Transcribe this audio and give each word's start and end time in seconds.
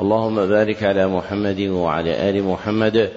اللهم 0.00 0.46
بارك 0.46 0.82
على 0.82 1.06
محمد 1.06 1.60
وعلى 1.60 2.30
آل 2.30 2.42
محمد 2.42 3.10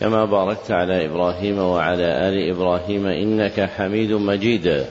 كما 0.00 0.24
باركت 0.24 0.70
على 0.70 1.06
إبراهيم 1.06 1.58
وعلى 1.58 2.28
آل 2.28 2.50
إبراهيم 2.50 3.06
إنك 3.06 3.60
حميد 3.60 4.12
مجيد. 4.12 4.84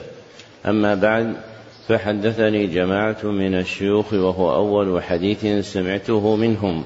أما 0.66 0.94
بعد 0.94 1.34
فحدثني 1.88 2.66
جماعة 2.66 3.24
من 3.24 3.54
الشيوخ 3.54 4.12
وهو 4.12 4.54
أول 4.54 5.02
حديث 5.02 5.72
سمعته 5.72 6.36
منهم 6.36 6.84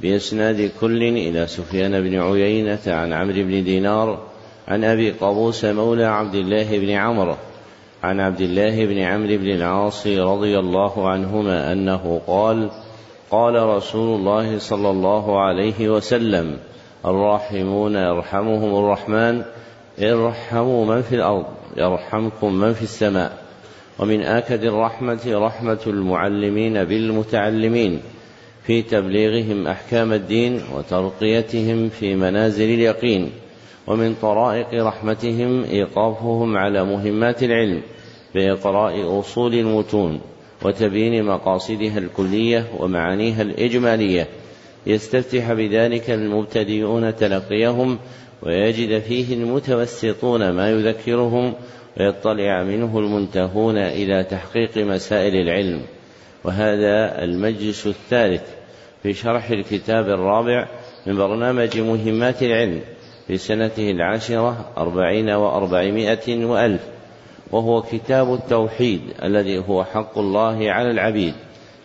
بإسناد 0.00 0.70
كل 0.80 1.02
إلى 1.02 1.46
سفيان 1.46 2.00
بن 2.00 2.20
عيينة 2.20 2.78
عن 2.86 3.12
عمرو 3.12 3.42
بن 3.42 3.64
دينار 3.64 4.22
عن 4.68 4.84
أبي 4.84 5.10
قابوس 5.10 5.64
مولى 5.64 6.04
عبد 6.04 6.34
الله 6.34 6.78
بن 6.78 6.90
عمرو 6.90 7.36
عن 8.02 8.20
عبد 8.20 8.40
الله 8.40 8.86
بن 8.86 8.98
عمرو 8.98 9.36
بن 9.36 9.50
العاص 9.50 10.06
رضي 10.06 10.58
الله 10.58 11.08
عنهما 11.08 11.72
أنه 11.72 12.20
قال 12.26 12.70
قال 13.30 13.62
رسول 13.62 14.20
الله 14.20 14.58
صلى 14.58 14.90
الله 14.90 15.40
عليه 15.40 15.88
وسلم 15.88 16.56
الراحمون 17.06 17.94
يرحمهم 17.94 18.84
الرحمن 18.84 19.42
ارحموا 20.02 20.86
من 20.86 21.02
في 21.02 21.14
الأرض 21.14 21.46
يرحمكم 21.76 22.54
من 22.54 22.72
في 22.72 22.82
السماء. 22.82 23.44
ومن 23.98 24.22
آكد 24.22 24.64
الرحمة 24.64 25.20
رحمة 25.26 25.78
المعلمين 25.86 26.84
بالمتعلمين 26.84 28.00
في 28.62 28.82
تبليغهم 28.82 29.66
أحكام 29.66 30.12
الدين 30.12 30.60
وترقيتهم 30.74 31.88
في 31.88 32.14
منازل 32.14 32.64
اليقين. 32.64 33.30
ومن 33.86 34.14
طرائق 34.22 34.84
رحمتهم 34.84 35.64
إيقافهم 35.64 36.56
على 36.56 36.84
مهمات 36.84 37.42
العلم 37.42 37.82
بإقراء 38.34 39.20
أصول 39.20 39.54
المتون. 39.54 40.20
وتبيين 40.64 41.24
مقاصدها 41.24 41.98
الكلية 41.98 42.66
ومعانيها 42.78 43.42
الإجمالية. 43.42 44.26
يستفتح 44.86 45.52
بذلك 45.52 46.10
المبتدئون 46.10 47.16
تلقيهم 47.16 47.98
ويجد 48.42 48.98
فيه 48.98 49.34
المتوسطون 49.34 50.50
ما 50.50 50.70
يذكرهم 50.70 51.54
ويطلع 52.00 52.62
منه 52.62 52.98
المنتهون 52.98 53.76
إلى 53.76 54.24
تحقيق 54.24 54.78
مسائل 54.78 55.34
العلم. 55.34 55.82
وهذا 56.44 57.24
المجلس 57.24 57.86
الثالث 57.86 58.42
في 59.02 59.14
شرح 59.14 59.50
الكتاب 59.50 60.08
الرابع 60.08 60.68
من 61.06 61.16
برنامج 61.16 61.78
مهمات 61.78 62.42
العلم 62.42 62.80
في 63.26 63.36
سنته 63.36 63.90
العاشرة 63.90 64.72
أربعين 64.76 65.30
وأربعمائة 65.30 66.44
وألف. 66.44 66.97
وهو 67.52 67.82
كتاب 67.82 68.34
التوحيد 68.34 69.00
الذي 69.22 69.58
هو 69.58 69.84
حق 69.84 70.18
الله 70.18 70.72
على 70.72 70.90
العبيد 70.90 71.34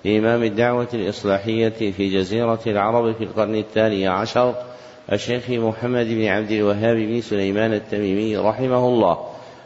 لإمام 0.06 0.44
الدعوة 0.44 0.88
الإصلاحية 0.94 1.92
في 1.92 2.10
جزيرة 2.10 2.60
العرب 2.68 3.16
في 3.16 3.24
القرن 3.24 3.56
الثاني 3.56 4.08
عشر 4.08 4.56
الشيخ 5.12 5.50
محمد 5.50 6.06
بن 6.06 6.26
عبد 6.26 6.52
الوهاب 6.52 6.98
بن 6.98 7.22
سليمان 7.22 7.74
التميمي 7.74 8.38
رحمه 8.38 8.88
الله 8.88 9.18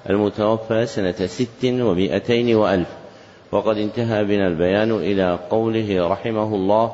المتوفى 0.10 0.86
سنة 0.86 1.26
ست 1.26 1.66
ومائتين 1.66 2.56
وألف. 2.56 2.88
وقد 3.52 3.78
انتهى 3.78 4.24
بنا 4.24 4.48
البيان 4.48 4.92
إلى 4.92 5.40
قوله 5.50 6.08
رحمه 6.08 6.56
الله 6.56 6.92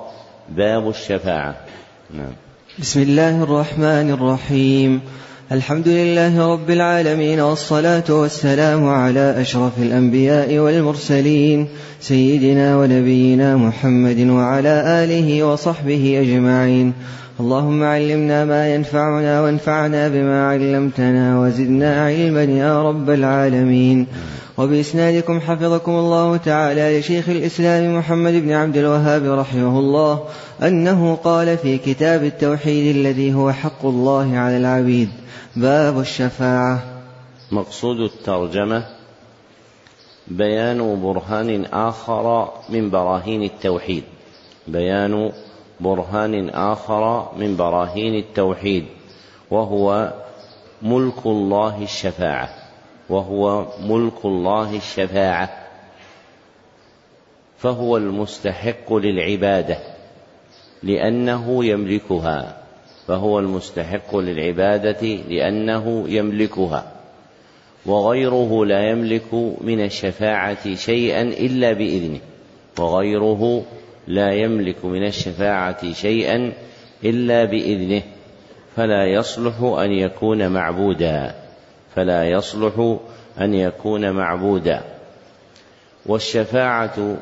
باب 0.49 0.89
الشفاعة. 0.89 1.55
نعم. 2.13 2.33
بسم 2.79 3.01
الله 3.01 3.43
الرحمن 3.43 4.11
الرحيم. 4.11 5.01
الحمد 5.53 5.87
لله 5.87 6.53
رب 6.53 6.69
العالمين 6.69 7.39
والصلاة 7.39 8.03
والسلام 8.09 8.87
على 8.87 9.41
أشرف 9.41 9.71
الأنبياء 9.77 10.57
والمرسلين 10.57 11.67
سيدنا 12.01 12.77
ونبينا 12.77 13.57
محمد 13.57 14.19
وعلى 14.19 15.03
آله 15.03 15.43
وصحبه 15.43 16.21
أجمعين. 16.21 16.93
اللهم 17.39 17.83
علمنا 17.83 18.45
ما 18.45 18.75
ينفعنا 18.75 19.41
وانفعنا 19.41 20.07
بما 20.07 20.49
علمتنا 20.49 21.39
وزدنا 21.39 22.05
علما 22.05 22.43
يا 22.43 22.89
رب 22.89 23.09
العالمين. 23.09 24.07
وبإسنادكم 24.57 25.39
حفظكم 25.39 25.91
الله 25.91 26.37
تعالى 26.37 26.99
لشيخ 26.99 27.29
الإسلام 27.29 27.97
محمد 27.97 28.33
بن 28.33 28.51
عبد 28.51 28.77
الوهاب 28.77 29.39
رحمه 29.39 29.79
الله 29.79 30.23
أنه 30.63 31.15
قال 31.15 31.57
في 31.57 31.77
كتاب 31.77 32.23
التوحيد 32.23 32.95
الذي 32.95 33.33
هو 33.33 33.51
حق 33.51 33.85
الله 33.85 34.37
على 34.37 34.57
العبيد 34.57 35.09
باب 35.55 35.99
الشفاعة. 35.99 36.83
مقصود 37.51 37.99
الترجمة 37.99 38.83
بيان 40.27 41.01
برهان 41.01 41.65
آخر 41.65 42.49
من 42.69 42.89
براهين 42.89 43.43
التوحيد. 43.43 44.03
بيان 44.67 45.31
برهان 45.79 46.49
آخر 46.49 47.31
من 47.37 47.55
براهين 47.55 48.15
التوحيد 48.15 48.85
وهو 49.51 50.13
ملك 50.81 51.25
الله 51.25 51.83
الشفاعة. 51.83 52.62
وهو 53.09 53.65
ملك 53.79 54.25
الله 54.25 54.75
الشفاعة 54.75 55.49
فهو 57.57 57.97
المستحق 57.97 58.93
للعبادة 58.93 59.77
لأنه 60.83 61.65
يملكها 61.65 62.57
فهو 63.07 63.39
المستحق 63.39 64.15
للعبادة 64.15 65.07
لأنه 65.29 66.05
يملكها 66.07 66.91
وغيره 67.85 68.65
لا 68.65 68.89
يملك 68.89 69.33
من 69.61 69.85
الشفاعة 69.85 70.75
شيئا 70.75 71.21
إلا 71.21 71.73
بإذنه 71.73 72.19
وغيره 72.79 73.65
لا 74.07 74.33
يملك 74.33 74.85
من 74.85 75.07
الشفاعة 75.07 75.93
شيئا 75.93 76.53
إلا 77.03 77.45
بإذنه 77.45 78.01
فلا 78.75 79.05
يصلح 79.05 79.61
أن 79.61 79.91
يكون 79.91 80.47
معبودا. 80.51 81.42
فلا 81.95 82.29
يصلح 82.29 82.97
أن 83.41 83.53
يكون 83.53 84.11
معبودا. 84.11 84.81
والشفاعة 86.05 87.17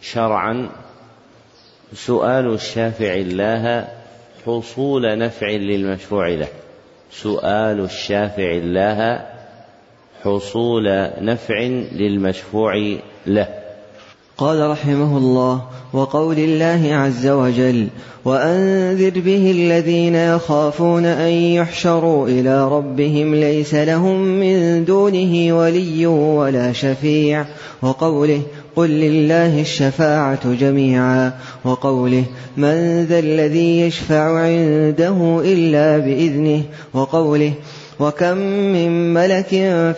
شرعا 0.00 0.70
سؤال 1.94 2.54
الشافع 2.54 3.14
الله 3.14 3.88
حصول 4.46 5.18
نفع 5.18 5.46
للمشفوع 5.46 6.28
له. 6.28 6.48
سؤال 7.10 7.80
الشافع 7.80 8.50
الله 8.52 9.26
حصول 10.24 11.10
نفع 11.18 11.58
للمشفوع 11.92 12.98
له. 13.26 13.61
قال 14.42 14.70
رحمه 14.70 15.18
الله 15.18 15.62
وقول 15.92 16.38
الله 16.38 16.94
عز 16.94 17.26
وجل 17.26 17.88
وأنذر 18.24 19.20
به 19.20 19.50
الذين 19.50 20.14
يخافون 20.14 21.04
أن 21.04 21.30
يحشروا 21.30 22.28
إلى 22.28 22.68
ربهم 22.68 23.34
ليس 23.34 23.74
لهم 23.74 24.20
من 24.20 24.84
دونه 24.84 25.58
ولي 25.58 26.06
ولا 26.06 26.72
شفيع 26.72 27.44
وقوله 27.82 28.42
قل 28.76 28.90
لله 28.90 29.60
الشفاعة 29.60 30.54
جميعا 30.54 31.32
وقوله 31.64 32.24
من 32.56 33.04
ذا 33.04 33.18
الذي 33.18 33.80
يشفع 33.80 34.38
عنده 34.38 35.42
إلا 35.44 35.98
بإذنه 35.98 36.62
وقوله 36.94 37.52
وكم 38.02 38.36
من 38.74 39.14
ملك 39.14 39.48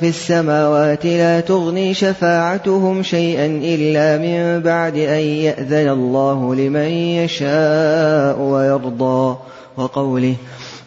في 0.00 0.08
السماوات 0.08 1.06
لا 1.06 1.40
تغني 1.40 1.94
شفاعتهم 1.94 3.02
شيئا 3.02 3.46
إلا 3.46 4.18
من 4.18 4.62
بعد 4.62 4.96
أن 4.96 5.20
يأذن 5.20 5.88
الله 5.88 6.54
لمن 6.54 6.90
يشاء 7.20 8.40
ويرضى 8.40 9.36
وقوله 9.76 10.34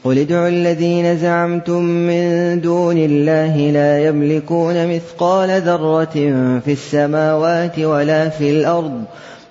قل 0.04 0.18
ادعوا 0.18 0.48
الذين 0.48 1.18
زعمتم 1.18 1.84
من 1.84 2.62
دون 2.62 2.98
الله 2.98 3.72
لا 3.72 4.06
يملكون 4.06 4.96
مثقال 4.96 5.62
ذرة 5.62 6.16
في 6.66 6.72
السماوات 6.72 7.80
ولا 7.80 8.30
في 8.30 8.52
الأرض 8.52 9.04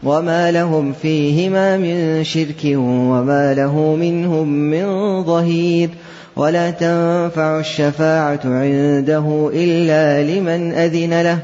وما 0.05 0.51
لهم 0.51 0.93
فيهما 0.93 1.77
من 1.77 2.25
شرك 2.25 2.65
وما 2.75 3.55
له 3.55 3.97
منهم 3.97 4.49
من 4.49 4.87
ظهير 5.25 5.91
ولا 6.37 6.71
تنفع 6.71 7.59
الشفاعة 7.59 8.41
عنده 8.45 9.51
إلا 9.55 10.23
لمن 10.23 10.73
أذن 10.73 11.23
له. 11.23 11.39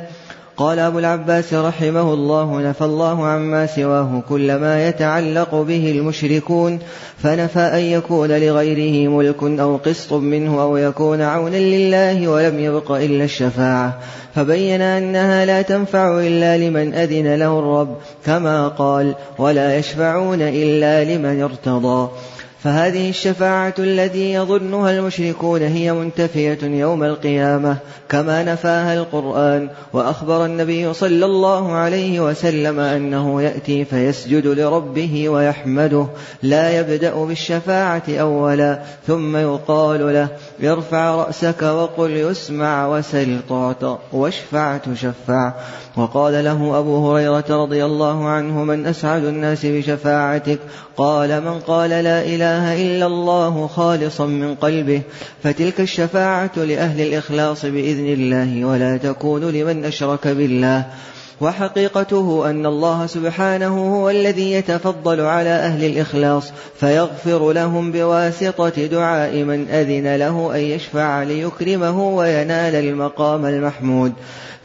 قال 0.57 0.79
أبو 0.79 0.99
العباس 0.99 1.55
رحمه 1.55 2.15
الله 2.15 2.61
نفى 2.61 2.85
الله 2.85 3.27
عما 3.27 3.67
سواه 3.67 4.23
كل 4.29 4.55
ما 4.55 4.89
يتعلق 4.89 5.55
به 5.55 5.91
المشركون 5.91 6.79
فنفى 7.23 7.61
أن 7.61 7.81
يكون 7.81 8.29
لغيره 8.29 9.11
ملك 9.11 9.43
أو 9.61 9.77
قسط 9.77 10.13
منه 10.13 10.63
أو 10.63 10.77
يكون 10.77 11.23
عونا 11.23 11.57
لله 11.57 12.29
ولم 12.29 12.59
يبق 12.59 12.93
إلا 12.93 13.25
الشفاعة. 13.25 13.99
فبين 14.35 14.81
أنها 14.81 15.45
لا 15.45 15.63
تنفع 15.63 16.21
إلا 16.21 16.59
لمن 16.59 16.95
أذن 16.95 17.35
له 17.35 17.59
الرب 17.59 17.97
كما 18.27 18.69
قال 18.69 19.15
ولا 19.39 19.77
يشفعون 19.77 20.43
إلا 20.43 21.05
لمن 21.05 21.43
ارتضى 21.43 22.09
فهذه 22.65 23.11
الشفاعة 23.11 23.75
التي 23.79 24.33
يظنها 24.33 24.91
المشركون 24.91 25.63
هي 25.63 25.93
منتفية 25.93 26.59
يوم 26.63 27.05
القيامة 27.05 27.77
كما 28.09 28.43
نفاها 28.43 28.95
القرآن 28.95 29.69
وأخبر 29.93 30.45
النبي 30.45 30.95
صلى 30.95 31.25
الله 31.25 31.73
عليه 31.73 32.21
وسلم 32.21 32.81
أنه 32.81 33.43
يأتي 33.43 33.85
فيسجد 33.85 34.47
لربه 34.47 35.29
ويحمده 35.29 36.07
لا 36.43 36.81
يبدأ 36.81 37.25
بالشفاعة 37.25 38.03
أولا 38.09 38.83
ثم 39.07 39.37
يقال 39.37 40.15
له 40.15 40.29
ارفع 40.73 41.15
رأسك 41.15 41.63
وقل 41.63 42.11
يسمع 42.11 42.89
وسل 42.89 43.39
تعطى 43.49 43.99
واشفع 44.13 44.77
تشفع. 44.77 45.53
وقال 45.97 46.45
له 46.45 46.79
أبو 46.79 47.11
هريرة 47.11 47.45
رضي 47.51 47.85
الله 47.85 48.29
عنه 48.29 48.65
من 48.65 48.87
أسعد 48.87 49.25
الناس 49.25 49.67
بشفاعتك 49.67 50.59
قال 50.97 51.41
من 51.41 51.61
قال 51.61 51.91
لا 51.91 52.23
إله 52.23 52.83
إلا 52.83 53.07
الله 53.07 53.67
خالصا 53.67 54.27
من 54.27 54.55
قلبه 54.55 55.03
فتلك 55.43 55.81
الشفاعة 55.81 56.51
لأهل 56.57 57.01
الإخلاص 57.01 57.67
بإذن 57.67 58.07
الله 58.07 58.65
ولا 58.65 58.97
تكون 58.97 59.51
لمن 59.51 59.85
أشرك 59.85 60.29
بالله. 60.29 60.85
وحقيقته 61.41 62.51
أن 62.51 62.67
الله 62.67 63.07
سبحانه 63.07 63.97
هو 63.97 64.11
الذي 64.11 64.53
يتفضل 64.53 65.21
على 65.21 65.51
أهل 65.51 65.85
الإخلاص 65.85 66.53
فيغفر 66.81 67.53
لهم 67.53 67.93
بواسطة 67.93 68.87
دعاء 68.87 69.43
من 69.43 69.69
أذن 69.69 70.17
له 70.17 70.55
أن 70.55 70.61
يشفع 70.61 71.23
ليكرمه 71.23 72.09
وينال 72.09 72.75
المقام 72.75 73.47
المحمود. 73.47 74.13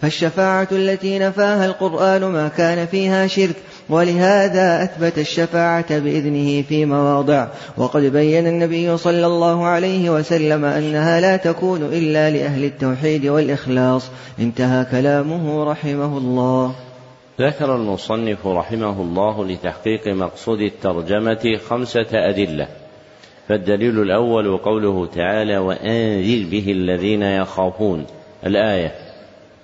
فالشفاعة 0.02 0.68
التي 0.72 1.20
نفاها 1.20 1.66
القرآن 1.66 2.26
ما 2.26 2.48
كان 2.48 2.88
فيها 2.88 3.28
شرك 3.28 3.56
ولهذا 3.90 4.84
أثبت 4.84 5.18
الشفاعة 5.18 6.00
بإذنه 6.00 6.62
في 6.62 6.86
مواضع. 6.86 7.48
وقد 7.78 8.02
بين 8.02 8.48
النبي 8.48 8.98
صلى 8.98 9.26
الله 9.26 9.66
عليه 9.66 10.10
وسلم 10.10 10.66
أنها 10.66 11.22
لا 11.22 11.38
تكون 11.38 11.82
إلا 11.82 12.30
لأهل 12.30 12.64
التوحيد 12.64 13.26
والإخلاص. 13.26 14.10
انتهى 14.40 14.86
كلامه 14.92 15.64
رحمه 15.64 16.18
الله. 16.18 16.76
ذكر 17.42 17.76
المصنف 17.76 18.48
رحمه 18.48 19.02
الله 19.02 19.46
لتحقيق 19.46 20.08
مقصود 20.08 20.62
الترجمة 20.62 21.58
خمسة 21.70 22.08
أدلة. 22.14 22.68
فالدليل 23.50 24.02
الأول 24.02 24.58
قوله 24.58 25.06
تعالى 25.06 25.58
وأنذر 25.58 26.50
به 26.52 26.72
الذين 26.72 27.22
يخافون 27.24 28.06
الآية. 28.46 28.92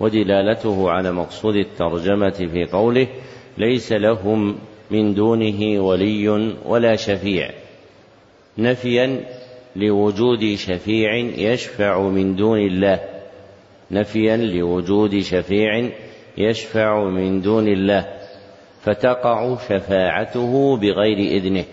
ودلالته 0.00 0.90
على 0.90 1.12
مقصود 1.12 1.56
الترجمة 1.56 2.30
في 2.30 2.64
قوله 2.72 3.06
ليس 3.58 3.92
لهم 3.92 4.58
من 4.90 5.14
دونه 5.14 5.80
ولي 5.80 6.28
ولا 6.64 6.96
شفيع. 6.96 7.50
نفيا 8.58 9.20
لوجود 9.76 10.54
شفيع 10.54 11.14
يشفع 11.36 12.00
من 12.00 12.36
دون 12.36 12.58
الله. 12.58 13.00
نفيا 13.90 14.36
لوجود 14.36 15.20
شفيع 15.20 15.90
يشفع 16.38 17.04
من 17.04 17.40
دون 17.40 17.68
الله. 17.68 18.06
فتقع 18.82 19.56
شفاعته 19.56 20.76
بغير 20.76 21.18
إذنه. 21.18 21.64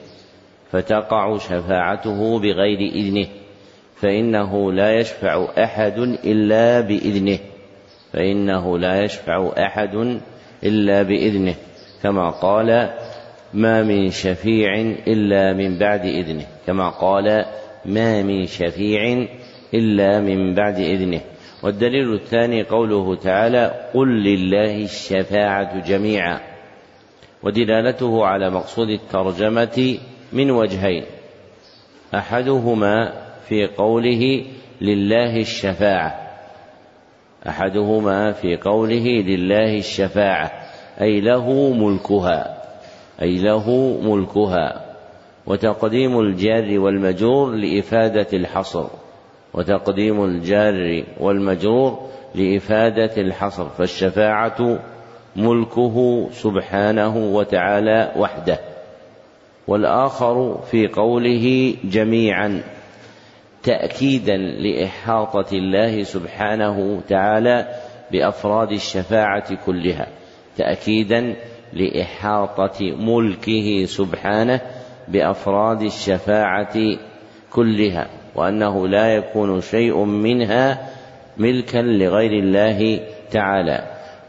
فتقع 0.72 1.38
شفاعته 1.38 2.40
بغير 2.40 2.80
إذنه. 2.80 3.28
فإنه 3.96 4.72
لا 4.72 5.00
يشفع 5.00 5.48
أحد 5.64 5.98
إلا 6.00 6.82
بإذنه. 6.82 7.40
فإنه 8.14 8.80
لا 8.80 9.04
يشفع 9.04 9.52
أحد 9.58 10.20
إلا 10.64 11.04
بإذنه. 11.04 11.56
كما 12.04 12.30
قال 12.30 12.90
ما 13.54 13.84
من 13.84 14.10
شفيع 14.10 14.82
إلا 15.08 15.54
من 15.54 15.78
بعد 15.78 16.06
إذنه. 16.06 16.46
كما 16.68 16.90
قال 16.90 17.46
ما 17.86 18.24
من 18.24 18.46
شفيع 18.46 19.28
إلا 19.74 20.20
من 20.20 20.56
بعد 20.56 20.80
إذنه. 20.80 21.22
والدليل 21.64 22.14
الثاني 22.14 22.64
قوله 22.64 23.16
تعالى 23.16 23.90
قل 23.94 24.08
لله 24.08 24.84
الشفاعة 24.84 25.88
جميعا. 25.88 26.40
ودلالته 27.44 28.26
على 28.26 28.50
مقصود 28.50 28.90
الترجمة 28.90 29.98
من 30.34 30.52
وجهين. 30.52 31.04
أحدهما 32.16 33.14
في 33.48 33.68
قوله 33.68 34.46
لله 34.82 35.38
الشفاعة. 35.38 36.32
أحدهما 37.48 38.32
في 38.32 38.58
قوله 38.58 39.06
لله 39.06 39.78
الشفاعة. 39.78 40.61
أي 41.02 41.22
له 41.22 41.74
ملكها 41.74 42.62
أي 43.22 43.38
له 43.38 43.98
ملكها. 44.04 44.86
وتقديم 45.46 46.20
الجار 46.20 46.80
والمجرور 46.80 47.56
لإفادة 47.56 48.28
الحصر. 48.34 48.86
وتقديم 49.54 50.24
الجار 50.24 51.04
والمجرور 51.20 52.00
لإفادة 52.36 53.22
الحصر. 53.22 53.70
فالشفاعة 53.70 54.80
ملكه 55.36 56.28
سبحانه 56.32 57.18
وتعالى 57.18 58.12
وحده. 58.18 58.60
والآخر 59.68 60.60
في 60.72 60.88
قوله 60.88 61.76
جميعا 61.84 62.62
تأكيدا 63.64 64.38
لإحاطة 64.38 65.58
الله 65.58 66.04
سبحانه 66.04 67.02
تعالى 67.10 67.68
بأفراد 68.12 68.72
الشفاعة 68.72 69.66
كلها. 69.66 70.08
تأكيدا 70.58 71.36
لإحاطة 71.74 72.96
ملكه 72.96 73.86
سبحانه 73.86 74.62
بأفراد 75.08 75.82
الشفاعة 75.82 76.78
كلها 77.54 78.08
وأنه 78.36 78.88
لا 78.88 79.16
يكون 79.16 79.62
شيء 79.62 80.04
منها 80.04 80.90
ملكا 81.38 81.78
لغير 81.78 82.32
الله 82.32 83.00
تعالى. 83.32 83.84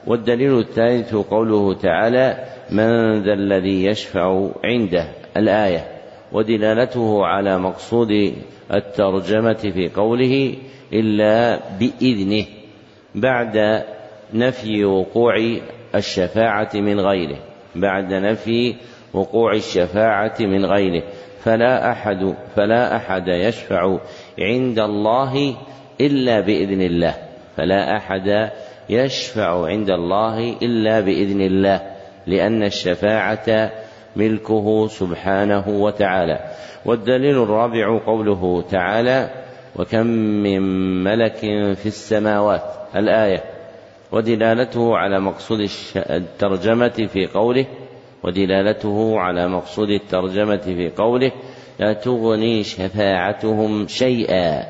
والدليل 0.06 0.58
الثالث 0.58 1.14
قوله 1.14 1.74
تعالى 1.74 2.44
من 2.70 3.22
ذا 3.22 3.32
الذي 3.32 3.84
يشفع 3.84 4.48
عنده 4.64 5.08
الآية. 5.36 5.86
ودلالته 6.32 7.26
على 7.26 7.58
مقصود 7.58 8.34
الترجمة 8.74 9.52
في 9.74 9.88
قوله 9.88 10.54
إلا 10.92 11.60
بإذنه 11.80 12.44
بعد 13.14 13.84
نفي 14.34 14.84
وقوع 14.84 15.34
الشفاعة 15.94 16.70
من 16.74 17.00
غيره 17.00 17.38
بعد 17.74 18.12
نفي 18.12 18.74
وقوع 19.14 19.52
الشفاعة 19.54 20.34
من 20.40 20.64
غيره. 20.66 21.02
فلا 21.44 21.90
أحد 21.90 22.34
فلا 22.56 22.96
أحد 22.96 23.28
يشفع 23.28 23.98
عند 24.38 24.78
الله 24.78 25.56
إلا 26.00 26.40
بإذن 26.40 26.82
الله. 26.82 27.14
فلا 27.56 27.96
أحد 27.96 28.50
يشفع 28.90 29.66
عند 29.66 29.90
الله 29.90 30.56
إلا 30.62 31.00
بإذن 31.00 31.40
الله 31.40 31.80
لأن 32.26 32.62
الشفاعة 32.62 33.70
ملكه 34.16 34.86
سبحانه 34.86 35.68
وتعالى. 35.68 36.40
والدليل 36.84 37.42
الرابع 37.42 37.98
قوله 38.06 38.62
تعالى 38.62 39.30
وكم 39.76 40.06
من 40.06 40.62
ملك 41.04 41.36
في 41.74 41.86
السماوات. 41.86 42.62
الآية 42.96 43.51
ودلالته 44.12 44.96
على 44.96 45.20
مقصود 45.20 45.68
الترجمة 45.96 47.08
في 47.12 47.26
قوله 47.26 47.66
ودلالته 48.24 49.20
على 49.20 49.48
مقصود 49.48 49.88
الترجمة 49.88 50.56
في 50.56 50.90
قوله 50.96 51.32
لا 51.78 51.92
تغني 51.92 52.62
شفاعتهم 52.62 53.86
شيئا 53.86 54.64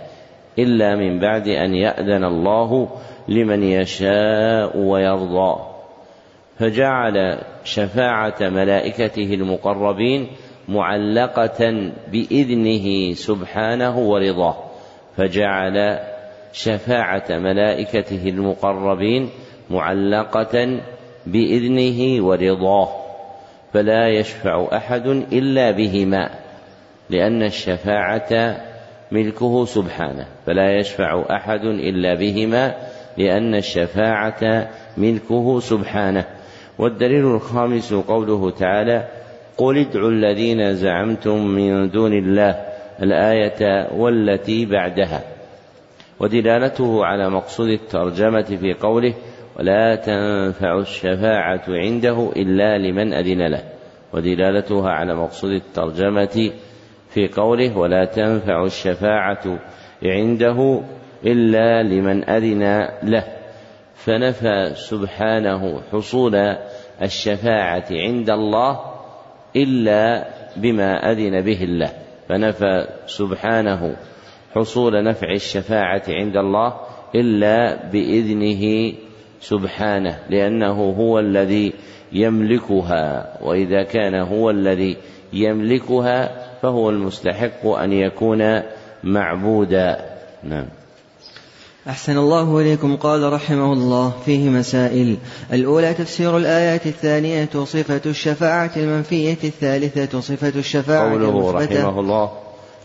إلا 0.59 0.97
من 0.97 1.19
بعد 1.21 1.49
أن 1.49 1.75
يأذن 1.75 2.25
الله 2.25 2.89
لمن 3.29 3.63
يشاء 3.63 4.79
ويرضى. 4.79 5.61
فجعل 6.59 7.39
شفاعة 7.65 8.37
ملائكته 8.41 9.35
المقربين 9.35 10.27
معلقة 10.69 11.91
بإذنه 12.13 13.13
سبحانه 13.13 13.99
ورضاه. 13.99 14.57
فجعل 15.17 15.99
شفاعة 16.53 17.25
ملائكته 17.31 18.29
المقربين 18.29 19.31
معلقة 19.71 20.81
بإذنه 21.27 22.25
ورضاه 22.27 22.89
فلا 23.73 24.09
يشفع 24.09 24.69
أحد 24.77 25.07
إلا 25.07 25.71
بهما 25.71 26.31
لأن 27.11 27.43
الشفاعة 27.43 28.57
ملكه 29.13 29.65
سبحانه 29.65 30.27
فلا 30.47 30.79
يشفع 30.79 31.25
أحد 31.31 31.65
إلا 31.65 32.15
بهما 32.15 32.75
لأن 33.19 33.55
الشفاعة 33.55 34.69
ملكه 34.97 35.61
سبحانه. 35.61 36.25
والدليل 36.79 37.27
الخامس 37.27 37.95
قوله 37.95 38.51
تعالى 38.51 39.09
قل 39.57 39.79
ادعوا 39.79 40.11
الذين 40.11 40.75
زعمتم 40.75 41.47
من 41.47 41.91
دون 41.91 42.13
الله 42.13 42.65
الآية 43.03 43.89
والتي 43.97 44.67
بعدها. 44.67 45.32
ودلالته 46.23 47.05
على 47.05 47.31
مقصود 47.31 47.69
الترجمة 47.69 48.43
في 48.43 48.75
قوله 48.75 49.15
ولا 49.59 49.97
تنفع 49.97 50.79
الشفاعة 50.79 51.65
عنده 51.69 52.33
إلا 52.37 52.79
لمن 52.79 53.13
أذن 53.13 53.47
له. 53.47 53.63
ودلالتها 54.13 54.91
على 54.91 55.15
مقصود 55.15 55.51
الترجمة 55.51 56.51
في 57.09 57.29
قوله 57.29 57.79
ولا 57.79 58.05
تنفع 58.05 58.65
الشفاعة 58.65 59.59
عنده 60.03 60.83
إلا 61.27 61.83
لمن 61.83 62.31
أذن 62.31 62.89
له. 63.03 63.25
فنفى 63.95 64.73
سبحانه 64.75 65.81
حصول 65.93 66.35
الشفاعة 67.03 67.87
عند 67.91 68.31
الله 68.31 68.81
إلا 69.57 70.29
بما 70.57 71.13
أذن 71.13 71.41
به 71.41 71.65
الله. 71.65 71.91
فنفى 72.29 72.87
سبحانه 73.07 73.97
حصول 74.55 75.05
نفع 75.05 75.31
الشفاعة 75.31 76.03
عند 76.09 76.37
الله 76.37 76.75
إلا 77.15 77.91
بإذنه 77.91 78.93
سبحانه 79.41 80.19
لأنه 80.31 80.95
هو 80.99 81.19
الذي 81.19 81.73
يملكها 82.13 83.39
وإذا 83.43 83.83
كان 83.83 84.15
هو 84.15 84.51
الذي 84.51 84.97
يملكها 85.33 86.47
فهو 86.63 86.91
المستحق 86.91 87.67
أن 87.67 87.93
يكون 87.93 88.63
معبودا. 89.05 90.05
نعم. 90.45 90.67
أحسن 91.89 92.19
الله 92.19 92.61
إليكم. 92.61 92.97
قال 92.97 93.33
رحمه 93.33 93.73
الله 93.73 94.13
فيه 94.25 94.49
مسائل. 94.51 95.17
الأولى 95.53 95.95
تفسير 95.95 96.37
الآيات 96.37 96.87
الثانية 96.87 97.49
صفة 97.55 98.11
الشفاعة 98.11 98.71
المنفية 98.77 99.39
الثالثة 99.45 100.21
صفة 100.21 100.59
الشفاعة 100.59 101.11
قوله 101.11 101.53
رحمه 101.53 102.01
الله 102.01 102.31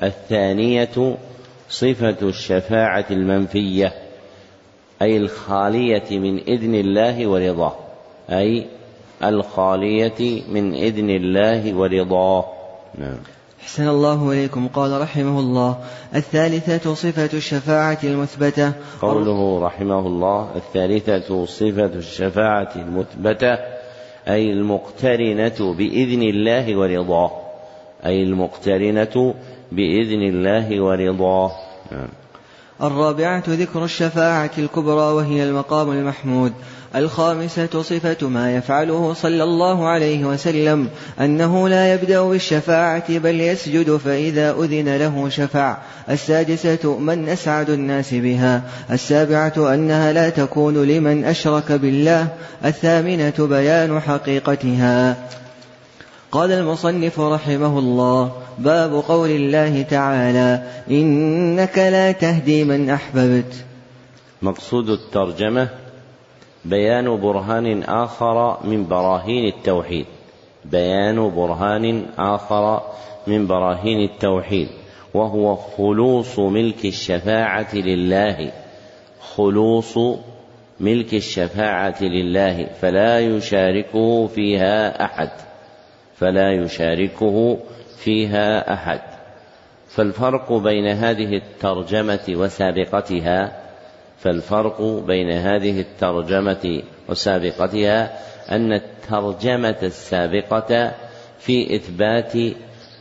الثانية 0.04 1.18
صفة 1.70 2.18
الشفاعة 2.22 3.06
المنفية 3.12 3.94
أي 5.02 5.18
الخالية 5.18 6.20
من 6.20 6.40
إذن 6.40 6.76
الله 6.76 7.28
ورضاه 7.28 7.76
أي 8.30 8.68
الخالية 9.24 10.42
من 10.50 10.74
إذن 10.74 11.10
الله 11.10 11.74
ورضاه. 11.74 12.46
نعم. 12.98 13.18
أحسن 13.62 13.88
الله 13.88 14.32
إليكم. 14.32 14.68
قال 14.68 15.02
رحمه 15.02 15.40
الله 15.40 15.78
الثالثة 16.16 16.94
صفة 16.94 17.38
الشفاعة 17.38 18.00
المثبتة. 18.04 18.74
قوله 19.02 19.66
رحمه 19.66 20.00
الله 20.00 20.52
الثالثة 20.56 21.46
صفة 21.46 21.86
الشفاعة 21.86 22.72
المثبتة 22.76 23.58
أي 24.28 24.52
المقترنة 24.52 25.74
بإذن 25.74 26.22
الله 26.22 26.78
ورضاه 26.78 27.32
أي 28.06 28.24
المقترنة 28.24 29.34
بإذن 29.72 30.22
الله 30.22 30.82
ورضاه 30.82 31.52
نعم. 31.92 32.08
الرابعة 32.82 33.44
ذكر 33.48 33.84
الشفاعة 33.84 34.52
الكبرى 34.58 35.14
وهي 35.14 35.44
المقام 35.44 35.92
المحمود. 35.92 36.54
الخامسة 36.96 37.82
صفة 37.82 38.28
ما 38.28 38.56
يفعله 38.56 39.14
صلى 39.14 39.44
الله 39.44 39.88
عليه 39.88 40.26
وسلم 40.26 40.90
أنه 41.20 41.70
لا 41.70 41.94
يبدأ 41.94 42.22
بالشفاعة 42.22 43.18
بل 43.18 43.42
يسجد 43.42 43.98
فإذا 43.98 44.52
أذن 44.52 44.98
له 44.98 45.30
شفع. 45.30 45.78
السادسة 46.10 46.98
من 47.00 47.30
أسعد 47.30 47.70
الناس 47.70 48.14
بها. 48.14 48.62
السابعة 48.92 49.74
أنها 49.74 50.14
لا 50.14 50.30
تكون 50.30 50.84
لمن 50.84 51.26
أشرك 51.26 51.72
بالله. 51.72 52.28
الثامنة 52.66 53.34
بيان 53.40 54.00
حقيقتها. 54.00 55.18
قال 56.32 56.52
المصنف 56.52 57.20
رحمه 57.20 57.80
الله 57.80 58.47
باب 58.58 59.04
قول 59.08 59.30
الله 59.30 59.82
تعالى 59.82 60.64
إنك 60.92 61.78
لا 61.78 62.12
تهدي 62.12 62.64
من 62.64 62.90
أحببت. 62.90 63.54
مقصود 64.42 64.90
الترجمة 64.90 65.70
بيان 66.66 67.22
برهان 67.22 67.84
آخر 67.84 68.58
من 68.64 68.88
براهين 68.88 69.54
التوحيد. 69.54 70.06
بيان 70.66 71.30
برهان 71.30 72.06
آخر 72.18 72.82
من 73.28 73.48
براهين 73.48 74.10
التوحيد. 74.10 74.68
وهو 75.14 75.56
خلوص 75.56 76.40
ملك 76.40 76.86
الشفاعة 76.86 77.76
لله. 77.76 78.52
خلوص 79.36 79.98
ملك 80.80 81.14
الشفاعة 81.14 82.04
لله. 82.04 82.68
فلا 82.82 83.20
يشاركه 83.20 84.28
فيها 84.28 85.06
أحد. 85.06 85.30
فلا 86.16 86.52
يشاركه 86.52 87.58
فيها 87.98 88.74
أحد. 88.74 89.02
فالفرق 89.90 90.54
بين 90.54 90.88
هذه 90.88 91.36
الترجمة 91.38 92.26
وسابقتها 92.30 93.62
فالفرق 94.18 94.82
بين 94.82 95.32
هذه 95.32 95.80
الترجمة 95.80 96.84
وسابقتها 97.10 98.20
أن 98.52 98.74
الترجمة 98.74 99.78
السابقة 99.84 100.92
في 101.40 101.76
إثبات 101.76 102.34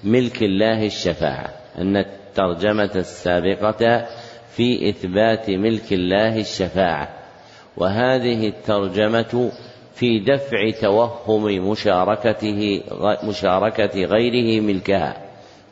ملك 0.05 0.43
الله 0.43 0.87
الشفاعة 0.87 1.51
أن 1.79 1.97
الترجمة 1.97 2.91
السابقة 2.97 4.07
في 4.57 4.89
إثبات 4.89 5.51
ملك 5.51 5.93
الله 5.93 6.41
الشفاعة. 6.41 7.09
وهذه 7.77 8.49
الترجمة 8.49 9.53
في 9.97 10.19
دفع 10.19 10.71
توهم 10.81 11.71
مشاركته 11.71 12.83
مشاركة 13.25 14.05
غيره 14.05 14.61
ملكها. 14.61 15.17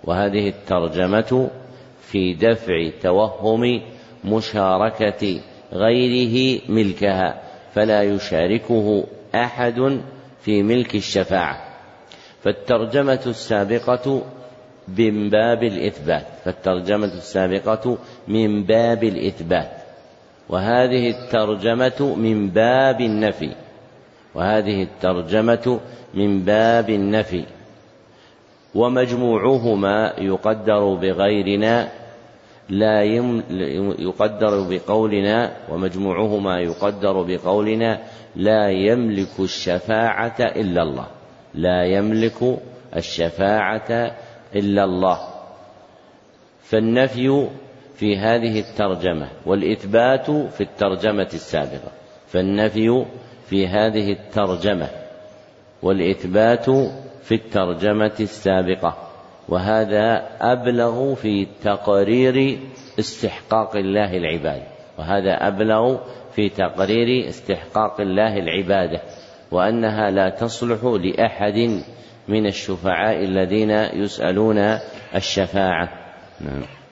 وهذه 0.04 0.48
الترجمة 0.48 1.50
في 2.00 2.34
دفع 2.34 2.90
توهم 3.02 3.80
مشاركة 4.24 5.40
غيره 5.72 6.60
ملكها 6.68 7.42
فلا 7.74 8.02
يشاركه 8.02 9.04
أحد 9.34 10.00
في 10.40 10.62
ملك 10.62 10.94
الشفاعة. 10.94 11.64
فالترجمة 12.42 13.20
السابقة 13.26 14.22
من 14.88 15.30
باب 15.30 15.62
الإثبات 15.62 16.26
فالترجمة 16.44 17.12
السابقة 17.14 17.98
من 18.28 18.64
باب 18.64 19.04
الإثبات. 19.04 19.70
وهذه 20.48 21.10
الترجمة 21.10 22.14
من 22.16 22.48
باب 22.48 23.00
النفي. 23.00 23.63
وهذه 24.34 24.82
الترجمة 24.82 25.80
من 26.14 26.44
باب 26.44 26.90
النفي 26.90 27.44
ومجموعهما 28.74 30.12
يقدر 30.18 30.94
بغيرنا 30.94 31.88
لا 32.68 33.02
يم 33.02 33.42
يقدر 33.98 34.66
بقولنا 34.70 35.56
ومجموعهما 35.70 36.60
يقدر 36.60 37.22
بقولنا 37.22 37.98
لا 38.36 38.70
يملك 38.70 39.40
الشفاعة 39.40 40.36
إلا 40.40 40.82
الله 40.82 41.06
لا 41.54 41.84
يملك 41.84 42.58
الشفاعة 42.96 44.16
إلا 44.54 44.84
الله. 44.84 45.18
فالنفي 46.62 47.48
في 47.96 48.16
هذه 48.16 48.60
الترجمة 48.60 49.28
والإثبات 49.46 50.30
في 50.30 50.60
الترجمة 50.60 51.28
السابقة 51.34 51.92
فالنفي 52.28 53.04
في 53.46 53.66
هذه 53.66 54.12
الترجمة 54.12 54.88
والإثبات 55.82 56.70
في 57.22 57.34
الترجمة 57.34 58.12
السابقة. 58.20 58.96
وهذا 59.48 60.28
أبلغ 60.40 61.14
في 61.14 61.46
تقرير 61.64 62.58
استحقاق 62.98 63.76
الله 63.76 64.16
العبادة. 64.16 64.66
وهذا 64.98 65.48
أبلغ 65.48 65.98
في 66.34 66.48
تقرير 66.48 67.28
استحقاق 67.28 68.00
الله 68.00 68.38
العبادة. 68.38 69.00
وأنها 69.50 70.10
لا 70.10 70.28
تصلح 70.28 70.84
لأحد 70.84 71.82
من 72.28 72.46
الشفعاء 72.46 73.24
الذين 73.24 73.70
يسألون 73.70 74.78
الشفاعة. 75.14 75.88
نعم. 76.40 76.83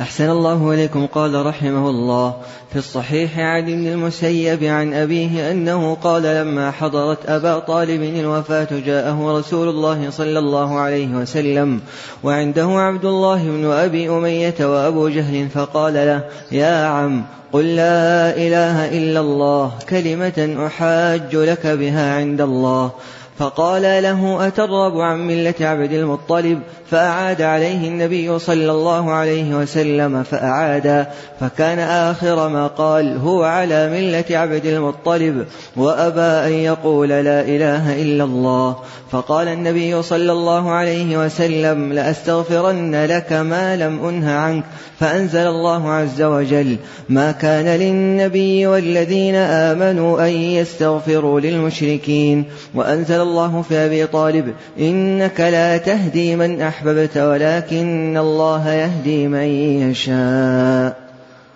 أحسن 0.00 0.30
الله 0.30 0.74
إليكم. 0.74 1.06
قال 1.06 1.46
رحمه 1.46 1.90
الله 1.90 2.34
في 2.72 2.78
الصحيح 2.78 3.38
عن 3.38 3.62
ابن 3.62 3.86
المسيب 3.86 4.64
عن 4.64 4.94
أبيه 4.94 5.50
أنه 5.50 5.94
قال 5.94 6.22
لما 6.22 6.70
حضرت 6.70 7.18
أبا 7.26 7.58
طالب 7.58 8.02
الوفاة 8.02 8.68
جاءه 8.86 9.38
رسول 9.38 9.68
الله 9.68 10.10
صلى 10.10 10.38
الله 10.38 10.78
عليه 10.78 11.14
وسلم 11.14 11.80
وعنده 12.24 12.66
عبد 12.66 13.04
الله 13.04 13.42
بن 13.44 13.70
أبي 13.70 14.10
أمية 14.10 14.54
وأبو 14.60 15.08
جهل 15.08 15.48
فقال 15.48 15.94
له 15.94 16.24
يا 16.52 16.86
عم 16.86 17.24
قل 17.52 17.76
لا 17.76 18.36
إله 18.36 18.98
إلا 18.98 19.20
الله 19.20 19.72
كلمة 19.88 20.66
أحاج 20.66 21.36
لك 21.36 21.66
بها 21.66 22.16
عند 22.16 22.40
الله. 22.40 22.90
فقال 23.38 23.82
له 23.82 24.46
أترغب 24.46 25.00
عن 25.00 25.26
ملة 25.26 25.54
عبد 25.60 25.92
المطلب؟ 25.92 26.60
فأعاد 26.90 27.42
عليه 27.42 27.88
النبي 27.88 28.38
صلى 28.38 28.70
الله 28.70 29.12
عليه 29.12 29.54
وسلم 29.54 30.22
فأعاد. 30.22 31.06
فكان 31.40 31.78
آخر 31.78 32.48
ما 32.48 32.66
قال 32.66 33.18
هو 33.18 33.44
على 33.44 33.90
ملة 33.90 34.38
عبد 34.38 34.66
المطلب 34.66 35.46
وأبى 35.76 36.20
أن 36.20 36.52
يقول 36.52 37.08
لا 37.08 37.40
إله 37.40 38.02
إلا 38.02 38.24
الله. 38.24 38.76
فقال 39.10 39.48
النبي 39.48 40.02
صلى 40.02 40.32
الله 40.32 40.70
عليه 40.70 41.24
وسلم 41.24 41.92
لأستغفرن 41.92 43.04
لك 43.04 43.32
ما 43.32 43.76
لم 43.76 44.04
أنه 44.08 44.32
عنك. 44.32 44.64
فأنزل 45.00 45.46
الله 45.46 45.90
عز 45.90 46.22
وجل 46.22 46.76
ما 47.08 47.32
كان 47.32 47.80
للنبي 47.80 48.66
والذين 48.66 49.34
آمنوا 49.34 50.28
أن 50.28 50.32
يستغفروا 50.32 51.40
للمشركين. 51.40 52.44
وأنزل 52.74 53.25
الله 53.26 53.62
في 53.62 53.74
أبي 53.74 54.06
طالب. 54.06 54.54
إنك 54.80 55.40
لا 55.40 55.78
تهدي 55.78 56.36
من 56.36 56.62
أحببت 56.62 57.16
ولكن 57.16 58.16
الله 58.16 58.72
يهدي 58.72 59.28
من 59.28 59.48
يشاء. 59.90 61.06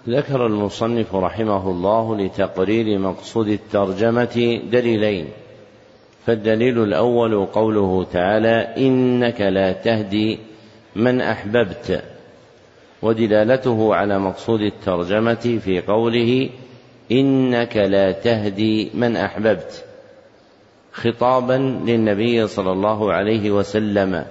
ذكر 0.08 0.46
المصنف 0.46 1.14
رحمه 1.14 1.70
الله 1.70 2.16
لتقرير 2.16 2.98
مقصود 2.98 3.48
الترجمة 3.48 4.60
دليلين. 4.72 5.26
فالدليل 6.26 6.82
الأول 6.82 7.46
قوله 7.46 8.06
تعالى 8.12 8.86
إنك 8.86 9.40
لا 9.40 9.72
تهدي 9.72 10.38
من 10.96 11.20
أحببت. 11.20 12.02
ودلالته 13.02 13.94
على 13.94 14.18
مقصود 14.18 14.60
الترجمة 14.60 15.58
في 15.64 15.80
قوله 15.80 16.48
إنك 17.12 17.76
لا 17.76 18.12
تهدي 18.12 18.90
من 18.94 19.16
أحببت. 19.16 19.84
خطابا 20.92 21.82
للنبي 21.86 22.46
صلى 22.46 22.72
الله 22.72 23.12
عليه 23.12 23.50
وسلم 23.50 24.24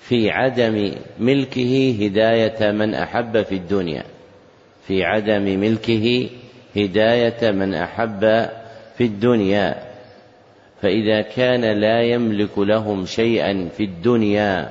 في 0.00 0.30
عدم 0.30 0.92
ملكه 1.18 1.96
هداية 2.00 2.72
من 2.72 2.94
أحب 2.94 3.42
في 3.42 3.54
الدنيا. 3.54 4.04
في 4.86 5.04
عدم 5.04 5.42
ملكه 5.42 6.28
هداية 6.76 7.50
من 7.50 7.74
أحب 7.74 8.20
في 8.96 9.04
الدنيا. 9.04 9.74
فإذا 10.82 11.20
كان 11.20 11.80
لا 11.80 12.02
يملك 12.02 12.58
لهم 12.58 13.06
شيئا 13.06 13.68
في 13.76 13.84
الدنيا 13.84 14.70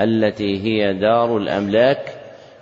التي 0.00 0.62
هي 0.62 0.94
دار 0.94 1.36
الأملاك 1.36 2.14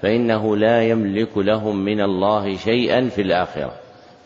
فإنه 0.03 0.57
لا 0.57 0.83
يملك 0.83 1.39
لهم 1.39 1.85
من 1.85 2.01
الله 2.01 2.57
شيئا 2.57 3.09
في 3.09 3.23
الآخرة. 3.23 3.73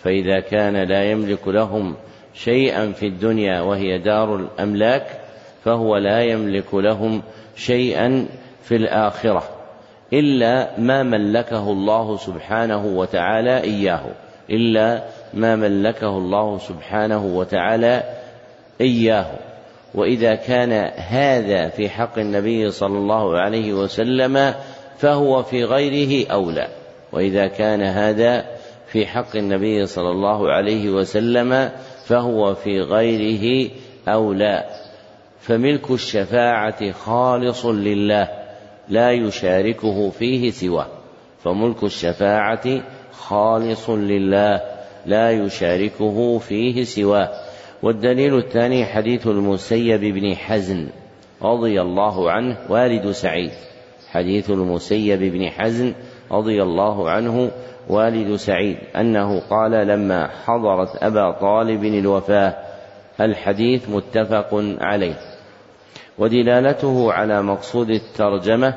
فإذا 0.04 0.40
كان 0.40 0.76
لا 0.76 1.10
يملك 1.10 1.48
لهم 1.48 1.94
شيئا 2.34 2.92
في 2.92 3.06
الدنيا 3.06 3.60
وهي 3.60 3.98
دار 3.98 4.36
الأملاك 4.36 5.06
فهو 5.64 5.96
لا 5.96 6.22
يملك 6.22 6.74
لهم 6.74 7.22
شيئا 7.56 8.26
في 8.62 8.76
الآخرة 8.76 9.42
إلا 10.12 10.80
ما 10.80 11.02
ملكه 11.02 11.70
الله 11.70 12.16
سبحانه 12.16 12.86
وتعالى 12.86 13.60
إياه 13.60 14.04
إلا 14.50 15.02
ما 15.34 15.56
ملكه 15.56 16.08
الله 16.18 16.58
سبحانه 16.58 17.24
وتعالى 17.26 18.02
إياه. 18.80 19.26
وإذا 19.94 20.34
كان 20.34 20.72
هذا 20.96 21.68
في 21.68 21.88
حق 21.88 22.18
النبي 22.18 22.70
صلى 22.70 22.98
الله 22.98 23.38
عليه 23.38 23.72
وسلم 23.72 24.54
فهو 24.98 25.42
في 25.42 25.64
غيره 25.64 26.32
أولى. 26.32 26.68
وإذا 27.12 27.46
كان 27.46 27.82
هذا 27.82 28.44
في 28.86 29.06
حق 29.06 29.36
النبي 29.36 29.86
صلى 29.86 30.10
الله 30.10 30.52
عليه 30.52 30.90
وسلم 30.90 31.70
فهو 32.06 32.54
في 32.54 32.80
غيره 32.80 33.70
أولى. 34.08 34.64
فملك 35.40 35.90
الشفاعة 35.90 36.92
خالص 36.92 37.66
لله 37.66 38.28
لا 38.88 39.12
يشاركه 39.12 40.10
فيه 40.10 40.50
سواه. 40.50 40.86
فملك 41.44 41.82
الشفاعة 41.82 42.82
خالص 43.12 43.90
لله 43.90 44.60
لا 45.06 45.30
يشاركه 45.30 46.38
فيه 46.38 46.84
سواه. 46.84 47.30
والدليل 47.82 48.38
الثاني 48.38 48.84
حديث 48.84 49.26
المسيب 49.26 50.00
بن 50.00 50.36
حزن 50.36 50.88
رضي 51.42 51.80
الله 51.80 52.30
عنه 52.30 52.58
والد 52.68 53.10
سعيد. 53.10 53.50
حديث 54.10 54.50
المسيب 54.50 55.22
بن 55.22 55.50
حزن 55.50 55.94
رضي 56.32 56.62
الله 56.62 57.10
عنه 57.10 57.50
والد 57.88 58.36
سعيد 58.36 58.76
أنه 58.96 59.40
قال 59.40 59.70
لما 59.70 60.30
حضرت 60.44 61.02
أبا 61.02 61.30
طالب 61.30 61.84
الوفاة 61.84 62.54
الحديث 63.20 63.88
متفق 63.88 64.48
عليه 64.80 65.18
ودلالته 66.18 67.12
على 67.12 67.42
مقصود 67.42 67.90
الترجمة 67.90 68.74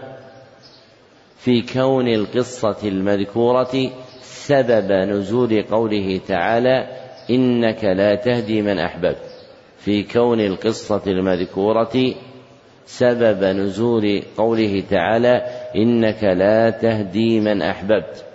في 1.37 1.61
كون 1.61 2.07
القصة 2.07 2.77
المذكورة 2.83 3.91
سبب 4.21 4.91
نزول 4.91 5.63
قوله 5.71 6.21
تعالى 6.27 6.87
إنك 7.29 7.83
لا 7.83 8.15
تهدي 8.15 8.61
من 8.61 8.79
أحببت 8.79 9.17
في 9.77 10.03
كون 10.03 10.39
القصة 10.39 11.01
المذكورة 11.07 12.13
سبب 12.85 13.43
نزول 13.43 14.23
قوله 14.37 14.83
تعالى 14.89 15.41
إنك 15.75 16.23
لا 16.23 16.69
تهدي 16.69 17.39
من 17.39 17.61
أحببت 17.61 18.25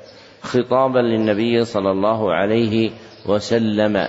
خطابا 0.42 0.98
للنبي 0.98 1.64
صلى 1.64 1.90
الله 1.90 2.32
عليه 2.32 2.90
وسلم 3.26 4.08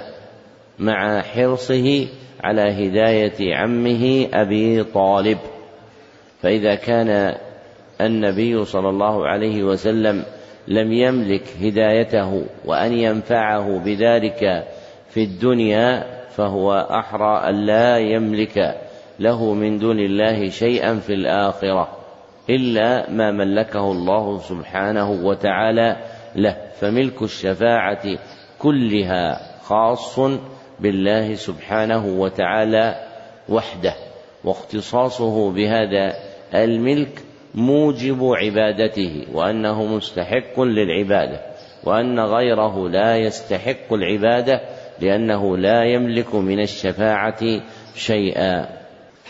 مع 0.79 1.21
حرصه 1.21 2.07
على 2.43 2.61
هداية 2.61 3.55
عمه 3.55 4.27
أبي 4.33 4.83
طالب. 4.83 5.37
فإذا 6.41 6.75
كان 6.75 7.35
النبي 8.01 8.65
صلى 8.65 8.89
الله 8.89 9.27
عليه 9.27 9.63
وسلم 9.63 10.23
لم 10.67 10.91
يملك 10.91 11.43
هدايته 11.61 12.45
وأن 12.65 12.93
ينفعه 12.93 13.79
بذلك 13.79 14.67
في 15.09 15.23
الدنيا 15.23 16.05
فهو 16.29 16.73
أحرى 16.73 17.49
أن 17.49 17.65
لا 17.65 17.97
يملك 17.97 18.75
له 19.19 19.53
من 19.53 19.77
دون 19.77 19.99
الله 19.99 20.49
شيئا 20.49 20.95
في 20.95 21.13
الآخرة 21.13 21.87
إلا 22.49 23.09
ما 23.09 23.31
ملكه 23.31 23.91
الله 23.91 24.39
سبحانه 24.39 25.11
وتعالى 25.11 25.97
له. 26.35 26.57
فملك 26.79 27.21
الشفاعة 27.21 28.17
كلها 28.59 29.51
خاص 29.61 30.19
بالله 30.79 31.35
سبحانه 31.35 32.05
وتعالى 32.05 32.95
وحده. 33.49 33.93
واختصاصه 34.43 35.51
بهذا 35.51 36.13
الملك 36.53 37.21
موجب 37.55 38.23
عبادته 38.23 39.25
وأنه 39.33 39.85
مستحق 39.85 40.59
للعبادة 40.61 41.41
وأن 41.83 42.19
غيره 42.19 42.89
لا 42.89 43.17
يستحق 43.17 43.93
العبادة 43.93 44.61
لأنه 44.99 45.57
لا 45.57 45.83
يملك 45.83 46.35
من 46.35 46.59
الشفاعة 46.59 47.61
شيئا. 47.95 48.80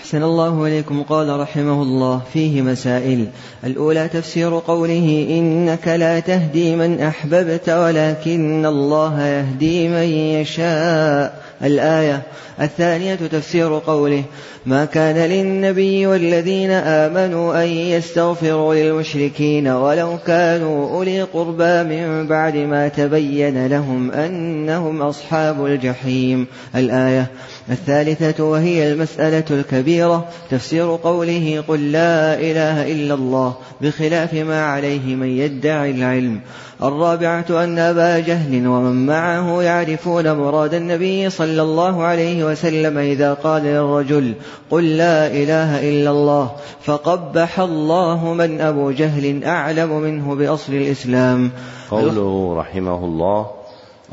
أحسن 0.01 0.23
الله 0.23 0.65
إليكم. 0.67 1.03
قال 1.03 1.39
رحمه 1.39 1.81
الله 1.81 2.21
فيه 2.33 2.61
مسائل. 2.61 3.27
الأولى 3.63 4.07
تفسير 4.07 4.59
قوله 4.59 5.27
إنك 5.29 5.87
لا 5.87 6.19
تهدي 6.19 6.75
من 6.75 6.99
أحببت 6.99 7.69
ولكن 7.69 8.65
الله 8.65 9.27
يهدي 9.27 9.87
من 9.87 10.07
يشاء. 10.41 11.50
الآية 11.63 12.21
الثانية 12.61 13.15
تفسير 13.15 13.77
قوله 13.77 14.23
ما 14.65 14.85
كان 14.85 15.15
للنبي 15.15 16.07
والذين 16.07 16.71
آمنوا 16.71 17.63
أن 17.63 17.67
يستغفروا 17.67 18.75
للمشركين 18.75 19.67
ولو 19.67 20.17
كانوا 20.27 20.89
أولي 20.89 21.21
قربى 21.21 21.83
من 21.83 22.27
بعد 22.27 22.55
ما 22.55 22.87
تبين 22.87 23.67
لهم 23.67 24.11
أنهم 24.11 25.01
أصحاب 25.01 25.65
الجحيم. 25.65 26.47
الآية 26.75 27.27
الثالثة 27.69 28.43
وهي 28.43 28.91
المسألة 28.91 29.43
الكبيرة 29.51 30.27
تفسير 30.49 30.95
قوله 30.95 31.63
قل 31.67 31.91
لا 31.91 32.33
إله 32.33 32.91
إلا 32.91 33.13
الله 33.13 33.55
بخلاف 33.81 34.33
ما 34.33 34.65
عليه 34.65 35.15
من 35.15 35.27
يدعي 35.27 35.91
العلم. 35.91 36.41
الرابعة 36.83 37.45
أن 37.49 37.79
أبا 37.79 38.19
جهل 38.19 38.67
ومن 38.67 39.05
معه 39.05 39.61
يعرفون 39.61 40.31
مراد 40.31 40.73
النبي 40.73 41.29
صلى 41.29 41.61
الله 41.61 42.03
عليه 42.03 42.43
وسلم 42.43 42.97
إذا 42.97 43.33
قال 43.33 43.63
للرجل 43.63 44.33
قل 44.71 44.97
لا 44.97 45.27
إله 45.27 45.89
إلا 45.89 46.11
الله 46.11 46.51
فقبح 46.81 47.59
الله 47.59 48.33
من 48.33 48.61
أبو 48.61 48.91
جهل 48.91 49.43
أعلم 49.43 50.01
منه 50.01 50.35
بأصل 50.35 50.73
الإسلام. 50.73 51.51
قوله 51.91 52.55
رحمه 52.57 53.05
الله 53.05 53.47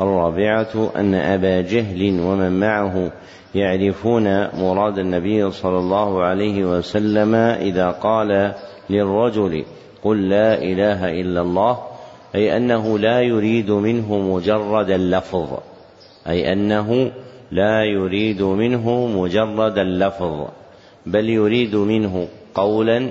الرابعة 0.00 0.90
أن 0.96 1.14
أبا 1.14 1.60
جهل 1.60 2.20
ومن 2.20 2.60
معه 2.60 3.12
يعرفون 3.54 4.24
مراد 4.60 4.98
النبي 4.98 5.50
صلى 5.50 5.78
الله 5.78 6.22
عليه 6.22 6.64
وسلم 6.64 7.34
إذا 7.34 7.90
قال 7.90 8.54
للرجل 8.90 9.64
قل 10.04 10.28
لا 10.28 10.62
إله 10.62 11.20
إلا 11.20 11.40
الله 11.40 11.87
أي 12.34 12.56
أنه 12.56 12.98
لا 12.98 13.22
يريد 13.22 13.70
منه 13.70 14.18
مجرد 14.18 14.90
اللفظ. 14.90 15.48
أي 16.28 16.52
أنه 16.52 17.12
لا 17.50 17.84
يريد 17.84 18.42
منه 18.42 19.06
مجرد 19.06 19.78
اللفظ. 19.78 20.46
بل 21.06 21.28
يريد 21.28 21.76
منه 21.76 22.28
قولا 22.54 23.10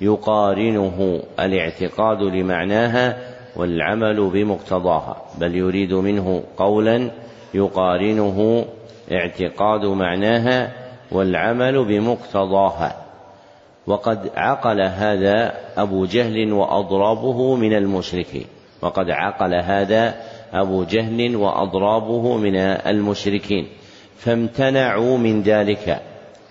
يقارنه 0.00 1.22
الاعتقاد 1.40 2.22
لمعناها 2.22 3.18
والعمل 3.56 4.30
بمقتضاها. 4.30 5.16
بل 5.38 5.54
يريد 5.54 5.92
منه 5.92 6.42
قولا 6.56 7.10
يقارنه 7.54 8.64
اعتقاد 9.12 9.84
معناها 9.84 10.72
والعمل 11.12 11.84
بمقتضاها. 11.84 13.01
وقد 13.86 14.30
عقل 14.36 14.80
هذا 14.80 15.54
أبو 15.76 16.04
جهل 16.04 16.52
وأضرابه 16.52 17.56
من 17.56 17.72
المشركين. 17.72 18.44
وقد 18.82 19.10
عقل 19.10 19.54
هذا 19.54 20.14
أبو 20.52 20.84
جهل 20.84 21.36
وأضرابه 21.36 22.36
من 22.36 22.56
المشركين. 22.56 23.66
فامتنعوا 24.16 25.18
من 25.18 25.42
ذلك 25.42 26.00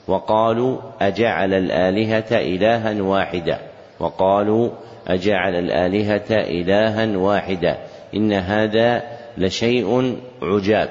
وقالوا 0.08 0.78
أجعل 1.02 1.54
الآلهة 1.54 2.32
إلها 2.32 3.02
واحدا. 3.02 3.60
وقالوا 4.00 4.70
أجعل 5.08 5.56
الآلهة 5.56 6.32
إلها 6.32 7.18
واحدا. 7.18 7.78
إن 8.16 8.34
هذا 8.34 9.04
لشيء 9.38 10.18
عجاب. 10.42 10.90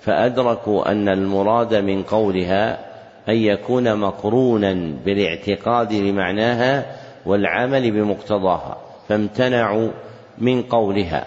فأدركوا 0.00 0.92
أن 0.92 1.08
المراد 1.08 1.74
من 1.74 2.02
قولها 2.02 2.89
أن 3.30 3.36
يكون 3.36 3.96
مقرونا 3.96 4.94
بالاعتقاد 5.04 5.92
لمعناها 5.92 6.96
والعمل 7.26 7.90
بمقتضاها 7.90 8.76
فامتنعوا 9.08 9.90
من 10.38 10.62
قولها. 10.62 11.26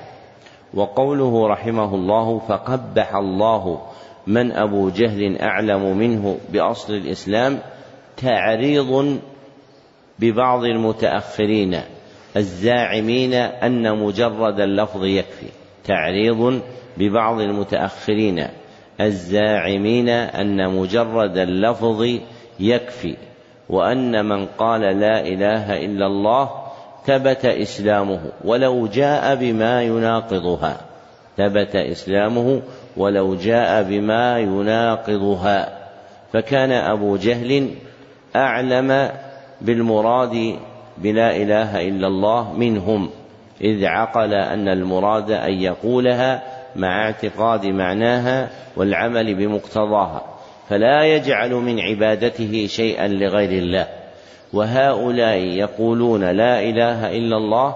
وقوله 0.73 1.47
رحمه 1.47 1.95
الله 1.95 2.39
فقبح 2.39 3.15
الله 3.15 3.81
من 4.27 4.51
أبو 4.51 4.89
جهل 4.89 5.37
أعلم 5.37 5.97
منه 5.97 6.37
بأصل 6.49 6.93
الإسلام 6.93 7.59
تعريض 8.17 9.19
ببعض 10.19 10.63
المتأخرين 10.63 11.81
الزاعمين 12.37 13.33
أن 13.33 13.99
مجرد 13.99 14.59
اللفظ 14.59 15.03
يكفي 15.03 15.45
تعريض 15.83 16.61
ببعض 16.97 17.39
المتأخرين. 17.39 18.47
الزاعمين 19.01 20.09
أن 20.09 20.69
مجرد 20.69 21.37
اللفظ 21.37 22.07
يكفي 22.59 23.15
وأن 23.69 24.25
من 24.25 24.45
قال 24.45 24.81
لا 24.81 25.27
إله 25.27 25.85
إلا 25.85 26.05
الله 26.05 26.49
ثبت 27.05 27.45
إسلامه 27.45 28.19
ولو 28.45 28.87
جاء 28.87 29.35
بما 29.35 29.83
يناقضها 29.83 30.77
ثبت 31.37 31.75
إسلامه 31.75 32.61
ولو 32.97 33.35
جاء 33.35 33.83
بما 33.83 34.39
يناقضها. 34.39 35.83
فكان 36.33 36.71
أبو 36.71 37.17
جهل 37.17 37.69
أعلم 38.35 39.09
بالمراد 39.61 40.55
بلا 40.97 41.35
إله 41.35 41.87
إلا 41.87 42.07
الله 42.07 42.53
منهم 42.53 43.09
إذ 43.61 43.85
عقل 43.85 44.33
أن 44.33 44.67
المراد 44.67 45.31
أن 45.31 45.53
يقولها 45.53 46.43
مع 46.75 47.05
اعتقاد 47.05 47.65
معناها 47.65 48.49
والعمل 48.75 49.35
بمقتضاها 49.35 50.33
فلا 50.69 51.03
يجعل 51.03 51.51
من 51.51 51.79
عبادته 51.79 52.67
شيئا 52.69 53.07
لغير 53.07 53.49
الله. 53.49 53.87
وهؤلاء 54.53 55.37
يقولون 55.37 56.31
لا 56.31 56.59
إله 56.59 57.17
إلا 57.17 57.37
الله 57.37 57.75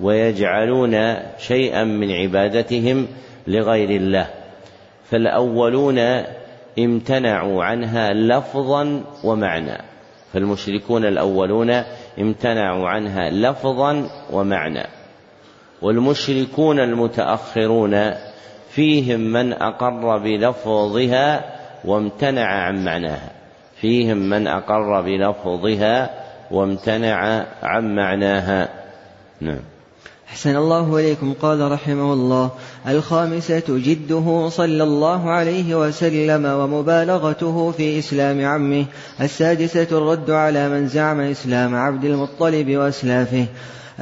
ويجعلون 0.00 1.16
شيئا 1.38 1.84
من 1.84 2.10
عبادتهم 2.10 3.06
لغير 3.46 3.90
الله. 3.90 4.26
فالأولون 5.10 5.98
امتنعوا 6.78 7.64
عنها 7.64 8.12
لفظا 8.12 9.04
ومعنى. 9.24 9.78
فالمشركون 10.32 11.04
الأولون 11.04 11.70
امتنعوا 12.18 12.88
عنها 12.88 13.30
لفظا 13.30 14.10
ومعنى. 14.32 14.86
والمشركون 15.82 16.80
المتأخرون 16.80 18.10
فيهم 18.74 19.20
من 19.20 19.52
أقر 19.52 20.18
بلفظها 20.18 21.44
وامتنع 21.84 22.46
عن 22.46 22.84
معناها. 22.84 23.30
فيهم 23.80 24.16
من 24.16 24.46
أقر 24.46 25.00
بلفظها 25.00 26.10
وامتنع 26.50 27.46
عن 27.62 27.94
معناها. 27.94 28.68
نعم. 29.40 29.60
أحسن 30.28 30.56
الله 30.56 30.96
إليكم. 30.96 31.34
قال 31.42 31.72
رحمه 31.72 32.12
الله 32.12 32.50
الخامسة 32.88 33.64
جده 33.68 34.48
صلى 34.48 34.82
الله 34.82 35.30
عليه 35.30 35.74
وسلم 35.74 36.44
ومبالغته 36.44 37.70
في 37.70 37.98
إسلام 37.98 38.46
عمه. 38.46 38.84
السادسة 39.20 39.98
الرد 39.98 40.30
على 40.30 40.68
من 40.68 40.88
زعم 40.88 41.20
إسلام 41.20 41.74
عبد 41.74 42.04
المطلب 42.04 42.76
وأسلافه. 42.76 43.46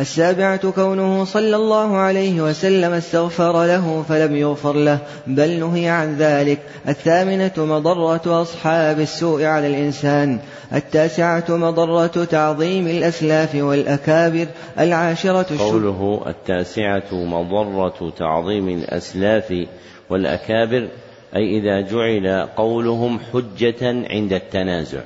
السابعة 0.01 0.71
كونه 0.71 1.25
صلى 1.25 1.57
الله 1.57 1.97
عليه 1.97 2.41
وسلم 2.41 2.93
استغفر 2.93 3.65
له 3.65 4.05
فلم 4.09 4.37
يغفر 4.37 4.73
له 4.73 4.99
بل 5.27 5.61
نهي 5.61 5.89
عن 5.89 6.17
ذلك. 6.17 6.59
الثامنة 6.89 7.53
مضرة 7.59 8.43
أصحاب 8.43 9.01
السوء 9.01 9.45
على 9.45 9.67
الإنسان. 9.67 10.39
التاسعة 10.75 11.45
مضرة 11.49 12.25
تعظيم 12.25 12.87
الأسلاف 12.87 13.55
والأكابر. 13.55 14.47
العاشرة 14.79 15.59
قوله 15.59 16.23
التاسعة 16.27 17.15
مضرة 17.15 18.13
تعظيم 18.19 18.69
الأسلاف 18.69 19.67
والأكابر 20.11 20.89
أي 21.37 21.59
إذا 21.59 21.81
جعل 21.81 22.49
قولهم 22.57 23.21
حجة 23.33 24.09
عند 24.11 24.33
التنازع. 24.33 25.01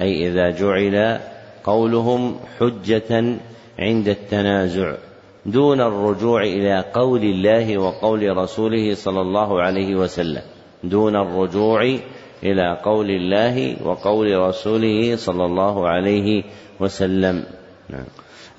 أي 0.00 0.28
إذا 0.28 0.50
جعل 0.50 1.20
قولهم 1.64 2.36
حجة 2.60 3.36
عند 3.80 4.08
التنازع 4.08 4.94
دون 5.46 5.80
الرجوع 5.80 6.42
إلى 6.42 6.84
قول 6.94 7.22
الله 7.22 7.78
وقول 7.78 8.36
رسوله 8.36 8.94
صلى 8.94 9.20
الله 9.20 9.62
عليه 9.62 9.94
وسلم 9.94 10.42
دون 10.84 11.16
الرجوع 11.16 11.98
إلى 12.42 12.78
قول 12.84 13.10
الله 13.10 13.86
وقول 13.86 14.38
رسوله 14.38 15.16
صلى 15.16 15.44
الله 15.44 15.88
عليه 15.88 16.44
وسلم 16.80 17.44
نعم. 17.90 18.04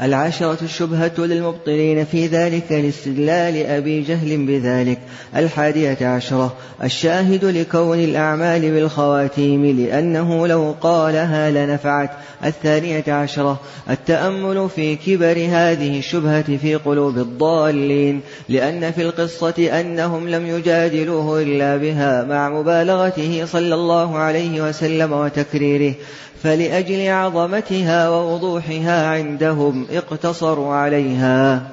العشرة 0.02 0.58
الشبهة 0.62 1.12
للمبطلين 1.18 2.06
في 2.06 2.28
ذلك 2.28 2.72
لاستدلال 2.72 3.66
أبي 3.66 4.02
جهل 4.02 4.46
بذلك. 4.46 5.00
الحادية 5.36 5.98
عشرة 6.02 6.54
الشاهد 6.84 7.46
لكون 7.46 8.00
الأعمال 8.00 8.72
بالخواتيم 8.72 9.66
لأنه 9.66 10.48
لو 10.48 10.76
قالها 10.82 11.52
لنفعت. 11.52 12.10
الثانية 12.46 13.04
عشرة 13.08 13.60
التأمل 13.90 14.70
في 14.76 14.96
كبر 14.96 15.48
هذه 15.50 16.00
الشبهة 16.00 16.58
في 16.58 16.76
قلوب 16.76 17.18
الضالين 17.18 18.22
لأن 18.50 18.92
في 18.92 19.02
القصة 19.02 19.80
أنهم 19.80 20.30
لم 20.30 20.48
يجادلوه 20.48 21.42
إلا 21.42 21.78
بها 21.78 22.24
مع 22.24 22.50
مبالغته 22.50 23.46
صلى 23.46 23.76
الله 23.76 24.18
عليه 24.18 24.70
وسلم 24.70 25.14
وتكريره. 25.14 25.94
فلأجل 26.43 27.08
عظمتها 27.08 28.10
ووضوحها 28.10 29.08
عندهم 29.08 29.88
اقتصروا 29.91 30.73
عليها. 30.73 31.67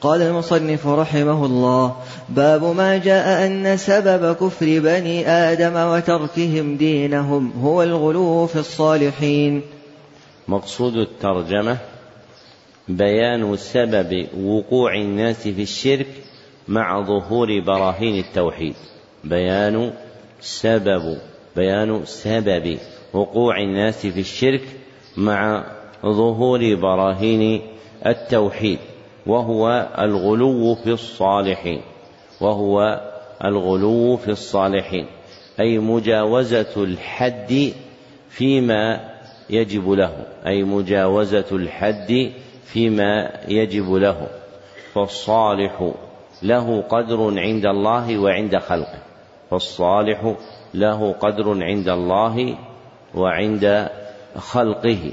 قال 0.00 0.22
المصنف 0.22 0.86
رحمه 0.86 1.46
الله 1.46 1.96
باب 2.28 2.64
ما 2.64 2.96
جاء 2.96 3.46
أن 3.46 3.76
سبب 3.76 4.36
كفر 4.36 4.66
بني 4.66 5.28
آدم 5.28 5.76
وتركهم 5.76 6.76
دينهم 6.76 7.52
هو 7.62 7.82
الغلو 7.82 8.46
في 8.46 8.56
الصالحين. 8.56 9.62
مقصود 10.48 10.96
الترجمة 10.96 11.76
بيان 12.88 13.56
سبب 13.56 14.26
وقوع 14.44 14.94
الناس 14.94 15.48
في 15.48 15.62
الشرك 15.62 16.08
مع 16.68 17.02
ظهور 17.02 17.60
براهين 17.66 18.24
التوحيد. 18.24 18.74
بيان 19.24 19.92
سبب 20.40 21.18
بيان 21.56 22.02
سبب 22.04 22.78
وقوع 23.12 23.58
الناس 23.58 24.06
في 24.06 24.20
الشرك 24.20 24.62
مع 25.16 25.64
ظهور 26.06 26.74
براهين 26.74 27.60
التوحيد 28.06 28.78
وهو 29.26 29.88
الغلو 29.98 30.74
في 30.74 30.92
الصالحين 30.92 31.80
وهو 32.40 33.00
الغلو 33.44 34.16
في 34.16 34.28
الصالحين 34.28 35.06
أي 35.60 35.78
مجاوزة 35.78 36.74
الحد 36.76 37.72
فيما 38.28 39.00
يجب 39.50 39.90
له 39.90 40.26
أي 40.46 40.62
مجاوزة 40.62 41.46
الحد 41.52 42.32
فيما 42.64 43.30
يجب 43.48 43.92
له. 43.92 44.26
فالصالح 44.94 45.92
له 46.42 46.80
قدر 46.80 47.40
عند 47.40 47.66
الله 47.66 48.18
وعند 48.18 48.56
خلقه. 48.56 48.98
فالصالح 49.50 50.34
له 50.74 51.12
قدر 51.12 51.64
عند 51.64 51.88
الله 51.88 52.58
وعند 53.18 53.88
خلقه 54.36 55.12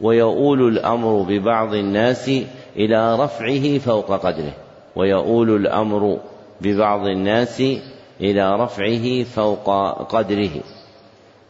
ويؤول 0.00 0.68
الأمر 0.68 1.22
ببعض 1.22 1.74
الناس 1.74 2.30
إلى 2.76 3.16
رفعه 3.16 3.78
فوق 3.78 4.26
قدره 4.26 4.52
ويؤول 4.96 5.56
الأمر 5.56 6.18
ببعض 6.60 7.06
الناس 7.06 7.62
إلى 8.20 8.56
رفعه 8.56 9.22
فوق 9.24 9.70
قدره 10.02 10.50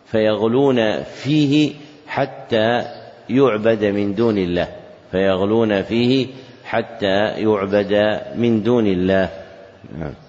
فيغلون 0.07 1.03
فيه 1.03 1.73
حتى 2.07 2.85
يعبد 3.31 3.85
من 3.85 4.15
دون 4.15 4.39
الله 4.39 4.69
فيغلون 5.13 5.83
فيه 5.83 6.27
حتى 6.65 7.29
يعبد 7.29 8.21
من 8.37 8.63
دون 8.63 8.87
الله. 8.87 9.29
نعم. 9.99 10.28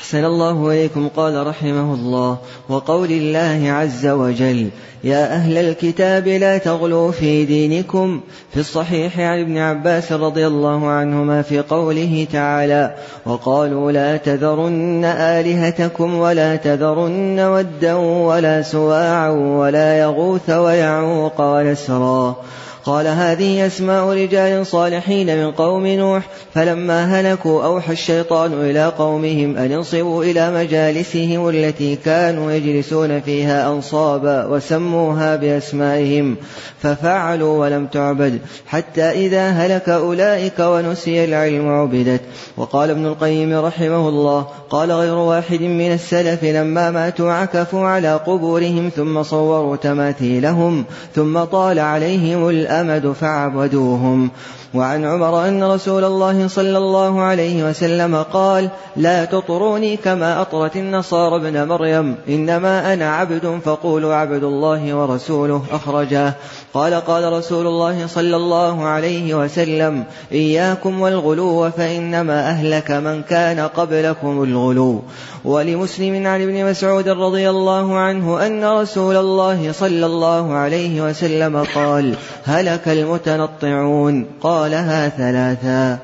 أحسن 0.00 0.24
الله 0.24 0.70
إليكم. 0.70 1.08
قال 1.16 1.46
رحمه 1.46 1.94
الله 1.94 2.38
وقول 2.68 3.10
الله 3.10 3.70
عز 3.70 4.06
وجل 4.06 4.70
يا 5.04 5.34
أهل 5.34 5.58
الكتاب 5.58 6.28
لا 6.28 6.58
تغلوا 6.58 7.10
في 7.10 7.44
دينكم. 7.44 8.20
في 8.52 8.60
الصحيح 8.60 9.20
عن 9.20 9.40
ابن 9.40 9.58
عباس 9.58 10.12
رضي 10.12 10.46
الله 10.46 10.86
عنهما 10.88 11.42
في 11.42 11.60
قوله 11.60 12.26
تعالى 12.32 12.94
وقالوا 13.26 13.92
لا 13.92 14.16
تذرن 14.16 15.04
آلهتكم 15.04 16.14
ولا 16.14 16.56
تذرن 16.56 17.40
ودا 17.40 17.94
ولا 17.94 18.62
سواعا 18.62 19.30
ولا 19.30 19.98
يغوث 19.98 20.50
ويعوق 20.50 21.40
ونسرا. 21.40 22.36
قال 22.84 23.06
هذه 23.06 23.66
أسماء 23.66 24.04
رجال 24.04 24.66
صالحين 24.66 25.38
من 25.44 25.50
قوم 25.50 25.86
نوح 25.86 26.22
فلما 26.54 27.20
هلكوا 27.20 27.64
أوحى 27.64 27.92
الشيطان 27.92 28.52
إلى 28.52 28.86
قومهم 28.86 29.56
أن 29.56 29.72
انصبوا 29.72 30.24
إلى 30.24 30.50
مجالسهم 30.50 31.48
التي 31.48 31.96
كانوا 31.96 32.52
يجلسون 32.52 33.20
فيها 33.20 33.72
أنصابا 33.72 34.46
وسموها 34.46 35.36
بأسمائهم 35.36 36.36
ففعلوا 36.82 37.58
ولم 37.58 37.86
تعبد 37.86 38.38
حتى 38.66 39.02
إذا 39.02 39.50
هلك 39.50 39.88
أولئك 39.88 40.58
ونسي 40.58 41.24
العلم 41.24 41.68
عبدت. 41.68 42.20
وقال 42.56 42.90
ابن 42.90 43.06
القيم 43.06 43.52
رحمه 43.52 44.08
الله 44.08 44.46
قال 44.70 44.92
غير 44.92 45.14
واحد 45.14 45.62
من 45.62 45.92
السلف 45.92 46.44
لما 46.44 46.90
ماتوا 46.90 47.32
عكفوا 47.32 47.86
على 47.86 48.14
قبورهم 48.14 48.90
ثم 48.96 49.22
صوروا 49.22 49.76
تماثيلهم 49.76 50.84
ثم 51.14 51.44
طال 51.44 51.78
عليهم 51.78 52.48
الأمد 52.70 53.12
فعبدوهم 53.12 54.30
وعن 54.74 55.04
عمر 55.04 55.48
أن 55.48 55.64
رسول 55.64 56.04
الله 56.04 56.48
صلى 56.48 56.78
الله 56.78 57.20
عليه 57.20 57.70
وسلم 57.70 58.22
قال 58.22 58.70
لا 58.96 59.24
تطروني 59.24 59.96
كما 59.96 60.40
أطرت 60.40 60.76
النصارى 60.76 61.36
ابن 61.36 61.68
مريم. 61.68 62.16
إنما 62.28 62.92
أنا 62.92 63.16
عبد 63.16 63.60
فقولوا 63.64 64.14
عبد 64.14 64.44
الله 64.44 64.94
ورسوله. 64.94 65.62
أخرجاه 65.72 66.34
قال 66.74 66.94
قال 66.94 67.32
رسول 67.32 67.66
الله 67.66 68.06
صلى 68.06 68.36
الله 68.36 68.84
عليه 68.84 69.34
وسلم 69.34 70.04
إياكم 70.32 71.00
والغلو 71.00 71.70
فإنما 71.70 72.40
أهلك 72.40 72.90
من 72.90 73.22
كان 73.22 73.60
قبلكم 73.60 74.42
الغلو. 74.42 75.02
ولمسلم 75.44 76.26
عن 76.26 76.42
ابن 76.42 76.64
مسعود 76.64 77.08
رضي 77.08 77.50
الله 77.50 77.98
عنه 77.98 78.46
أن 78.46 78.64
رسول 78.64 79.16
الله 79.16 79.72
صلى 79.72 80.06
الله 80.06 80.52
عليه 80.52 81.00
وسلم 81.00 81.64
قال 81.74 82.14
هلك 82.44 82.88
المتنطعون. 82.88 84.26
قالها 84.42 85.08
ثلاثا. 85.08 85.98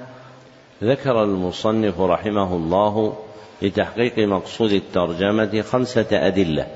ذكر 0.85 1.23
المصنف 1.23 2.01
رحمه 2.01 2.57
الله 2.57 3.13
لتحقيق 3.63 4.19
مقصود 4.19 4.73
الترجمة 4.73 5.63
خمسة 5.63 6.07
أدلة. 6.13 6.67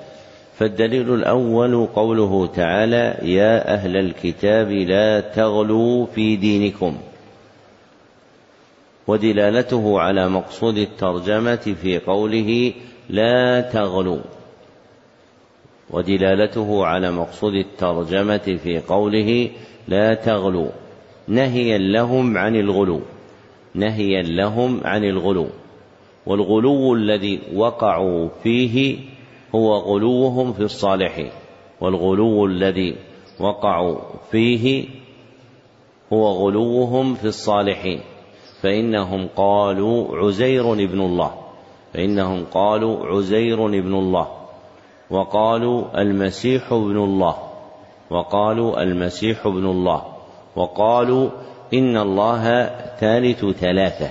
فالدليل 0.61 1.15
الأول 1.15 1.87
قوله 1.87 2.47
تعالى 2.47 3.19
يا 3.23 3.75
أهل 3.75 3.97
الكتاب 3.97 4.71
لا 4.71 5.21
تغلوا 5.21 6.07
في 6.07 6.37
دينكم. 6.37 6.99
ودلالته 9.07 10.01
على 10.01 10.29
مقصود 10.29 10.79
الترجمة 10.79 11.75
في 11.83 11.99
قوله 11.99 12.73
لا 13.11 13.61
تغلوا. 13.61 14.21
ودلالته 15.91 16.87
على 16.87 17.11
مقصود 17.11 17.55
الترجمة 17.55 18.59
في 18.63 18.79
قوله 18.89 19.51
لا 19.89 20.15
تغلوا. 20.15 20.71
نهيا 21.29 21.79
لهم 21.79 22.39
عن 22.39 22.57
الغلو. 22.57 23.01
نهيا 23.75 24.23
لهم 24.23 24.81
عن 24.85 25.05
الغلو. 25.05 25.47
والغلو 26.27 26.95
الذي 26.95 27.41
وقعوا 27.55 28.29
فيه 28.43 28.97
هو 29.55 29.75
غلوهم 29.75 30.53
في 30.53 30.63
الصالحين 30.63 31.31
والغلو 31.81 32.47
الذي 32.47 32.97
وقعوا 33.41 33.99
فيه 34.31 34.89
هو 36.13 36.29
غلوهم 36.29 37.15
في 37.15 37.25
الصالحين 37.25 38.01
فإنهم 38.63 39.29
قالوا 39.37 40.17
عزير 40.17 40.73
ابن 40.73 41.01
الله 41.01 41.35
فإنهم 41.95 42.45
قالوا 42.45 43.07
عزير 43.07 43.67
ابن 43.67 43.95
الله 43.95 44.29
وقالوا 45.11 46.01
المسيح 46.03 46.73
ابن 46.73 46.97
الله 46.97 47.37
وقالوا 48.11 48.83
المسيح 48.83 49.47
ابن 49.47 49.67
الله 49.67 50.03
وقالوا 50.57 51.31
إن 51.75 51.97
الله 51.97 52.67
ثالث 53.01 53.45
ثلاثة 53.45 54.11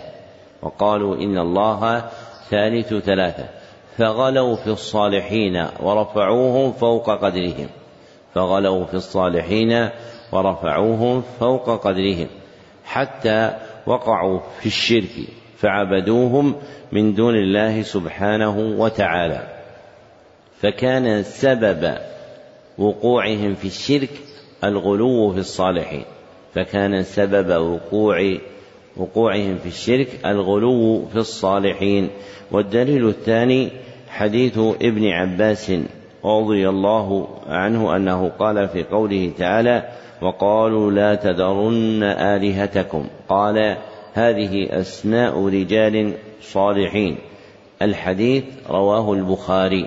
وقالوا 0.62 1.15
إن 1.15 1.38
الله 1.38 2.10
ثالث 2.49 2.93
ثلاثة. 2.93 3.59
فغلوا 3.99 4.55
في 4.55 4.67
الصالحين 4.67 5.65
ورفعوهم 5.79 6.71
فوق 6.71 7.09
قدرهم. 7.09 7.69
فغلوا 8.35 8.85
في 8.85 8.93
الصالحين 8.93 9.89
ورفعوهم 10.31 11.23
فوق 11.39 11.88
قدرهم. 11.88 12.27
حتى 12.85 13.53
وقعوا 13.88 14.39
في 14.59 14.65
الشرك 14.65 15.12
فعبدوهم 15.57 16.55
من 16.91 17.13
دون 17.13 17.35
الله 17.35 17.81
سبحانه 17.81 18.59
وتعالى. 18.77 19.47
فكان 20.62 21.23
سبب 21.23 21.97
وقوعهم 22.77 23.55
في 23.55 23.65
الشرك 23.65 24.12
الغلو 24.63 25.33
في 25.33 25.39
الصالحين. 25.39 26.05
فكان 26.55 27.03
سبب 27.03 27.62
وقوع 27.62 28.38
وقوعهم 28.97 29.57
في 29.57 29.67
الشرك 29.67 30.07
الغلو 30.25 31.05
في 31.05 31.15
الصالحين. 31.15 32.09
والدليل 32.51 33.07
الثاني 33.07 33.88
حديث 34.10 34.58
ابن 34.58 35.08
عباس 35.08 35.72
رضي 36.26 36.69
الله 36.69 37.28
عنه 37.48 37.95
أنه 37.95 38.32
قال 38.39 38.67
في 38.67 38.84
قوله 38.84 39.32
تعالى 39.38 39.84
وقالوا 40.22 40.91
لا 40.91 41.15
تذرن 41.15 42.04
آلهتكم 42.04 43.08
قال 43.30 43.78
هذه 44.13 44.80
أسماء 44.80 45.48
رجال 45.48 46.13
صالحين 46.41 47.17
الحديث 47.82 48.43
رواه 48.69 49.13
البخاري 49.13 49.86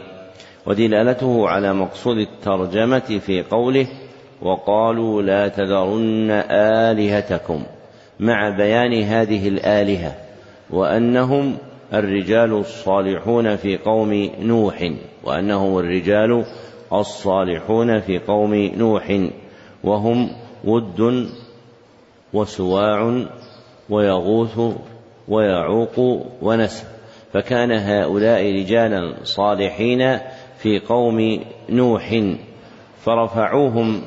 ودلالته 0.67 1.49
على 1.49 1.73
مقصود 1.73 2.19
الترجمة 2.19 3.21
في 3.27 3.43
قوله 3.43 3.87
وقالوا 4.43 5.23
لا 5.23 5.49
تذرن 5.49 6.31
آلهتكم 6.51 7.63
مع 8.21 8.49
بيان 8.49 9.03
هذه 9.03 9.49
الآلهة 9.49 10.15
وأنهم 10.71 11.57
الرجال 11.95 12.53
الصالحون 12.53 13.57
في 13.57 13.77
قوم 13.77 14.31
نوح 14.41 14.93
وأنهم 15.25 15.79
الرجال 15.79 16.45
الصالحون 16.93 18.01
في 18.01 18.19
قوم 18.19 18.55
نوح 18.55 19.21
وهم 19.85 20.31
ود 20.65 21.29
وسواع 22.33 23.25
ويغوث 23.91 24.61
ويعوق 25.29 26.27
ونسر 26.43 26.87
فكان 27.33 27.73
هؤلاء 27.73 28.53
رجالا 28.53 29.15
صالحين 29.25 30.19
في 30.59 30.79
قوم 30.79 31.45
نوح 31.71 32.23
فرفعوهم 33.01 34.01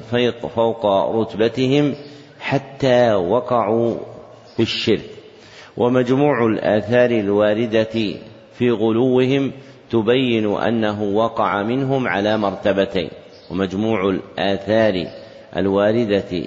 فوق 0.55 0.85
رتبتهم 1.15 1.95
حتى 2.39 3.13
وقعوا 3.13 3.95
في 4.55 4.63
الشرك. 4.63 5.14
ومجموع 5.77 6.45
الآثار 6.45 7.11
الواردة 7.11 8.13
في 8.53 8.71
غلوهم 8.71 9.51
تبين 9.91 10.53
أنه 10.53 11.03
وقع 11.03 11.63
منهم 11.63 12.07
على 12.07 12.38
مرتبتين 12.38 13.09
ومجموع 13.51 14.09
الآثار 14.09 15.07
الواردة 15.57 16.43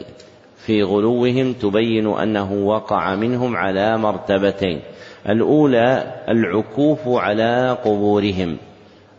في 0.56 0.82
غلوهم 0.82 1.52
تبين 1.52 2.06
أنه 2.06 2.52
وقع 2.52 3.14
منهم 3.14 3.56
على 3.56 3.98
مرتبتين 3.98 4.80
الأولى 5.28 6.14
العكوف 6.28 7.00
على 7.08 7.78
قبورهم 7.84 8.56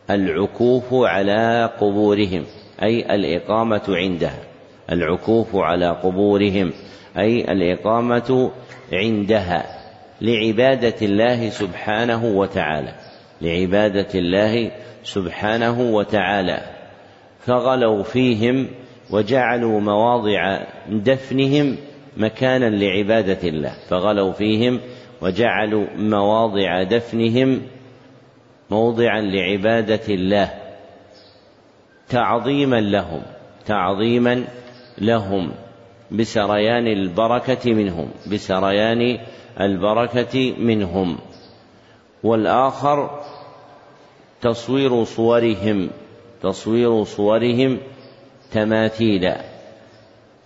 العكوف 0.10 0.94
على 0.94 1.70
قبورهم 1.80 2.44
أي 2.84 3.16
الإقامة 3.16 3.82
عندها 3.90 4.40
العكوف 4.92 5.56
على 5.56 5.90
قبورهم 5.90 6.72
أي 7.18 7.52
الإقامة 7.52 8.52
عندها. 8.94 9.79
لعبادة 10.22 10.96
الله 11.02 11.50
سبحانه 11.50 12.26
وتعالى. 12.26 12.94
لعبادة 13.42 14.08
الله 14.16 14.72
سبحانه 15.04 15.82
وتعالى. 15.82 16.62
فغلوا 17.40 18.04
فيهم 18.04 18.68
وجعلوا 19.12 19.80
مواضع 19.80 20.60
دفنهم 20.90 21.78
مكانا 22.18 22.70
لعبادة 22.70 23.48
الله. 23.48 23.74
فغلوا 23.90 24.32
فيهم 24.32 24.80
وجعلوا 25.22 25.86
مواضع 25.96 26.84
دفنهم 26.84 27.62
موضعا 28.70 29.22
لعبادة 29.22 30.14
الله. 30.14 30.54
تعظيما 32.10 32.82
لهم. 32.82 33.22
تعظيما 33.66 34.44
لهم. 34.98 35.52
بسريان 36.12 36.88
البركة 36.88 37.74
منهم 37.74 38.10
بسريان 38.32 39.20
البركة 39.60 40.54
منهم. 40.58 41.18
والآخر 42.24 43.24
تصوير 44.42 45.04
صورهم 45.04 45.90
تصوير 46.44 47.04
صورهم 47.04 47.78
تماثيلا 48.52 49.42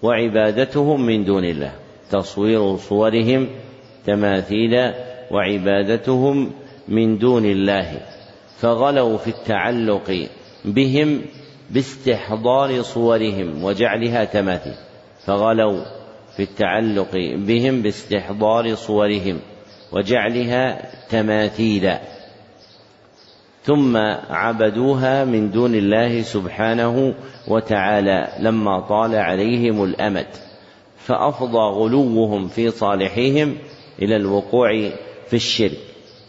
وعبادتهم 0.04 1.06
من 1.06 1.26
دون 1.26 1.45
الله 1.45 1.71
تصوير 2.12 2.78
صورهم 2.78 3.47
تماثيلا 4.06 4.93
وعبادتهم 5.32 6.52
من 6.88 7.17
دون 7.17 7.45
الله 7.45 8.02
فغلوا 8.58 9.17
في 9.17 9.28
التعلق 9.28 10.28
بهم 10.65 11.21
باستحضار 11.69 12.82
صورهم 12.82 13.63
وجعلها 13.63 14.23
تماثيل. 14.26 14.76
فغلوا 15.25 15.83
في 16.36 16.43
التعلق 16.43 17.12
بهم 17.36 17.81
باستحضار 17.81 18.75
صورهم 18.75 19.39
وجعلها 19.91 20.91
تماثيلا. 21.09 22.01
ثم 23.63 23.97
عبدوها 24.29 25.25
من 25.25 25.51
دون 25.51 25.75
الله 25.75 26.21
سبحانه 26.21 27.15
وتعالى 27.47 28.27
لما 28.39 28.79
طال 28.79 29.15
عليهم 29.15 29.83
الأمد. 29.83 30.27
فأفضى 30.97 31.57
غلوهم 31.57 32.47
في 32.47 32.69
صالحيهم 32.69 33.57
إلى 34.01 34.15
الوقوع 34.15 34.69
في 35.27 35.33
الشرك. 35.33 35.77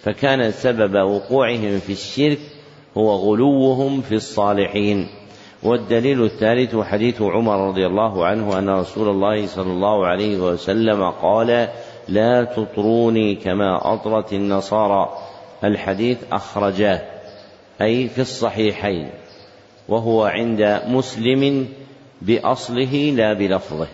فكان 0.03 0.51
سبب 0.51 0.95
وقوعهم 0.95 1.79
في 1.79 1.93
الشرك 1.93 2.39
هو 2.97 3.11
غلوهم 3.11 4.01
في 4.01 4.15
الصالحين. 4.15 5.09
والدليل 5.65 6.25
الثالث 6.25 6.77
حديث 6.77 7.23
عمر 7.23 7.69
رضي 7.69 7.87
الله 7.87 8.27
عنه 8.27 8.59
أن 8.59 8.71
رسول 8.71 9.09
الله 9.09 9.47
صلى 9.47 9.73
الله 9.73 10.07
عليه 10.07 10.39
وسلم 10.39 11.11
قال 11.11 11.69
لا 12.09 12.45
تطروني 12.45 13.35
كما 13.35 13.95
أطرت 13.95 14.33
النصارى. 14.33 15.09
الحديث 15.65 16.19
أخرجاه 16.33 17.03
أي 17.83 18.09
في 18.09 18.21
الصحيحين 18.21 19.11
وهو 19.89 20.25
عند 20.25 20.83
مسلم 20.87 21.69
بأصله 22.23 23.13
لا 23.17 23.33
بلفظه 23.33 23.89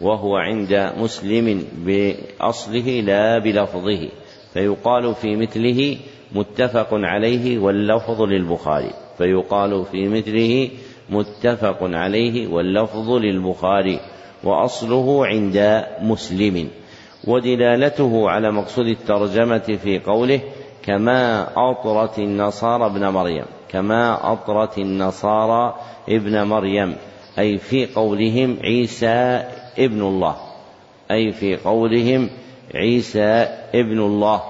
وهو 0.00 0.36
عند 0.36 0.92
مسلم 0.96 1.64
بأصله 1.76 3.00
لا 3.00 3.38
بلفظه 3.38 4.08
فيقال 4.52 5.14
في 5.14 5.36
مثله 5.36 5.96
متفق 6.32 6.88
عليه 6.92 7.58
واللفظ 7.58 8.22
للبخاري 8.22 8.90
فيقال 9.18 9.84
في 9.84 10.08
مثله 10.08 10.70
متفق 11.10 11.78
عليه 11.82 12.48
واللفظ 12.48 13.10
للبخاري 13.10 14.00
وأصله 14.44 15.26
عند 15.26 15.84
مسلم 16.00 16.68
ودلالته 17.24 18.30
على 18.30 18.52
مقصود 18.52 18.86
الترجمة 18.86 19.78
في 19.82 19.98
قوله 19.98 20.40
كما 20.82 21.48
أطرت 21.70 22.18
النصارى 22.18 22.86
ابن 22.86 23.08
مريم 23.08 23.44
كما 23.68 24.32
أطرت 24.32 24.78
النصارى 24.78 25.74
ابن 26.08 26.42
مريم 26.42 26.96
أي 27.38 27.58
في 27.58 27.86
قولهم 27.86 28.56
عيسى 28.64 29.44
ابن 29.78 30.02
الله 30.02 30.36
أي 31.10 31.32
في 31.32 31.56
قولهم 31.56 32.30
عيسى 32.74 33.46
ابن 33.74 34.00
الله 34.00 34.42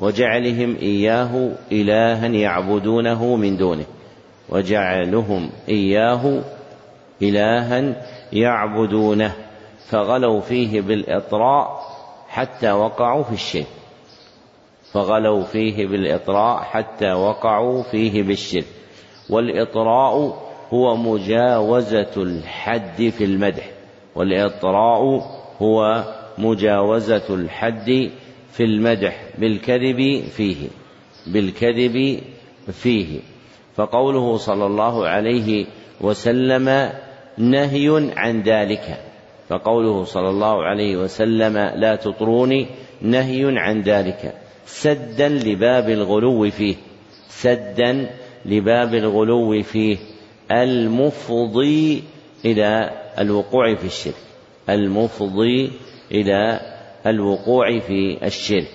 وجعلهم 0.00 0.76
إياه 0.76 1.50
إلها 1.72 2.26
يعبدونه 2.26 3.36
من 3.36 3.56
دونه. 3.56 3.84
وجعلهم 4.48 5.50
إياه 5.68 6.42
إلها 7.22 8.04
يعبدونه 8.32 9.34
فغلوا 9.88 10.40
فيه 10.40 10.80
بالإطراء 10.80 11.84
حتى 12.28 12.72
وقعوا 12.72 13.22
في 13.22 13.32
الشرك. 13.32 13.66
فغلوا 14.92 15.42
فيه 15.42 15.86
بالإطراء 15.86 16.62
حتى 16.62 17.12
وقعوا 17.12 17.82
فيه 17.82 18.22
بالشرك. 18.22 18.64
والإطراء 19.30 20.38
هو 20.72 20.96
مجاوزة 20.96 22.12
الحد 22.16 23.08
في 23.18 23.24
المدح. 23.24 23.70
والإطراء 24.14 25.02
هو 25.62 26.04
مجاوزة 26.38 27.34
الحد 27.34 28.10
في 28.52 28.64
المدح. 28.64 29.24
بالكذب 29.38 30.24
فيه. 30.24 30.68
بالكذب 31.26 32.20
فيه. 32.72 33.20
فقوله 33.76 34.36
صلى 34.36 34.66
الله 34.66 35.08
عليه 35.08 35.66
وسلم 36.00 36.92
نهي 37.38 38.12
عن 38.16 38.42
ذلك. 38.42 38.98
فقوله 39.48 40.04
صلى 40.04 40.28
الله 40.28 40.64
عليه 40.64 40.96
وسلم 40.96 41.58
لا 41.58 41.96
تطروني 41.96 42.66
نهي 43.02 43.58
عن 43.58 43.80
ذلك. 43.80 44.34
سدا 44.66 45.28
لباب 45.28 45.90
الغلو 45.90 46.50
فيه. 46.50 46.74
سدا 47.28 48.10
لباب 48.46 48.94
الغلو 48.94 49.62
فيه. 49.62 49.96
المفضي 50.52 52.02
إلى 52.44 52.90
الوقوع 53.18 53.74
في 53.74 53.84
الشرك. 53.84 54.14
المفضي 54.68 55.72
إلى 56.12 56.60
الوقوع 57.06 57.78
في 57.78 58.26
الشرك. 58.26 58.68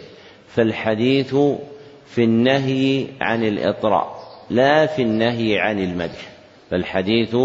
فالحديث 0.48 1.36
في 2.06 2.24
النهي 2.24 3.08
عن 3.22 3.44
الإطراء. 3.44 4.19
لا 4.50 4.86
في 4.86 5.02
النهي 5.02 5.60
عن 5.60 5.80
المدح 5.80 6.30
فالحديث 6.72 7.36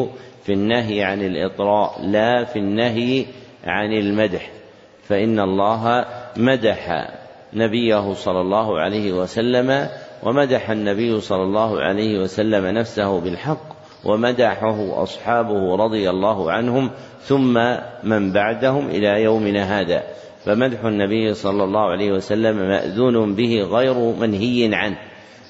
في 0.45 0.53
النهي 0.53 1.03
عن 1.03 1.23
الإطراء 1.23 2.01
لا 2.03 2.45
في 2.45 2.59
النهي 2.59 3.27
عن 3.65 3.93
المدح. 3.93 4.51
فإن 5.09 5.41
الله 5.41 6.05
مدح 6.37 7.09
نبيه 7.53 8.13
صلى 8.13 8.41
الله 8.41 8.81
عليه 8.81 9.13
وسلم 9.13 9.89
ومدح 10.23 10.71
النبي 10.71 11.21
صلى 11.21 11.43
الله 11.43 11.81
عليه 11.81 12.19
وسلم 12.19 12.67
نفسه 12.67 13.21
بالحق 13.21 13.75
ومدحه 14.05 15.03
أصحابه 15.03 15.77
رضي 15.77 16.11
الله 16.11 16.53
عنهم 16.53 16.91
ثم 17.21 17.55
من 18.03 18.33
بعدهم 18.33 18.89
إلى 18.89 19.23
يومنا 19.23 19.81
هذا. 19.81 20.03
فمدح 20.45 20.85
النبي 20.85 21.35
صلى 21.35 21.65
الله 21.65 21.91
عليه 21.91 22.13
وسلم 22.13 22.57
مأذون 22.57 23.35
به 23.35 23.63
غير 23.63 23.95
منهي 24.21 24.75
عنه. 24.75 24.99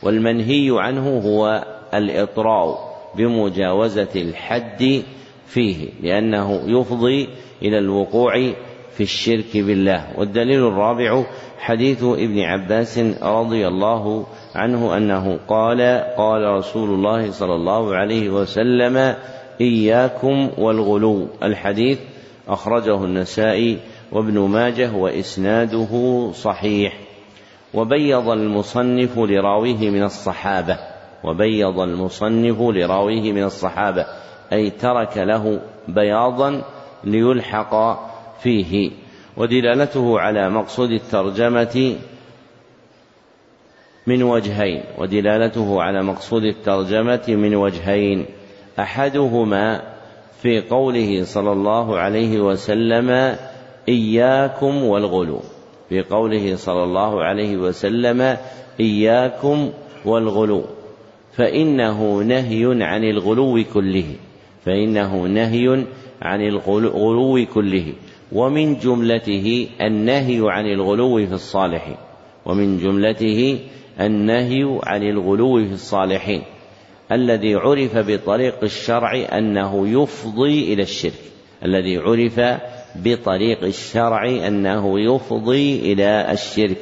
والمنهي 0.05 0.71
عنه 0.71 1.19
هو 1.19 1.65
الإطراء 1.95 2.95
بمجاوزة 3.17 4.09
الحد 4.17 5.03
فيه 5.47 5.89
لأنه 6.03 6.63
يفضي 6.67 7.29
إلى 7.63 7.79
الوقوع 7.79 8.53
في 8.97 9.03
الشرك 9.03 9.57
بالله. 9.57 10.07
والدليل 10.19 10.67
الرابع 10.67 11.25
حديث 11.59 12.03
ابن 12.03 12.41
عباس 12.41 12.99
رضي 13.23 13.69
الله 13.69 14.27
عنه 14.55 14.97
أنه 14.97 15.39
قال 15.49 15.81
قال 16.17 16.43
رسول 16.45 16.91
الله 16.91 17.31
صلى 17.31 17.55
الله 17.55 17.95
عليه 17.95 18.31
وسلم 18.31 19.15
إياكم 19.61 20.51
والغلو 20.59 21.29
الحديث 21.43 21.99
أخرجه 22.49 23.05
النسائي 23.05 23.79
وابن 24.13 24.39
ماجه 24.39 24.93
وإسناده 24.93 26.31
صحيح. 26.33 27.04
وبيض 27.75 28.29
المصنف 28.29 29.19
لراويه 29.19 29.91
من 29.91 30.03
الصحابة 30.03 30.79
وبيض 31.25 31.81
المصنف 31.81 32.61
لراويه 32.61 33.33
من 33.33 33.45
الصحابة 33.45 34.07
أي 34.53 34.71
ترك 34.71 35.19
له 35.19 35.61
بياضا 35.89 36.63
ليلحق 37.05 37.75
فيه. 38.41 38.91
ودلالته 39.37 40.21
على 40.21 40.51
مقصود 40.51 40.91
الترجمة 40.91 41.97
من 44.07 44.23
وجهين. 44.23 44.83
ودلالته 44.99 45.83
على 45.83 46.03
مقصود 46.03 46.45
الترجمة 46.45 47.25
من 47.29 47.55
وجهين. 47.55 48.27
أحدهما 48.79 49.83
في 50.43 50.61
قوله 50.61 51.25
صلى 51.25 51.53
الله 51.53 51.99
عليه 51.99 52.41
وسلم 52.41 53.37
إياكم 53.89 54.85
والغلو. 54.85 55.41
في 55.89 56.03
قوله 56.03 56.57
صلى 56.57 56.85
الله 56.85 57.25
عليه 57.25 57.57
وسلم 57.57 58.37
إياكم 58.81 59.71
والغلو. 60.05 60.65
فإنه 61.33 62.23
نهي 62.23 62.83
عن 62.83 63.05
الغلو 63.05 63.65
كله. 63.75 64.15
فإنه 64.65 65.27
نهي 65.27 65.85
عن 66.23 66.41
الغلو 66.41 67.47
كله. 67.55 67.93
ومن 68.33 68.79
جملته 68.79 69.69
النهي 69.81 70.41
عن 70.43 70.67
الغلو 70.67 71.27
في 71.27 71.33
الصالحين 71.33 71.97
ومن 72.47 72.79
جملته 72.79 73.59
النهي 74.01 74.81
عن 74.83 75.03
الغلو 75.03 75.65
في 75.65 75.73
الصالحين 75.73 76.43
الذي 77.13 77.55
عرف 77.55 77.97
بطريق 77.97 78.59
الشرع 78.63 79.15
أنه 79.39 80.03
يفضي 80.03 80.73
إلى 80.73 80.83
الشرك. 80.83 81.21
الذي 81.65 81.97
عرف 81.97 82.41
بطريق 82.97 83.65
الشرع 83.65 84.29
أنه 84.47 85.01
يفضي 85.01 85.93
إلى 85.93 86.33
الشرك. 86.33 86.79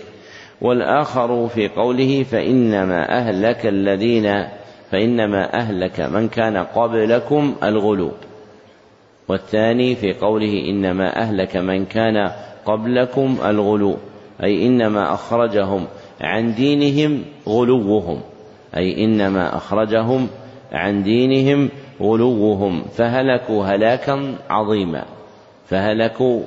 والآخر 0.61 1.49
في 1.49 1.69
قوله 1.69 2.23
فإنما 2.23 3.19
أهلك 3.19 3.67
الذين 3.67 4.45
فإنما 4.91 5.55
أهلك 5.55 6.01
من 6.01 6.29
كان 6.29 6.57
قبلكم 6.57 7.55
الغلو. 7.63 8.11
والثاني 9.29 9.95
في 9.95 10.13
قوله 10.13 10.69
إنما 10.69 11.17
أهلك 11.23 11.57
من 11.57 11.85
كان 11.85 12.31
قبلكم 12.67 13.37
الغلو 13.45 13.97
أي 14.43 14.67
إنما 14.67 15.15
أخرجهم 15.15 15.87
عن 16.21 16.55
دينهم 16.55 17.25
غلوهم 17.49 18.21
أي 18.77 19.05
إنما 19.05 19.57
أخرجهم 19.57 20.29
عن 20.73 21.03
دينهم 21.03 21.69
غلوهم 22.01 22.83
فهلكوا 22.83 23.65
هلاكا 23.65 24.35
عظيما. 24.51 25.05
فهلكوا 25.67 26.43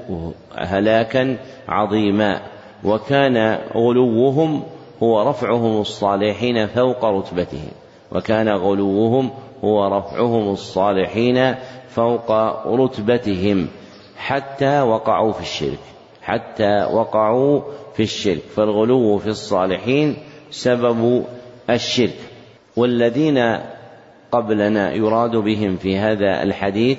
هلاكا 0.55 1.37
عظيما 1.67 2.41
وكان 2.83 3.59
غلوهم 3.75 4.63
هو 5.03 5.29
رفعهم 5.29 5.81
الصالحين 5.81 6.67
فوق 6.67 7.05
رتبتهم 7.05 7.71
وكان 8.11 8.49
غلوهم 8.49 9.29
هو 9.63 9.97
رفعهم 9.97 10.51
الصالحين 10.51 11.55
فوق 11.89 12.31
رتبتهم 12.67 13.67
حتى 14.17 14.81
وقعوا 14.81 15.31
في 15.31 15.41
الشرك 15.41 15.79
حتى 16.25 16.87
وقعوا 16.93 17.61
في 17.93 18.03
الشرك 18.03 18.41
فالغلو 18.55 19.17
في 19.17 19.27
الصالحين 19.27 20.15
سبب 20.51 21.25
الشرك. 21.69 22.19
والذين 22.75 23.59
قبلنا 24.31 24.93
يراد 24.93 25.35
بهم 25.35 25.77
في 25.77 25.97
هذا 25.97 26.43
الحديث 26.43 26.97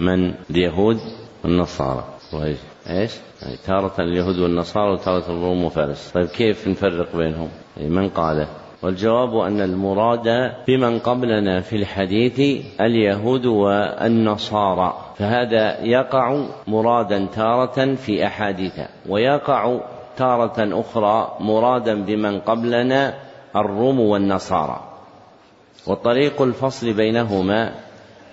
من؟ 0.00 0.34
اليهود. 0.50 0.98
والنصارى 1.44 2.04
وإيش 2.32 2.58
إيش؟ 2.90 3.12
يعني 3.42 3.56
تارة 3.66 3.94
اليهود 3.98 4.38
والنصارى 4.38 4.92
وتارة 4.92 5.24
الروم 5.28 5.64
وفارس 5.64 6.10
طيب 6.14 6.26
كيف 6.26 6.68
نفرق 6.68 7.16
بينهم؟ 7.16 7.48
يعني 7.76 7.90
من 7.90 8.08
قاله؟ 8.08 8.48
والجواب 8.82 9.36
أن 9.36 9.60
المراد 9.60 10.52
بمن 10.66 10.98
قبلنا 10.98 11.60
في 11.60 11.76
الحديث 11.76 12.64
اليهود 12.80 13.46
والنصارى 13.46 14.94
فهذا 15.18 15.80
يقع 15.80 16.46
مرادا 16.66 17.26
تارة 17.34 17.94
في 17.94 18.26
أحاديث 18.26 18.80
ويقع 19.08 19.80
تارة 20.16 20.80
أخرى 20.80 21.36
مرادا 21.40 22.04
بمن 22.04 22.40
قبلنا 22.40 23.14
الروم 23.56 24.00
والنصارى 24.00 24.80
وطريق 25.86 26.42
الفصل 26.42 26.92
بينهما 26.92 27.72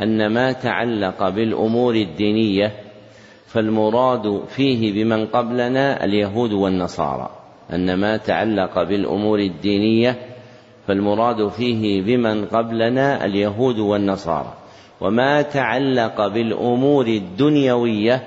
أن 0.01 0.33
ما 0.33 0.51
تعلق 0.51 1.29
بالأمور 1.29 1.95
الدينية 1.95 2.71
فالمراد 3.53 4.43
فيه 4.47 5.03
بمن 5.03 5.25
قبلنا 5.25 6.03
اليهود 6.03 6.53
والنصارى 6.53 7.29
أن 7.73 7.93
ما 7.93 8.17
تعلق 8.17 8.83
بالأمور 8.83 9.39
الدينية 9.39 10.15
فالمراد 10.87 11.47
فيه 11.47 12.01
بمن 12.01 12.45
قبلنا 12.45 13.25
اليهود 13.25 13.79
والنصارى. 13.79 14.53
وما 15.01 15.41
تعلق 15.41 16.27
بالأمور 16.27 17.07
الدنيوية 17.07 18.23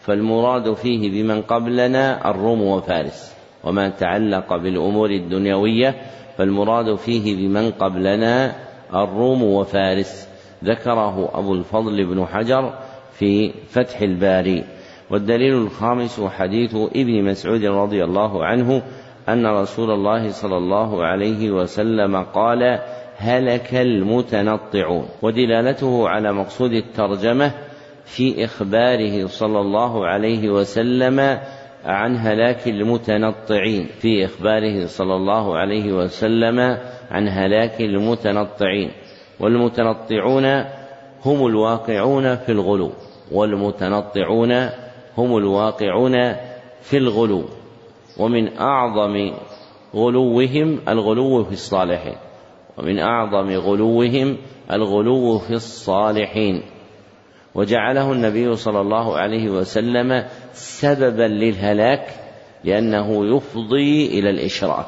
فالمراد 0.00 0.72
فيه 0.72 1.10
بمن 1.10 1.42
قبلنا 1.42 2.30
الروم 2.30 2.62
وفارس. 2.62 3.34
وما 3.64 3.88
تعلق 3.88 4.56
بالأمور 4.56 5.10
الدنيوية 5.10 5.94
فالمراد 6.38 6.94
فيه 6.94 7.36
بمن 7.36 7.70
قبلنا 7.70 8.54
الروم 8.94 9.42
وفارس. 9.42 10.28
ذكره 10.64 11.30
أبو 11.34 11.54
الفضل 11.54 12.04
بن 12.04 12.26
حجر 12.26 12.72
في 13.18 13.52
فتح 13.68 14.00
الباري. 14.00 14.64
والدليل 15.10 15.54
الخامس 15.54 16.20
حديث 16.20 16.74
ابن 16.74 17.24
مسعود 17.24 17.64
رضي 17.64 18.04
الله 18.04 18.44
عنه 18.44 18.82
أن 19.28 19.46
رسول 19.46 19.90
الله 19.90 20.30
صلى 20.30 20.56
الله 20.56 21.04
عليه 21.04 21.50
وسلم 21.50 22.16
قال 22.16 22.80
هلك 23.16 23.74
المتنطعون 23.74 25.08
ودلالته 25.22 26.08
على 26.08 26.32
مقصود 26.32 26.72
الترجمة 26.72 27.52
في 28.04 28.44
إخباره 28.44 29.26
صلى 29.26 29.60
الله 29.60 30.06
عليه 30.06 30.50
وسلم 30.50 31.38
عن 31.84 32.16
هلاك 32.16 32.68
المتنطعين. 32.68 33.86
في 34.00 34.24
إخباره 34.24 34.86
صلى 34.86 35.16
الله 35.16 35.58
عليه 35.58 35.92
وسلم 35.92 36.78
عن 37.10 37.28
هلاك 37.28 37.80
المتنطعين. 37.80 38.90
والمتنطعون 39.40 40.44
هم 41.24 41.46
الواقعون 41.46 42.36
في 42.36 42.52
الغلو. 42.52 42.92
والمتنطعون 43.32 44.52
هم 45.18 45.36
الواقعون 45.36 46.34
في 46.82 46.96
الغلو 46.96 47.44
ومن 48.18 48.58
أعظم 48.58 49.32
غلوهم 49.94 50.80
الغلو 50.88 51.44
في 51.44 51.52
الصالحين 51.52 52.16
ومن 52.78 52.98
أعظم 52.98 53.50
غلوهم 53.50 54.36
الغلو 54.72 55.38
في 55.38 55.50
الصالحين. 55.50 56.62
وجعله 57.54 58.12
النبي 58.12 58.56
صلى 58.56 58.80
الله 58.80 59.16
عليه 59.16 59.50
وسلم 59.50 60.24
سببا 60.52 61.22
للهلاك 61.22 62.06
لأنه 62.64 63.36
يفضي 63.36 64.06
إلى 64.06 64.30
الإشراك. 64.30 64.86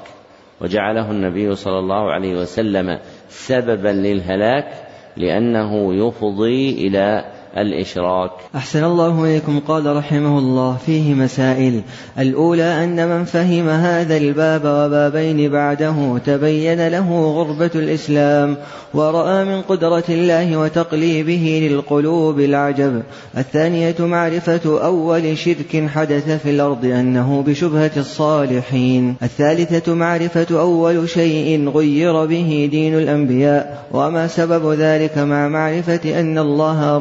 وجعله 0.61 1.11
النبي 1.11 1.55
صلى 1.55 1.78
الله 1.78 2.12
عليه 2.12 2.34
وسلم 2.34 2.99
سببا 3.28 3.89
للهلاك 3.89 4.72
لأنه 5.16 5.95
يفضي 5.95 6.87
إلى 6.87 7.24
الإشراك. 7.57 8.31
أحسن 8.57 8.85
الله 8.85 9.25
إليكم 9.25 9.61
قال 9.61 9.97
رحمه 9.97 10.39
الله 10.39 10.77
فيه 10.87 11.15
مسائل. 11.15 11.81
الأولى 12.19 12.85
أن 12.85 13.09
من 13.09 13.25
فهم 13.25 13.69
هذا 13.69 14.17
الباب 14.17 14.63
وبابين 14.65 15.51
بعده 15.51 16.19
تبين 16.27 16.89
له 16.89 17.33
غربة 17.37 17.71
الإسلام 17.75 18.57
ورأى 18.95 19.45
من 19.45 19.63
قدرة 19.63 20.05
الله 20.09 20.57
وتقليبه 20.57 21.69
للقلوب 21.71 22.41
العجب. 22.41 23.03
الثانية 23.37 23.95
معرفة 24.01 24.85
أول 24.85 25.39
شرك 25.39 25.89
حدث 25.95 26.43
في 26.43 26.51
الأرض 26.51 26.85
أنه 26.85 27.43
بشبهة 27.47 27.91
الصالحين. 27.97 29.17
الثالثة 29.23 29.95
معرفة 29.95 30.47
أول 30.61 31.09
شيء 31.09 31.69
غير 31.69 32.25
به 32.25 32.69
دين 32.71 32.99
الأنبياء 32.99 33.87
وما 33.93 34.27
سبب 34.27 34.73
ذلك 34.73 35.19
مع 35.19 35.49
معرفة 35.49 36.21
أن 36.21 36.39
الله 36.39 36.95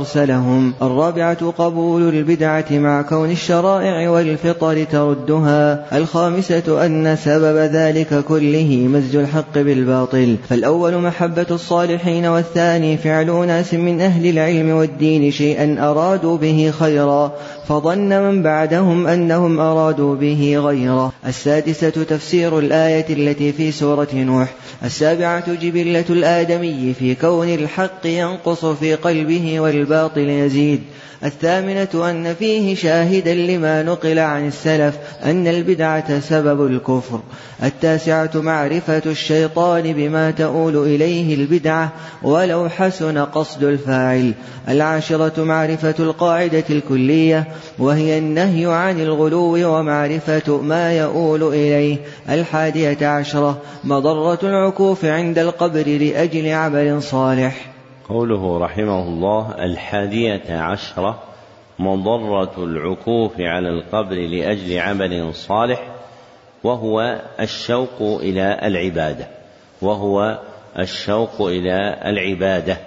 أرسلهم 0.46 0.74
الرابعة 0.82 1.52
قبول 1.52 2.10
البدعة 2.10 2.66
مع 2.72 3.02
كون 3.02 3.32
الشرائع 3.32 4.10
والفطر 4.10 4.84
تردها. 4.84 5.98
الخامسة 5.98 6.86
أن 6.86 7.16
سبب 7.16 7.58
ذلك 7.58 8.24
كله 8.28 8.88
مزج 8.89 9.16
الحق 9.16 9.58
بالباطل. 9.58 10.38
فالأول 10.50 10.98
محبة 10.98 11.46
الصالحين 11.52 12.26
والثاني 12.26 12.98
فعل 12.98 13.48
ناس 13.48 13.74
من 13.74 14.02
أهل 14.02 14.30
العلم 14.30 14.70
والدين 14.70 15.32
شيئا 15.32 15.78
أرادوا 15.80 16.38
به 16.38 16.74
خيرا 16.80 17.32
فظن 17.68 18.22
من 18.22 18.43
بعدهم 18.43 19.08
أنهم 19.08 19.60
أرادوا 19.60 20.16
به 20.16 20.58
غيره. 20.58 21.12
السادسة 21.28 21.89
تفسير 21.89 22.60
الآية 22.60 23.06
التي 23.10 23.52
في 23.52 23.72
سورة 23.72 24.08
نوح. 24.14 24.54
السابعة 24.84 25.54
جبلة 25.54 26.06
الآدمي 26.10 26.93
في 27.00 27.16
كون 27.16 27.50
الحق 27.50 28.06
ينقص 28.06 28.66
في 28.66 28.96
قلبه 28.96 29.60
والباطل 29.60 30.24
يزيد. 30.30 30.82
الثامنة 31.23 32.09
أن 32.09 32.36
فيه 32.39 32.76
شاهدا 32.76 33.34
لما 33.34 33.84
نقل 33.84 34.19
عن 34.19 34.47
السلف 34.47 34.95
أن 35.23 35.47
البدعة 35.47 36.19
سبب 36.19 36.67
الكفر. 36.67 37.19
التاسعة 37.63 38.32
معرفة 38.36 39.01
الشيطان 39.05 39.93
بما 39.93 40.32
تؤول 40.32 40.78
إليه 40.78 41.36
البدعة 41.36 41.91
ولو 42.23 42.69
حسن 42.69 43.17
قصد 43.17 43.63
الفاعل. 43.63 44.34
العاشرة 44.69 45.43
معرفة 45.43 45.95
القاعدة 45.99 46.63
الكلية 46.69 47.47
وهي 47.80 48.17
النهي 48.17 48.65
عن 48.65 49.01
الغلو 49.01 49.78
ومعرفة 49.78 50.61
ما 50.61 50.97
يؤول 50.97 51.43
إليه. 51.43 51.97
الحادية 52.30 53.07
عشرة 53.07 53.61
مضرة 53.84 54.39
العكوف 54.43 55.05
عند 55.05 55.39
القبر 55.39 55.88
لأجل 55.88 56.47
عمل 56.47 57.03
صالح. 57.03 57.74
قوله 58.10 58.58
رحمه 58.58 59.03
الله 59.03 59.66
الحادية 59.66 60.43
عشرة 60.49 61.24
مضرة 61.80 62.64
العكوف 62.64 63.32
على 63.39 63.70
القبر 63.70 64.16
لأجل 64.16 64.80
عمل 64.80 65.34
صالح 65.34 65.88
وهو 66.64 67.22
الشوق 67.39 68.01
إلى 68.01 68.60
العبادة 68.64 69.28
وهو 69.82 70.39
الشوق 70.80 71.41
إلى 71.41 72.01
العبادة. 72.06 72.78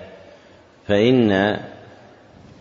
فإن 0.87 1.57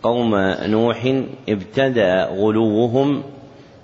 قوم 0.02 0.36
نوح 0.62 1.22
ابتدأ 1.48 2.24
غلوهم 2.24 3.22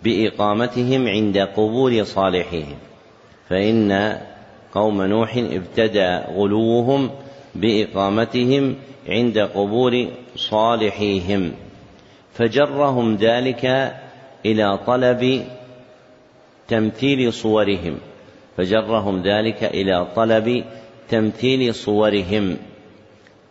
بإقامتهم 0.04 1.08
عند 1.08 1.38
قبور 1.38 2.04
صالحهم 2.04 2.76
فإن 3.48 4.18
قوم 4.74 5.02
نوح 5.02 5.36
ابتدأ 5.36 6.26
غلوهم 6.30 7.10
بإقامتهم 7.54 8.76
عند 9.08 9.38
قبور 9.38 10.08
صالحيهم 10.36 11.52
فجرهم 12.32 13.16
ذلك 13.16 13.94
إلى 14.46 14.78
طلب 14.86 15.44
تمثيل 16.68 17.32
صورهم 17.32 17.98
فجرهم 18.56 19.22
ذلك 19.22 19.64
إلى 19.64 20.06
طلب 20.16 20.64
تمثيل 21.08 21.74
صورهم 21.74 22.56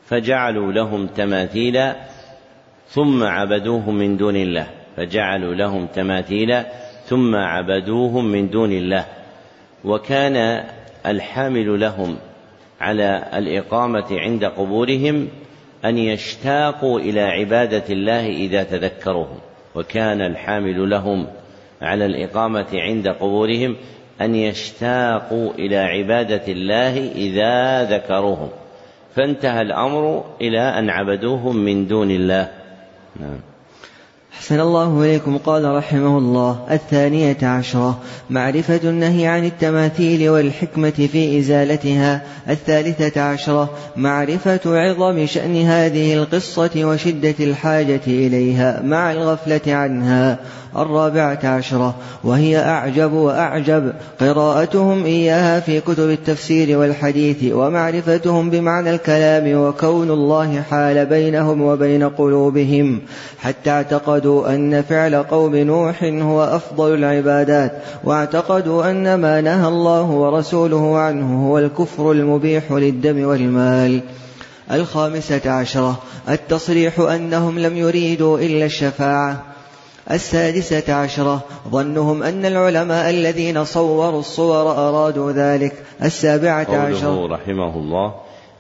فجعلوا 0.06 0.72
لهم 0.72 1.08
تماثيل 1.08 1.82
ثم 2.90 3.24
عبدوهم 3.24 3.96
من 3.96 4.18
دون 4.18 4.36
الله 4.36 4.68
فجعلوا 4.98 5.54
لهم 5.56 5.86
تماثيل 5.86 6.64
ثم 7.06 7.36
عبدوهم 7.36 8.26
من 8.26 8.50
دون 8.50 8.72
الله 8.72 9.06
وكان 9.86 10.64
الحامل 11.06 11.80
لهم 11.80 12.18
على 12.84 13.24
الإقامة 13.34 14.06
عند 14.12 14.46
قبورهم 14.46 15.28
أن 15.86 15.98
يشتاقوا 15.98 17.00
إلى 17.00 17.22
عبادة 17.22 17.84
الله 17.90 18.28
إذا 18.28 18.64
تذكروهم 18.64 19.38
وكان 19.76 20.22
الحامل 20.22 20.90
لهم 20.90 21.28
على 21.82 22.06
الإقامة 22.06 22.68
عند 22.74 23.08
قبورهم 23.08 23.76
أن 24.22 24.36
يشتاقوا 24.36 25.54
إلى 25.54 25.78
عبادة 25.78 26.48
الله 26.48 27.12
إذا 27.12 27.84
ذكروهم. 27.84 28.50
فانتهى 29.16 29.62
الأمر 29.62 30.24
إلى 30.42 30.60
أن 30.60 30.90
عبدوهم 30.90 31.56
من 31.56 31.88
دون 31.88 32.12
الله. 32.12 32.52
نعم. 33.20 33.53
أحسن 34.34 34.60
الله 34.60 35.02
إليكم. 35.04 35.38
قال 35.38 35.66
رحمه 35.66 36.18
الله 36.18 36.60
الثانية 36.72 37.38
عشرة 37.44 38.00
معرفة 38.30 38.80
النهي 38.84 39.28
عن 39.28 39.46
التماثيل 39.46 40.30
والحكمة 40.30 40.90
في 41.12 41.40
إزالتها. 41.40 42.22
الثالثة 42.50 43.22
عشرة 43.22 43.70
معرفة 43.96 44.60
عظم 44.66 45.26
شأن 45.26 45.62
هذه 45.62 46.14
القصة 46.14 46.72
وشدة 46.78 47.36
الحاجة 47.40 48.02
إليها 48.08 48.82
مع 48.82 49.12
الغفلة 49.12 49.62
عنها. 49.68 50.40
الرابعة 50.78 51.40
عشرة. 51.44 51.96
وهي 52.24 52.58
أعجب 52.58 53.14
وأعجب. 53.14 53.94
قراءتهم 54.20 55.06
إياها 55.06 55.60
في 55.60 55.80
كتب 55.80 56.10
التفسير 56.10 56.78
والحديث 56.78 57.54
ومعرفتهم 57.54 58.50
بمعنى 58.50 58.90
الكلام 58.90 59.62
وكون 59.62 60.12
الله 60.12 60.62
حال 60.62 61.06
بينهم 61.06 61.62
وبين 61.62 62.04
قلوبهم. 62.10 63.02
حتى 63.40 63.70
اعتقدوا 63.70 64.56
أن 64.56 64.82
فعل 64.82 65.16
قوم 65.16 65.56
نوح 65.56 66.04
هو 66.04 66.44
أفضل 66.44 66.94
العبادات. 66.94 67.72
واعتقدوا 68.04 68.92
أن 68.92 69.16
ما 69.16 69.42
نهى 69.42 69.68
الله 69.68 70.02
ورسوله 70.02 70.98
عنه 70.98 71.50
هو 71.50 71.60
الكفر 71.60 72.12
المبيح 72.12 72.72
للدم 72.72 73.28
والمال. 73.28 74.02
الخامسة 74.72 75.52
عشرة. 75.52 76.00
التصريح 76.30 77.00
أنهم 77.00 77.60
لم 77.60 77.78
يريدوا 77.78 78.40
إلا 78.40 78.66
الشفاعة. 78.66 79.53
السادسة 80.12 80.94
عشرة. 80.94 81.44
ظنهم 81.70 82.24
أن 82.24 82.46
العلماء 82.46 83.10
الذين 83.10 83.64
صوروا 83.64 84.20
الصور 84.20 84.72
أرادوا 84.72 85.32
ذلك. 85.32 85.74
السابعة 86.04 86.68
عشرة. 86.76 87.28
رحمه 87.28 87.78
الله 87.78 88.14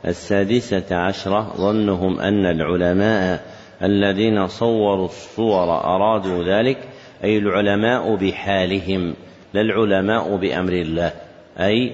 السادسة 0.05 0.95
عشرة. 0.95 1.53
ظنهم 1.57 2.19
أن 2.19 2.45
العلماء 2.45 3.43
الذين 3.83 4.47
صوروا 4.47 5.05
الصور 5.05 5.69
أرادوا 5.83 6.43
ذلك 6.43 6.77
أي 7.23 7.37
العلماء 7.37 8.15
بحالهم 8.15 9.13
لا 9.53 9.61
العلماء 9.61 10.35
بأمر 10.35 10.73
الله 10.73 11.11
أي 11.59 11.91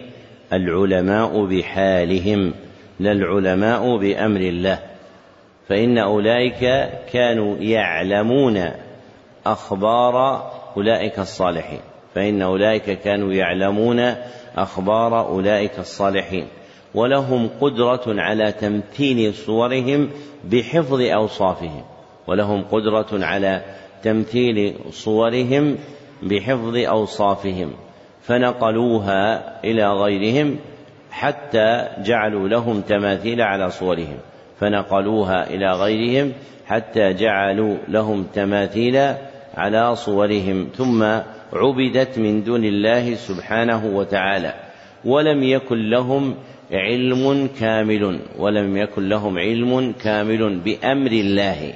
العلماء 0.53 1.45
بحالهم 1.45 2.53
لا 2.99 3.11
العلماء 3.11 3.97
بأمر 3.97 4.39
الله. 4.39 4.79
فإن 5.69 5.97
أولئك 5.97 6.89
كانوا 7.13 7.57
يعلمون 7.57 8.71
أخبار 9.51 10.45
أولئك 10.77 11.19
الصالحين 11.19 11.79
فإن 12.15 12.41
أولئك 12.41 12.99
كانوا 12.99 13.33
يعلمون 13.33 14.15
أخبار 14.57 15.27
أولئك 15.27 15.79
الصالحين. 15.79 16.47
ولهم 16.95 17.49
قدرة 17.61 18.01
على 18.07 18.51
تمثيل 18.51 19.33
صورهم 19.33 20.09
بحفظ 20.43 21.01
أوصافهم 21.01 21.83
ولهم 22.27 22.63
قدرة 22.63 23.25
على 23.25 23.61
تمثيل 24.03 24.75
صورهم 24.91 25.77
بحفظ 26.23 26.75
أوصافهم. 26.75 27.73
فنقلوها 28.21 29.53
إلى 29.63 29.93
غيرهم 29.93 30.57
حتى 31.11 31.87
جعلوا 31.97 32.47
لهم 32.47 32.81
تماثيل 32.81 33.41
على 33.41 33.71
صورهم. 33.71 34.17
فنقلوها 34.59 35.49
إلى 35.49 35.71
غيرهم 35.71 36.33
حتى 36.67 37.13
جعلوا 37.13 37.77
لهم 37.87 38.23
تماثيل 38.33 39.13
على 39.57 39.95
صورهم 39.95 40.69
ثم 40.77 41.03
عبدت 41.53 42.19
من 42.19 42.43
دون 42.43 42.65
الله 42.65 43.15
سبحانه 43.15 43.85
وتعالى 43.85 44.53
ولم 45.05 45.43
يكن 45.43 45.89
لهم 45.89 46.35
علم 46.71 47.49
كامل 47.59 48.19
ولم 48.37 48.77
يكن 48.77 49.09
لهم 49.09 49.37
علم 49.37 49.93
كامل 50.03 50.59
بأمر 50.59 51.11
الله 51.11 51.73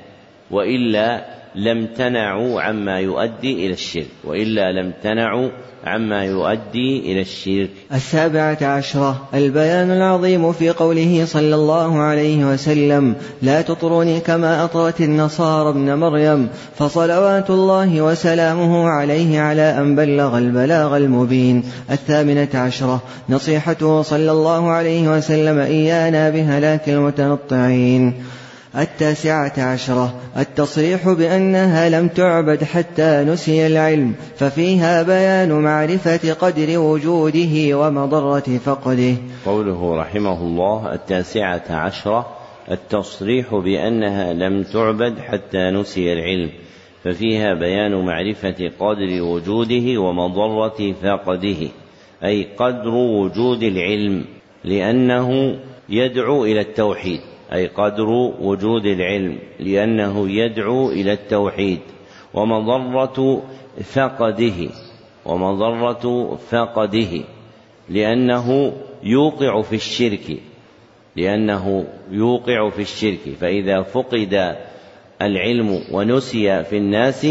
وإلا 0.52 1.26
لم 1.56 1.88
تنعوا 1.98 2.62
عما 2.62 3.00
يؤدي 3.00 3.66
إلى 3.66 3.74
الشرك 3.74 4.08
وإلا 4.24 4.72
لم 4.72 4.94
تنعوا 5.04 5.50
عما 5.84 6.24
يؤدي 6.24 7.00
إلى 7.00 7.22
الشرك. 7.22 7.70
السابعة 7.94 8.58
عشرة 8.62 9.28
البيان 9.34 9.92
العظيم 9.92 10.52
في 10.52 10.70
قوله 10.70 11.26
صلى 11.26 11.56
الله 11.56 12.00
عليه 12.00 12.46
وسلم 12.46 13.16
لا 13.42 13.62
تطروني 13.62 14.20
كما 14.20 14.64
أطرت 14.64 15.02
النصارى 15.02 15.70
ابن 15.70 15.94
مريم 15.94 16.50
فصلوات 16.76 17.50
الله 17.50 18.02
وسلامه 18.02 18.90
عليه 18.90 19.40
على 19.40 19.78
أن 19.78 19.96
بلغ 19.96 20.38
البلاغ 20.38 20.98
المبين. 20.98 21.64
الثامنة 21.92 22.50
عشرة 22.54 23.02
نصيحته 23.30 24.02
صلى 24.02 24.32
الله 24.32 24.70
عليه 24.70 25.18
وسلم 25.18 25.60
إيانا 25.60 26.30
بهلاك 26.30 26.90
المتنطعين. 26.90 28.14
التاسعة 28.78 29.54
عشرة. 29.58 30.14
التصريح 30.38 31.10
بأنها 31.10 31.90
لم 31.90 32.08
تعبد 32.08 32.64
حتى 32.64 33.24
نسي 33.28 33.68
العلم 33.68 34.14
ففيها 34.36 35.04
بيان 35.04 35.52
معرفة 35.52 36.34
قدر 36.34 36.80
وجوده 36.80 37.78
ومضرة 37.78 38.60
فقده. 38.66 39.16
قوله 39.46 40.02
رحمه 40.02 40.42
الله 40.42 40.94
التاسعة 40.94 41.64
عشرة 41.70 42.44
التصريح 42.72 43.56
بأنها 43.56 44.34
لم 44.34 44.64
تعبد 44.64 45.20
حتى 45.20 45.72
نسي 45.72 46.14
العلم 46.14 46.50
ففيها 47.04 47.54
بيان 47.54 48.06
معرفة 48.06 48.72
قدر 48.80 49.22
وجوده 49.22 50.02
ومضرة 50.02 50.94
فقده 51.04 51.70
أي 52.24 52.48
قدر 52.58 52.90
وجود 52.90 53.64
العلم 53.64 54.26
لأنه 54.64 55.60
يدعو 55.90 56.46
إلى 56.46 56.62
التوحيد. 56.62 57.20
أي 57.54 57.68
قدر 57.68 58.10
وجود 58.42 58.86
العلم 58.86 59.38
لأنه 59.60 60.30
يدعو 60.30 60.90
إلى 60.90 61.14
التوحيد 61.14 61.80
ومضرة 62.34 63.42
فقده 63.84 64.70
ومضرة 65.26 66.36
فقده 66.50 67.22
لأنه 67.90 68.74
يوقع 69.04 69.62
في 69.62 69.76
الشرك 69.76 70.38
لأنه 71.16 71.86
يوقع 72.12 72.70
في 72.70 72.82
الشرك. 72.82 73.20
فإذا 73.42 73.82
فقد 73.82 74.56
العلم 75.22 75.80
ونسي 75.92 76.64
في 76.64 76.78
الناس 76.78 77.28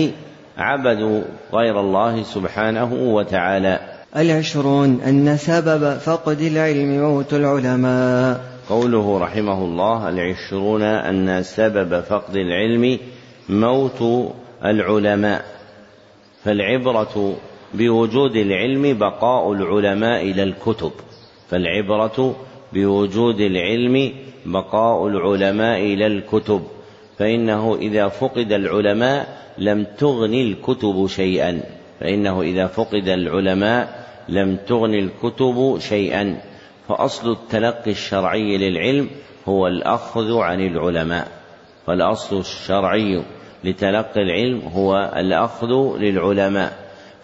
عبدوا 0.58 1.22
غير 1.52 1.80
الله 1.80 2.22
سبحانه 2.22 2.94
وتعالى. 2.94 3.80
العشرون 4.16 5.00
أن 5.00 5.36
سبب 5.36 5.98
فقد 5.98 6.40
العلم 6.40 7.00
موت 7.00 7.34
العلماء. 7.34 8.51
قوله 8.68 9.18
رحمه 9.18 9.64
الله 9.64 10.08
العشرون 10.08 10.82
أن 10.82 11.42
سبب 11.42 12.00
فقد 12.00 12.36
العلم 12.36 12.98
موت 13.48 14.32
العلماء. 14.64 15.44
فالعبرة 16.44 17.36
بوجود 17.74 18.36
العلم 18.36 18.98
بقاء 18.98 19.52
العلماء 19.52 20.22
إلى 20.22 20.42
الكتب. 20.42 20.92
فالعبرة 21.48 22.36
بوجود 22.72 23.40
العلم 23.40 24.12
بقاء 24.46 25.06
العلماء 25.06 25.80
إلى 25.80 26.06
الكتب. 26.06 26.62
فإنه 27.18 27.76
إذا 27.80 28.08
فقد 28.08 28.52
العلماء 28.52 29.42
لم 29.58 29.86
تغني 29.98 30.42
الكتب 30.42 31.06
شيئا. 31.06 31.60
فإنه 32.00 32.42
إذا 32.42 32.66
فقد 32.66 33.08
العلماء 33.08 34.08
لم 34.28 34.56
تغني 34.56 34.98
الكتب 34.98 35.76
شيئا. 35.78 36.51
فأصل 36.88 37.32
التلقي 37.32 37.90
الشرعي 37.90 38.58
للعلم 38.58 39.10
هو 39.48 39.66
الأخذ 39.66 40.38
عن 40.38 40.60
العلماء 40.60 41.28
فالأصل 41.86 42.38
الشرعي 42.38 43.22
لتلقي 43.64 44.22
العلم 44.22 44.60
هو 44.74 45.12
الأخذ 45.16 45.98
للعلماء 45.98 46.72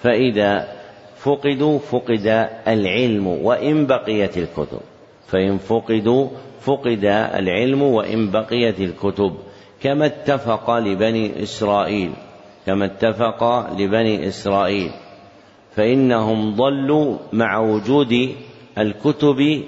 فإذا 0.02 0.68
فقدوا 1.16 1.78
فقد 1.78 2.48
العلم 2.68 3.26
وإن 3.26 3.86
بقيت 3.86 4.38
الكتب 4.38 4.80
فإن 5.26 5.59
فقدوا 5.59 6.28
فقد 6.61 7.04
العلم 7.34 7.82
وإن 7.82 8.30
بقيت 8.30 8.80
الكتب 8.80 9.34
كما 9.82 10.06
اتفق 10.06 10.78
لبني 10.78 11.42
إسرائيل 11.42 12.12
كما 12.66 12.84
اتفق 12.84 13.72
لبني 13.78 14.28
إسرائيل 14.28 14.90
فإنهم 15.76 16.54
ضلوا 16.54 17.16
مع 17.32 17.59
وجود 17.59 18.34
الكتب 18.79 19.62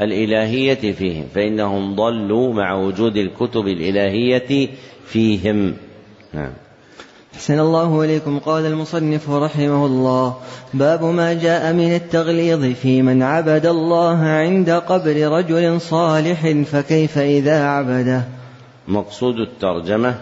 الإلهية 0.00 0.92
فيهم 0.92 1.26
فإنهم 1.34 1.94
ضلوا 1.94 2.54
مع 2.54 2.74
وجود 2.74 3.16
الكتب 3.16 3.66
الإلهية 3.66 4.68
فيهم. 5.06 5.74
نعم. 6.32 6.52
أحسن 7.34 7.60
الله 7.60 8.04
إليكم. 8.04 8.38
قال 8.38 8.66
المصنف 8.66 9.30
رحمه 9.30 9.86
الله 9.86 10.36
باب 10.74 11.04
ما 11.04 11.32
جاء 11.32 11.72
من 11.72 11.94
التغليظ 11.94 12.64
في 12.64 13.02
من 13.02 13.22
عبد 13.22 13.66
الله 13.66 14.18
عند 14.18 14.70
قبر 14.70 15.28
رجل 15.32 15.80
صالح 15.80 16.62
فكيف 16.66 17.18
إذا 17.18 17.64
عبده؟ 17.64 18.24
مقصود 18.88 19.34
الترجمة 19.38 20.14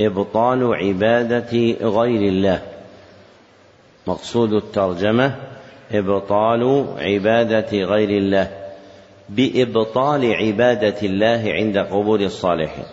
إبطال 0.00 0.74
عبادة 0.74 1.72
غير 1.82 2.28
الله. 2.28 2.62
مقصود 4.06 4.52
الترجمة 4.52 5.51
إبطال 5.94 6.86
عبادة 6.98 7.78
غير 7.78 8.08
الله 8.08 8.48
بإبطال 9.28 10.32
عبادة 10.34 11.02
الله 11.02 11.42
عند 11.46 11.78
قبور 11.78 12.20
الصالحين 12.20 12.84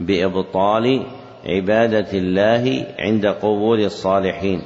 بإبطال 0.00 1.06
عبادة 1.46 2.18
الله 2.18 2.86
عند 2.98 3.26
قبور 3.26 3.78
الصالحين 3.78 4.62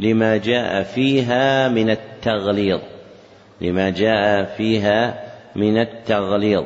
لما 0.00 0.36
جاء 0.36 0.82
فيها 0.82 1.68
من 1.68 1.90
التغليظ 1.90 2.80
لما 3.60 3.90
جاء 3.90 4.44
فيها 4.44 5.24
من 5.56 5.78
التغليظ 5.78 6.64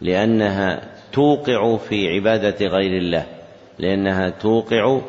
لأنها 0.00 0.80
توقع 1.12 1.76
في 1.76 2.08
عبادة 2.08 2.66
غير 2.66 2.98
الله 2.98 3.26
لأنها 3.78 4.30
توقع 4.30 5.00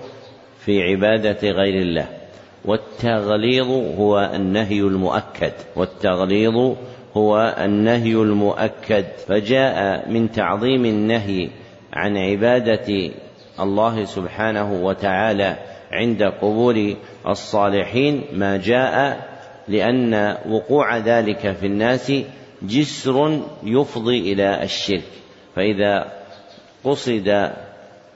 في 0.60 0.82
عبادة 0.82 1.50
غير 1.50 1.82
الله. 1.82 2.08
والتغليظ 2.66 3.72
هو 4.00 4.32
النهي 4.36 4.80
المؤكد 4.80 5.54
والتغليظ 5.76 6.76
هو 7.18 7.56
النهي 7.58 8.14
المؤكد. 8.14 9.06
فجاء 9.28 10.10
من 10.10 10.32
تعظيم 10.32 10.86
النهي 10.86 11.50
عن 11.94 12.18
عبادة 12.18 13.12
الله 13.60 14.06
سبحانه 14.06 14.74
وتعالى 14.74 15.58
عند 15.92 16.24
قبور 16.24 16.96
الصالحين 17.28 18.24
ما 18.34 18.58
جاء 18.58 19.20
لأن 19.68 20.38
وقوع 20.50 20.98
ذلك 20.98 21.52
في 21.52 21.66
الناس 21.66 22.14
جسر 22.62 23.40
يفضي 23.64 24.34
إلى 24.34 24.64
الشرك. 24.64 25.04
فإذا 25.56 26.12
قصد 26.84 27.54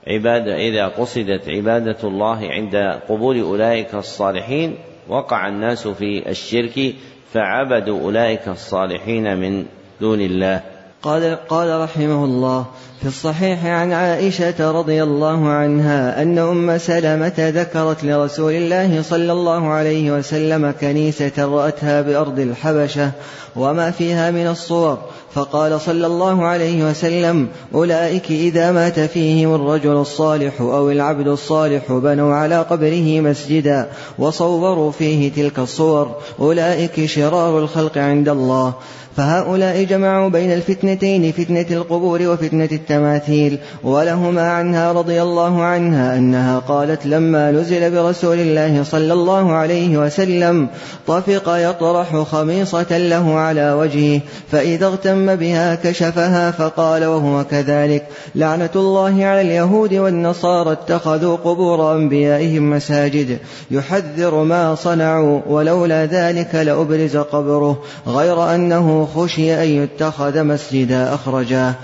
عبادة 0.08 0.56
إذا 0.56 0.86
قصدت 0.86 1.48
عبادة 1.48 1.96
الله 2.04 2.38
عند 2.42 2.76
قبول 3.08 3.40
أولئك 3.40 3.94
الصالحين 3.94 4.74
وقع 5.08 5.48
الناس 5.48 5.88
في 5.88 6.30
الشرك 6.30 6.94
فعبدوا 7.32 8.00
أولئك 8.00 8.48
الصالحين 8.48 9.36
من 9.36 9.64
دون 10.00 10.20
الله. 10.20 10.60
قال 11.02 11.36
قال 11.48 11.80
رحمه 11.80 12.24
الله 12.24 12.66
في 13.00 13.08
الصحيح 13.08 13.66
عن 13.66 13.92
عائشة 13.92 14.70
رضي 14.70 15.02
الله 15.02 15.48
عنها 15.48 16.22
أن 16.22 16.38
أم 16.38 16.78
سلمة 16.78 17.32
ذكرت 17.38 18.04
لرسول 18.04 18.52
الله 18.52 19.02
صلى 19.02 19.32
الله 19.32 19.68
عليه 19.68 20.10
وسلم 20.10 20.74
كنيسة 20.80 21.44
رأتها 21.44 22.02
بأرض 22.02 22.38
الحبشة 22.38 23.10
وما 23.56 23.90
فيها 23.90 24.30
من 24.30 24.46
الصور. 24.46 24.98
فقال 25.34 25.80
صلى 25.80 26.06
الله 26.06 26.44
عليه 26.44 26.90
وسلم 26.90 27.48
أولئك 27.74 28.30
إذا 28.30 28.72
مات 28.72 29.00
فيهم 29.00 29.54
الرجل 29.54 29.92
الصالح 29.92 30.60
أو 30.60 30.90
العبد 30.90 31.28
الصالح 31.28 31.92
بنوا 31.92 32.34
على 32.34 32.62
قبره 32.62 33.20
مسجدا 33.20 33.90
وصوروا 34.18 34.92
فيه 34.92 35.32
تلك 35.32 35.58
الصور 35.58 36.16
أولئك 36.40 37.06
شرار 37.06 37.58
الخلق 37.58 37.98
عند 37.98 38.28
الله. 38.28 38.74
فهؤلاء 39.18 39.84
جمعوا 39.84 40.28
بين 40.28 40.52
الفتنتين 40.52 41.32
فتنة 41.32 41.66
القبور 41.70 42.22
وفتنة 42.22 42.68
التماثيل. 42.72 43.58
ولهما 43.84 44.50
عنها 44.50 44.92
رضي 44.92 45.22
الله 45.22 45.62
عنها 45.62 46.16
أنها 46.18 46.58
قالت 46.58 47.06
لما 47.06 47.50
نزل 47.50 47.90
برسول 47.90 48.38
الله 48.38 48.82
صلى 48.82 49.12
الله 49.12 49.52
عليه 49.52 49.98
وسلم 49.98 50.68
طفق 51.06 51.42
يطرح 51.48 52.16
خميصة 52.16 52.98
له 52.98 53.34
على 53.34 53.72
وجهه 53.72 54.20
فإذا 54.52 54.86
اغتم 54.86 55.36
بها 55.36 55.74
كشفها 55.74 56.50
فقال 56.50 57.04
وهو 57.04 57.44
كذلك. 57.44 58.06
لعنة 58.34 58.70
الله 58.76 59.24
على 59.24 59.40
اليهود 59.40 59.94
والنصارى 59.94 60.72
اتخذوا 60.72 61.36
قبور 61.36 61.96
أنبيائهم 61.96 62.70
مساجد. 62.70 63.38
يحذر 63.70 64.42
ما 64.42 64.74
صنعوا 64.74 65.40
ولولا 65.48 66.06
ذلك 66.06 66.54
لأبرز 66.54 67.16
قبره. 67.16 67.82
غير 68.06 68.54
أنه 68.54 69.07
خشي 69.14 69.62
أن 69.62 69.68
يتخذ 69.68 70.44
مسجدا 70.44 71.14
أخرجاه 71.14 71.74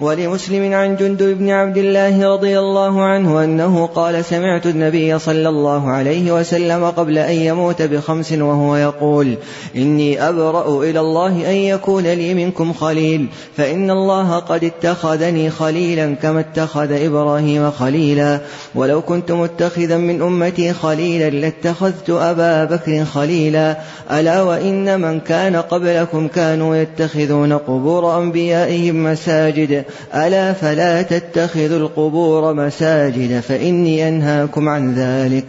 ولمسلم 0.00 0.74
عن 0.74 0.96
جندب 0.96 1.38
بن 1.38 1.50
عبد 1.50 1.76
الله 1.76 2.32
رضي 2.32 2.58
الله 2.58 3.02
عنه 3.02 3.44
أنه 3.44 3.86
قال 3.86 4.24
سمعت 4.24 4.66
النبي 4.66 5.18
صلى 5.18 5.48
الله 5.48 5.90
عليه 5.90 6.32
وسلم 6.32 6.84
قبل 6.84 7.18
أن 7.18 7.34
يموت 7.34 7.82
بخمس 7.82 8.32
وهو 8.32 8.76
يقول 8.76 9.34
إني 9.76 10.28
أبرأ 10.28 10.84
إلى 10.84 11.00
الله 11.00 11.50
أن 11.50 11.56
يكون 11.56 12.02
لي 12.02 12.34
منكم 12.34 12.72
خليل 12.72 13.26
فإن 13.56 13.90
الله 13.90 14.38
قد 14.38 14.64
اتخذني 14.64 15.50
خليلا 15.50 16.14
كما 16.14 16.40
اتخذ 16.40 16.92
إبراهيم 16.92 17.70
خليلا 17.70 18.40
ولو 18.74 19.02
كنت 19.02 19.32
متخذا 19.32 19.96
من 19.96 20.22
أمتي 20.22 20.72
خليلا 20.72 21.30
لاتخذت 21.30 22.10
أبا 22.10 22.64
بكر 22.64 23.04
خليلا 23.04 23.76
ألا 24.10 24.42
وإن 24.42 25.00
من 25.00 25.20
كان 25.20 25.56
قبلكم 25.56 26.28
كانوا 26.28 26.76
يتخذون 26.76 27.52
قبور 27.52 28.18
أنبيائهم 28.18 29.04
مساجد 29.04 29.84
ألا 30.14 30.52
فلا 30.52 31.02
تتخذوا 31.02 31.78
القبور 31.78 32.54
مساجد 32.54 33.40
فإني 33.40 34.08
أنهاكم 34.08 34.68
عن 34.68 34.94
ذلك 34.94 35.44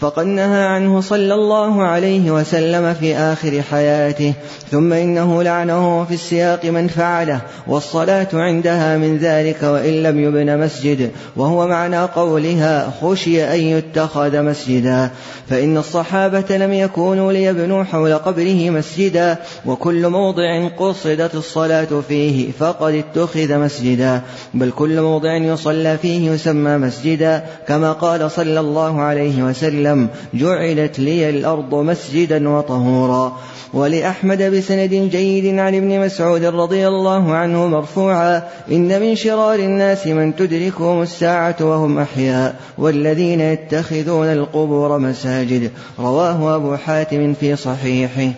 فقد 0.00 0.26
نهى 0.26 0.64
عنه 0.64 1.00
صلى 1.00 1.34
الله 1.34 1.82
عليه 1.82 2.30
وسلم 2.30 2.94
في 2.94 3.16
آخر 3.16 3.62
حياته 3.62 4.32
ثم 4.70 4.92
إنه 4.92 5.42
لعنه 5.42 6.04
في 6.04 6.14
السياق 6.14 6.64
من 6.64 6.88
فعله 6.88 7.40
والصلاة 7.66 8.28
عندها 8.32 8.96
من 8.96 9.18
ذلك 9.18 9.62
وإن 9.62 10.02
لم 10.02 10.20
يبن 10.20 10.58
مسجد 10.58 11.10
وهو 11.36 11.66
معنى 11.66 11.98
قولها 11.98 12.92
خشي 13.02 13.44
أن 13.54 13.60
يتخذ 13.60 14.42
مسجدا. 14.42 15.10
فإن 15.50 15.76
الصحابة 15.76 16.56
لم 16.56 16.72
يكونوا 16.72 17.32
ليبنوا 17.32 17.84
حول 17.84 18.14
قبره 18.14 18.70
مسجدا 18.70 19.36
وكل 19.66 20.08
موضع 20.08 20.68
قصدت 20.68 21.34
الصلاة 21.34 21.88
فيه 22.08 22.52
فقد 22.58 22.94
اتخذ 22.94 23.58
مسجدا. 23.58 24.20
بل 24.54 24.70
كل 24.70 25.00
موضع 25.00 25.36
يصلى 25.36 25.98
فيه 25.98 26.30
يسمى 26.30 26.76
مسجدا 26.76 27.44
كما 27.68 27.92
قال 27.92 28.30
صلى 28.30 28.60
الله 28.60 29.00
عليه 29.00 29.42
وسلم 29.42 29.87
وسلم 29.88 30.08
جعلت 30.34 30.98
لي 30.98 31.30
الأرض 31.30 31.74
مسجدا 31.74 32.48
وطهورا. 32.48 33.38
ولأحمد 33.74 34.42
بسند 34.42 34.90
جيد 34.90 35.58
عن 35.58 35.74
ابن 35.74 36.00
مسعود 36.00 36.44
رضي 36.44 36.88
الله 36.88 37.34
عنه 37.34 37.66
مرفوعا 37.66 38.42
إن 38.70 39.00
من 39.00 39.14
شرار 39.14 39.58
الناس 39.58 40.06
من 40.06 40.36
تدركهم 40.36 41.02
الساعة 41.02 41.56
وهم 41.60 41.98
أحياء 41.98 42.60
والذين 42.78 43.40
يتخذون 43.40 44.26
القبور 44.26 44.98
مساجد. 44.98 45.70
رواه 45.98 46.56
أبو 46.56 46.76
حاتم 46.76 47.34
في 47.34 47.56
صحيحه. 47.56 48.32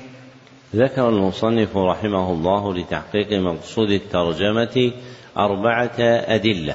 ذكر 0.76 1.08
المصنف 1.08 1.76
رحمه 1.76 2.32
الله 2.32 2.74
لتحقيق 2.74 3.32
مقصود 3.32 3.90
الترجمة 3.90 4.92
أربعة 5.36 6.00
أدلة. 6.34 6.74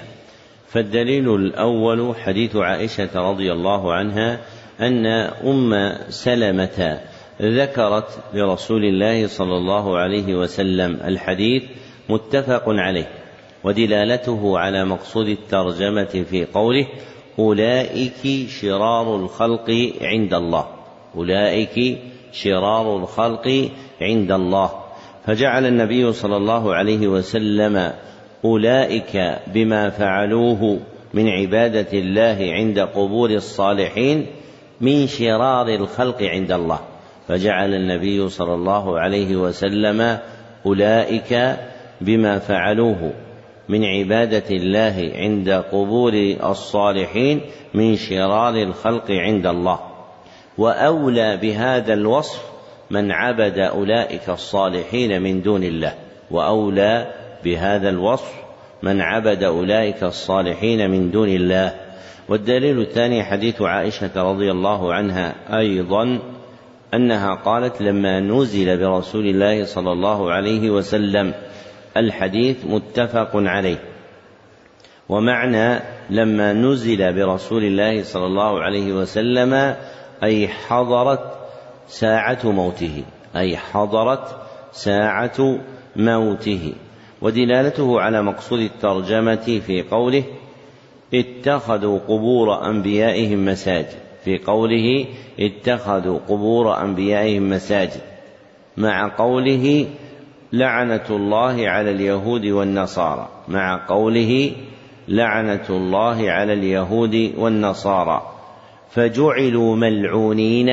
فالدليل 0.70 1.36
الأول 1.36 2.16
حديث 2.16 2.56
عائشة 2.56 3.10
رضي 3.16 3.52
الله 3.52 3.94
عنها 3.94 4.40
أن 4.82 5.06
أم 5.06 5.96
سلمة 6.10 7.00
ذكرت 7.42 8.20
لرسول 8.34 8.84
الله 8.84 9.28
صلى 9.28 9.58
الله 9.58 9.98
عليه 9.98 10.36
وسلم 10.36 11.00
الحديث 11.06 11.64
متفق 12.10 12.64
عليه 12.68 13.10
ودلالته 13.64 14.60
على 14.60 14.86
مقصود 14.86 15.28
الترجمة 15.28 16.26
في 16.30 16.46
قوله 16.46 16.88
أولئك 17.40 18.50
شرار 18.50 19.16
الخلق 19.16 19.92
عند 20.02 20.34
الله 20.34 20.68
أولئك 21.16 21.98
شرار 22.32 22.98
الخلق 22.98 23.70
عند 24.02 24.32
الله. 24.32 24.72
فجعل 25.26 25.66
النبي 25.66 26.14
صلى 26.14 26.38
الله 26.38 26.76
عليه 26.76 27.08
وسلم 27.08 27.94
أولئك 28.46 29.40
بما 29.48 29.90
فعلوه 29.90 30.80
من 31.14 31.30
عبادة 31.30 31.88
الله 31.94 32.38
عند 32.54 32.80
قبور 32.80 33.30
الصالحين 33.30 34.26
من 34.82 35.08
شرار 35.08 35.68
الخلق 35.68 36.24
عند 36.24 36.52
الله. 36.52 36.80
فجعل 37.28 37.74
النبي 37.74 38.30
صلى 38.30 38.54
الله 38.54 39.00
عليه 39.00 39.36
وسلم 39.36 40.18
أولئك 40.66 41.58
بما 42.02 42.40
فعلوه 42.40 43.14
من 43.70 43.86
عبادة 43.86 44.50
الله 44.50 45.12
عند 45.16 45.50
قبور 45.50 46.14
الصالحين 46.44 47.42
من 47.74 47.96
شرار 47.96 48.56
الخلق 48.56 49.12
عند 49.12 49.46
الله. 49.46 49.80
وأولى 50.58 51.38
بهذا 51.38 51.94
الوصف 51.94 52.42
من 52.92 53.12
عبد 53.12 53.60
أولئك 53.60 54.30
الصالحين 54.30 55.22
من 55.22 55.42
دون 55.42 55.64
الله. 55.64 55.94
وأولى 56.32 57.08
بهذا 57.44 57.90
الوصف 57.90 58.34
من 58.84 59.02
عبد 59.02 59.44
أولئك 59.44 60.04
الصالحين 60.04 60.92
من 60.92 61.12
دون 61.12 61.30
الله. 61.30 61.85
والدليل 62.30 62.82
الثاني 62.82 63.24
حديث 63.24 63.62
عائشة 63.62 64.32
رضي 64.32 64.52
الله 64.52 64.94
عنها 64.94 65.58
أيضا 65.58 66.20
أنها 66.94 67.36
قالت 67.36 67.82
لما 67.82 68.20
نزل 68.20 68.78
برسول 68.78 69.26
الله 69.26 69.66
صلى 69.66 69.92
الله 69.92 70.32
عليه 70.32 70.70
وسلم 70.70 71.34
الحديث 71.98 72.66
متفق 72.66 73.30
عليه. 73.34 73.78
ومعنى 75.10 75.80
لما 76.10 76.54
نزل 76.54 77.14
برسول 77.14 77.64
الله 77.64 78.04
صلى 78.04 78.26
الله 78.26 78.62
عليه 78.62 78.94
وسلم 78.94 79.76
أي 80.24 80.48
حضرت 80.48 81.38
ساعة 81.88 82.40
موته 82.44 83.04
أي 83.36 83.58
حضرت 83.58 84.38
ساعة 84.72 85.60
موته. 85.96 86.74
ودلالته 87.22 88.02
على 88.02 88.22
مقصود 88.22 88.60
الترجمة 88.60 89.62
في 89.66 89.82
قوله 89.92 90.24
اتخذوا 91.20 92.00
قبور 92.00 92.70
أنبيائهم 92.70 93.46
مساجد. 93.46 93.88
في 94.24 94.38
قوله 94.38 95.06
اتخذوا 95.40 96.20
قبور 96.30 96.82
أنبيائهم 96.82 97.50
مساجد. 97.50 98.02
مع 98.78 99.16
قوله 99.18 99.88
لعنة 100.54 101.06
الله 101.10 101.68
على 101.68 101.92
اليهود 101.92 102.46
والنصارى. 102.46 103.30
مع 103.48 103.86
قوله 103.88 104.52
لعنة 105.08 105.66
الله 105.70 106.32
على 106.32 106.54
اليهود 106.54 107.32
والنصارى. 107.38 108.32
فجعلوا 108.92 109.76
ملعونين 109.76 110.70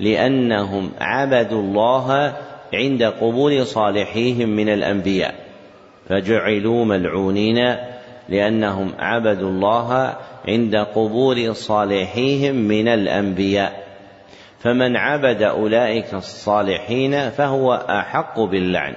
لأنهم 0.00 0.90
عبدوا 1.00 1.60
الله 1.62 2.36
عند 2.74 3.02
قبول 3.02 3.66
صالحيهم 3.66 4.48
من 4.48 4.68
الأنبياء. 4.68 5.34
فجعلوا 6.08 6.84
ملعونين 6.84 7.76
لأنهم 8.28 8.92
عبدوا 8.98 9.48
الله 9.48 10.16
عند 10.48 10.76
قبور 10.76 11.52
صالحيهم 11.52 12.54
من 12.54 12.88
الأنبياء. 12.88 13.84
فمن 14.58 14.96
عبد 14.96 15.42
أولئك 15.42 16.14
الصالحين 16.14 17.30
فهو 17.30 17.74
أحق 17.74 18.40
باللعن. 18.40 18.94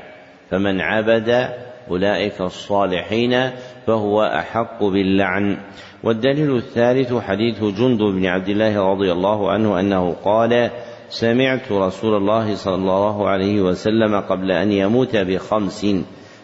فمن 0.51 0.81
عبد 0.81 1.49
أولئك 1.91 2.41
الصالحين 2.41 3.51
فهو 3.87 4.23
أحق 4.23 4.83
باللعن. 4.83 5.57
والدليل 6.03 6.55
الثالث 6.55 7.13
حديث 7.13 7.63
جند 7.63 7.99
بن 7.99 8.25
عبد 8.25 8.49
الله 8.49 8.91
رضي 8.91 9.11
الله 9.11 9.51
عنه 9.51 9.79
أنه 9.79 10.15
قال 10.23 10.69
سمعت 11.09 11.71
رسول 11.71 12.17
الله 12.17 12.55
صلى 12.55 12.75
الله 12.75 13.27
عليه 13.27 13.61
وسلم 13.61 14.19
قبل 14.19 14.51
أن 14.51 14.71
يموت 14.71 15.15
بخمس. 15.15 15.85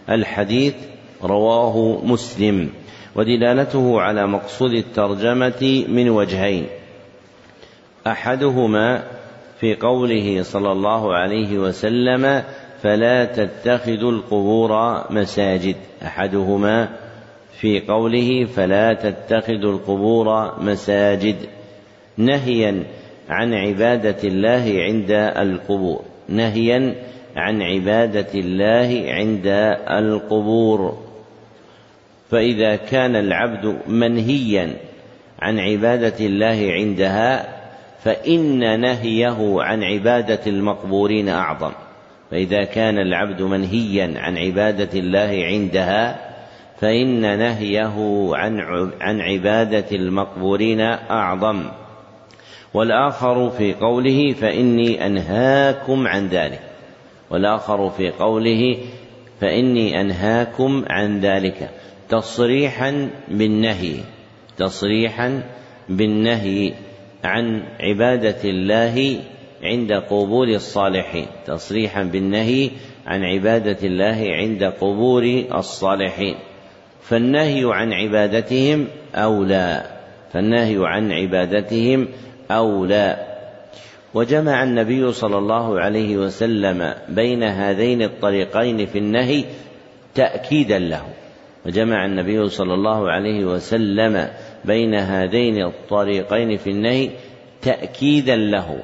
الحديث 0.09 0.73
رواه 1.25 2.05
مسلم 2.05 2.69
ودلالته 3.15 4.01
على 4.01 4.27
مقصود 4.27 4.73
الترجمة 4.73 5.85
من 5.87 6.09
وجهين. 6.09 6.65
أحدهما 8.07 9.03
في 9.59 9.75
قوله 9.75 10.43
صلى 10.43 10.71
الله 10.71 11.13
عليه 11.13 11.57
وسلم 11.57 12.43
فلا 12.81 13.25
تتخذوا 13.25 14.11
القبور 14.11 15.03
مساجد. 15.09 15.75
أحدهما 16.03 16.89
في 17.59 17.79
قوله 17.79 18.45
فلا 18.45 18.93
تتخذوا 18.93 19.73
القبور 19.73 20.59
مساجد. 20.61 21.35
نهيا 22.17 22.83
عن 23.29 23.53
عبادة 23.53 24.23
الله 24.23 24.73
عند 24.77 25.11
القبور. 25.37 26.01
نهيا 26.29 26.95
عن 27.35 27.61
عبادة 27.61 28.33
الله 28.33 29.03
عند 29.07 29.47
القبور. 29.89 31.02
فإذا 32.29 32.75
كان 32.75 33.15
العبد 33.15 33.77
منهيا 33.87 34.73
عن 35.39 35.59
عبادة 35.59 36.25
الله 36.25 36.71
عندها 36.71 37.63
فإن 38.03 38.79
نهيه 38.79 39.55
عن 39.59 39.83
عبادة 39.83 40.39
المقبورين 40.47 41.29
أعظم. 41.29 41.71
فإذا 42.31 42.63
كان 42.63 42.97
العبد 42.99 43.41
منهيا 43.41 44.13
عن 44.17 44.37
عبادة 44.37 44.99
الله 44.99 45.45
عندها 45.45 46.33
فإن 46.79 47.39
نهيه 47.39 48.29
عن 48.33 48.59
عن 49.01 49.21
عبادة 49.21 49.85
المقبورين 49.91 50.81
أعظم. 50.81 51.63
والآخر 52.73 53.49
في 53.49 53.73
قوله 53.73 54.33
فإني 54.33 55.05
أنهاكم 55.05 56.07
عن 56.07 56.27
ذلك. 56.27 56.59
والآخر 57.29 57.89
في 57.89 58.09
قوله 58.09 58.77
فإني 59.41 60.01
أنهاكم 60.01 60.85
عن 60.89 61.19
ذلك. 61.19 61.69
تصريحا 62.09 63.09
بالنهي 63.27 63.95
تصريحا 64.57 65.43
بالنهي 65.89 66.73
عن 67.23 67.63
عبادة 67.79 68.43
الله 68.43 69.19
عند 69.63 69.91
قبور 69.93 70.47
الصالحين 70.47 71.27
تصريحا 71.45 72.03
بالنهي 72.03 72.69
عن 73.05 73.23
عبادة 73.23 73.77
الله 73.83 74.27
عند 74.29 74.63
قبور 74.63 75.43
الصالحين. 75.55 76.35
فالنهي 77.01 77.61
عن 77.65 77.93
عبادتهم 77.93 78.87
أولى 79.15 79.83
فالنهي 80.33 80.77
عن 80.79 81.11
عبادتهم 81.11 82.07
أولى. 82.51 83.27
وجمع 84.13 84.63
النبي 84.63 85.11
صلى 85.11 85.37
الله 85.37 85.79
عليه 85.79 86.17
وسلم 86.17 86.93
بين 87.09 87.43
هذين 87.43 88.01
الطريقين 88.01 88.85
في 88.85 88.97
النهي 88.97 89.45
تأكيدا 90.15 90.79
له. 90.79 91.03
وجمع 91.65 92.05
النبي 92.05 92.49
صلى 92.49 92.73
الله 92.73 93.11
عليه 93.11 93.45
وسلم 93.45 94.27
بين 94.65 94.95
هذين 94.95 95.65
الطريقين 95.65 96.57
في 96.57 96.69
النهي 96.69 97.09
تأكيدا 97.61 98.35
له 98.35 98.79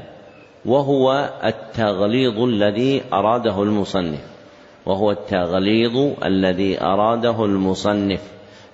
وهو 0.66 1.30
التغليظ 1.44 2.40
الذي 2.40 3.02
أراده 3.14 3.64
المصنف 3.64 4.20
وهو 4.86 5.12
التغليظ 5.12 6.12
الذي 6.26 6.82
أراده 6.82 7.46
المصنف 7.46 8.22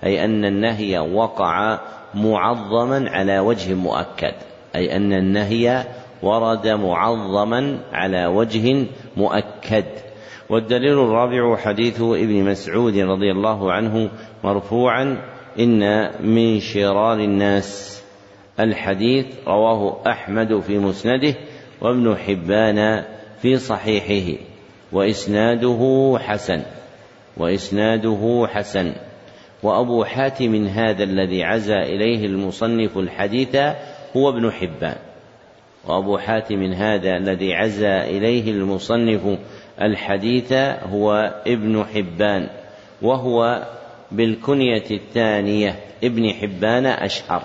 أي 0.04 0.24
أن 0.24 0.44
النهي 0.44 0.98
وقع 0.98 1.78
معظما 2.14 3.10
على 3.10 3.38
وجه 3.38 3.74
مؤكد 3.74 4.34
أي 4.76 4.96
أن 4.96 5.12
النهي 5.12 5.84
ورد 6.22 6.68
معظما 6.68 7.78
على 7.92 8.26
وجه 8.26 8.86
مؤكد. 9.16 9.84
والدليل 10.50 10.98
الرابع 10.98 11.56
حديث 11.56 12.00
ابن 12.00 12.44
مسعود 12.44 12.98
رضي 12.98 13.30
الله 13.32 13.72
عنه 13.72 14.10
مرفوعا 14.44 15.18
إن 15.58 16.10
من 16.26 16.60
شرار 16.60 17.18
الناس. 17.20 18.02
الحديث 18.60 19.26
رواه 19.46 20.02
أحمد 20.06 20.60
في 20.60 20.78
مسنده 20.78 21.34
وابن 21.80 22.16
حبان 22.16 23.04
في 23.42 23.56
صحيحه 23.56 24.38
وإسناده 24.92 26.12
حسن 26.20 26.62
وإسناده 27.36 28.46
حسن. 28.48 28.92
وأبو 29.62 30.04
حاتم 30.04 30.66
هذا 30.66 31.04
الذي 31.04 31.44
عزى 31.44 31.78
إليه 31.78 32.26
المصنف 32.26 32.98
الحديث 32.98 33.56
هو 34.16 34.28
ابن 34.28 34.50
حبان. 34.50 34.96
وأبو 35.88 36.18
حاتم 36.18 36.62
هذا 36.72 37.16
الذي 37.16 37.54
عزى 37.54 37.96
إليه 37.96 38.50
المصنف 38.50 39.38
الحديث 39.82 40.52
هو 40.92 41.34
ابن 41.46 41.84
حبان 41.84 42.48
وهو 43.02 43.66
بالكنية 44.12 44.84
الثانية 44.90 45.76
ابن 46.04 46.32
حبان 46.32 46.86
أشهر 46.86 47.42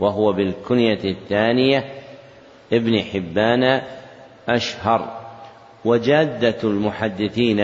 وهو 0.00 0.32
بالكنية 0.32 1.04
الثانية 1.04 1.84
ابن 2.72 3.00
حبان 3.00 3.82
أشهر. 4.48 5.18
وجادة 5.84 6.56
المحدثين 6.64 7.60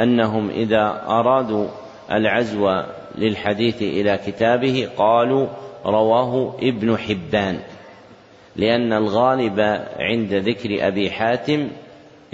أنهم 0.00 0.50
إذا 0.50 1.02
أرادوا 1.08 1.68
العزو 2.12 2.82
للحديث 3.18 3.82
إلى 3.82 4.18
كتابه 4.26 4.88
قالوا 4.96 5.46
رواه 5.86 6.56
ابن 6.62 6.98
حبان 6.98 7.58
لأن 8.56 8.92
الغالب 8.92 9.60
عند 9.98 10.34
ذكر 10.34 10.86
أبي 10.86 11.10
حاتم 11.10 11.68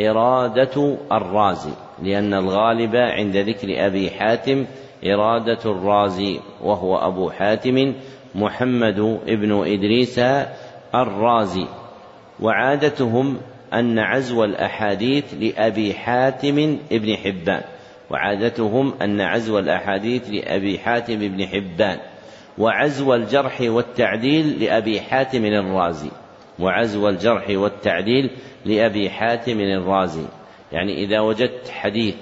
إرادة 0.01 0.97
الرازي 1.13 1.73
لأن 2.03 2.35
الغالب 2.35 2.97
عند 2.97 3.37
ذكر 3.37 3.87
أبي 3.87 4.11
حاتم 4.11 4.67
إرادة 5.07 5.59
الرازي 5.65 6.41
وهو 6.63 6.97
أبو 6.97 7.31
حاتم 7.31 7.95
محمد 8.35 9.21
ابن 9.29 9.53
إدريس 9.53 10.19
الرازي. 10.95 11.67
وعادتهم 12.41 13.37
أن 13.75 13.99
عزو 13.99 14.45
الأحاديث 14.45 15.35
لأبي 15.35 15.95
حاتم 15.95 16.79
ابن 16.93 17.17
حبان. 17.17 17.63
وعادتهم 18.11 18.95
أن 19.03 19.21
عزو 19.21 19.59
الأحاديث 19.59 20.31
لأبي 20.31 20.79
حاتم 20.79 21.15
ابن 21.15 21.47
حبان. 21.47 21.99
وعزو 22.59 23.15
الجرح 23.15 23.61
والتعديل 23.61 24.65
لأبي 24.65 25.01
حاتم 25.01 25.45
الرازي. 25.45 26.11
وعزو 26.59 27.09
الجرح 27.09 27.51
والتعديل 27.51 28.31
لأبي 28.69 29.11
حاتم 29.11 29.61
الرازي. 29.61 30.25
يعني 30.73 31.05
إذا 31.05 31.21
وجدت 31.21 31.69
حديث 31.69 32.15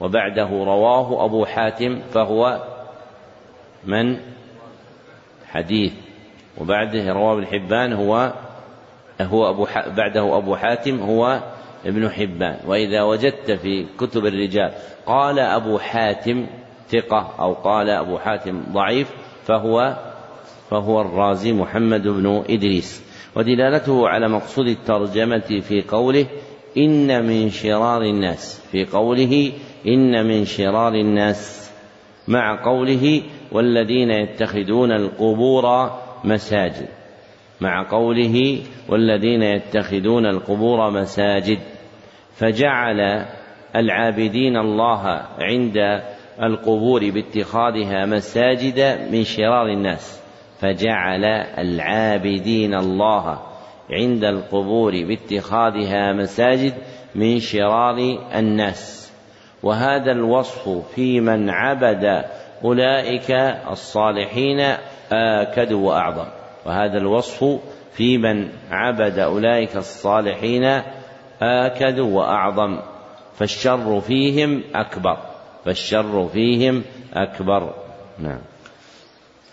وبعده 0.00 0.48
رواه 0.48 1.24
أبو 1.24 1.44
حاتم 1.44 2.00
فهو 2.14 2.62
من؟ 3.84 4.16
حديث. 5.46 5.92
وبعده 6.60 7.12
رواه 7.12 7.32
ابن 7.32 7.46
حبان 7.46 7.92
هو 7.92 8.32
هو 9.20 9.50
أبو 9.50 9.66
بعده 9.96 10.36
أبو 10.36 10.56
حاتم 10.56 11.00
هو 11.00 11.40
ابن 11.86 12.10
حبان. 12.10 12.56
وإذا 12.66 13.02
وجدت 13.02 13.50
في 13.50 13.86
كتب 13.98 14.26
الرجال 14.26 14.72
قال 15.06 15.38
أبو 15.38 15.78
حاتم 15.78 16.46
ثقة 16.88 17.34
أو 17.40 17.52
قال 17.52 17.90
أبو 17.90 18.18
حاتم 18.18 18.62
ضعيف 18.72 19.10
فهو 19.44 19.96
فهو 20.70 21.00
الرازي 21.00 21.52
محمد 21.52 22.02
بن 22.08 22.44
إدريس. 22.48 23.05
ودلالته 23.36 24.08
على 24.08 24.28
مقصود 24.28 24.66
الترجمة 24.66 25.60
في 25.60 25.82
قوله 25.88 26.26
إن 26.76 27.26
من 27.26 27.50
شرار 27.50 28.02
الناس 28.02 28.62
في 28.72 28.84
قوله 28.84 29.52
إن 29.86 30.26
من 30.26 30.44
شرار 30.44 30.94
الناس 30.94 31.72
مع 32.28 32.64
قوله 32.64 33.22
والذين 33.52 34.10
يتخذون 34.10 34.92
القبور 34.92 35.90
مساجد 36.24 36.88
مع 37.60 37.90
قوله 37.90 38.58
والذين 38.88 39.42
يتخذون 39.42 40.26
القبور 40.26 40.90
مساجد 40.90 41.58
فجعل 42.36 43.26
العابدين 43.76 44.56
الله 44.56 45.22
عند 45.38 46.02
القبور 46.42 47.10
باتخاذها 47.10 48.06
مساجد 48.06 49.08
من 49.12 49.24
شرار 49.24 49.66
الناس. 49.66 50.25
فجعل 50.60 51.24
العابدين 51.58 52.74
الله 52.74 53.38
عند 53.90 54.24
القبور 54.24 54.92
باتخاذها 55.04 56.12
مساجد 56.12 56.74
من 57.14 57.40
شرار 57.40 58.18
الناس. 58.34 59.12
وهذا 59.62 60.12
الوصف 60.12 60.68
في 60.94 61.20
من 61.20 61.50
عبد 61.50 62.24
أولئك 62.64 63.30
الصالحين 63.70 64.60
آكد 65.12 65.72
وأعظم. 65.72 66.26
وهذا 66.66 66.98
الوصف 66.98 67.60
في 67.92 68.18
من 68.18 68.48
عبد 68.70 69.18
أولئك 69.18 69.76
الصالحين 69.76 70.82
آكد 71.42 71.98
وأعظم. 71.98 72.78
فالشر 73.34 74.00
فيهم 74.00 74.62
أكبر. 74.74 75.18
فالشر 75.64 76.28
فيهم 76.32 76.82
أكبر. 77.14 77.74
نعم. 78.18 78.40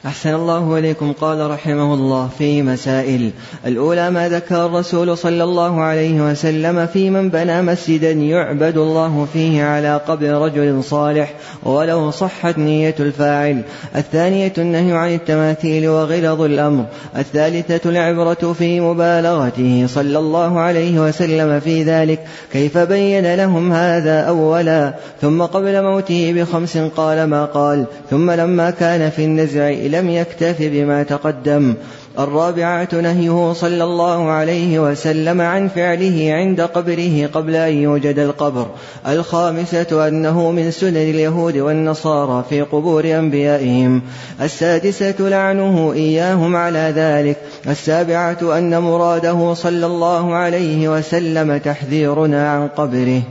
أحسن 0.05 0.33
الله 0.33 0.77
إليكم. 0.79 1.13
قال 1.21 1.51
رحمه 1.51 1.93
الله 1.93 2.29
في 2.37 2.61
مسائل. 2.61 3.31
الأولى 3.65 4.09
ما 4.11 4.29
ذكر 4.29 4.65
الرسول 4.65 5.17
صلى 5.17 5.43
الله 5.43 5.81
عليه 5.81 6.31
وسلم 6.31 6.85
في 6.85 7.09
من 7.09 7.29
بنى 7.29 7.61
مسجدا 7.61 8.11
يعبد 8.11 8.77
الله 8.77 9.27
فيه 9.33 9.63
على 9.63 10.01
قبر 10.07 10.27
رجل 10.27 10.83
صالح 10.83 11.33
ولو 11.63 12.11
صحت 12.11 12.57
نية 12.57 12.95
الفاعل. 12.99 13.61
الثانية 13.95 14.53
النهي 14.57 14.91
عن 14.91 15.13
التماثيل 15.13 15.87
وغلظ 15.87 16.41
الأمر. 16.41 16.85
الثالثة 17.17 17.89
العبرة 17.89 18.53
في 18.53 18.79
مبالغته 18.79 19.85
صلى 19.87 20.19
الله 20.19 20.59
عليه 20.59 20.99
وسلم 20.99 21.59
في 21.59 21.83
ذلك. 21.83 22.19
كيف 22.53 22.77
بين 22.77 23.35
لهم 23.35 23.71
هذا 23.71 24.19
أولا؟ 24.19 24.93
ثم 25.21 25.41
قبل 25.41 25.83
موته 25.83 26.33
بخمس 26.33 26.77
قال 26.77 27.23
ما 27.23 27.45
قال. 27.45 27.85
ثم 28.09 28.31
لما 28.31 28.69
كان 28.69 29.09
في 29.09 29.25
النزع 29.25 29.69
لم 29.93 30.09
يكتف 30.09 30.55
بما 30.59 31.03
تقدم. 31.03 31.75
الرابعة 32.19 32.87
نهيه 32.93 33.53
صلى 33.53 33.83
الله 33.83 34.29
عليه 34.29 34.79
وسلم 34.79 35.41
عن 35.41 35.67
فعله 35.67 36.33
عند 36.33 36.61
قبره 36.61 37.29
قبل 37.33 37.55
أن 37.55 37.73
يوجد 37.73 38.19
القبر. 38.19 38.67
الخامسة 39.07 40.07
أنه 40.07 40.51
من 40.51 40.71
سنن 40.71 40.97
اليهود 40.97 41.57
والنصارى 41.57 42.43
في 42.49 42.61
قبور 42.61 43.05
أنبيائهم. 43.05 44.01
السادسة 44.41 45.15
لعنه 45.19 45.93
إياهم 45.93 46.55
على 46.55 46.93
ذلك. 46.95 47.37
السابعة 47.67 48.57
أن 48.57 48.81
مراده 48.81 49.53
صلى 49.53 49.85
الله 49.85 50.33
عليه 50.33 50.97
وسلم 50.97 51.57
تحذيرنا 51.57 52.49
عن 52.49 52.67
قبره. 52.67 53.21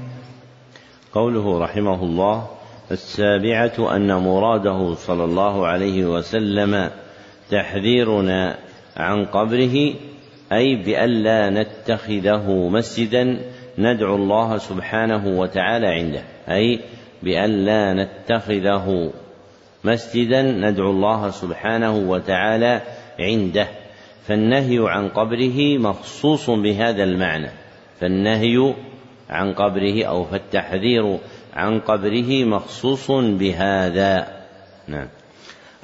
قوله 1.14 1.58
رحمه 1.58 2.02
الله 2.02 2.51
السابعة 2.92 3.96
أن 3.96 4.12
مراده 4.12 4.94
صلى 4.94 5.24
الله 5.24 5.66
عليه 5.66 6.04
وسلم 6.04 6.90
تحذيرنا 7.50 8.58
عن 8.96 9.24
قبره 9.24 9.94
أي 10.52 10.76
بألا 10.76 11.50
نتخذه 11.50 12.68
مسجدا 12.68 13.40
ندعو 13.78 14.16
الله 14.16 14.58
سبحانه 14.58 15.40
وتعالى 15.40 15.86
عنده 15.86 16.22
أي 16.48 16.80
بألا 17.22 17.92
نتخذه 17.92 19.12
مسجدا 19.84 20.42
ندعو 20.42 20.90
الله 20.90 21.30
سبحانه 21.30 21.96
وتعالى 21.96 22.82
عنده. 23.20 23.68
فالنهي 24.28 24.78
عن 24.88 25.08
قبره 25.08 25.78
مخصوص 25.78 26.50
بهذا 26.50 27.04
المعنى 27.04 27.50
فالنهي 28.00 28.74
عن 29.30 29.52
قبره 29.52 30.04
أو 30.04 30.24
فالتحذير 30.24 31.18
عن 31.54 31.80
قبره 31.80 32.44
مخصوص 32.44 33.10
بهذا. 33.10 34.26
نعم. 34.88 35.08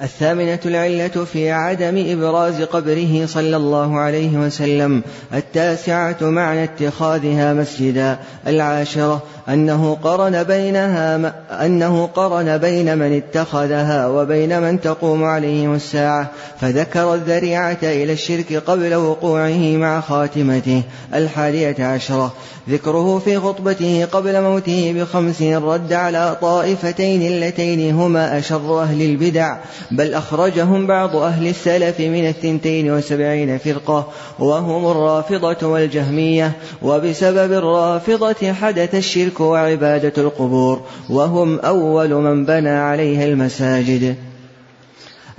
الثامنة 0.01 0.59
العلة 0.65 1.07
في 1.07 1.51
عدم 1.51 2.05
إبراز 2.07 2.61
قبره 2.61 3.25
صلى 3.25 3.55
الله 3.55 3.99
عليه 3.99 4.37
وسلم. 4.37 5.03
التاسعة 5.33 6.17
معنى 6.21 6.63
اتخاذها 6.63 7.53
مسجدا. 7.53 8.19
العاشرة 8.47 9.23
أنه 9.49 9.97
قرن 10.03 10.43
بينها 10.43 11.33
أنه 11.65 12.05
قرن 12.05 12.57
بين 12.57 12.97
من 12.97 13.17
اتخذها 13.17 14.07
وبين 14.07 14.61
من 14.61 14.81
تقوم 14.81 15.23
عليهم 15.23 15.75
الساعة 15.75 16.31
فذكر 16.61 17.13
الذريعة 17.13 17.77
إلى 17.83 18.13
الشرك 18.13 18.53
قبل 18.53 18.95
وقوعه 18.95 19.77
مع 19.77 20.01
خاتمته 20.01 20.81
الحادية 21.13 21.75
عشرة. 21.85 22.33
ذكره 22.69 23.19
في 23.19 23.39
خطبته 23.39 24.05
قبل 24.11 24.41
موته 24.41 24.93
بخمس 24.97 25.41
رد 25.41 25.93
على 25.93 26.37
طائفتين 26.41 27.21
اللتين 27.21 27.95
هما 27.95 28.37
أشر 28.37 28.81
أهل 28.81 29.01
البدع 29.01 29.57
بل 29.91 30.13
أخرجهم 30.13 30.87
بعض 30.87 31.15
أهل 31.15 31.47
السلف 31.47 31.99
من 31.99 32.27
الثنتين 32.27 32.91
وسبعين 32.91 33.57
فرقة 33.57 34.07
وهم 34.39 34.91
الرافضة 34.91 35.67
والجهمية 35.67 36.51
وبسبب 36.81 37.51
الرافضة 37.53 38.53
حدث 38.53 38.95
الشرك 38.95 39.38
وعبادة 39.41 40.13
القبور 40.21 40.81
وهم 41.09 41.59
أول 41.59 42.13
من 42.13 42.45
بنى 42.45 42.69
عليها 42.69 43.25
المساجد. 43.25 44.15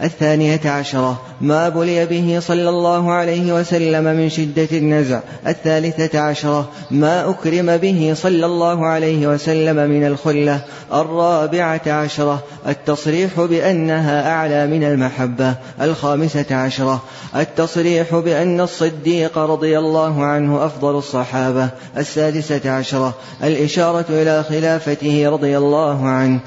الثانية 0.03 0.61
عشرة. 0.65 1.21
ما 1.41 1.69
بلي 1.69 2.07
به 2.07 2.39
صلى 2.41 2.69
الله 2.69 3.13
عليه 3.13 3.53
وسلم 3.53 4.05
من 4.05 4.29
شدة 4.29 4.69
النزع. 4.73 5.21
الثالثة 5.47 6.21
عشرة. 6.21 6.69
ما 6.91 7.31
أكرم 7.31 7.77
به 7.77 8.13
صلى 8.17 8.47
الله 8.47 8.87
عليه 8.87 9.27
وسلم 9.27 9.91
من 9.91 10.07
الخلة. 10.07 10.61
الرابعة 10.93 11.81
عشرة. 11.87 12.43
التصريح 12.69 13.41
بأنها 13.41 14.31
أعلى 14.31 14.67
من 14.67 14.85
المحبة. 14.85 15.55
الخامسة 15.81 16.47
عشرة. 16.51 17.03
التصريح 17.37 18.15
بأن 18.15 18.61
الصديق 18.61 19.39
رضي 19.39 19.79
الله 19.79 20.25
عنه 20.25 20.67
أفضل 20.67 20.99
الصحابة. 20.99 21.69
السادسة 21.97 22.71
عشرة. 22.71 23.15
الإشارة 23.45 24.05
إلى 24.09 24.45
خلافته 24.49 25.31
رضي 25.31 25.59
الله 25.59 26.09
عنه. 26.09 26.41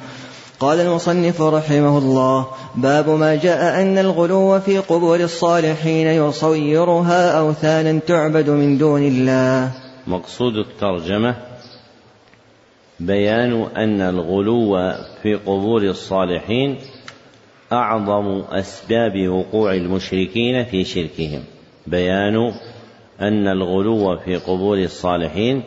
قال 0.63 0.79
المصنف 0.79 1.41
رحمه 1.41 1.97
الله 1.97 2.47
باب 2.75 3.09
ما 3.09 3.35
جاء 3.35 3.81
أن 3.81 3.97
الغلو 3.97 4.59
في 4.59 4.77
قبور 4.77 5.19
الصالحين 5.19 6.07
يصيرها 6.07 7.39
أوثانا 7.39 7.99
تعبد 7.99 8.49
من 8.49 8.77
دون 8.77 9.03
الله. 9.03 9.71
مقصود 10.07 10.53
الترجمة 10.55 11.35
بيان 12.99 13.61
أن 13.77 14.01
الغلو 14.01 14.93
في 15.23 15.35
قبور 15.35 15.81
الصالحين 15.81 16.77
أعظم 17.71 18.43
أسباب 18.51 19.27
وقوع 19.29 19.73
المشركين 19.73 20.65
في 20.65 20.83
شركهم. 20.83 21.43
بيان 21.87 22.35
أن 23.21 23.47
الغلو 23.47 24.17
في 24.17 24.35
قبور 24.35 24.77
الصالحين 24.77 25.63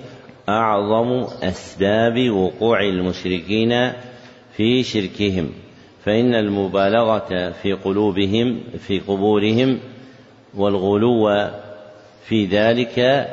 أعظم 0.49 1.27
أسباب 1.43 2.31
وقوع 2.31 2.81
المشركين 2.81 3.93
في 4.57 4.83
شركهم 4.83 5.51
فإن 6.05 6.35
المبالغة 6.35 7.51
في 7.51 7.73
قلوبهم 7.73 8.61
في 8.79 9.01
قبورهم 9.01 9.79
والغلو 10.55 11.51
في 12.29 12.45
ذلك 12.45 13.27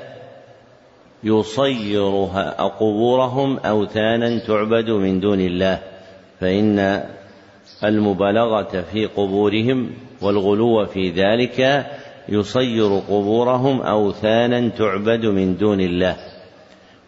يصيرها 1.23 2.51
قبورهم 2.63 3.57
أوثانا 3.57 4.39
تعبد 4.39 4.89
من 4.89 5.19
دون 5.19 5.39
الله 5.41 5.79
فإن 6.39 7.03
المبالغة 7.83 8.81
في 8.91 9.05
قبورهم 9.05 9.91
والغلو 10.21 10.85
في 10.85 11.09
ذلك 11.09 11.85
يصير 12.29 12.99
قبورهم 12.99 13.81
أوثانا 13.81 14.69
تعبد 14.69 15.25
من 15.25 15.57
دون 15.57 15.81
الله 15.81 16.17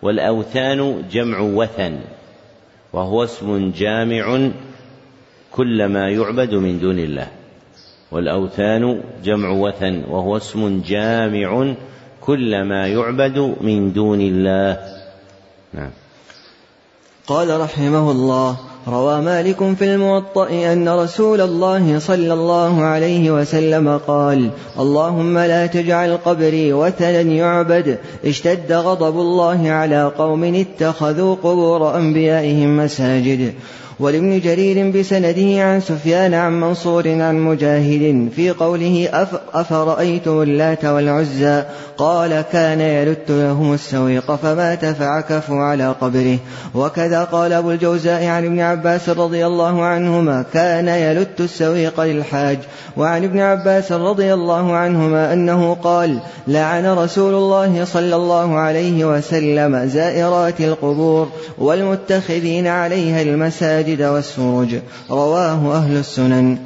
والأوثان 0.01 1.03
جمع 1.11 1.39
وثن. 1.39 1.99
وهو 2.95 3.23
اسم 3.23 3.71
جامع 3.75 4.51
كل 5.51 5.85
ما 5.85 6.09
يعبد 6.09 6.53
من 6.53 6.79
دون 6.79 6.99
الله. 6.99 7.27
والأوثان 8.11 9.03
جمع 9.23 9.49
وثن 9.49 10.03
وهو 10.09 10.37
اسم 10.37 10.81
جامع 10.81 11.75
كل 12.21 12.63
ما 12.63 12.87
يعبد 12.87 13.55
من 13.61 13.93
دون 13.93 14.21
الله. 14.21 14.79
نعم. 15.73 15.91
قال 17.27 17.59
رحمه 17.59 18.11
الله 18.11 18.57
روى 18.87 19.21
مالك 19.21 19.73
في 19.79 19.93
الموطأ 19.93 20.49
أن 20.73 20.89
رسول 20.89 21.41
الله 21.41 21.99
صلى 21.99 22.33
الله 22.33 22.83
عليه 22.83 23.31
وسلم 23.31 23.97
قال 24.07 24.49
اللهم 24.79 25.37
لا 25.37 25.65
تجعل 25.65 26.17
قبري 26.17 26.73
وثنا 26.73 27.21
يعبد 27.21 27.97
اشتد 28.25 28.71
غضب 28.71 29.19
الله 29.19 29.69
على 29.69 30.11
قوم 30.17 30.43
اتخذوا 30.55 31.35
قبور 31.35 31.97
أنبيائهم 31.97 32.77
مساجد. 32.77 33.53
ولابن 33.99 34.39
جرير 34.39 34.91
بسنده 34.91 35.63
عن 35.63 35.81
سفيان 35.81 36.33
عن 36.33 36.61
منصور 36.61 37.07
عن 37.07 37.39
مجاهد 37.39 38.29
في 38.35 38.49
قوله 38.49 39.09
أفرأيتم 39.53 40.41
اللات 40.41 40.85
والعزى؟ 40.85 41.63
قال 41.97 42.43
كان 42.53 42.81
يلت 42.81 43.31
لهم 43.31 43.73
السويق 43.73 44.35
فمات 44.35 44.85
فعكفوا 44.85 45.61
على 45.61 45.95
قبره. 46.01 46.37
وكذا 46.75 47.23
قال 47.23 47.53
أبو 47.53 47.71
الجوزاء 47.71 48.25
عن 48.25 48.45
ابن 48.45 48.59
عباس 48.59 49.09
رضي 49.09 49.45
الله 49.45 49.83
عنهما 49.83 50.45
كان 50.53 50.87
يلت 50.87 51.39
السويق 51.41 52.01
للحاج. 52.01 52.57
وعن 52.97 53.23
ابن 53.23 53.39
عباس 53.39 53.91
رضي 53.91 54.33
الله 54.33 54.73
عنهما 54.75 55.33
أنه 55.33 55.73
قال 55.83 56.19
لعن 56.47 56.85
رسول 56.85 57.33
الله 57.33 57.85
صلى 57.85 58.15
الله 58.15 58.55
عليه 58.55 59.05
وسلم 59.05 59.85
زائرات 59.85 60.61
القبور 60.61 61.27
والمتخذين 61.57 62.67
عليها 62.67 63.21
المساجد. 63.21 63.84
والسرج 63.93 64.81
رواه 65.11 65.75
أهل 65.77 65.97
السنن. 65.97 66.59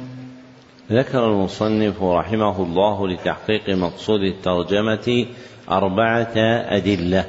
ذكر 0.92 1.26
المصنف 1.26 2.02
رحمه 2.02 2.62
الله 2.62 3.08
لتحقيق 3.08 3.68
مقصود 3.68 4.20
الترجمة 4.20 5.26
أربعة 5.70 6.36
أدلة. 6.76 7.24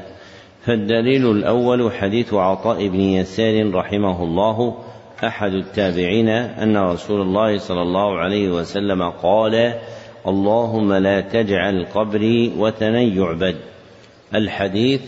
فالدليل 0.65 1.31
الأول 1.31 1.91
حديث 1.91 2.33
عطاء 2.33 2.87
بن 2.87 2.99
يسار 2.99 3.73
رحمه 3.75 4.23
الله. 4.23 4.77
أحد 5.23 5.53
التابعين 5.53 6.29
أن 6.29 6.77
رسول 6.77 7.21
الله 7.21 7.57
صلى 7.57 7.81
الله 7.81 8.17
عليه 8.17 8.49
وسلم 8.49 9.09
قال 9.09 9.73
اللهم 10.27 10.93
لا 10.93 11.21
تجعل 11.21 11.85
قبري 11.95 12.53
وثنا 12.57 13.01
يعبد 13.01 13.55
الحديث 14.35 15.01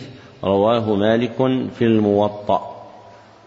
رواه 0.44 0.96
مالك 0.96 1.38
في 1.78 1.82
الموطأ. 1.82 2.73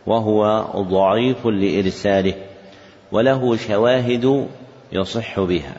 وهو 0.07 0.65
ضعيف 0.77 1.47
لإرساله 1.47 2.35
وله 3.13 3.57
شواهد 3.57 4.47
يصح 4.93 5.41
بها. 5.41 5.77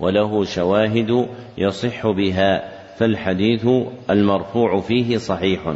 وله 0.00 0.44
شواهد 0.44 1.28
يصح 1.58 2.06
بها 2.06 2.70
فالحديث 2.98 3.66
المرفوع 4.10 4.80
فيه 4.80 5.16
صحيح 5.16 5.74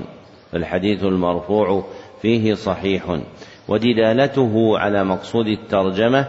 فالحديث 0.53 1.05
المرفوع 1.05 1.85
فيه 2.23 2.55
صحيح. 2.55 3.19
ودلالته 3.69 4.79
على 4.79 5.05
مقصود 5.05 5.47
الترجمة 5.47 6.27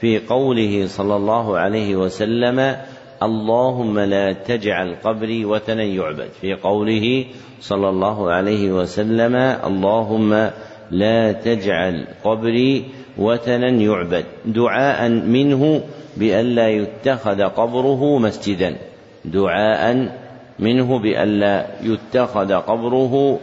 في 0.00 0.18
قوله 0.18 0.86
صلى 0.86 1.16
الله 1.16 1.58
عليه 1.58 1.96
وسلم 1.96 2.76
اللهم 3.22 3.98
لا 3.98 4.32
تجعل 4.32 4.94
قبري 5.04 5.44
وثنا 5.44 5.82
يعبد. 5.82 6.28
في 6.40 6.54
قوله 6.54 7.24
صلى 7.60 7.88
الله 7.88 8.30
عليه 8.30 8.72
وسلم 8.72 9.36
اللهم 9.36 10.50
لا 10.90 11.32
تجعل 11.32 12.06
قبري 12.24 12.84
وثنا 13.18 13.68
يعبد. 13.68 14.24
دعاء 14.46 15.08
منه 15.08 15.82
بألا 16.16 16.68
يتخذ 16.68 17.42
قبره 17.42 18.18
مسجدا. 18.18 18.76
دعاء 19.24 20.12
منه 20.58 20.98
بألا 20.98 21.66
يتخذ 21.82 22.52
قبره 22.52 23.38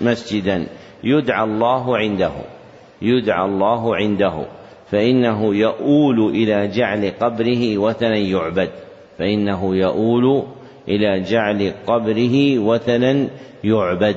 مسجدا. 0.00 0.66
يدعى 1.04 1.44
الله 1.44 1.96
عنده. 1.96 2.32
يدعى 3.02 3.44
الله 3.44 3.96
عنده. 3.96 4.46
فإنه 4.90 5.54
يؤول 5.54 6.30
إلى 6.30 6.68
جعل 6.68 7.12
قبره 7.20 7.78
وثنا 7.78 8.16
يعبد. 8.16 8.87
فإنه 9.18 9.76
يؤول 9.76 10.42
إلى 10.88 11.20
جعل 11.20 11.72
قبره 11.86 12.58
وثنا 12.58 13.28
يعبد. 13.64 14.16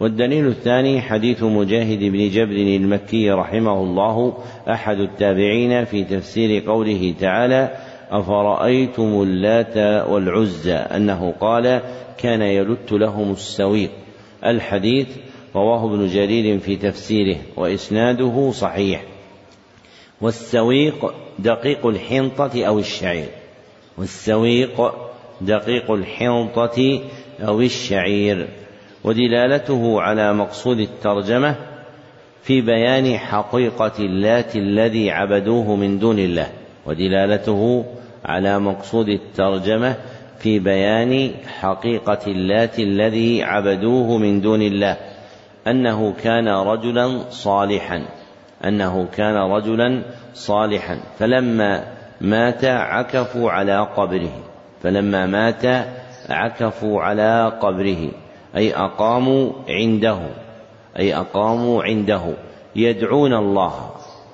والدليل 0.00 0.46
الثاني 0.46 1.00
حديث 1.00 1.42
مجاهد 1.42 1.98
بن 1.98 2.28
جبر 2.28 2.56
المكي 2.56 3.30
رحمه 3.30 3.80
الله 3.82 4.38
أحد 4.68 5.00
التابعين 5.00 5.84
في 5.84 6.04
تفسير 6.04 6.62
قوله 6.66 7.14
تعالى 7.20 7.76
أفرأيتم 8.10 9.22
اللات 9.22 9.76
والعزى؟ 10.08 10.74
أنه 10.74 11.34
قال 11.40 11.80
كان 12.18 12.42
يلت 12.42 12.92
لهم 12.92 13.32
السويق. 13.32 13.90
الحديث 14.46 15.08
رواه 15.56 15.84
ابن 15.84 16.06
جرير 16.06 16.58
في 16.58 16.76
تفسيره 16.76 17.36
وإسناده 17.56 18.50
صحيح. 18.50 19.02
والسويق 20.20 21.14
دقيق 21.38 21.86
الحنطة 21.86 22.64
أو 22.64 22.78
الشعير. 22.78 23.39
والسويق 24.00 24.92
دقيق 25.40 25.90
الحنطة 25.90 27.00
أو 27.40 27.60
الشعير 27.60 28.48
ودلالته 29.04 30.00
على 30.00 30.32
مقصود 30.32 30.80
الترجمة 30.80 31.54
في 32.42 32.60
بيان 32.60 33.18
حقيقة 33.18 33.92
اللات 33.98 34.56
الذي 34.56 35.10
عبدوه 35.10 35.76
من 35.76 35.98
دون 35.98 36.18
الله 36.18 36.46
ودلالته 36.86 37.84
على 38.24 38.58
مقصود 38.58 39.08
الترجمة 39.08 39.96
في 40.38 40.58
بيان 40.58 41.30
حقيقة 41.60 42.18
اللات 42.26 42.78
الذي 42.78 43.42
عبدوه 43.42 44.18
من 44.18 44.40
دون 44.40 44.62
الله 44.62 44.96
أنه 45.66 46.14
كان 46.22 46.48
رجلا 46.48 47.18
صالحا 47.30 48.02
أنه 48.64 49.08
كان 49.16 49.36
رجلا 49.36 50.02
صالحا. 50.34 51.00
فلما 51.18 51.99
مات 52.20 52.64
عكفوا 52.64 53.50
على 53.50 53.78
قبره. 53.96 54.38
فلما 54.82 55.26
مات 55.26 55.86
عكفوا 56.30 57.02
على 57.02 57.52
قبره. 57.62 58.10
أي 58.56 58.74
أقاموا 58.74 59.52
عنده. 59.68 60.18
أي 60.98 61.16
أقاموا 61.16 61.82
عنده. 61.82 62.22
يدعون 62.76 63.34
الله. 63.34 63.90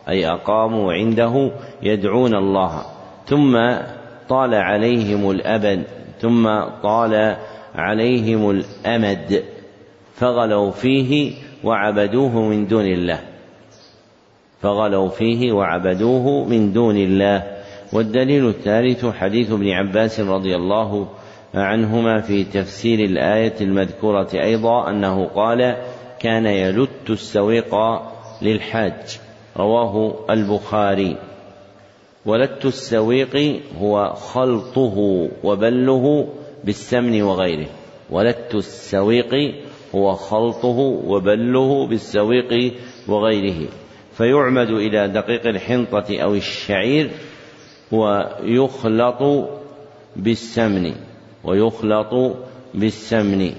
أي 0.09 0.29
أقاموا 0.29 0.93
عنده. 0.93 1.51
يدعون 1.83 2.35
الله. 2.35 2.83
ثم 3.27 3.59
طال 4.29 4.55
عليهم 4.55 5.31
الأبد. 5.31 5.83
ثم 6.21 6.61
طال 6.83 7.37
عليهم 7.75 8.51
الأمد. 8.51 9.45
فغلوا 10.15 10.71
فيه 10.71 11.35
وعبدوه 11.65 12.39
من 12.39 12.67
دون 12.67 12.85
الله. 12.85 13.21
فغلوا 14.63 15.09
فيه 15.09 15.53
وعبدوه 15.53 16.45
من 16.45 16.73
دون 16.73 16.97
الله. 16.97 17.56
والدليل 17.93 18.49
الثالث 18.49 19.07
حديث 19.07 19.53
ابن 19.53 19.71
عباس 19.71 20.21
رضي 20.21 20.57
الله 20.57 21.09
عنهما 21.55 22.21
في 22.21 22.45
تفسير 22.45 22.99
الآية 22.99 23.55
المذكورة 23.61 24.29
أيضا 24.35 24.91
أنه 24.91 25.27
قال 25.27 25.77
كان 26.21 26.47
يلت 26.47 27.11
السويق 27.11 27.75
للحاج 28.43 29.21
رواه 29.57 30.15
البخاري. 30.31 31.17
ولت 32.27 32.65
السويق 32.65 33.61
هو 33.79 34.13
خلطه 34.13 35.29
وبله 35.45 36.29
بالسمن 36.65 37.23
وغيره. 37.23 37.67
ولت 38.11 38.55
السويق 38.55 39.35
هو 39.95 40.13
خلطه 40.13 40.79
وبله 41.07 41.87
بالسويق 41.87 42.75
وغيره. 43.09 43.69
فيعمد 44.13 44.71
إلى 44.71 45.09
دقيق 45.09 45.47
الحنطة 45.47 46.21
أو 46.23 46.35
الشعير 46.35 47.11
ويخلط 47.93 49.49
بالسمن 50.17 50.95
ويخلط 51.45 52.37
بالسمن. 52.75 53.53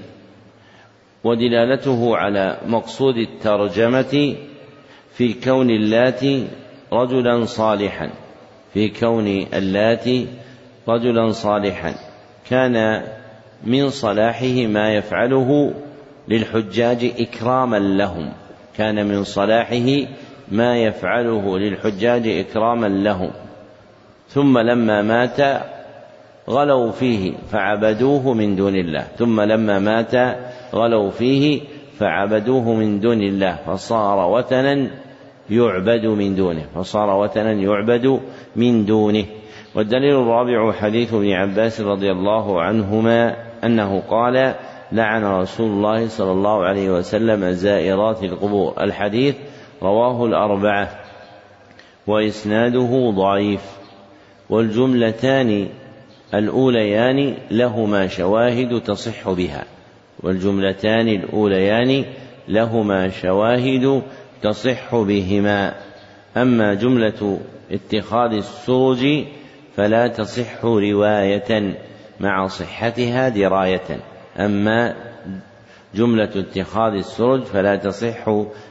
ودلالته 1.24 2.18
على 2.18 2.58
مقصود 2.68 3.18
الترجمة 3.18 4.36
في 5.14 5.34
كون 5.34 5.70
اللات 5.70 6.22
رجلا 6.94 7.46
صالحا. 7.46 8.10
في 8.74 8.90
كون 8.90 9.28
اللات 9.28 10.06
رجلا 10.88 11.32
صالحا. 11.32 11.96
كان 12.50 13.04
من 13.64 13.90
صلاحه 13.90 14.68
ما 14.68 14.94
يفعله 14.94 15.74
للحجاج 16.28 17.12
إكراما 17.20 17.80
لهم. 17.80 18.34
كان 18.78 19.08
من 19.08 19.24
صلاحه 19.24 20.08
ما 20.52 20.78
يفعله 20.78 21.58
للحجاج 21.60 22.28
إكراما 22.28 22.88
لهم. 22.88 23.32
ثم 24.30 24.58
لما 24.58 25.02
مات 25.02 25.62
غلوا 26.50 26.92
فيه 26.92 27.34
فعبدوه 27.52 28.34
من 28.34 28.56
دون 28.56 28.76
الله. 28.76 29.04
ثم 29.18 29.42
لما 29.42 29.80
مات 29.80 30.38
غلوا 30.76 31.12
فيه 31.12 31.62
فعبدوه 32.00 32.74
من 32.74 33.00
دون 33.00 33.22
الله. 33.22 33.56
فصار 33.56 34.32
وثنا 34.32 34.88
يعبد 35.50 36.06
من 36.06 36.36
دونه. 36.36 36.66
فصار 36.76 37.20
وثنا 37.20 37.52
يعبد 37.52 38.20
من 38.56 38.86
دونه. 38.86 39.26
والدليل 39.76 40.16
الرابع 40.16 40.72
حديث 40.72 41.14
ابن 41.14 41.32
عباس 41.32 41.82
رضي 41.82 42.12
الله 42.12 42.62
عنهما 42.62 43.36
أنه 43.64 44.04
قال 44.10 44.56
لعن 44.92 45.26
رسول 45.26 45.70
الله 45.70 46.08
صلى 46.08 46.32
الله 46.32 46.66
عليه 46.66 46.90
وسلم 46.90 47.52
زائرات 47.52 48.24
القبور. 48.24 48.74
الحديث 48.82 49.36
رواه 49.84 50.26
الأربعة 50.26 50.90
وإسناده 52.08 53.12
ضعيف. 53.16 53.87
والجملتان 54.50 55.68
الأوليان 56.34 57.36
لهما 57.52 58.08
شواهد 58.08 58.82
تصح 58.82 59.32
بها. 59.32 59.66
والجملتان 60.24 61.08
الأوليان 61.08 62.06
لهما 62.48 63.10
شواهد 63.10 64.02
تصح 64.42 64.96
بهما. 64.96 65.74
أما 66.38 66.74
جملة 66.74 67.40
اتخاذ 67.72 68.34
السرج 68.34 69.26
فلا 69.76 70.08
تصح 70.08 70.66
رواية 70.66 71.78
مع 72.20 72.48
صحتها 72.48 73.30
دراية. 73.30 74.00
أما 74.40 74.96
جملة 75.96 76.30
اتخاذ 76.36 76.94
السرج 76.94 77.44
فلا 77.44 77.76
تصح 77.76 78.30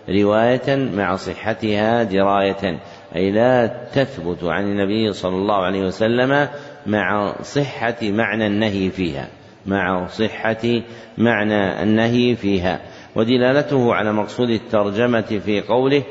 رواية 0.08 0.76
مع 0.96 1.16
صحتها 1.16 2.02
دراية. 2.02 2.80
أي 3.16 3.30
لا 3.30 3.66
تثبت 3.92 4.44
عن 4.44 4.64
النبي 4.64 5.12
صلى 5.12 5.36
الله 5.36 5.54
عليه 5.54 5.86
وسلم 5.86 6.48
مع 6.86 7.36
صحة 7.42 7.96
معنى 8.02 8.46
النهي 8.46 8.90
فيها 8.90 9.28
مع 9.66 10.06
صحة 10.06 10.82
معنى 11.18 11.82
النهي 11.82 12.36
فيها. 12.36 12.80
ودلالته 13.16 13.94
على 13.94 14.12
مقصود 14.12 14.50
الترجمة 14.50 15.40
في 15.44 15.60
قوله 15.60 16.02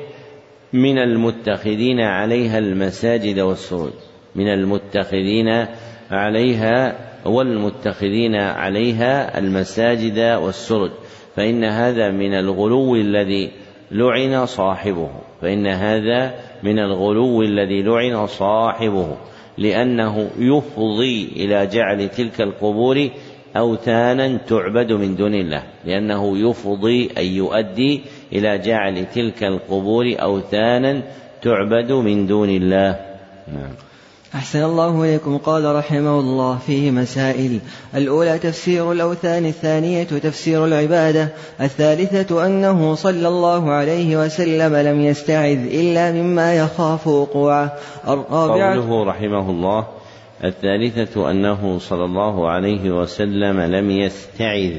من 0.74 0.98
المتخذين 0.98 2.00
عليها 2.00 2.58
المساجد 2.58 3.40
والسرج 3.40 3.94
من 4.36 4.48
المتخذين 4.48 5.66
عليها 6.12 6.96
والمتخذين 7.26 8.36
عليها 8.36 9.40
المساجد 9.40 10.20
والسرج 10.20 10.92
فإن 11.36 11.64
هذا 11.64 12.12
من 12.12 12.34
الغلو 12.34 12.96
الذي 12.96 13.52
لعن 13.92 14.46
صاحبه. 14.46 15.10
فإن 15.46 15.68
هذا 15.68 16.34
من 16.64 16.80
الغلو 16.80 17.42
الذي 17.42 17.82
لعن 17.82 18.28
صاحبه 18.28 19.18
لأنه 19.58 20.30
يفضي 20.40 21.30
إلى 21.36 21.68
جعل 21.68 22.10
تلك 22.10 22.42
القبور 22.42 23.10
أوثانا 23.58 24.38
تعبد 24.38 24.94
من 24.94 25.16
دون 25.16 25.34
الله 25.34 25.64
لأنه 25.86 26.38
يفضي 26.50 27.10
أي 27.18 27.36
يؤدي 27.36 28.02
إلى 28.34 28.58
جعل 28.58 29.06
تلك 29.06 29.44
القبور 29.44 30.16
أوثانا 30.22 31.02
تعبد 31.42 31.92
من 31.92 32.28
دون 32.28 32.50
الله. 32.50 33.00
نعم. 33.48 33.85
أحسن 34.36 34.64
الله 34.64 35.04
إليكم. 35.04 35.38
قال 35.38 35.76
رحمه 35.76 36.20
الله 36.20 36.58
فيه 36.58 36.92
مسائل. 36.92 37.60
الأولى 37.96 38.40
تفسير 38.40 38.92
الأوثان 38.92 39.46
الثانية 39.46 40.04
تفسير 40.04 40.66
العبادة. 40.66 41.30
الثالثة 41.62 42.46
أنه 42.46 42.96
صلى 42.96 43.28
الله 43.28 43.72
عليه 43.72 44.26
وسلم 44.26 44.76
لم 44.76 45.02
يستعذ 45.02 45.58
إلا 45.74 46.12
مما 46.12 46.56
يخاف 46.56 47.08
وقوعه. 47.08 47.74
الرابعة 48.08 48.76
قوله 48.76 49.04
رحمه 49.04 49.50
الله 49.50 49.88
الثالثة 50.44 51.32
أنه 51.32 51.80
صلى 51.80 52.06
الله 52.06 52.50
عليه 52.50 52.92
وسلم 52.92 53.60
لم 53.60 53.92
يستعذ 53.92 54.74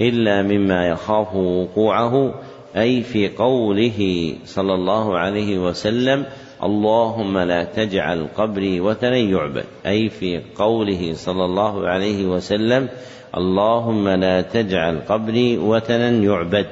إلا 0.00 0.42
مما 0.42 0.88
يخاف 0.88 1.34
وقوعه 1.34 2.34
أي 2.76 3.02
في 3.02 3.28
قوله 3.28 4.32
صلى 4.44 4.74
الله 4.74 5.18
عليه 5.18 5.58
وسلم 5.58 6.26
اللهم 6.62 7.38
لا 7.38 7.64
تجعل 7.64 8.26
قبري 8.36 8.80
وثنا 8.80 9.16
يعبد 9.16 9.64
أي 9.86 10.08
في 10.08 10.42
قوله 10.56 11.12
صلى 11.14 11.44
الله 11.44 11.88
عليه 11.88 12.26
وسلم 12.26 12.88
اللهم 13.36 14.08
لا 14.08 14.42
تجعل 14.42 15.00
قبري 15.08 15.58
وثنا 15.58 16.08
يعبد 16.08 16.66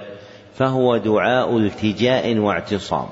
فهو 0.55 0.97
دعاء 0.97 1.57
التجاء 1.57 2.37
واعتصام. 2.37 3.07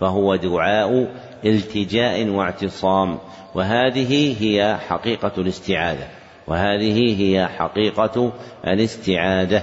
فهو 0.00 0.36
دعاء 0.36 1.08
التجاء 1.44 2.28
واعتصام. 2.28 3.18
وهذه 3.54 4.36
هي 4.40 4.76
حقيقة 4.88 5.32
الاستعاذة. 5.38 6.08
وهذه 6.46 7.20
هي 7.22 7.48
حقيقة 7.48 8.32
الاستعاذة. 8.66 9.62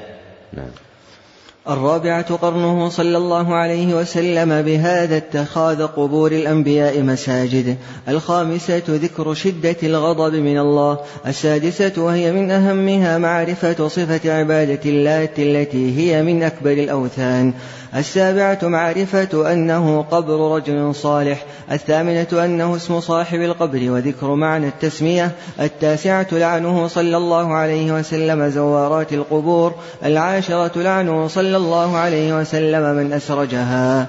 نعم. 0.54 0.72
الرابعة 1.70 2.36
قرنه 2.36 2.90
صلى 2.90 3.18
الله 3.18 3.56
عليه 3.56 3.94
وسلم 3.94 4.62
بهذا 4.62 5.18
اتخاذ 5.18 5.88
قبور 5.88 6.32
الأنبياء 6.32 7.02
مساجد. 7.02 7.78
الخامسة 8.08 8.84
ذكر 8.88 9.34
شدة 9.34 9.76
الغضب 9.84 10.36
من 10.36 10.60
الله. 10.60 11.00
السادسة 11.28 11.92
وهي 11.98 12.32
من 12.32 12.52
أهمها 12.52 13.18
معرفة 13.18 13.88
صفة 13.88 14.34
عبادة 14.34 14.90
الله 14.90 15.30
التي 15.38 15.98
هي 15.98 16.24
من 16.24 16.44
أكبر 16.44 16.72
الأوثان. 16.72 17.54
السابعة 17.96 18.60
معرفة 18.64 19.54
أنه 19.54 20.02
قبر 20.02 20.56
رجل 20.56 20.96
صالح 20.96 21.46
الثامنة 21.72 22.28
أنه 22.46 22.76
اسم 22.76 23.00
صاحب 23.00 23.42
القبر 23.42 23.92
وذكر 23.92 24.36
معنى 24.36 24.68
التسمية 24.68 25.32
التاسعة 25.60 26.28
لعنه 26.32 26.88
صلى 26.88 27.18
الله 27.18 27.54
عليه 27.54 27.92
وسلم 27.92 28.50
زوارات 28.50 29.14
القبور 29.14 29.74
العاشرة 30.06 30.82
لعنه 30.82 31.28
صلى 31.28 31.58
الله 31.58 31.98
عليه 31.98 32.40
وسلم 32.40 32.96
من 32.96 33.14
أسرجها. 33.14 34.08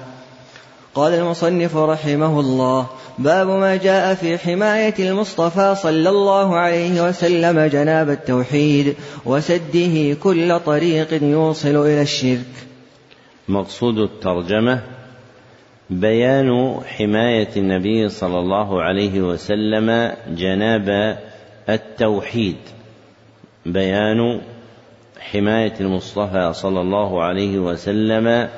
قال 0.95 1.13
المصنف 1.13 1.77
رحمه 1.77 2.39
الله 2.39 2.87
باب 3.17 3.47
ما 3.47 3.75
جاء 3.75 4.15
في 4.15 4.37
حماية 4.37 4.93
المصطفى 4.99 5.75
صلى 5.83 6.09
الله 6.09 6.55
عليه 6.55 7.09
وسلم 7.09 7.59
جناب 7.59 8.09
التوحيد 8.09 8.95
وسده 9.25 10.13
كل 10.23 10.59
طريق 10.59 11.23
يوصل 11.23 11.75
إلى 11.85 12.01
الشرك. 12.01 12.70
مقصود 13.47 13.97
الترجمة 13.97 14.81
بيان 15.89 16.79
حماية 16.85 17.49
النبي 17.57 18.09
صلى 18.09 18.39
الله 18.39 18.81
عليه 18.81 19.21
وسلم 19.21 20.11
جناب 20.27 21.17
التوحيد. 21.69 22.57
بيان 23.65 24.41
حماية 25.19 25.73
المصطفى 25.79 26.53
صلى 26.53 26.81
الله 26.81 27.23
عليه 27.23 27.59
وسلم 27.59 28.49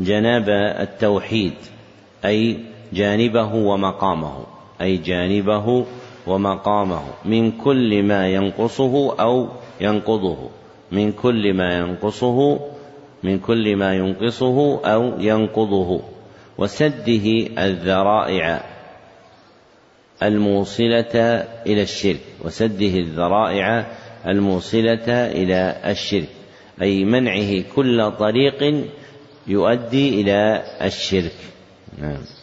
جناب 0.00 0.48
التوحيد 0.80 1.54
أي 2.24 2.58
جانبه 2.92 3.54
ومقامه 3.54 4.46
أي 4.80 4.96
جانبه 4.96 5.86
ومقامه 6.26 7.02
من 7.24 7.52
كل 7.52 8.02
ما 8.02 8.28
ينقصه 8.28 9.20
أو 9.20 9.48
ينقضه 9.80 10.38
من 10.92 11.12
كل 11.12 11.54
ما 11.54 11.78
ينقصه 11.78 12.60
من 13.22 13.38
كل 13.38 13.76
ما 13.76 13.94
ينقصه 13.94 14.80
أو 14.84 15.20
ينقضه 15.20 16.02
وسده 16.58 17.46
الذرائع 17.58 18.64
الموصلة 20.22 21.14
إلى 21.66 21.82
الشرك 21.82 22.20
وسده 22.44 22.86
الذرائع 22.86 23.86
الموصلة 24.26 25.08
إلى 25.08 25.76
الشرك 25.86 26.28
أي 26.82 27.04
منعه 27.04 27.62
كل 27.74 28.12
طريق 28.18 28.84
يؤدي 29.46 30.20
إلى 30.20 30.62
الشرك. 30.82 31.36
نعم. 31.98 32.39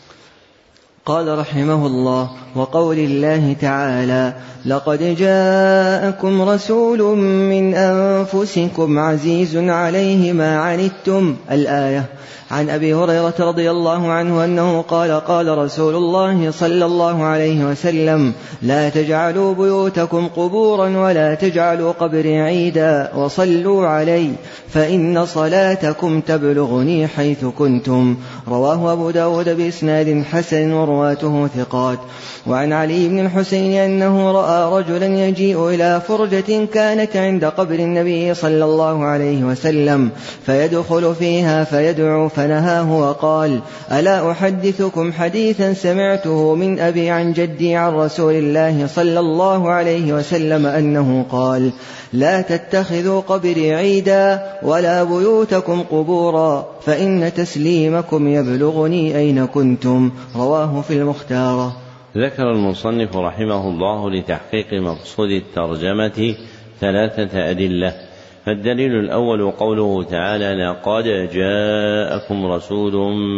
قال 1.08 1.40
رحمه 1.40 1.86
الله 1.86 2.30
وقول 2.56 3.00
الله 3.00 3.56
تعالى 3.62 4.34
لقد 4.66 5.16
جاءكم 5.16 6.42
رسول 6.42 7.18
من 7.18 7.76
أنفسكم 7.76 9.00
عزيز 9.00 9.58
عليه 9.58 10.34
ما 10.34 10.60
عنتم. 10.60 11.36
الآية 11.52 12.06
عن 12.52 12.69
أبي 12.69 12.94
هريرة 12.94 13.34
رضي 13.40 13.72
الله 13.72 14.11
عنه 14.11 14.45
أنه 14.45 14.82
قال 14.82 15.11
قال 15.11 15.57
رسول 15.57 15.95
الله 15.95 16.52
صلى 16.52 16.86
الله 16.86 17.24
عليه 17.24 17.65
وسلم 17.65 18.34
لا 18.61 18.90
تجعلوا 18.90 19.53
بيوتكم 19.53 20.28
قبورا 20.28 20.98
ولا 20.98 21.36
تجعلوا 21.36 21.91
قبري 21.91 22.40
عيدا 22.40 23.11
وصلوا 23.15 23.88
علي 23.88 24.32
فإن 24.69 25.26
صلاتكم 25.26 26.22
تبلغني 26.22 27.07
حيث 27.07 27.45
كنتم 27.45 28.18
رواه 28.48 28.94
أبو 28.94 29.11
داود 29.11 29.49
بإسناد 29.49 30.24
حسن 30.32 30.74
رواته 30.74 31.48
ثقات. 31.48 31.99
وعن 32.48 32.74
علي 32.74 33.07
بن 33.07 33.19
الحسين 33.19 33.74
أنه 33.74 34.32
رأى 34.32 34.80
رجلا 34.80 35.06
يجيء 35.06 35.69
إلى 35.69 36.02
فرجة 36.07 36.65
كانت 36.74 37.15
عند 37.15 37.45
قبر 37.45 37.76
النبي 37.76 38.34
صلى 38.34 38.65
الله 38.65 39.06
عليه 39.06 39.44
وسلم 39.44 40.10
فيدخل 40.45 41.15
فيها 41.19 41.64
فيدعو 41.64 42.28
فنهاه 42.38 42.99
وقال 42.99 43.59
ألا 43.91 44.31
أحدثكم 44.31 45.14
حديثا 45.14 45.73
سمعته 45.73 46.55
من 46.55 46.80
أبي 46.80 47.09
عن 47.09 47.34
جدي 47.34 47.76
عن 47.76 47.93
رسول 47.93 48.34
الله 48.34 48.88
صلى 48.88 49.19
الله 49.19 49.69
عليه 49.69 50.14
وسلم 50.14 50.65
أنه 50.65 51.26
قال 51.31 51.72
لا 52.14 52.41
تتخذوا 52.41 53.22
قبري 53.22 53.73
عيدا 53.73 54.43
ولا 54.64 55.03
بيوتكم 55.03 55.81
قبورا 55.81 56.68
فإن 56.81 57.34
تسليمكم 57.34 58.27
يبلغني 58.27 59.18
أين 59.18 59.45
كنتم. 59.45 60.11
رواه 60.35 60.81
في 60.81 60.93
المختار 60.93 61.72
ذكر 62.18 62.51
المصنف 62.51 63.15
رحمه 63.15 63.69
الله 63.69 64.09
لتحقيق 64.11 64.73
مقصود 64.73 65.30
الترجمة 65.30 66.35
ثلاثة 66.81 67.49
أدلة. 67.49 68.07
فالدليل 68.48 68.91
الأول 68.91 69.52
قوله 69.52 70.03
تعالى 70.03 70.53
لقد 70.53 71.03
جاءكم 71.34 72.45
رسول 72.45 72.94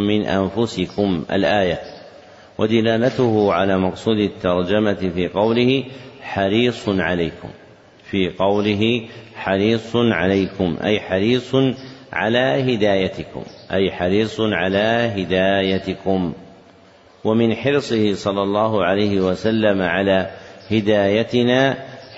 من 0.07 0.25
أنفسكم 0.25 1.23
الآية. 1.31 1.79
ودلالته 2.57 3.53
على 3.53 3.77
مقصود 3.77 4.17
الترجمة 4.17 5.11
في 5.15 5.27
قوله 5.27 5.83
حريص 6.21 6.89
عليكم. 6.89 7.49
في 8.03 8.29
قوله 8.29 9.01
حريص 9.35 9.95
عليكم 9.95 10.77
أي 10.83 10.99
حريص 10.99 11.55
على 12.13 12.75
هدايتكم 12.75 13.43
أي 13.71 13.91
حريص 13.91 14.39
على 14.39 15.13
هدايتكم. 15.15 16.33
ومن 17.23 17.55
حرصه 17.55 18.13
صلى 18.13 18.43
الله 18.43 18.85
عليه 18.85 19.21
وسلم 19.21 19.81
على 19.81 20.29
هدايتنا 20.71 21.77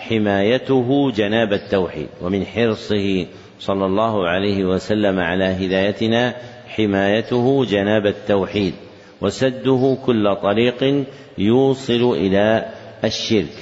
حمايته 0.09 1.11
جناب 1.11 1.53
التوحيد 1.53 2.07
ومن 2.21 2.45
حرصه 2.45 3.25
صلى 3.59 3.85
الله 3.85 4.27
عليه 4.27 4.65
وسلم 4.65 5.19
على 5.19 5.45
هدايتنا 5.45 6.33
حمايته 6.67 7.65
جناب 7.65 8.05
التوحيد 8.05 8.73
وسده 9.21 9.97
كل 10.05 10.35
طريق 10.35 11.05
يوصل 11.37 12.11
إلى 12.11 12.65
الشرك. 13.03 13.57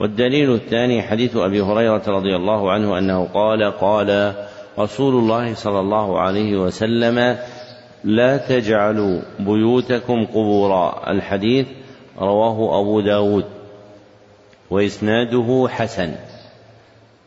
والدليل 0.00 0.54
الثاني 0.54 1.02
حديث 1.02 1.36
أبي 1.36 1.60
هريرة 1.60 2.02
رضي 2.08 2.36
الله 2.36 2.70
عنه 2.70 2.98
أنه 2.98 3.24
قال 3.34 3.62
قال 3.80 4.34
رسول 4.78 5.14
الله 5.14 5.54
صلى 5.54 5.80
الله 5.80 6.18
عليه 6.18 6.56
وسلم 6.56 7.36
لا 8.04 8.36
تجعلوا 8.36 9.20
بيوتكم 9.40 10.24
قبورا. 10.24 11.10
الحديث 11.10 11.66
رواه 12.18 12.80
أبو 12.80 13.00
داود. 13.00 13.44
وإسناده 14.70 15.66
حسن 15.68 16.14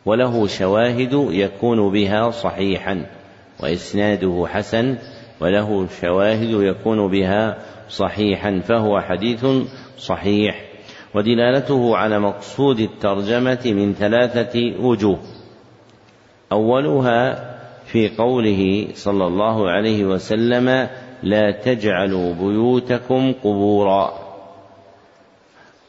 وله 0.06 0.46
شواهد 0.46 1.12
يكون 1.30 1.92
بها 1.92 2.30
صحيحا 2.30 3.06
وإسناده 3.60 4.46
حسن 4.48 4.96
وله 5.40 5.86
شواهد 6.00 6.50
يكون 6.50 7.08
بها 7.08 7.58
صحيحا 7.88 8.60
فهو 8.64 9.00
حديث 9.00 9.46
صحيح. 9.98 10.64
ودلالته 11.14 11.96
على 11.96 12.18
مقصود 12.18 12.80
الترجمة 12.80 13.60
من 13.64 13.94
ثلاثة 13.94 14.74
وجوه. 14.80 15.18
أولها 16.52 17.48
في 17.86 18.08
قوله 18.08 18.88
صلى 18.94 19.26
الله 19.26 19.70
عليه 19.70 20.04
وسلم 20.04 20.88
لا 21.22 21.50
تجعلوا 21.50 22.34
بيوتكم 22.34 23.32
قبورا 23.32 24.27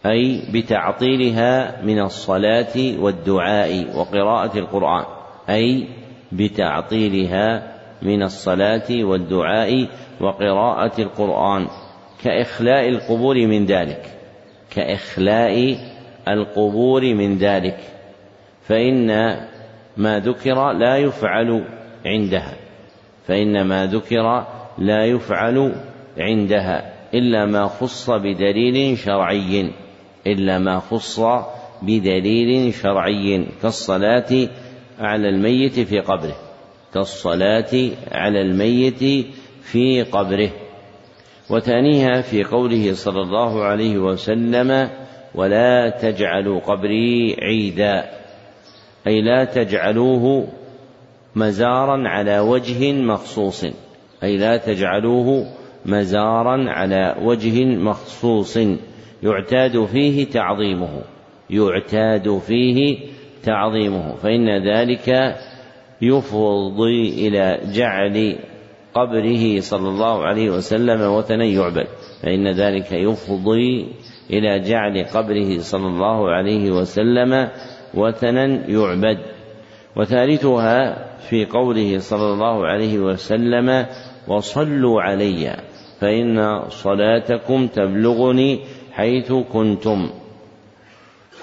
أي 0.06 0.42
بتعطيلها 0.54 1.82
من 1.82 2.02
الصلاة 2.02 3.00
والدعاء 3.00 3.98
وقراءة 3.98 4.58
القرآن. 4.58 5.06
أي 5.50 5.88
بتعطيلها 6.32 7.76
من 8.02 8.24
الصلاة 8.24 9.04
والدعاء 9.04 9.88
وقراءة 10.22 11.02
القرآن. 11.02 11.68
كإخلاء 12.24 12.90
القبور 12.90 13.48
من 13.48 13.66
ذلك. 13.66 14.06
كإخلاء 14.72 15.78
القبور 16.28 17.02
من 17.02 17.38
ذلك. 17.38 17.80
فإن 18.62 19.08
ما 19.98 20.20
ذكر 20.20 20.72
لا 20.72 20.98
يفعل 20.98 21.66
عندها. 22.06 22.54
فإن 23.28 23.68
ما 23.68 23.86
ذكر 23.86 24.48
لا 24.78 25.06
يفعل 25.06 25.76
عندها. 26.18 26.94
إلا 27.14 27.46
ما 27.46 27.68
خص 27.68 28.10
بدليل 28.10 28.98
شرعي. 28.98 29.72
إلا 30.28 30.60
ما 30.60 30.80
خص 30.80 31.20
بدليل 31.82 32.74
شرعي 32.74 33.46
كالصلاة 33.62 34.48
على 35.00 35.30
الميت 35.30 35.80
في 35.80 36.00
قبره 36.00 36.36
كالصلاة 36.94 37.90
على 38.12 38.42
الميت 38.42 39.26
في 39.62 40.04
قبره. 40.04 40.50
وثانيها 41.50 42.22
في 42.22 42.44
قوله 42.44 42.94
صلى 42.94 43.22
الله 43.22 43.64
عليه 43.64 43.98
وسلم 43.98 44.90
ولا 45.36 45.90
تجعلوا 45.90 46.60
قبري 46.60 47.36
عيدا 47.42 48.10
أي 49.08 49.22
لا 49.22 49.44
تجعلوه 49.44 50.48
مزارا 51.36 52.08
على 52.08 52.40
وجه 52.40 52.94
مخصوص 52.94 53.66
أي 54.24 54.38
لا 54.38 54.58
تجعلوه 54.58 55.46
مزارا 55.86 56.70
على 56.70 57.16
وجه 57.22 57.66
مخصوص. 57.66 58.60
يعتاد 59.24 59.86
فيه 59.86 60.26
تعظيمه 60.26 61.02
يعتاد 61.50 62.38
فيه 62.38 62.98
تعظيمه 63.44 64.16
فإن 64.16 64.68
ذلك 64.68 65.36
يفضي 66.02 67.28
إلى 67.28 67.60
جعل 67.74 68.36
قبره 68.94 69.60
صلى 69.60 69.90
الله 69.90 70.24
عليه 70.26 70.50
وسلم 70.50 71.02
وثنا 71.02 71.46
يعبد 71.46 71.88
فإن 72.24 72.48
ذلك 72.48 72.92
يفضي 72.92 73.88
إلى 74.30 74.60
جعل 74.60 75.04
قبره 75.04 75.60
صلى 75.60 75.88
الله 75.88 76.30
عليه 76.30 76.72
وسلم 76.72 77.50
وثنا 77.94 78.46
يعبد 78.70 79.18
وثالثها 79.96 81.06
في 81.30 81.46
قوله 81.46 82.00
صلى 82.00 82.34
الله 82.34 82.68
عليه 82.68 83.00
وسلم 83.00 83.86
وصلوا 84.28 85.02
علي 85.02 85.56
فإن 86.00 86.62
صلاتكم 86.70 87.68
تبلغني 87.68 88.60
حيث 89.00 89.34
كنتم 89.34 90.10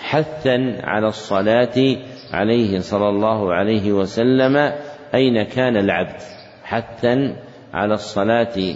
حثا 0.01 0.77
على 0.85 1.09
الصلاة 1.09 1.97
عليه 2.33 2.79
صلى 2.79 3.09
الله 3.09 3.55
عليه 3.55 3.93
وسلم 3.93 4.73
أين 5.15 5.43
كان 5.43 5.77
العبد؟ 5.77 6.21
حثا 6.65 7.37
على 7.75 7.95
الصلاة 7.95 8.75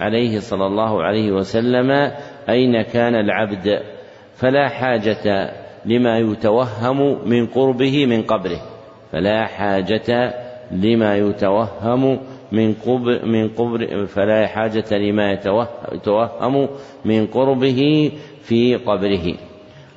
عليه 0.00 0.38
صلى 0.38 0.66
الله 0.66 1.02
عليه 1.02 1.32
وسلم 1.32 1.90
أين 2.48 2.82
كان 2.82 3.14
العبد؟ 3.14 3.82
فلا 4.34 4.68
حاجة 4.68 5.52
لما 5.84 6.18
يتوهم 6.18 7.28
من 7.28 7.46
قربه 7.46 8.06
من 8.06 8.22
قبره 8.22 8.60
فلا 9.12 9.46
حاجة 9.46 10.34
لما 10.70 11.16
يتوهم 11.16 12.18
من 12.52 12.74
قبر 12.74 13.26
من 13.26 13.48
قبر 13.48 14.06
فلا 14.06 14.46
حاجة 14.46 14.98
لما 14.98 15.32
يتوهم 15.92 16.68
من 17.04 17.26
قربه 17.26 18.12
في 18.42 18.76
قبره. 18.76 19.34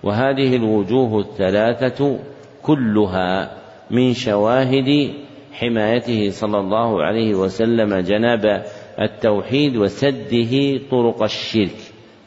وهذه 0.03 0.55
الوجوه 0.55 1.19
الثلاثة 1.19 2.19
كلها 2.63 3.51
من 3.91 4.13
شواهد 4.13 5.13
حمايته 5.53 6.29
صلى 6.29 6.59
الله 6.59 7.03
عليه 7.03 7.35
وسلم 7.35 7.95
جناب 7.95 8.65
التوحيد 9.01 9.77
وسده 9.77 10.79
طرق 10.91 11.23
الشرك. 11.23 11.77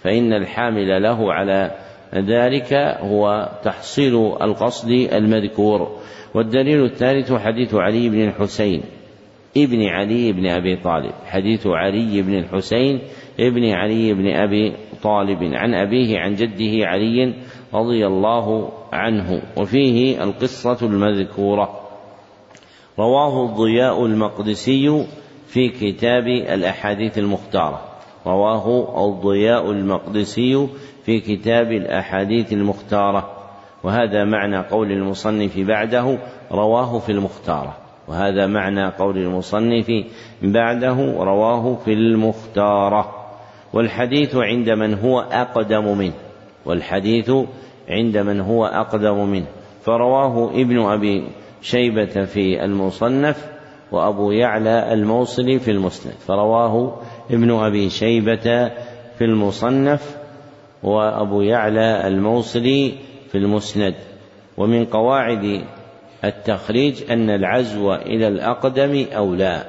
فإن 0.03 0.33
الحامل 0.33 1.03
له 1.03 1.33
على 1.33 1.71
ذلك 2.15 2.73
هو 3.01 3.49
تحصيل 3.65 4.15
القصد 4.43 4.91
المذكور. 4.91 5.99
والدليل 6.35 6.85
الثالث 6.85 7.33
حديث 7.33 7.75
علي 7.75 8.09
بن 8.09 8.29
الحسين. 8.29 8.83
ابن 9.57 9.87
علي 9.87 10.33
بن 10.33 10.47
أبي 10.47 10.77
طالب 10.77 11.13
حديث 11.27 11.67
علي 11.67 12.23
بن 12.23 12.39
الحسين 12.39 13.01
ابن 13.41 13.71
علي 13.71 14.15
بن 14.15 14.29
أبي 14.29 14.73
طالب 15.03 15.43
عن 15.43 15.75
أبيه 15.75 16.19
عن 16.19 16.35
جده 16.35 16.87
علي 16.87 17.35
رضي 17.75 18.07
الله 18.07 18.73
عنه 18.93 19.43
وفيه 19.57 20.23
القصة 20.23 20.79
المذكورة. 20.83 21.81
رواه 22.99 23.47
الضياء 23.47 24.07
المقدسي 24.07 25.07
في 25.47 25.69
كتاب 25.69 26.27
الأحاديث 26.27 27.19
المختارة. 27.19 27.81
رواه 28.27 29.07
الضياء 29.09 29.71
المقدسي 29.71 30.69
في 31.05 31.21
كتاب 31.21 31.73
الأحاديث 31.73 32.53
المختارة. 32.53 33.31
وهذا 33.85 34.25
معنى 34.25 34.59
قول 34.59 34.93
المصنف 34.93 35.59
بعده 35.59 36.19
رواه 36.53 36.99
في 36.99 37.13
المختارة. 37.13 37.88
وهذا 38.09 38.47
معنى 38.47 38.89
قول 38.89 39.19
المصنف 39.19 39.91
بعده 40.43 41.15
رواه 41.19 41.75
في 41.85 41.93
المختارة. 41.93 43.15
والحديث 43.73 44.37
عند 44.37 44.71
من 44.71 44.95
هو 44.95 45.21
أقدم 45.21 45.99
منه. 45.99 46.13
والحديث 46.67 47.33
عند 47.89 48.19
من 48.19 48.41
هو 48.41 48.67
أقدم 48.67 49.29
منه. 49.29 49.47
فرواه 49.83 50.51
ابن 50.51 50.81
أبي 50.81 51.29
شيبة 51.63 52.25
في 52.25 52.65
المصنف 52.65 53.47
وأبو 53.93 54.31
يعلى 54.31 54.93
الموصلي 54.93 55.59
في 55.59 55.71
المسند. 55.71 56.13
فرواه 56.13 57.01
ابن 57.31 57.51
أبي 57.51 57.91
شيبة 57.91 58.69
في 59.19 59.25
المصنف 59.25 60.17
وأبو 60.83 61.41
يعلى 61.41 62.09
الموصلي 62.09 62.95
في 63.33 63.39
المسند. 63.39 63.95
ومن 64.57 64.85
قواعد 64.85 65.65
التخريج 66.25 67.11
أن 67.11 67.31
العزو 67.31 67.95
إلى 67.95 68.29
الأقدم 68.29 69.07
أولى 69.17 69.65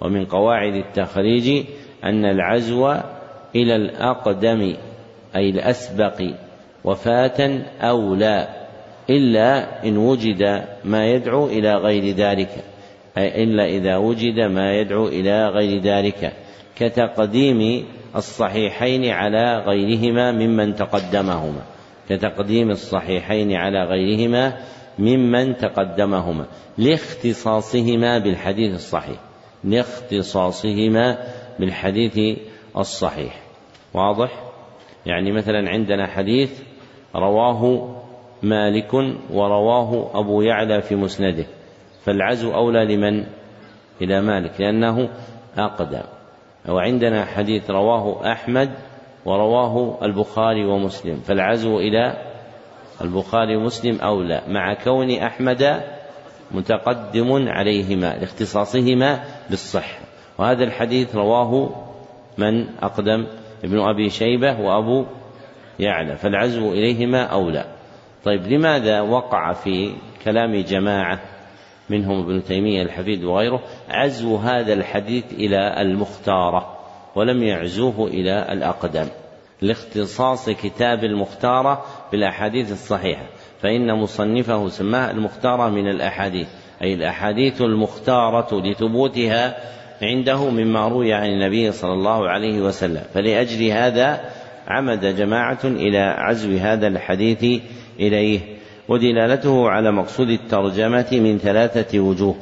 ومن 0.00 0.24
قواعد 0.24 0.74
التخريج 0.74 1.64
أن 2.04 2.24
العزو 2.24 2.92
إلى 3.56 3.76
الأقدم 3.76 4.74
أي 5.36 5.50
الأسبق 5.50 6.22
وفاة 6.84 7.62
أولى 7.80 8.48
إلا 9.10 9.84
إن 9.86 9.96
وجد 9.96 10.64
ما 10.84 11.06
يدعو 11.06 11.46
إلى 11.46 11.74
غير 11.74 12.14
ذلك 12.14 12.64
أي 13.18 13.44
إلا 13.44 13.66
إذا 13.66 13.96
وجد 13.96 14.40
ما 14.40 14.74
يدعو 14.74 15.08
إلى 15.08 15.48
غير 15.48 15.80
ذلك 15.80 16.32
كتقديم 16.76 17.84
الصحيحين 18.16 19.10
على 19.10 19.58
غيرهما 19.58 20.32
ممن 20.32 20.74
تقدمهما 20.74 21.62
كتقديم 22.08 22.70
الصحيحين 22.70 23.52
على 23.52 23.84
غيرهما 23.84 24.56
ممن 24.98 25.56
تقدمهما 25.56 26.46
لاختصاصهما 26.78 28.18
بالحديث 28.18 28.74
الصحيح. 28.74 29.18
لاختصاصهما 29.64 31.18
بالحديث 31.58 32.38
الصحيح. 32.76 33.42
واضح؟ 33.94 34.30
يعني 35.06 35.32
مثلا 35.32 35.70
عندنا 35.70 36.06
حديث 36.06 36.62
رواه 37.16 37.94
مالك 38.42 38.94
ورواه 39.30 40.10
أبو 40.14 40.42
يعلى 40.42 40.82
في 40.82 40.94
مسنده 40.94 41.46
فالعزو 42.04 42.54
أولى 42.54 42.96
لمن؟ 42.96 43.26
إلى 44.02 44.20
مالك 44.20 44.60
لأنه 44.60 45.08
أقدم. 45.58 46.02
وعندنا 46.68 47.24
حديث 47.24 47.70
رواه 47.70 48.32
أحمد 48.32 48.70
ورواه 49.24 49.98
البخاري 50.02 50.64
ومسلم 50.64 51.16
فالعزو 51.20 51.78
إلى 51.78 52.29
البخاري 53.00 53.56
ومسلم 53.56 54.00
أولى 54.00 54.42
مع 54.48 54.74
كون 54.74 55.10
أحمد 55.10 55.82
متقدم 56.50 57.48
عليهما 57.48 58.16
لاختصاصهما 58.16 59.24
بالصحة 59.50 59.98
وهذا 60.38 60.64
الحديث 60.64 61.16
رواه 61.16 61.70
من 62.38 62.68
أقدم 62.82 63.26
ابن 63.64 63.80
أبي 63.80 64.10
شيبة 64.10 64.60
وأبو 64.60 65.06
يعلى 65.78 66.16
فالعزو 66.16 66.72
إليهما 66.72 67.22
أولى 67.22 67.64
طيب 68.24 68.46
لماذا 68.46 69.00
وقع 69.00 69.52
في 69.52 69.94
كلام 70.24 70.56
جماعة 70.56 71.20
منهم 71.90 72.22
ابن 72.24 72.44
تيمية 72.44 72.82
الحفيد 72.82 73.24
وغيره 73.24 73.60
عزو 73.88 74.36
هذا 74.36 74.72
الحديث 74.72 75.32
إلى 75.32 75.82
المختارة 75.82 76.76
ولم 77.14 77.42
يعزوه 77.42 78.06
إلى 78.06 78.52
الأقدم؟ 78.52 79.06
لاختصاص 79.62 80.50
كتاب 80.50 81.04
المختارة 81.04 81.84
بالأحاديث 82.12 82.72
الصحيحة 82.72 83.22
فإن 83.62 83.94
مصنفه 83.94 84.68
سماه 84.68 85.10
المختارة 85.10 85.68
من 85.68 85.88
الأحاديث 85.88 86.48
أي 86.82 86.94
الأحاديث 86.94 87.62
المختارة 87.62 88.60
لثبوتها 88.60 89.56
عنده 90.02 90.50
مما 90.50 90.88
روي 90.88 91.12
عن 91.12 91.28
النبي 91.28 91.72
صلى 91.72 91.92
الله 91.92 92.28
عليه 92.28 92.60
وسلم. 92.60 93.02
فلأجل 93.14 93.66
هذا 93.66 94.20
عمد 94.68 95.16
جماعة 95.16 95.58
إلى 95.64 95.98
عزو 95.98 96.56
هذا 96.56 96.86
الحديث 96.86 97.62
إليه 98.00 98.40
ودلالته 98.88 99.68
على 99.68 99.92
مقصود 99.92 100.28
الترجمة 100.28 101.08
من 101.12 101.38
ثلاثة 101.38 102.00
وجوه. 102.00 102.36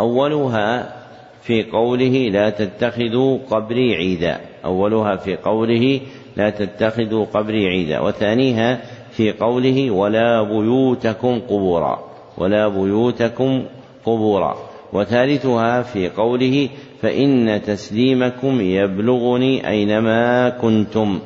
أولها 0.00 0.94
في 1.42 1.62
قوله 1.62 2.28
لا 2.32 2.50
تتخذوا 2.50 3.38
قبري 3.50 3.94
عيدا 3.94 4.40
أولها 4.64 5.16
في 5.16 5.36
قوله 5.36 6.00
لا 6.38 6.50
تتخذوا 6.50 7.24
قبري 7.24 7.66
عيدا. 7.66 8.00
وثانيها 8.00 8.80
في 9.10 9.32
قوله 9.32 9.90
ولا 9.90 10.42
بيوتكم 10.42 11.40
قبورا. 11.40 11.98
ولا 12.38 12.68
بيوتكم 12.68 13.64
قبورا. 14.04 14.56
وثالثها 14.92 15.82
في 15.82 16.08
قوله 16.08 16.68
فإن 17.02 17.62
تسليمكم 17.62 18.60
يبلغني 18.60 19.68
أينما 19.68 20.48
كنتم. 20.48 21.20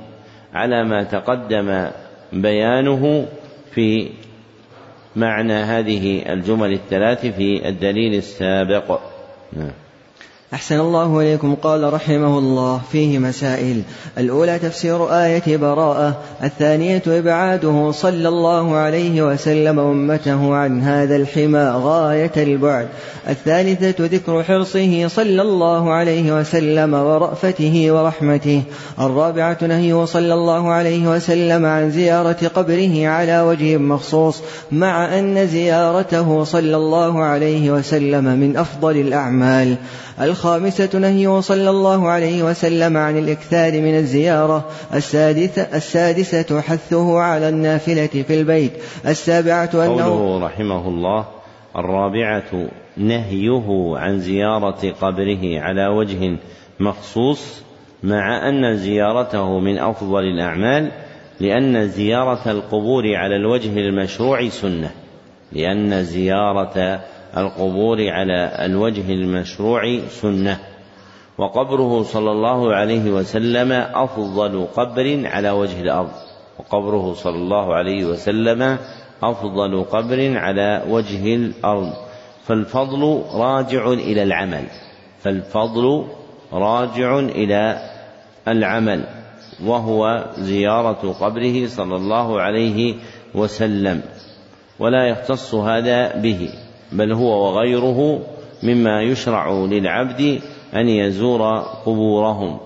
على 0.55 0.85
ما 0.85 1.03
تقدم 1.03 1.89
بيانه 2.33 3.27
في 3.75 4.09
معنى 5.17 5.53
هذه 5.53 6.33
الجمل 6.33 6.73
الثلاث 6.73 7.27
في 7.27 7.69
الدليل 7.69 8.15
السابق. 8.15 9.01
نعم. 9.53 9.82
أحسن 10.55 10.81
الله 10.81 11.21
إليكم. 11.21 11.55
قال 11.55 11.93
رحمه 11.93 12.39
الله 12.39 12.81
فيه 12.93 13.19
مسائل. 13.19 13.83
الأولى 14.19 14.59
تفسير 14.59 15.13
آية 15.25 15.57
براءة 15.57 16.17
الثانية 16.45 17.03
إبعاده 17.07 17.91
صلى 17.91 18.29
الله 18.29 18.75
عليه 18.75 19.23
وسلم 19.23 19.79
أمته 19.79 20.55
عن 20.55 20.83
هذا 20.83 21.17
الحمى 21.17 21.73
غاية 21.85 22.33
البعد. 22.37 22.89
الثالثة 23.29 24.05
ذكر 24.07 24.43
حرصه 24.43 25.09
صلى 25.09 25.43
الله 25.43 25.93
عليه 25.93 26.41
وسلم 26.41 26.95
ورأفته 26.95 27.93
ورحمته. 27.93 28.63
الرابعة 29.01 29.59
نهيه 29.63 30.05
صلى 30.05 30.35
الله 30.35 30.69
عليه 30.69 31.09
وسلم 31.09 31.67
عن 31.67 31.91
زيارة 31.91 32.51
قبره 32.55 33.09
على 33.09 33.41
وجه 33.41 33.77
مخصوص 33.77 34.43
مع 34.73 35.19
أن 35.19 35.47
زيارته 35.47 36.45
صلى 36.45 36.77
الله 36.77 37.23
عليه 37.23 37.71
وسلم 37.71 38.25
من 38.25 38.57
أفضل 38.57 38.97
الأعمال. 38.97 39.77
الخامسة 40.43 40.99
نهيه 40.99 41.41
صلى 41.41 41.71
الله 41.71 42.09
عليه 42.09 42.43
وسلم 42.43 42.97
عن 42.97 43.19
الإكثار 43.19 43.73
من 43.73 43.95
الزيارة. 43.97 44.65
السادسة, 44.95 45.63
السادسة 45.63 46.61
حثه 46.61 47.19
على 47.19 47.49
النافلة 47.49 48.07
في 48.07 48.41
البيت. 48.41 48.73
السابعة 49.07 49.71
أنه 49.75 50.05
قوله 50.05 50.47
رحمه 50.47 50.89
الله 50.89 51.27
الرابعة 51.77 52.69
نهيه 52.97 53.93
عن 53.97 54.21
زيارة 54.21 54.91
قبره 55.01 55.61
على 55.61 55.87
وجه 55.87 56.37
مخصوص 56.81 57.63
مع 58.03 58.49
أن 58.49 58.77
زيارته 58.77 59.59
من 59.59 59.79
أفضل 59.79 60.23
الأعمال 60.23 60.91
لأن 61.41 61.89
زيارة 61.89 62.51
القبور 62.51 63.17
على 63.17 63.37
الوجه 63.37 63.79
المشروع 63.79 64.49
سنة. 64.49 64.91
لأن 65.53 66.05
زيارة 66.05 67.01
القبور 67.37 68.09
على 68.09 68.67
الوجه 68.67 69.13
المشروع 69.13 69.99
سنة. 70.09 70.59
وقبره 71.39 72.03
صلى 72.03 72.31
الله 72.31 72.75
عليه 72.75 73.11
وسلم 73.11 73.73
أفضل 73.73 74.67
قبر 74.77 75.21
على 75.25 75.51
وجه 75.51 75.81
الأرض. 75.81 76.11
وقبره 76.59 77.15
صلى 77.15 77.37
الله 77.37 77.75
عليه 77.75 78.05
وسلم 78.05 78.79
أفضل 79.23 79.85
قبر 79.85 80.39
على 80.39 80.83
وجه 80.89 81.35
الأرض. 81.35 81.93
فالفضل 82.45 83.23
راجع 83.35 83.87
إلى 83.93 84.23
العمل. 84.23 84.65
فالفضل 85.23 86.05
راجع 86.53 87.19
إلى 87.19 87.91
العمل. 88.49 89.05
وهو 89.65 90.25
زيارة 90.39 91.13
قبره 91.21 91.67
صلى 91.67 91.97
الله 91.97 92.41
عليه 92.41 92.95
وسلم. 93.35 94.03
ولا 94.79 95.09
يختص 95.09 95.55
هذا 95.55 96.17
به. 96.17 96.49
بل 96.93 97.13
هو 97.13 97.47
وغيره 97.47 98.21
مما 98.63 99.03
يشرع 99.03 99.51
للعبد 99.53 100.41
أن 100.75 100.89
يزور 100.89 101.59
قبورهم 101.59 102.59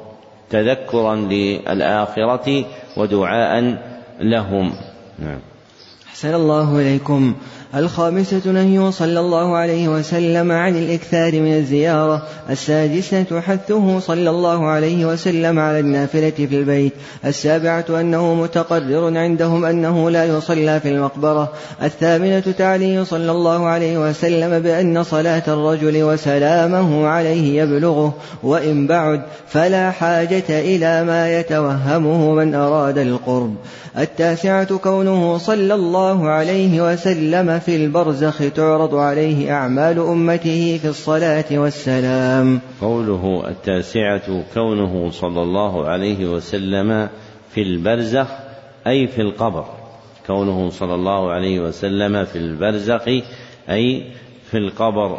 تذكرا 0.51 1.17
للآخرة 1.17 2.65
ودعاء 2.97 3.79
لهم. 4.21 4.73
نعم. 5.19 5.41
أحسن 6.17 6.35
الله 6.35 6.81
إليكم. 6.81 7.35
الخامسة 7.75 8.53
نهي 8.53 8.93
صلى 8.93 9.21
الله 9.21 9.57
عليه 9.57 9.89
وسلم 9.89 10.53
عن 10.53 10.77
الإكثار 10.77 11.41
من 11.41 11.55
الزيارة. 11.55 12.23
السادسة 12.51 13.41
حثه 13.41 13.99
صلى 13.99 14.31
الله 14.31 14.67
عليه 14.67 15.07
وسلم 15.07 15.59
على 15.59 15.81
النافلة 15.81 16.31
في 16.31 16.45
البيت. 16.45 16.93
السابعة 17.25 17.85
أنه 17.91 18.35
متقرر 18.35 19.19
عندهم 19.19 19.65
أنه 19.65 20.11
لا 20.11 20.25
يصلى 20.25 20.81
في 20.81 20.89
المقبرة. 20.89 21.53
الثامنة 21.83 22.55
تعليه 22.59 23.03
صلى 23.03 23.31
الله 23.31 23.67
عليه 23.67 24.09
وسلم 24.09 24.59
بأن 24.59 25.03
صلاة 25.03 25.43
الرجل 25.49 26.03
وسلامه 26.03 27.07
عليه 27.07 27.63
يبلغه. 27.63 28.15
وإن 28.43 28.87
بعد 28.87 29.23
فلا 29.49 29.91
حاجة 29.91 30.45
إلى 30.49 31.05
ما 31.05 31.41
يتوهمه 31.41 32.35
من 32.35 32.55
أراد 32.55 32.99
القرب. 32.99 33.55
التاسعة 33.99 34.77
كونه 34.77 35.39
صلى 35.39 35.75
الله 35.75 36.06
الله 36.13 36.29
عليه 36.29 36.93
وسلم 36.93 37.59
في 37.59 37.77
البرزخ 37.77 38.39
تعرض 38.55 38.95
عليه 38.95 39.53
أعمال 39.53 39.99
أمته 39.99 40.79
في 40.83 40.89
الصلاة 40.89 41.45
والسلام. 41.53 42.61
قوله 42.81 43.45
التاسعة 43.49 44.45
كونه 44.55 45.11
صلى 45.11 45.43
الله 45.43 45.89
عليه 45.89 46.27
وسلم 46.27 47.09
في 47.51 47.63
البرزخ 47.63 48.27
أي 48.87 49.07
في 49.07 49.21
القبر. 49.21 49.65
كونه 50.27 50.71
صلى 50.71 50.95
الله 50.95 51.31
عليه 51.31 51.61
وسلم 51.61 52.25
في 52.25 52.39
البرزخ 52.39 53.09
أي 53.71 54.05
في 54.51 54.59
القبر. 54.59 55.19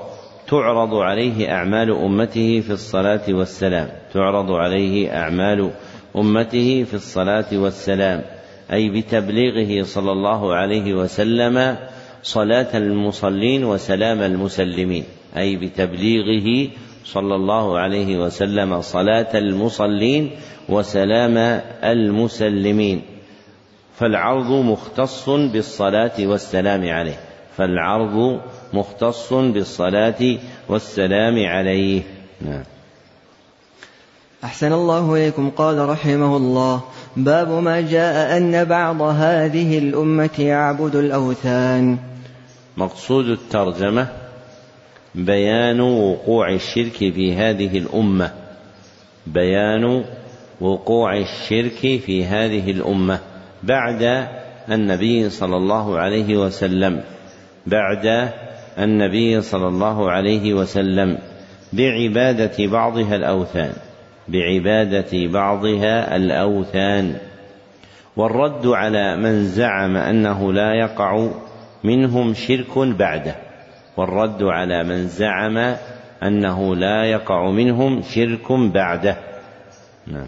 تعرض 0.50 0.94
عليه 0.94 1.52
أعمال 1.52 1.92
أمته 1.92 2.60
في 2.60 2.72
الصلاة 2.72 3.26
والسلام. 3.30 3.90
تعرض 4.14 4.52
عليه 4.52 5.18
أعمال 5.18 5.72
أمته 6.16 6.84
في 6.84 6.94
الصلاة 6.94 7.52
والسلام. 7.54 8.37
أي 8.74 8.90
بتبليغه 8.90 9.84
صلى 9.86 10.12
الله 10.12 10.54
عليه 10.54 10.94
وسلم 10.94 11.78
صلاة 12.24 12.78
المصلين 12.78 13.66
وسلام 13.66 14.22
المسلمين. 14.22 15.04
أي 15.38 15.56
بتبليغه 15.56 16.70
صلى 17.06 17.36
الله 17.36 17.80
عليه 17.80 18.18
وسلم 18.18 18.82
صلاة 18.82 19.38
المصلين 19.38 20.32
وسلام 20.70 21.62
المسلمين. 21.84 23.02
فالعرض 24.00 24.52
مختص 24.52 25.30
بالصلاة 25.30 26.18
والسلام 26.20 26.90
عليه. 26.90 27.20
فالعرض 27.58 28.42
مختص 28.74 29.34
بالصلاة 29.34 30.38
والسلام 30.70 31.46
عليه. 31.46 32.02
نعم. 32.42 32.64
أحسن 34.44 34.74
الله 34.74 35.16
إليكم. 35.16 35.50
قال 35.50 35.90
رحمه 35.90 36.38
الله 36.38 36.82
باب 37.18 37.50
ما 37.50 37.82
جاء 37.82 38.38
أن 38.38 38.66
بعض 38.66 39.02
هذه 39.02 39.78
الأمة 39.78 40.30
يعبد 40.40 40.96
الأوثان. 40.96 41.98
مقصود 42.78 43.26
الترجمة 43.30 44.08
بيان 45.16 45.82
وقوع 45.82 46.54
الشرك 46.54 46.98
في 46.98 47.36
هذه 47.36 47.78
الأمة. 47.78 48.32
بيان 49.28 50.04
وقوع 50.62 51.18
الشرك 51.18 52.00
في 52.00 52.26
هذه 52.26 52.72
الأمة. 52.72 53.20
بعد 53.64 54.28
النبي 54.72 55.30
صلى 55.30 55.58
الله 55.58 55.98
عليه 56.00 56.38
وسلم. 56.38 57.02
بعد 57.68 58.30
النبي 58.80 59.42
صلى 59.42 59.68
الله 59.68 60.12
عليه 60.12 60.54
وسلم. 60.54 61.18
بعبادة 61.74 62.68
بعضها 62.68 63.16
الأوثان. 63.16 63.74
بعبادة 64.30 65.28
بعضها 65.28 66.16
الأوثان. 66.16 67.16
والرد 68.18 68.68
على 68.68 69.18
من 69.18 69.44
زعم 69.44 69.98
أنه 69.98 70.54
لا 70.54 70.74
يقع 70.74 71.30
منهم 71.84 72.34
شرك 72.34 72.78
بعده. 72.78 73.36
والرد 73.98 74.44
على 74.44 74.84
من 74.84 75.08
زعم 75.08 75.76
أنه 76.24 76.76
لا 76.76 77.04
يقع 77.06 77.52
منهم 77.52 78.02
شرك 78.02 78.52
بعده. 78.52 79.18
نعم. 80.08 80.28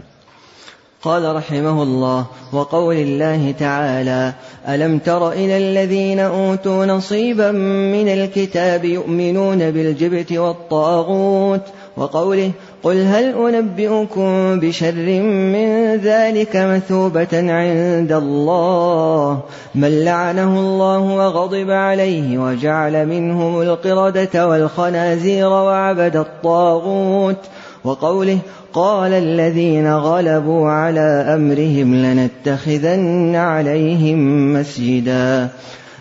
قال 1.02 1.36
رحمه 1.36 1.82
الله 1.82 2.26
وقول 2.52 2.96
الله 2.96 3.50
تعالى 3.52 4.32
ألم 4.68 4.98
تر 4.98 5.32
إلى 5.32 5.58
الذين 5.58 6.18
أوتوا 6.18 6.86
نصيبا 6.86 7.52
من 7.92 8.08
الكتاب 8.08 8.84
يؤمنون 8.84 9.70
بالجبت 9.70 10.32
والطاغوت؟ 10.32 11.60
وقوله 11.96 12.50
قل 12.82 12.96
هل 12.96 13.34
أنبئكم 13.34 14.60
بشر 14.60 15.22
من 15.22 15.96
ذلك 15.96 16.56
مثوبة 16.56 17.28
عند 17.32 18.12
الله 18.12 19.40
من 19.74 20.04
لعنه 20.04 20.60
الله 20.60 20.98
وغضب 20.98 21.70
عليه 21.70 22.38
وجعل 22.38 23.06
منهم 23.06 23.62
القردة 23.62 24.48
والخنازير 24.48 25.48
وعبد 25.48 26.16
الطاغوت 26.16 27.36
وقوله 27.84 28.38
قال 28.72 29.12
الذين 29.12 29.94
غلبوا 29.94 30.68
على 30.70 31.24
أمرهم 31.34 31.94
لنتخذن 31.94 33.36
عليهم 33.36 34.52
مسجدا 34.54 35.48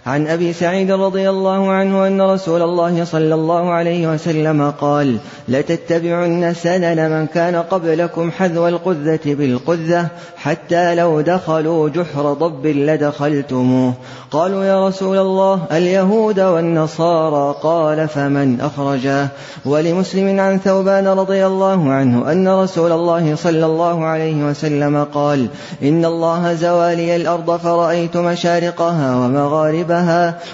عن 0.10 0.28
أبي 0.28 0.54
سعيد 0.54 0.92
رضي 0.92 1.30
الله 1.30 1.72
عنه 1.72 2.08
أن 2.08 2.22
رسول 2.22 2.62
الله 2.62 3.04
صلى 3.04 3.34
الله 3.34 3.72
عليه 3.72 4.14
وسلم 4.14 4.72
قال 4.72 5.18
لتتبعن 5.48 6.54
سنن 6.54 7.12
من 7.12 7.28
كان 7.28 7.56
قبلكم 7.56 8.32
حذو 8.32 8.68
القذة 8.68 9.20
بالقذة 9.26 10.08
حتى 10.38 10.96
لو 10.96 11.22
دخلوا 11.22 11.90
جحر 11.90 12.34
ضب 12.34 12.66
لدخلتموه. 12.66 13.94
قالوا 14.32 14.64
يا 14.64 14.88
رسول 14.88 15.18
الله 15.18 15.62
اليهود 15.72 16.40
والنصارى 16.40 17.56
قال 17.62 18.08
فمن 18.08 18.62
أخرجاه 18.62 19.28
ولمسلم 19.66 20.40
عن 20.40 20.60
ثوبان 20.60 21.08
رضي 21.08 21.46
الله 21.46 21.92
عنه 21.92 22.32
أن 22.32 22.48
رسول 22.48 22.92
الله 22.92 23.36
صلى 23.36 23.66
الله 23.66 24.06
عليه 24.06 24.44
وسلم 24.50 25.04
قال 25.04 25.48
إن 25.84 26.06
الله 26.06 26.54
زوالي 26.54 27.16
الأرض 27.16 27.58
فرأيت 27.58 28.18
مشارقها 28.18 29.16
ومغاربها 29.16 29.99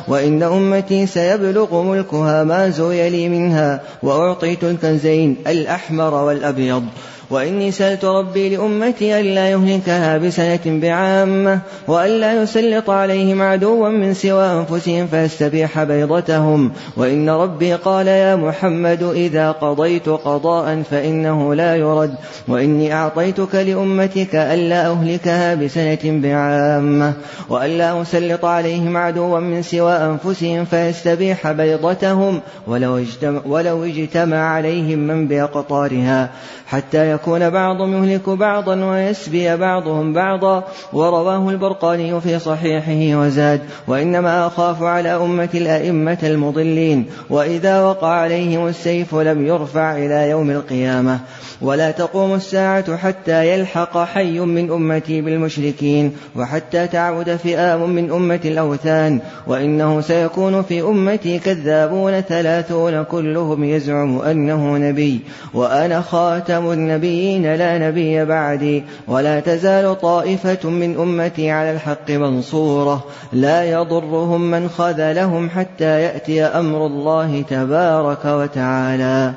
وإن 0.07 0.43
أمتي 0.43 1.07
سيبلغ 1.07 1.81
ملكها 1.81 2.43
ما 2.43 2.69
زوي 2.69 3.09
لي 3.09 3.29
منها 3.29 3.81
وأعطيت 4.03 4.63
الكنزين 4.63 5.35
الأحمر 5.47 6.13
والأبيض. 6.13 6.83
وإني 7.29 7.71
سألت 7.71 8.05
ربي 8.05 8.55
لأمتي 8.55 9.19
ألا 9.19 9.49
يهلكها 9.49 10.17
بسنة 10.17 10.59
بعامة 10.65 11.59
وألا 11.87 12.41
يسلط 12.41 12.89
عليهم 12.89 13.41
عدوا 13.41 13.89
من 13.89 14.13
سوى 14.13 14.45
أنفسهم 14.45 15.07
فيستبيح 15.07 15.83
بيضتهم. 15.83 16.71
وإن 16.97 17.29
ربي 17.29 17.73
قال 17.73 18.07
يا 18.07 18.35
محمد 18.35 19.03
إذا 19.03 19.51
قضيت 19.51 20.09
قضاء 20.09 20.83
فإنه 20.91 21.55
لا 21.55 21.75
يرد. 21.75 22.15
وإني 22.47 22.93
أعطيتك 22.93 23.55
لأمتك 23.55 24.35
ألا 24.35 24.91
أهلكها 24.91 25.55
بسنة 25.55 25.99
بعامة 26.03 27.13
وألا 27.49 28.01
أسلط 28.01 28.45
عليهم 28.45 28.97
عدوا 28.97 29.39
من 29.39 29.61
سوى 29.61 29.93
أنفسهم 29.93 30.65
فيستبيح 30.65 31.51
بيضتهم 31.51 32.41
ولو 32.67 32.97
اجتمع, 32.97 33.41
ولو 33.45 33.83
اجتمع 33.83 34.37
عليهم 34.37 34.99
من 34.99 35.27
بأقطارها. 35.27 36.29
حتى 36.67 37.11
يكون 37.11 37.49
بعضهم 37.49 38.03
يهلك 38.03 38.29
بعضا 38.29 38.85
ويسبي 38.85 39.57
بعضهم 39.57 40.13
بعضا. 40.13 40.63
ورواه 40.93 41.49
البرقاني 41.49 42.21
في 42.21 42.39
صحيحه 42.39 43.19
وزاد 43.19 43.61
وإنما 43.87 44.47
أخاف 44.47 44.83
على 44.83 45.09
أمة 45.09 45.49
الأئمة 45.53 46.17
المضلين 46.23 47.05
وإذا 47.29 47.81
وقع 47.81 48.07
عليهم 48.07 48.67
السيف 48.67 49.15
لم 49.15 49.45
يرفع 49.45 49.97
إلى 49.97 50.29
يوم 50.29 50.51
القيامة. 50.51 51.19
ولا 51.61 51.91
تقوم 51.91 52.33
الساعة 52.33 52.97
حتى 52.97 53.53
يلحق 53.53 53.97
حي 53.97 54.39
من 54.39 54.71
أمتي 54.71 55.21
بالمشركين 55.21 56.15
وحتى 56.35 56.87
تعبد 56.87 57.35
فئام 57.35 57.89
من 57.89 58.11
أمة 58.11 58.39
الأوثان. 58.45 59.19
وإنه 59.47 60.01
سيكون 60.01 60.61
في 60.61 60.81
أمتي 60.81 61.39
كذابون 61.39 62.21
ثلاثون 62.21 63.03
كلهم 63.03 63.63
يزعم 63.63 64.19
أنه 64.21 64.77
نبي. 64.77 65.19
وأنا 65.53 66.01
خاتم 66.01 66.54
النبيين 66.63 67.55
لا 67.55 67.77
نبي 67.77 68.25
بعدي 68.25 68.83
ولا 69.07 69.39
تزال 69.39 70.01
طائفة 70.01 70.69
من 70.69 70.97
أمتي 70.97 71.51
على 71.51 71.71
الحق 71.71 72.11
منصورة 72.11 73.03
لا 73.33 73.63
يضرهم 73.63 74.41
من 74.41 74.69
خذلهم 74.69 75.49
حتى 75.49 76.01
يأتي 76.01 76.43
أمر 76.43 76.85
الله 76.85 77.41
تبارك 77.41 78.25
وتعالى. 78.25 79.33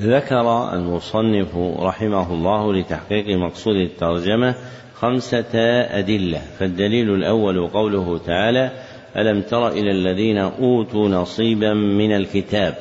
ذكر 0.00 0.72
المصنف 0.72 1.56
رحمه 1.80 2.32
الله 2.32 2.74
لتحقيق 2.74 3.38
مقصود 3.38 3.76
الترجمة 3.76 4.54
خمسة 4.94 5.54
أدلة 5.98 6.40
فالدليل 6.58 7.14
الأول 7.14 7.68
قوله 7.68 8.20
تعالى 8.26 8.70
ألم 9.16 9.42
تر 9.42 9.68
إلى 9.68 9.90
الذين 9.90 10.38
أوتوا 10.38 11.08
نصيبا 11.08 11.74
من 11.74 12.12
الكتاب؟ 12.12 12.74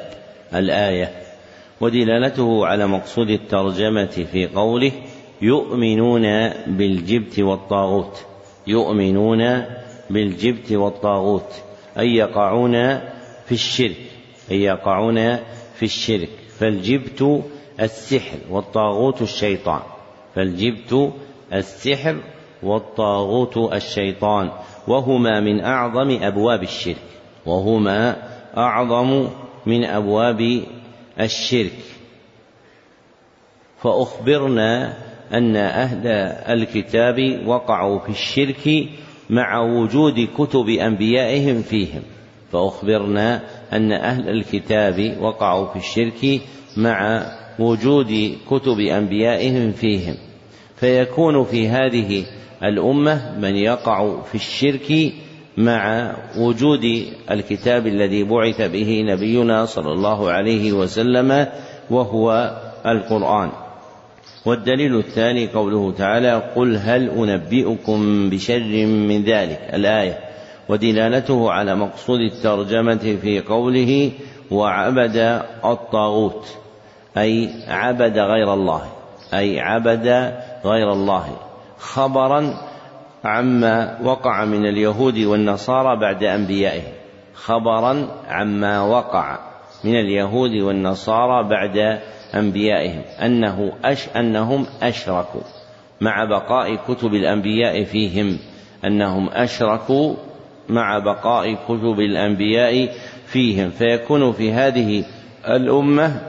الآية. 0.56 1.27
ودلالته 1.82 2.66
على 2.66 2.88
مقصود 2.88 3.30
الترجمة 3.30 4.06
في 4.06 4.48
قوله 4.48 4.92
يؤمنون 5.42 6.50
بالجبت 6.68 7.40
والطاغوت. 7.40 8.26
يؤمنون 8.68 9.66
بالجبت 10.10 10.72
والطاغوت. 10.72 11.52
أي 12.00 12.16
يقعون 12.16 12.98
في 13.46 13.52
الشرك. 13.52 13.98
أي 14.52 14.62
يقعون 14.62 15.36
في 15.76 15.84
الشرك. 15.84 16.30
فالجبت 16.60 17.44
السحر 17.82 18.38
والطاغوت 18.50 19.22
الشيطان. 19.22 19.82
فالجبت 20.36 21.12
السحر 21.54 22.18
والطاغوت 22.64 23.58
الشيطان. 23.58 24.50
وهما 24.88 25.40
من 25.40 25.60
أعظم 25.60 26.18
أبواب 26.22 26.64
الشرك. 26.64 27.08
وهما 27.46 28.16
أعظم 28.58 29.28
من 29.66 29.86
أبواب 29.86 30.62
الشرك. 31.20 31.80
فأخبرنا 33.78 34.98
أن 35.34 35.56
أهل 35.56 36.08
الكتاب 36.50 37.44
وقعوا 37.46 38.00
في 38.00 38.10
الشرك 38.10 38.90
مع 39.30 39.60
وجود 39.60 40.28
كتب 40.38 40.70
أنبيائهم 40.70 41.62
فيهم. 41.62 42.02
فأخبرنا 42.52 43.42
أن 43.74 43.92
أهل 43.92 44.30
الكتاب 44.30 45.18
وقعوا 45.22 45.68
في 45.68 45.76
الشرك 45.76 46.42
مع 46.78 47.26
وجود 47.60 48.38
كتب 48.50 48.80
أنبيائهم 48.80 49.72
فيهم. 49.72 50.16
فيكون 50.76 51.44
في 51.44 51.68
هذه 51.68 52.26
الأمة 52.64 53.40
من 53.40 53.56
يقع 53.56 54.22
في 54.22 54.36
الشرك 54.36 55.14
مع 55.58 56.12
وجود 56.38 57.06
الكتاب 57.32 57.88
الذي 57.88 58.24
بعث 58.24 58.62
به 58.62 59.04
نبينا 59.08 59.66
صلى 59.66 59.92
الله 59.92 60.32
عليه 60.32 60.72
وسلم 60.72 61.48
وهو 61.90 62.58
القرآن. 62.86 63.50
والدليل 64.46 64.98
الثاني 64.98 65.48
قوله 65.48 65.92
تعالى 65.98 66.52
قل 66.56 66.78
هل 66.78 67.10
أنبئكم 67.10 68.30
بشر 68.30 68.86
من 68.86 69.24
ذلك؟ 69.24 69.70
الآية. 69.74 70.20
ودلالته 70.70 71.52
على 71.52 71.76
مقصود 71.76 72.20
الترجمة 72.20 73.18
في 73.22 73.42
قوله 73.42 74.12
وعبد 74.52 75.42
الطاغوت 75.66 76.48
أي 77.18 77.50
عبد 77.68 78.18
غير 78.18 78.54
الله. 78.54 78.82
أي 79.34 79.60
عبد 79.60 80.34
غير 80.66 80.94
الله. 80.94 81.38
خبرا 81.80 82.67
عما 83.28 83.98
وقع 84.04 84.46
من 84.46 84.66
اليهود 84.66 85.18
والنصارى 85.18 86.00
بعد 86.00 86.24
أنبيائهم. 86.24 86.94
خبرا 87.34 88.08
عما 88.28 88.82
وقع 88.82 89.40
من 89.84 89.96
اليهود 89.96 90.52
والنصارى 90.52 91.50
بعد 91.50 92.00
أنبيائهم. 92.36 93.02
أنه 93.22 93.72
أش 93.86 94.08
أنهم 94.16 94.66
أشركوا 94.82 95.42
مع 96.02 96.26
بقاء 96.26 96.76
كتب 96.76 97.14
الأنبياء 97.14 97.84
فيهم. 97.84 98.40
أنهم 98.86 99.30
أشركوا 99.30 100.16
مع 100.70 101.00
بقاء 101.00 101.54
كتب 101.54 102.00
الأنبياء 102.00 102.90
فيهم. 103.26 103.70
فيكون 103.70 104.32
في 104.32 104.52
هذه 104.52 105.04
الأمة 105.48 106.22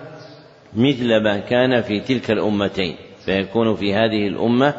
مثل 0.77 1.23
ما 1.23 1.39
كان 1.39 1.83
في 1.83 2.01
تلك 2.01 2.31
الأمتين. 2.31 2.97
فيكون 3.25 3.75
في 3.75 3.95
هذه 3.95 4.29
الأمة 4.29 4.75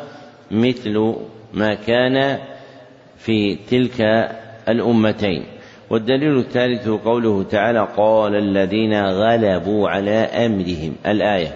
مثل 0.51 1.15
ما 1.53 1.73
كان 1.73 2.37
في 3.17 3.55
تلك 3.55 4.01
الأمتين. 4.69 5.43
والدليل 5.89 6.37
الثالث 6.37 6.89
قوله 6.89 7.43
تعالى 7.43 7.87
قال 7.97 8.35
الذين 8.35 8.93
غلبوا 9.05 9.89
على 9.89 10.11
أمرهم. 10.11 10.95
الآية. 11.07 11.47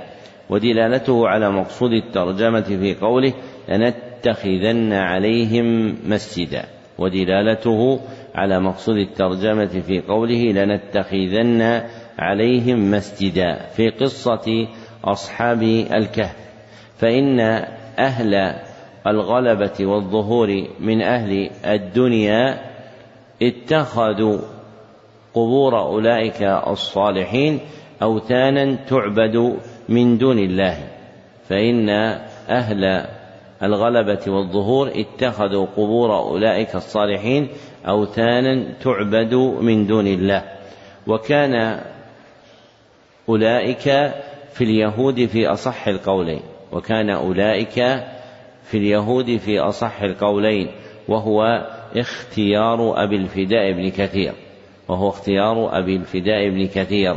ودلالته 0.49 1.27
على 1.27 1.51
مقصود 1.51 1.91
الترجمة 1.91 2.61
في 2.61 2.95
قوله 2.95 3.33
لنتخذن 3.69 4.93
عليهم 4.93 5.95
مسجدا. 6.05 6.65
ودلالته 6.97 7.99
على 8.35 8.59
مقصود 8.59 8.97
الترجمة 8.97 9.81
في 9.81 10.01
قوله 10.01 10.51
لنتخذن 10.51 11.81
عليهم 12.19 12.91
مسجدا. 12.91 13.55
في 13.75 13.89
قصة 13.89 14.67
أصحاب 15.05 15.63
الكهف. 15.91 16.35
فإن 16.97 17.39
أهل 17.99 18.55
الغلبة 19.07 19.85
والظهور 19.85 20.67
من 20.80 21.01
أهل 21.01 21.49
الدنيا 21.65 22.61
اتخذوا 23.41 24.38
قبور 25.34 25.80
أولئك 25.80 26.41
الصالحين 26.43 27.59
أوثانا 28.01 28.75
تعبد 28.75 29.57
من 29.89 30.17
دون 30.17 30.39
الله. 30.39 30.77
فإن 31.49 31.89
أهل 32.49 33.05
الغلبة 33.63 34.21
والظهور 34.27 34.91
اتخذوا 34.95 35.65
قبور 35.77 36.17
أولئك 36.17 36.75
الصالحين 36.75 37.47
أوثانا 37.88 38.73
تعبد 38.84 39.34
من 39.61 39.88
دون 39.88 40.07
الله. 40.07 40.43
وكان 41.07 41.81
أولئك 43.30 43.84
في 44.53 44.63
اليهود 44.63 45.25
في 45.25 45.47
أصح 45.47 45.88
القولين 45.88 46.41
وكان 46.71 47.09
أولئك 47.09 48.03
في 48.64 48.77
اليهود 48.77 49.38
في 49.38 49.60
أصح 49.60 50.02
القولين 50.02 50.68
وهو 51.07 51.68
اختيار 51.95 53.03
أبي 53.03 53.15
الفداء 53.15 53.72
بن 53.72 53.90
كثير 53.90 54.34
وهو 54.88 55.10
اختيار 55.10 55.77
أبي 55.77 55.95
الفداء 55.95 56.49
بن 56.49 56.68
كثير. 56.68 57.15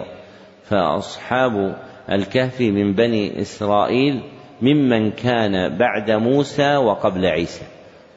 فأصحاب 0.63 1.77
الكهف 2.11 2.61
من 2.61 2.93
بني 2.93 3.41
إسرائيل 3.41 4.23
ممن 4.63 5.11
كان 5.11 5.79
بعد 5.79 6.11
موسى 6.11 6.77
وقبل 6.77 7.27
عيسى. 7.27 7.65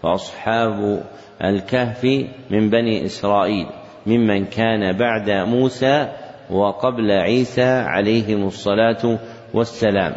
فأصحاب 0.03 1.03
الكهف 1.43 2.05
من 2.51 2.69
بني 2.69 3.05
إسرائيل 3.05 3.67
ممن 4.07 4.45
كان 4.45 4.97
بعد 4.97 5.29
موسى 5.29 6.07
وقبل 6.49 7.11
عيسى 7.11 7.71
عليهم 7.71 8.47
الصلاة 8.47 9.19
والسلام. 9.53 10.15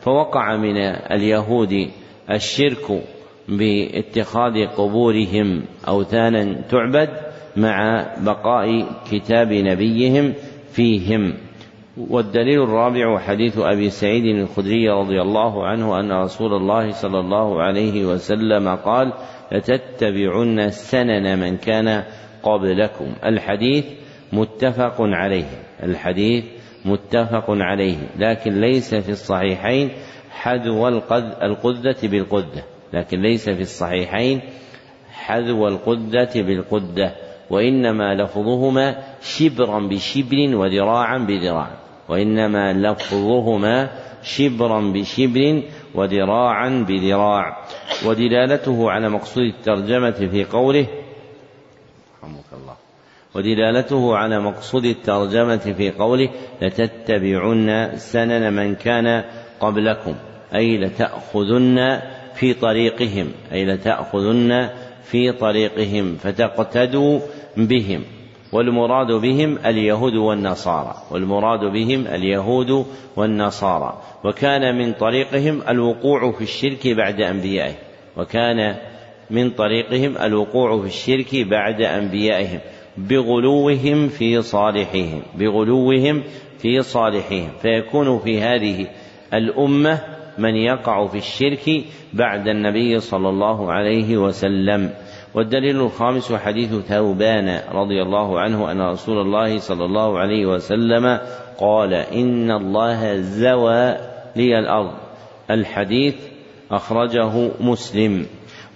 فوقع 0.00 0.56
من 0.56 0.76
اليهود 1.10 1.90
الشرك 2.30 3.02
باتخاذ 3.48 4.66
قبورهم 4.66 5.62
أوثانا 5.88 6.60
تعبد 6.70 7.10
مع 7.56 8.06
بقاء 8.20 8.86
كتاب 9.10 9.52
نبيهم 9.52 10.32
فيهم. 10.72 11.34
والدليل 11.96 12.62
الرابع 12.62 13.18
حديث 13.18 13.58
أبي 13.58 13.90
سعيد 13.90 14.24
الخدري 14.24 14.90
رضي 14.90 15.22
الله 15.22 15.66
عنه 15.66 16.00
أن 16.00 16.12
رسول 16.12 16.54
الله 16.54 16.90
صلى 16.90 17.20
الله 17.20 17.62
عليه 17.62 18.04
وسلم 18.04 18.68
قال 18.68 19.12
لتتبعن 19.52 20.70
سنن 20.70 21.38
من 21.38 21.56
كان 21.56 22.02
قبلكم. 22.42 23.06
الحديث 23.24 23.84
متفق 24.32 24.96
عليه 24.98 25.46
الحديث 25.82 26.44
متفق 26.84 27.44
عليه 27.48 27.96
لكن 28.18 28.60
ليس 28.60 28.94
في 28.94 29.08
الصحيحين 29.08 29.90
حذو 30.34 30.88
القذة 31.42 31.96
بالقدة 32.08 32.64
لكن 32.92 33.22
ليس 33.22 33.48
في 33.48 33.60
الصحيحين 33.60 34.40
حذو 35.12 35.68
القدة 35.68 36.30
بالقدة 36.34 37.14
وإنما 37.50 38.14
لفظهما 38.14 38.96
شبرا 39.22 39.80
بشبر 39.80 40.56
وذراعا 40.56 41.18
بذراع 41.18 41.70
وإنما 42.08 42.72
لفظهما 42.72 43.90
شبرا 44.22 44.80
بشبر 44.80 45.62
وذراعا 45.94 46.84
بذراع 46.88 47.64
ودلالته 48.06 48.90
على 48.90 49.08
مقصود 49.08 49.44
الترجمة 49.44 50.10
في 50.10 50.44
قوله 50.44 50.86
رحمك 52.22 52.52
الله 52.52 52.76
ودلالته 53.34 54.16
على 54.16 54.40
مقصود 54.40 54.84
الترجمة 54.84 55.56
في 55.56 55.90
قوله 55.90 56.30
لتتبعن 56.62 57.92
سنن 57.96 58.52
من 58.52 58.74
كان 58.74 59.24
قبلكم 59.66 60.14
أي 60.54 60.78
لتأخذن 60.78 62.00
في 62.34 62.54
طريقهم 62.54 63.32
أي 63.52 63.64
لتأخذن 63.64 64.70
في 65.04 65.32
طريقهم 65.32 66.16
فتقتدوا 66.16 67.20
بهم. 67.56 68.02
والمراد 68.52 69.12
بهم 69.12 69.58
اليهود 69.66 70.14
والنصارى 70.14 70.94
والمراد 71.10 71.60
بهم 71.60 72.06
اليهود 72.06 72.86
والنصارى. 73.16 74.02
وكان 74.24 74.78
من 74.78 74.92
طريقهم 74.92 75.62
الوقوع 75.68 76.32
في 76.32 76.42
الشرك 76.42 76.88
بعد 76.88 77.20
أنبيائه. 77.20 77.74
وكان 78.16 78.76
من 79.30 79.50
طريقهم 79.50 80.16
الوقوع 80.18 80.80
في 80.80 80.86
الشرك 80.86 81.46
بعد 81.48 81.82
أنبيائهم. 81.82 82.60
بغلوهم 82.96 84.08
في 84.08 84.42
صالحهم 84.42 85.22
بغلوهم 85.38 86.22
في 86.58 86.82
صالحهم. 86.82 87.48
فيكون 87.62 88.18
في 88.18 88.40
هذه 88.40 88.86
الأمة 89.34 89.98
من 90.38 90.56
يقع 90.56 91.06
في 91.06 91.18
الشرك 91.18 91.84
بعد 92.12 92.48
النبي 92.48 93.00
صلى 93.00 93.28
الله 93.28 93.72
عليه 93.72 94.16
وسلم. 94.16 94.90
والدليل 95.34 95.76
الخامس 95.76 96.32
حديث 96.32 96.74
ثوبان 96.74 97.60
رضي 97.72 98.02
الله 98.02 98.40
عنه 98.40 98.72
أن 98.72 98.80
رسول 98.80 99.20
الله 99.20 99.58
صلى 99.58 99.84
الله 99.84 100.18
عليه 100.18 100.46
وسلم 100.46 101.18
قال 101.58 101.94
إن 101.94 102.50
الله 102.50 103.16
زوى 103.16 103.96
لي 104.36 104.58
الأرض. 104.58 104.92
الحديث 105.50 106.14
أخرجه 106.70 107.50
مسلم. 107.60 108.26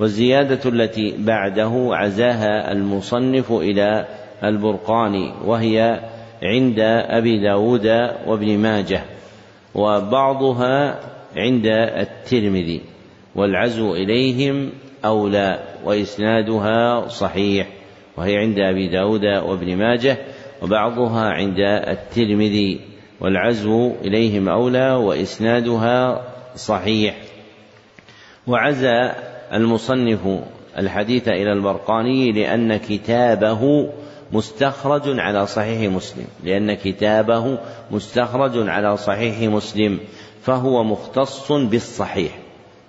والزيادة 0.01 0.71
التي 0.71 1.15
بعده 1.19 1.89
عزاها 1.93 2.73
المصنف 2.73 3.53
إلى 3.53 4.07
البرقاني 4.45 5.33
وهي 5.45 6.01
عند 6.43 6.79
أبي 7.09 7.41
داود 7.41 7.87
وابن 8.27 8.59
ماجه. 8.59 9.03
وبعضها 9.75 11.01
عند 11.37 11.67
الترمذي 11.77 12.81
والعزو 13.35 13.95
إليهم 13.95 14.71
أولى 15.05 15.59
وإسنادها 15.85 17.09
صحيح 17.09 17.67
وهي 18.17 18.37
عند 18.37 18.59
أبي 18.59 18.89
داود 18.89 19.25
وابن 19.25 19.77
ماجه 19.77 20.19
وبعضها 20.63 21.31
عند 21.31 21.59
الترمذي 21.89 22.81
والعزو 23.21 23.93
إليهم 24.05 24.49
أولى 24.49 24.93
وإسنادها 24.93 26.25
صحيح. 26.57 27.15
وعزى 28.47 29.13
المصنف 29.53 30.21
الحديث 30.79 31.29
إلى 31.29 31.53
البرقاني 31.53 32.33
لأن 32.33 32.77
كتابه 32.77 33.91
مستخرج 34.33 35.21
على 35.21 35.47
صحيح 35.47 35.93
مسلم 35.93 36.27
لأن 36.45 36.75
كتابه 36.75 37.59
مستخرج 37.91 38.69
على 38.69 38.97
صحيح 38.97 39.51
مسلم 39.51 39.99
فهو 40.43 40.85
مختص 40.85 41.53
بالصحيح 41.53 42.39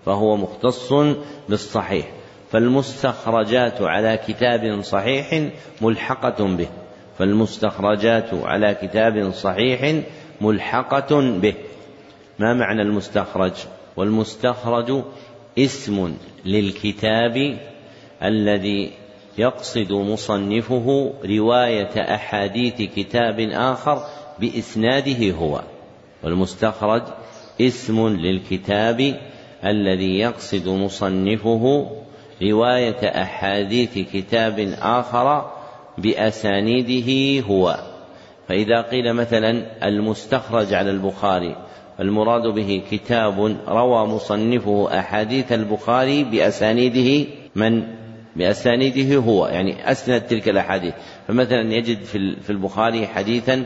فهو 0.05 0.37
مختص 0.37 0.93
بالصحيح 1.49 2.07
فالمستخرجات 2.51 3.81
على 3.81 4.19
كتاب 4.27 4.81
صحيح 4.81 5.49
ملحقة 5.81 6.45
به 6.45 6.67
فالمستخرجات 7.17 8.33
على 8.33 8.73
كتاب 8.81 9.31
صحيح 9.31 10.01
ملحقة 10.41 11.21
به. 11.21 11.53
ما 12.39 12.53
معنى 12.53 12.81
المستخرج؟ 12.81 13.53
والمستخرج 13.97 15.03
اسم 15.57 16.13
للكتاب 16.45 17.57
الذي 18.23 18.91
يقصد 19.37 19.91
مصنفه 19.91 21.13
رواية 21.25 22.15
أحاديث 22.15 22.81
كتاب 22.95 23.39
آخر 23.39 24.03
بإسناده 24.39 25.31
هو 25.31 25.61
والمستخرج 26.23 27.01
اسم 27.61 28.07
للكتاب 28.07 29.19
الذي 29.65 30.19
يقصد 30.19 30.67
مصنفه 30.67 31.89
رواية 32.43 33.21
أحاديث 33.23 33.97
كتاب 34.13 34.73
آخر 34.81 35.51
بأسانيده 35.97 37.47
هو. 37.47 37.79
فإذا 38.47 38.81
قيل 38.81 39.13
مثلا 39.13 39.65
المستخرج 39.87 40.73
على 40.73 40.91
البخاري 40.91 41.55
المراد 41.99 42.47
به 42.47 42.83
كتاب 42.91 43.57
روى 43.67 44.07
مصنفه 44.07 44.99
أحاديث 44.99 45.51
البخاري 45.51 46.23
بأسانيده 46.23 47.29
من؟ 47.55 47.98
بأسانيده 48.35 49.15
هو 49.15 49.47
يعني 49.47 49.91
أسند 49.91 50.21
تلك 50.21 50.49
الأحاديث. 50.49 50.93
فمثلا 51.27 51.73
يجد 51.73 52.03
في 52.41 52.49
البخاري 52.49 53.07
حديثا 53.07 53.65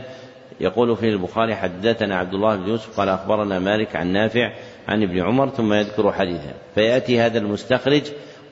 يقول 0.60 0.96
فيه 0.96 1.08
البخاري 1.08 1.54
حدثنا 1.54 2.16
عبد 2.16 2.34
الله 2.34 2.56
بن 2.56 2.68
يوسف 2.68 3.00
قال 3.00 3.08
أخبرنا 3.08 3.58
مالك 3.58 3.96
عن 3.96 4.12
نافع 4.12 4.52
عن 4.88 5.02
ابن 5.02 5.20
عمر 5.20 5.48
ثم 5.48 5.72
يذكر 5.72 6.12
حديثا. 6.12 6.52
فيأتي 6.74 7.20
هذا 7.20 7.38
المستخرج 7.38 8.02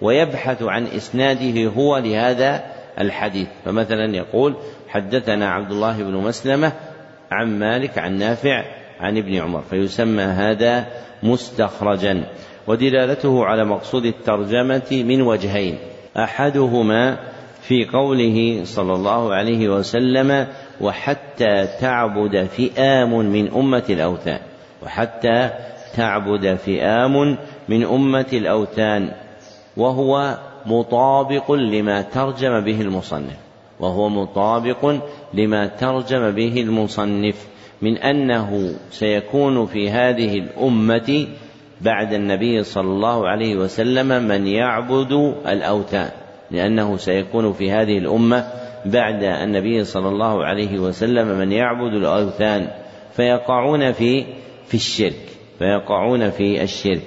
ويبحث 0.01 0.63
عن 0.63 0.87
إسناده 0.87 1.71
هو 1.71 1.99
لهذا 1.99 2.65
الحديث. 3.01 3.49
فمثلا 3.65 4.17
يقول 4.17 4.57
حدثنا 4.89 5.51
عبد 5.51 5.71
الله 5.71 6.03
بن 6.03 6.15
مسلمة 6.15 6.73
عن 7.31 7.59
مالك 7.59 7.99
عن 7.99 8.19
نافع 8.19 8.65
عن 9.01 9.19
ابن 9.19 9.35
عمر 9.35 9.63
فيسمى 9.71 10.23
هذا 10.23 10.87
مستخرجا. 11.23 12.25
ودلالته 12.67 13.45
على 13.45 13.65
مقصود 13.65 14.05
الترجمة 14.05 14.89
من 14.93 15.23
وجهين. 15.23 15.79
أحدهما 16.17 17.19
في 17.63 17.85
قوله 17.85 18.61
صلى 18.65 18.93
الله 18.93 19.35
عليه 19.35 19.69
وسلم 19.69 20.47
وحتى 20.81 21.69
تعبد 21.81 22.45
فئام 22.45 23.19
من 23.19 23.53
أمة 23.53 23.83
الأوثان. 23.91 24.39
وحتى 24.83 25.51
تعبد 25.97 26.55
فئام 26.55 27.39
من 27.69 27.85
أمة 27.85 28.27
الأوثان. 28.33 29.11
وهو 29.77 30.39
مطابق 30.67 31.53
لما 31.53 32.03
ترجم 32.03 32.61
به 32.61 32.81
المصنف. 32.81 33.37
وهو 33.81 34.09
مطابق 34.09 35.01
لما 35.35 35.67
ترجم 35.67 36.31
به 36.31 36.61
المصنف. 36.61 37.47
من 37.83 37.99
أنه 37.99 38.75
سيكون 38.91 39.67
في 39.67 39.91
هذه 39.91 40.39
الأمة 40.39 41.27
بعد 41.83 42.13
النبي 42.13 42.63
صلى 42.63 42.89
الله 42.89 43.29
عليه 43.29 43.57
وسلم 43.57 44.09
من 44.29 44.47
يعبد 44.47 45.13
الأوثان 45.47 46.11
لأنه 46.51 46.97
سيكون 46.97 47.53
في 47.53 47.71
هذه 47.71 47.99
الأمة 47.99 48.47
بعد 48.85 49.23
النبي 49.23 49.85
صلى 49.85 50.09
الله 50.09 50.45
عليه 50.45 50.79
وسلم 50.79 51.39
من 51.39 51.53
يعبد 51.53 51.95
الأوثان 51.95 52.69
فيقعون 53.17 53.93
في 53.93 54.25
في 54.67 54.75
الشرك 54.75 55.33
فيقعون 55.59 56.31
في 56.31 56.63
الشرك. 56.63 57.03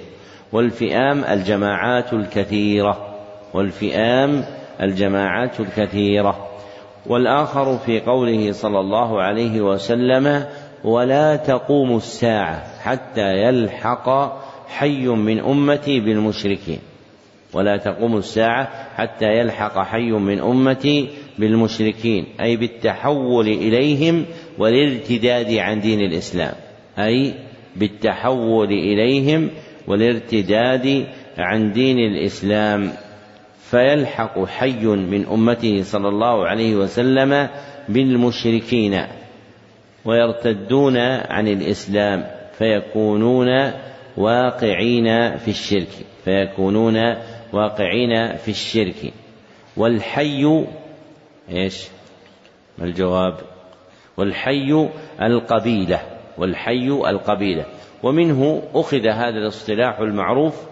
والفئام 0.52 1.24
الجماعات 1.24 2.12
الكثيرة 2.12 3.14
والفئام 3.54 4.44
الجماعات 4.80 5.60
الكثيرة. 5.60 6.48
والآخر 7.06 7.78
في 7.78 8.00
قوله 8.00 8.52
صلى 8.52 8.80
الله 8.80 9.22
عليه 9.22 9.60
وسلم 9.60 10.44
ولا 10.84 11.36
تقوم 11.36 11.96
الساعة 11.96 12.80
حتى 12.82 13.32
يلحق 13.32 14.08
حي 14.68 15.06
من 15.06 15.38
أمتي 15.38 16.00
بالمشركين. 16.00 16.78
ولا 17.52 17.76
تقوم 17.76 18.16
الساعة 18.16 18.68
حتى 18.94 19.26
يلحق 19.26 19.78
حي 19.78 20.10
من 20.10 20.38
أمتي 20.38 21.08
بالمشركين. 21.38 22.24
أي 22.40 22.56
بالتحول 22.56 23.48
إليهم 23.48 24.24
والارتداد 24.58 25.54
عن 25.54 25.80
دين 25.80 26.00
الإسلام. 26.00 26.54
أي 26.98 27.34
بالتحول 27.76 28.68
إليهم 28.72 29.50
والارتداد 29.86 31.06
عن 31.38 31.72
دين 31.72 31.98
الإسلام. 31.98 32.92
فيلحق 33.70 34.44
حي 34.44 34.86
من 34.86 35.26
أمته 35.26 35.82
صلى 35.82 36.08
الله 36.08 36.46
عليه 36.46 36.76
وسلم 36.76 37.48
بالمشركين. 37.88 39.00
ويرتدون 40.04 40.96
عن 40.96 41.48
الإسلام. 41.48 42.26
فيكونون 42.58 43.48
واقعين 44.16 45.36
في 45.36 45.48
الشرك 45.48 45.88
فيكونون 46.24 46.96
واقعين 47.52 48.36
في 48.36 48.48
الشرك. 48.48 49.12
والحي 49.76 50.64
إيش؟ 51.50 51.88
ما 52.78 52.84
الجواب؟ 52.84 53.34
والحي 54.16 54.88
القبيلة 55.22 56.00
والحي 56.38 56.88
القبيلة. 56.88 57.64
ومنه 58.02 58.62
أخذ 58.74 59.08
هذا 59.08 59.38
الاصطلاح 59.38 60.00
المعروف 60.00 60.62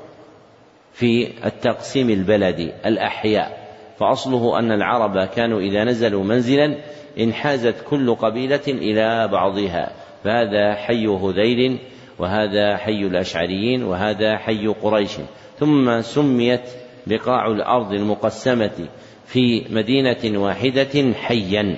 في 0.92 1.28
التقسيم 1.46 2.10
البلدي 2.10 2.72
الأحياء. 2.86 3.64
فأصله 3.98 4.58
أن 4.58 4.72
العرب 4.72 5.24
كانوا 5.24 5.60
إذا 5.60 5.84
نزلوا 5.84 6.24
منزلا 6.24 6.76
انحازت 7.18 7.84
كل 7.88 8.14
قبيلة 8.14 8.62
إلى 8.68 9.28
بعضها. 9.28 9.92
فهذا 10.24 10.74
حي 10.74 11.06
هذيل 11.06 11.78
وهذا 12.18 12.76
حي 12.76 13.00
الأشعريين 13.00 13.82
وهذا 13.82 14.36
حي 14.36 14.66
قريش. 14.66 15.12
ثم 15.58 16.00
سميت 16.00 16.60
بقاع 17.06 17.46
الأرض 17.46 17.92
المقسمة 17.92 18.88
في 19.26 19.64
مدينة 19.70 20.42
واحدة 20.42 21.12
حيا. 21.12 21.76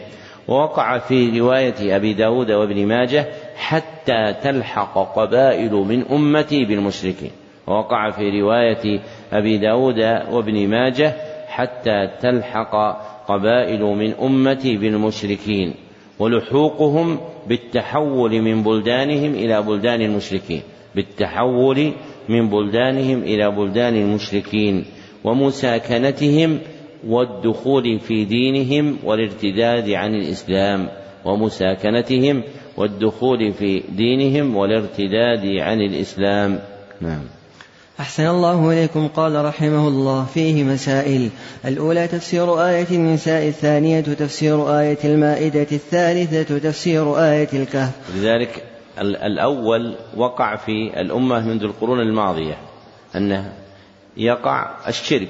ووقع 0.49 0.99
في 0.99 1.41
رواية 1.41 1.97
أبي 1.97 2.15
داود 2.15 2.51
وابن 2.51 2.87
ماجه 2.87 3.27
حتى 3.57 4.35
تلحق 4.43 5.19
قبائل 5.19 5.73
من 5.73 6.03
أمتي 6.03 6.65
بالمشركين. 6.65 7.31
ووقع 7.67 8.11
في 8.11 8.41
رواية 8.41 9.01
أبي 9.33 9.59
داود 9.59 9.99
وابن 10.33 10.69
ماجه 10.69 11.13
حتى 11.49 12.11
تلحق 12.21 12.77
قبائل 13.29 13.83
من 13.83 14.15
أمتي 14.15 14.77
بالمشركين. 14.77 15.75
ولحوقهم 16.19 17.21
بالتحول 17.49 18.43
من 18.43 18.63
بلدانهم 18.63 19.35
إلى 19.35 19.63
بلدان 19.63 20.03
المشركين. 20.03 20.61
بالتحول 20.95 21.93
من 22.29 22.49
بلدانهم 22.49 23.23
إلى 23.23 23.51
بلدان 23.51 23.97
المشركين. 23.97 24.85
ومساكنتهم 25.25 26.59
والدخول 27.07 27.99
في 27.99 28.25
دينهم 28.25 28.97
والارتداد 29.05 29.91
عن 29.91 30.15
الإسلام. 30.15 30.89
ومساكنتهم 31.25 32.43
والدخول 32.77 33.53
في 33.53 33.83
دينهم 33.97 34.57
والارتداد 34.57 35.47
عن 35.61 35.81
الإسلام. 35.81 36.59
نعم. 37.01 37.36
أحسن 38.01 38.27
الله 38.27 38.71
إليكم. 38.73 39.09
قال 39.09 39.45
رحمه 39.45 39.89
الله 39.89 40.25
فيه 40.25 40.65
مسائل. 40.65 41.31
الأولى 41.65 42.09
تفسير 42.09 42.67
آية 42.67 42.87
النساء 42.91 43.49
الثانية 43.49 44.01
تفسير 44.01 44.79
آية 44.81 44.99
المائدة 45.05 45.67
الثالثة 45.73 46.59
تفسير 46.59 47.19
آية 47.19 47.49
الكهف. 47.53 47.91
لذلك 48.17 48.65
الأول 49.01 49.95
وقع 50.17 50.57
في 50.57 51.01
الأمة 51.01 51.41
منذ 51.41 51.63
القرون 51.63 52.01
الماضية 52.01 52.57
أنه 53.17 53.53
يقع 54.17 54.89
الشرك 54.89 55.29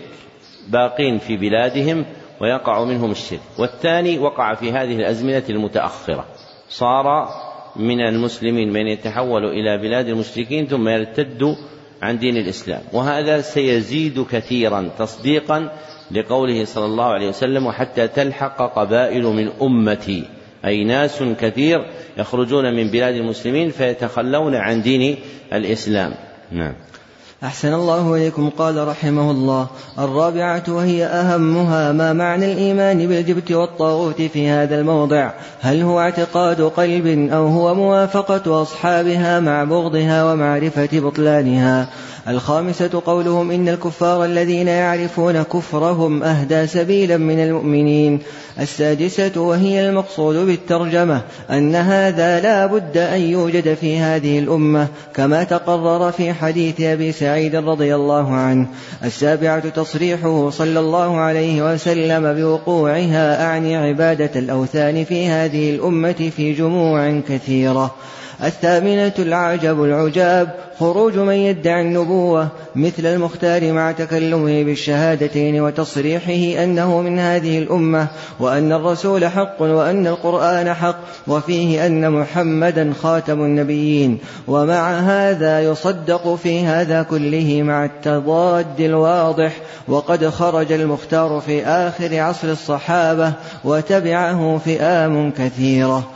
باقين 0.69 1.19
في 1.19 1.37
بلادهم 1.37 2.05
ويقع 2.41 2.85
منهم 2.85 3.11
الشرك. 3.11 3.41
والثاني 3.59 4.19
وقع 4.19 4.55
في 4.55 4.73
هذه 4.73 4.97
الأزمنة 4.97 5.45
المتأخرة. 5.51 6.25
صار 6.69 7.29
من 7.77 8.01
المسلمين 8.01 8.73
من 8.73 8.87
يتحول 8.87 9.45
إلى 9.45 9.79
بلاد 9.79 10.09
المشركين 10.09 10.67
ثم 10.67 10.89
يرتد 10.89 11.57
عن 12.03 12.19
دين 12.19 12.37
الإسلام. 12.37 12.83
وهذا 12.93 13.41
سيزيد 13.41 14.25
كثيرا 14.31 14.91
تصديقا 14.99 15.73
لقوله 16.11 16.65
صلى 16.65 16.85
الله 16.85 17.05
عليه 17.05 17.29
وسلم 17.29 17.67
وحتى 17.67 18.09
تلحق 18.09 18.79
قبائل 18.79 19.23
من 19.23 19.49
أمتي. 19.63 20.25
أي 20.65 20.85
ناس 20.85 21.23
كثير 21.23 21.79
يخرجون 22.19 22.75
من 22.77 22.91
بلاد 22.91 23.15
المسلمين 23.15 23.71
فيتخلون 23.71 24.55
عن 24.55 24.83
دين 24.83 25.17
الإسلام. 25.53 26.15
نعم. 26.53 26.75
أحسن 27.45 27.75
الله 27.75 28.15
إليكم. 28.15 28.51
قال 28.59 28.89
رحمه 28.89 29.31
الله 29.31 29.67
الرابعة 29.99 30.63
وهي 30.69 31.05
أهمها 31.05 31.93
ما 31.93 32.13
معنى 32.13 32.53
الإيمان 32.53 33.07
بالجبت 33.07 33.53
والطاغوت 33.53 34.23
في 34.23 34.49
هذا 34.49 34.81
الموضع. 34.81 35.31
هل 35.61 35.83
هو 35.83 36.01
اعتقاد 36.01 36.61
قلب 36.61 37.29
أو 37.33 37.47
هو 37.47 37.75
موافقة 37.75 38.63
أصحابها 38.63 39.41
مع 39.41 39.65
بغضها 39.65 40.33
ومعرفة 40.33 40.89
بطلانها؟ 40.93 41.89
الخامسة 42.29 43.03
قولهم 43.07 43.51
إن 43.51 43.69
الكفار 43.69 44.25
الذين 44.25 44.69
يعرفون 44.69 45.43
كفرهم 45.43 46.23
أهدى 46.23 46.67
سبيلا 46.67 47.17
من 47.17 47.39
المؤمنين. 47.41 48.21
السادسة 48.61 49.41
وهي 49.41 49.89
المقصود 49.89 50.37
بالترجمة 50.37 51.21
أن 51.51 51.75
هذا 51.75 52.41
لا 52.41 52.67
بد 52.67 52.97
أن 52.97 53.21
يوجد 53.21 53.75
في 53.75 53.99
هذه 53.99 54.39
الأمة 54.39 54.89
كما 55.15 55.45
تقرر 55.45 56.13
في 56.13 56.33
حديث 56.33 56.81
أبي 56.81 57.13
سعيد 57.13 57.57
رضي 57.57 57.95
الله 57.95 58.33
عنه. 58.33 58.67
السابعة 59.05 59.69
تصريحه 59.69 60.51
صلى 60.51 60.81
الله 60.81 61.17
عليه 61.17 61.73
وسلم 61.73 62.35
بوقوعها 62.35 63.47
أعني 63.47 63.77
عبادة 63.77 64.31
الأوثان 64.37 65.05
في 65.05 65.29
هذه 65.29 65.71
الأمة 65.71 66.31
في 66.37 66.53
جموع 66.53 67.21
كثيرة. 67.29 67.95
الثامنة 68.45 69.13
العجب 69.19 69.85
العجاب 69.85 70.55
خروج 70.81 71.19
من 71.19 71.35
يدعي 71.35 71.81
النبوة 71.81 72.49
مثل 72.75 73.07
المختار 73.07 73.73
مع 73.73 73.93
تكلمه 73.93 74.63
بالشهادتين 74.63 75.61
وتصريحه 75.61 76.65
أنه 76.65 77.01
من 77.01 77.19
هذه 77.19 77.59
الأمة 77.59 78.07
وأن 78.41 78.73
الرسول 78.73 79.27
حق 79.27 79.63
وأن 79.63 80.07
القرآن 80.07 80.75
حق 80.75 80.97
وفيه 81.27 81.87
أن 81.87 82.13
محمدا 82.13 82.93
خاتم 83.03 83.41
النبيين. 83.41 84.19
ومع 84.49 84.99
هذا 84.99 85.61
يصدق 85.61 86.35
في 86.35 86.65
هذا 86.67 87.03
كله 87.03 87.63
مع 87.63 87.85
التضاد 87.85 88.81
الواضح 88.81 89.53
وقد 89.89 90.29
خرج 90.29 90.73
المختار 90.73 91.43
في 91.47 91.67
آخر 91.67 92.21
عصر 92.21 92.49
الصحابة 92.49 93.33
وتبعه 93.65 94.59
فئام 94.65 95.31
كثيرة. 95.31 96.11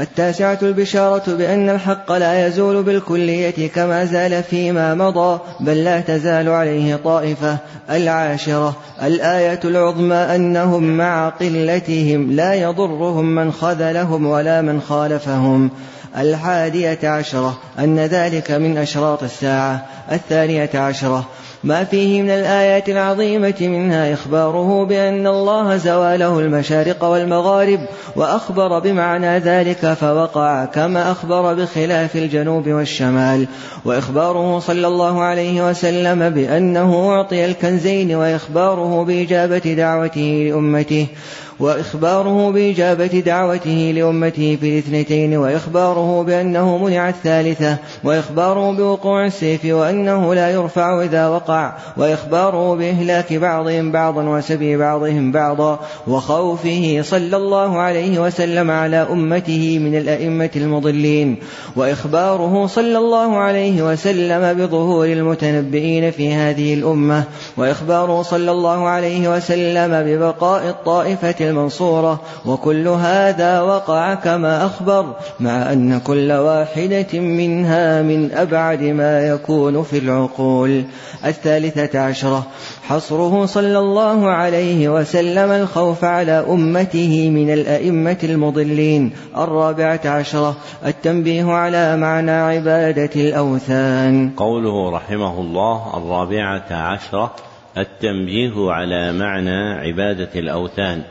التاسعة 0.00 0.58
البشارة 0.62 1.34
بأن 1.34 1.70
الحق 1.70 2.12
لا 2.12 2.46
يزول 2.46 2.82
بالكلية 2.82 3.68
كما 3.68 4.04
زال 4.04 4.42
فيما 4.42 4.94
مضى 4.94 5.40
بل 5.60 5.84
لا 5.84 6.00
تزال 6.00 6.48
عليه 6.48 6.96
طائفة 6.96 7.58
العاشرة. 7.90 8.76
الآية 9.02 9.60
العظمى 9.64 10.14
أنهم 10.14 10.96
مع 10.96 11.28
قلتهم 11.28 12.32
لا 12.32 12.54
يضرهم 12.54 13.34
من 13.34 13.52
خذلهم 13.52 14.26
ولا 14.26 14.62
من 14.62 14.80
خالفهم. 14.80 15.70
الحادية 16.18 16.98
عشرة 17.08 17.58
أن 17.78 17.98
ذلك 17.98 18.50
من 18.50 18.78
أشراط 18.78 19.22
الساعة. 19.22 19.86
الثانية 20.12 20.70
عشرة 20.74 21.24
ما 21.64 21.84
فيه 21.84 22.22
من 22.22 22.30
الآيات 22.30 22.88
العظيمة 22.88 23.54
منها 23.60 24.12
إخباره 24.12 24.84
بأن 24.84 25.26
الله 25.26 25.76
زواله 25.76 26.38
المشارق 26.38 27.04
والمغارب 27.04 27.80
وأخبر 28.16 28.78
بمعنى 28.78 29.38
ذلك 29.38 29.92
فوقع 29.92 30.64
كما 30.64 31.10
أخبر 31.12 31.54
بخلاف 31.54 32.16
الجنوب 32.16 32.68
والشمال. 32.68 33.46
وإخباره 33.84 34.58
صلى 34.58 34.86
الله 34.86 35.22
عليه 35.22 35.70
وسلم 35.70 36.30
بأنه 36.30 37.10
أعطي 37.10 37.44
الكنزين 37.44 38.14
وإخباره 38.14 39.04
بإجابة 39.04 39.74
دعوته 39.74 40.50
لأمته. 40.50 41.06
وإخباره 41.60 42.50
بإجابة 42.50 43.06
دعوته 43.06 43.92
لأمته 43.94 44.58
في 44.60 44.68
الاثنتين 44.68 45.36
وإخباره 45.36 46.22
بأنه 46.22 46.78
منع 46.78 47.08
الثالثة 47.08 47.76
وإخباره 48.04 48.72
بوقوع 48.72 49.26
السيف 49.26 49.64
وأنه 49.64 50.34
لا 50.34 50.50
يرفع 50.50 51.02
إذا 51.02 51.28
وقع 51.28 51.72
وإخباره 51.96 52.74
بإهلاك 52.74 53.32
بعضهم 53.32 53.92
بعضا 53.92 54.22
وسبي 54.22 54.76
بعضهم 54.76 55.32
بعضا 55.32 55.80
وخوفه 56.08 57.00
صلى 57.02 57.36
الله 57.36 57.78
عليه 57.78 58.18
وسلم 58.18 58.70
على 58.70 58.96
أمته 58.96 59.78
من 59.78 59.98
الأئمة 59.98 60.50
المضلين 60.56 61.36
وإخباره 61.76 62.66
صلى 62.66 62.98
الله 62.98 63.36
عليه 63.36 63.82
وسلم 63.82 64.54
بظهور 64.54 65.06
المتنبئين 65.06 66.10
في 66.10 66.32
هذه 66.34 66.74
الأمة 66.74 67.24
وإخباره 67.56 68.22
صلى 68.22 68.50
الله 68.50 68.88
عليه 68.88 69.36
وسلم 69.36 70.02
ببقاء 70.02 70.68
الطائفة 70.68 71.49
المنصورة 71.50 72.20
وكل 72.46 72.88
هذا 72.88 73.60
وقع 73.60 74.14
كما 74.14 74.66
أخبر 74.66 75.16
مع 75.40 75.72
أن 75.72 76.00
كل 76.00 76.32
واحدة 76.32 77.20
منها 77.20 78.02
من 78.02 78.32
أبعد 78.32 78.82
ما 78.82 79.28
يكون 79.28 79.82
في 79.82 79.98
العقول. 79.98 80.84
الثالثة 81.24 81.98
عشرة 82.00 82.46
حصره 82.82 83.46
صلى 83.46 83.78
الله 83.78 84.30
عليه 84.30 84.88
وسلم 84.88 85.50
الخوف 85.50 86.04
على 86.04 86.44
أمته 86.48 87.30
من 87.30 87.50
الأئمة 87.50 88.18
المضلين. 88.24 89.12
الرابعة 89.36 90.00
عشرة 90.04 90.56
التنبيه 90.86 91.52
على 91.52 91.96
معنى 91.96 92.30
عبادة 92.30 93.10
الأوثان. 93.16 94.30
قوله 94.36 94.90
رحمه 94.90 95.40
الله 95.40 95.96
الرابعة 95.96 96.66
عشرة 96.70 97.34
التنبيه 97.78 98.70
على 98.70 99.12
معنى 99.12 99.72
عبادة 99.80 100.30
الأوثان. 100.36 101.02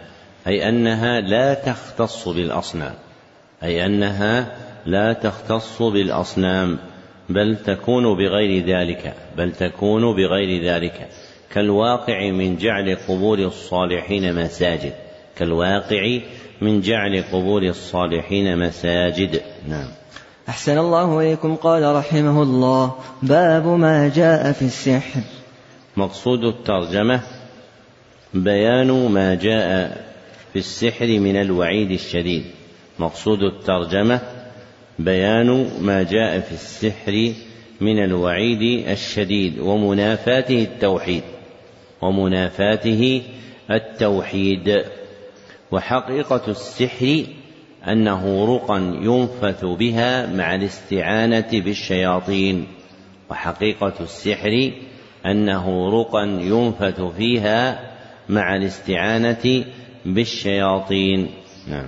أي 0.48 0.70
أنها 0.70 1.22
لا 1.22 1.54
تختص 1.54 2.28
بالأصنام. 2.28 2.94
أي 3.64 3.86
أنها 3.86 4.56
لا 4.86 5.14
تختص 5.14 5.82
بالأصنام. 5.82 6.78
بل 7.30 7.58
تكون 7.66 8.18
بغير 8.18 8.66
ذلك. 8.66 9.14
بل 9.38 9.52
تكون 9.52 10.16
بغير 10.16 10.64
ذلك. 10.64 11.10
كالواقع 11.54 12.32
من 12.32 12.58
جعل 12.58 12.98
قبور 13.08 13.40
الصالحين 13.40 14.36
مساجد. 14.36 14.94
كالواقع 15.38 16.20
من 16.62 16.82
جعل 16.82 17.24
قبور 17.34 17.62
الصالحين 17.62 18.58
مساجد. 18.58 19.42
نعم. 19.70 19.88
أحسن 20.50 20.78
الله 20.78 21.20
إليكم 21.20 21.56
قال 21.56 21.96
رحمه 21.96 22.44
الله. 22.44 22.96
باب 23.24 23.68
ما 23.68 24.12
جاء 24.16 24.52
في 24.52 24.62
السحر. 24.62 25.22
مقصود 25.98 26.44
الترجمة 26.44 27.22
بيان 28.34 29.08
ما 29.12 29.36
جاء 29.36 30.09
في 30.54 30.60
السحر 30.60 31.08
من 31.08 31.42
الوعيد 31.42 31.92
الشديد. 31.92 32.44
مقصود 33.00 33.44
الترجمة 33.44 34.22
بيان 35.00 35.72
ما 35.82 36.04
جاء 36.04 36.40
في 36.40 36.52
السحر 36.52 37.34
من 37.82 38.04
الوعيد 38.04 38.88
الشديد 38.88 39.60
ومنافاته 39.60 40.64
التوحيد 40.64 41.24
ومنافاته 42.02 43.22
التوحيد. 43.72 44.84
وحقيقة 45.72 46.42
السحر 46.48 47.24
أنه 47.88 48.46
رقى 48.56 48.82
ينفث 49.02 49.66
بها 49.66 50.34
مع 50.34 50.56
الاستعانة 50.56 51.50
بالشياطين. 51.54 52.68
وحقيقة 53.30 53.94
السحر 54.00 54.72
أنه 55.26 55.90
رقى 55.90 56.28
ينفث 56.28 57.02
فيها 57.02 57.90
مع 58.30 58.56
الاستعانة 58.56 59.66
بالشياطين. 60.06 61.28
نعم. 61.70 61.86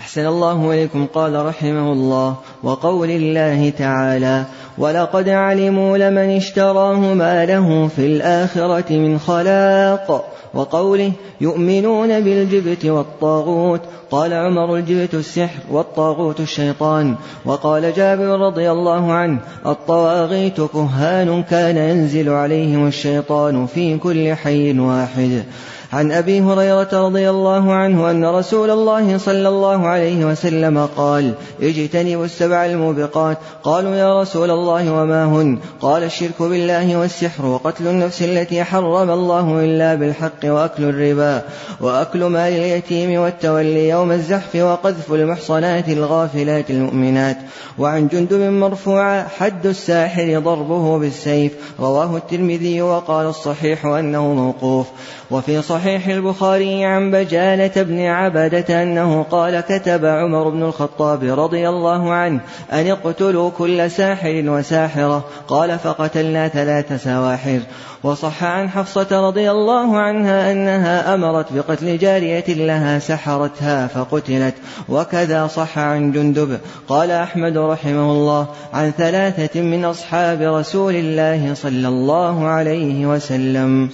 أحسن 0.00 0.26
الله 0.26 0.70
إليكم. 0.70 1.06
قال 1.06 1.46
رحمه 1.46 1.92
الله 1.92 2.36
وقول 2.62 3.10
الله 3.10 3.70
تعالى 3.70 4.44
ولقد 4.78 5.28
علموا 5.28 5.98
لمن 5.98 6.36
اشتراه 6.36 7.14
ما 7.14 7.46
له 7.46 7.88
في 7.96 8.06
الآخرة 8.06 8.92
من 8.92 9.18
خلاق. 9.18 10.32
وقوله 10.54 11.12
يؤمنون 11.40 12.20
بالجبت 12.20 12.84
والطاغوت. 12.84 13.80
قال 14.10 14.32
عمر 14.32 14.76
الجبت 14.76 15.14
السحر 15.14 15.60
والطاغوت 15.70 16.40
الشيطان. 16.40 17.14
وقال 17.44 17.92
جابر 17.94 18.40
رضي 18.46 18.70
الله 18.70 19.12
عنه 19.12 19.38
الطواغيت 19.66 20.60
كهان 20.60 21.42
كان 21.42 21.76
ينزل 21.76 22.28
عليهم 22.28 22.86
الشيطان 22.86 23.66
في 23.66 23.98
كل 23.98 24.34
حي 24.34 24.78
واحد. 24.78 25.44
عن 25.92 26.12
أبي 26.12 26.40
هريرة 26.40 26.88
رضي 26.92 27.30
الله 27.30 27.72
عنه 27.72 28.10
أن 28.10 28.24
رسول 28.24 28.70
الله 28.70 29.18
صلى 29.18 29.48
الله 29.48 29.86
عليه 29.86 30.24
وسلم 30.24 30.86
قال 30.96 31.32
اجتنبوا 31.62 32.24
السبع 32.24 32.66
الموبقات. 32.66 33.38
قالوا 33.62 33.94
يا 33.94 34.20
رسول 34.20 34.50
الله 34.50 34.92
وما 34.92 35.24
هن؟ 35.24 35.58
قال 35.80 36.02
الشرك 36.02 36.42
بالله 36.42 36.96
والسحر 36.96 37.46
وقتل 37.46 37.86
النفس 37.86 38.22
التي 38.22 38.64
حرم 38.64 39.10
الله 39.10 39.64
إلا 39.64 39.94
بالحق 39.94 40.44
وأكل 40.44 40.84
الربا 40.84 41.42
وأكل 41.80 42.24
مال 42.24 42.52
اليتيم 42.52 43.20
والتولي 43.20 43.88
يوم 43.88 44.12
الزحف 44.12 44.56
وقذف 44.56 45.12
المحصنات 45.12 45.88
الغافلات 45.88 46.70
المؤمنات. 46.70 47.36
وعن 47.78 48.08
جندب 48.08 48.40
مرفوعا 48.40 49.26
حد 49.38 49.66
الساحر 49.66 50.38
ضربه 50.38 50.98
بالسيف. 50.98 51.52
رواه 51.80 52.16
الترمذي 52.16 52.82
وقال 52.82 53.26
الصحيح 53.26 53.86
أنه 53.86 54.34
موقوف. 54.34 54.86
وفي 55.30 55.62
صحيح 55.62 56.08
البخاري 56.08 56.84
عن 56.84 57.10
بجالة 57.10 57.82
بن 57.82 58.00
عبدة 58.00 58.82
أنه 58.82 59.22
قال 59.22 59.60
كتب 59.60 60.04
عمر 60.04 60.48
بن 60.48 60.62
الخطاب 60.62 61.38
رضي 61.38 61.68
الله 61.68 62.12
عنه 62.12 62.40
أن 62.72 62.90
اقتلوا 62.90 63.50
كل 63.50 63.90
ساحر 63.90 64.42
وساحرة. 64.46 65.24
قال 65.48 65.78
فقتلنا 65.78 66.48
ثلاث 66.48 67.04
سواحر. 67.04 67.60
وصح 68.02 68.44
عن 68.44 68.68
حفصة 68.70 69.28
رضي 69.28 69.50
الله 69.50 69.98
عنها 69.98 70.52
أنها 70.52 71.14
أمرت 71.14 71.52
بقتل 71.52 71.98
جارية 71.98 72.44
لها 72.48 72.98
سحرتها 72.98 73.86
فقتلت. 73.86 74.54
وكذا 74.88 75.46
صح 75.46 75.78
عن 75.78 76.12
جندب. 76.12 76.58
قال 76.88 77.10
أحمد 77.10 77.56
رحمه 77.56 78.12
الله 78.12 78.46
عن 78.72 78.92
ثلاثة 78.98 79.60
من 79.60 79.84
أصحاب 79.84 80.42
رسول 80.42 80.94
الله 80.94 81.54
صلى 81.54 81.88
الله 81.88 82.46
عليه 82.46 83.06
وسلم. 83.06 83.90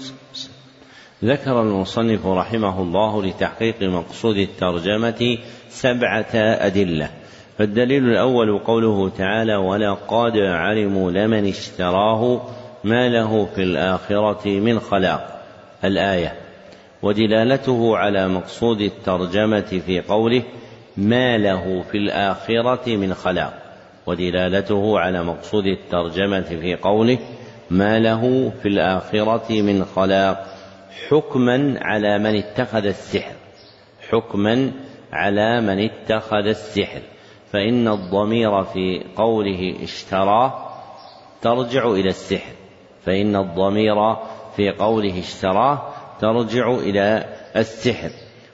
ذكر 1.25 1.63
المصنف 1.63 2.27
رحمه 2.27 2.83
الله 2.83 3.23
لتحقيق 3.23 3.83
مقصود 3.83 4.37
الترجمة 4.37 5.39
سبعة 5.69 6.35
أدلة. 6.35 7.11
فالدليل 7.59 8.05
الأول 8.05 8.59
قوله 8.59 9.09
تعالى 9.09 9.57
ولقد 9.57 10.37
علموا 10.37 11.11
لمن 11.11 11.49
اشتراه 11.49 12.43
ما 12.85 13.09
له 13.09 13.49
في 13.55 13.63
الآخرة 13.63 14.49
من 14.49 14.81
خلاق. 14.81 15.43
الآية 15.85 16.33
ودلالته 17.03 17.97
على 17.97 18.29
مقصود 18.29 18.81
الترجمة 18.81 19.81
في 19.87 20.01
قوله 20.01 20.43
ما 20.97 21.39
له 21.39 21.85
في 21.91 21.99
الآخرة 21.99 22.97
من 22.97 23.15
خلاق. 23.15 23.63
ودلالته 24.07 24.99
على 24.99 25.25
مقصود 25.25 25.67
الترجمة 25.67 26.41
في 26.41 26.75
قوله 26.75 27.19
ما 27.71 27.99
له 27.99 28.53
في 28.63 28.69
الآخرة 28.69 29.63
من 29.63 29.85
خلاق. 29.85 30.56
حكما 31.09 31.79
على 31.81 32.19
من 32.19 32.37
اتخذ 32.37 32.87
السحر. 32.87 33.35
حكما 34.11 34.73
على 35.13 35.61
من 35.61 35.79
اتخذ 35.79 36.47
السحر. 36.47 37.01
فإن 37.53 37.89
الضمير 37.89 38.65
في 38.65 39.05
قوله 39.17 39.75
اشتراه 39.83 40.73
ترجع 41.43 41.87
إلى 41.91 42.09
السحر. 42.09 42.53
فإن 43.05 43.37
الضمير 43.37 43.95
في 44.57 44.71
قوله 44.71 45.19
اشتراه 45.19 45.83
ترجع 46.21 46.71
إلى 46.75 47.25
السحر. 47.57 48.11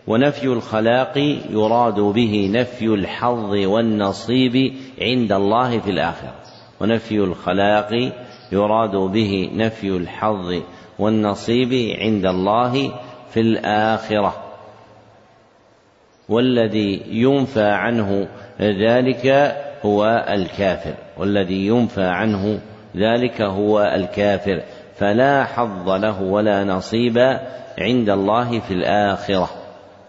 ونفي 0.07 0.45
الخلاق 0.45 1.19
يراد 1.51 2.01
به 2.01 2.51
نفي 2.53 2.87
الحظ 2.87 3.55
والنصيب 3.55 4.75
عند 5.01 5.33
الله 5.33 5.79
في 5.79 5.91
الآخرة. 5.91 6.35
ونفي 6.81 7.17
الخلاق 7.17 8.13
يراد 8.53 8.97
به 8.97 9.51
نفي 9.55 9.89
الحظ 9.89 10.63
والنصيب 10.99 11.97
عند 12.01 12.27
الله 12.27 12.93
في 13.31 13.41
الآخرة. 13.41 14.35
والذي 16.29 17.03
ينفى 17.11 17.65
عنه 17.65 18.29
ذلك 18.61 19.27
هو 19.85 20.25
الكافر. 20.29 20.95
والذي 21.19 21.67
ينفى 21.67 22.05
عنه 22.05 22.61
ذلك 22.97 23.43
هو 23.43 23.83
الكافر. 23.83 24.63
فلا 24.95 25.45
حظ 25.45 25.89
له 25.89 26.23
ولا 26.23 26.65
نصيب 26.65 27.19
عند 27.79 28.11
الله 28.11 28.61
في 28.61 28.75
الآخرة. 28.75 29.51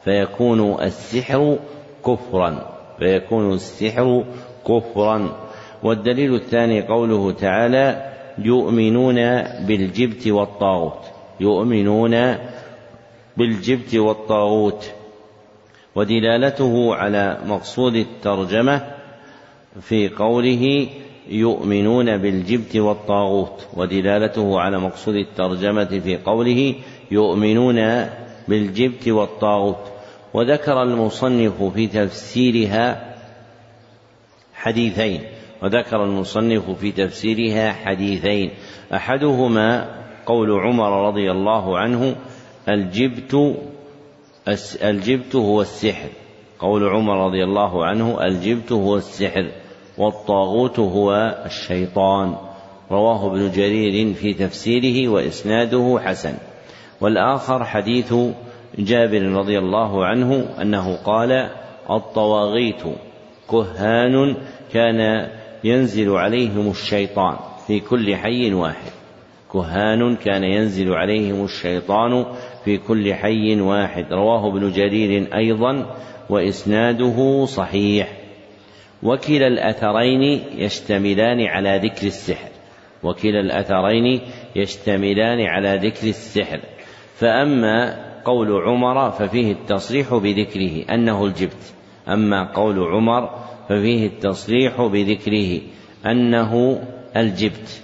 فيكون 0.04 0.84
السحر 0.84 1.58
كفرا. 2.06 2.70
فيكون 3.00 3.54
السحر 3.54 4.24
كفرا. 4.68 5.30
والدليل 5.84 6.36
الثاني 6.36 6.82
قوله 6.82 7.32
تعالى 7.32 8.13
يؤمنون 8.38 9.16
بالجبت 9.66 10.28
والطاغوت. 10.28 11.02
يؤمنون 11.40 12.38
بالجبت 13.38 13.96
والطاغوت. 13.96 14.92
ودلالته 15.96 16.96
على 16.96 17.38
مقصود 17.46 17.96
الترجمة 17.96 18.82
في 19.82 20.10
قوله 20.10 20.88
يؤمنون 21.30 22.18
بالجبت 22.18 22.76
والطاغوت. 22.76 23.68
ودلالته 23.74 24.60
على 24.60 24.80
مقصود 24.80 25.16
الترجمة 25.16 26.00
في 26.00 26.18
قوله 26.18 26.76
يؤمنون 27.12 28.10
بالجبت 28.48 29.08
والطاغوت. 29.08 29.92
وذكر 30.34 30.84
المصنف 30.84 31.64
في 31.64 31.88
تفسيرها 31.88 33.16
حديثين. 34.54 35.22
وذكر 35.64 36.04
المصنف 36.04 36.70
في 36.70 36.92
تفسيرها 36.92 37.72
حديثين. 37.72 38.52
أحدهما 38.94 39.90
قول 40.26 40.52
عمر 40.52 41.08
رضي 41.08 41.32
الله 41.32 41.78
عنه 41.78 42.16
الجبت 42.70 43.56
الجبت 44.84 45.36
هو 45.36 45.62
السحر. 45.62 46.10
قول 46.60 46.84
عمر 46.84 47.26
رضي 47.26 47.44
الله 47.44 47.86
عنه 47.86 48.24
الجبت 48.24 48.72
هو 48.72 48.96
السحر 48.96 49.52
والطاغوت 49.98 50.80
هو 50.80 51.38
الشيطان. 51.46 52.36
رواه 52.92 53.28
ابن 53.28 53.52
جرير 53.52 54.14
في 54.14 54.34
تفسيره 54.34 55.12
وإسناده 55.12 56.00
حسن. 56.04 56.34
والآخر 57.02 57.64
حديث 57.64 58.14
جابر 58.80 59.22
رضي 59.22 59.60
الله 59.60 60.06
عنه 60.06 60.46
أنه 60.62 60.96
قال 60.96 61.50
الطواغيت 61.90 62.84
كهان 63.52 64.36
كان 64.74 65.30
ينزل 65.64 66.12
عليهم 66.12 66.70
الشيطان 66.70 67.36
في 67.68 67.80
كل 67.80 68.16
حي 68.16 68.54
واحد. 68.54 68.92
كهان 69.54 70.16
كان 70.16 70.44
ينزل 70.44 70.94
عليهم 70.94 71.44
الشيطان 71.44 72.26
في 72.66 72.78
كل 72.78 73.14
حي 73.14 73.62
واحد. 73.62 74.06
رواه 74.12 74.48
ابن 74.48 74.72
جرير 74.72 75.36
أيضا 75.36 75.96
وإسناده 76.30 77.46
صحيح. 77.46 78.18
وكلا 79.04 79.48
الأثرين 79.48 80.44
يشتملان 80.58 81.42
على 81.42 81.78
ذكر 81.84 82.08
السحر. 82.08 82.50
وكلا 83.04 83.40
الأثرين 83.40 84.22
يشتملان 84.56 85.42
على 85.42 85.80
ذكر 85.88 86.08
السحر. 86.08 86.60
فأما 87.16 88.04
قول 88.26 88.62
عمر 88.62 89.12
ففيه 89.12 89.52
التصريح 89.52 90.14
بذكره 90.14 90.94
أنه 90.94 91.26
الجبت. 91.26 91.74
أما 92.08 92.52
قول 92.52 92.80
عمر 92.80 93.30
ففيه 93.70 94.08
التصريح 94.08 94.82
بذكره 94.82 95.62
أنه 96.06 96.82
الجبت. 97.18 97.82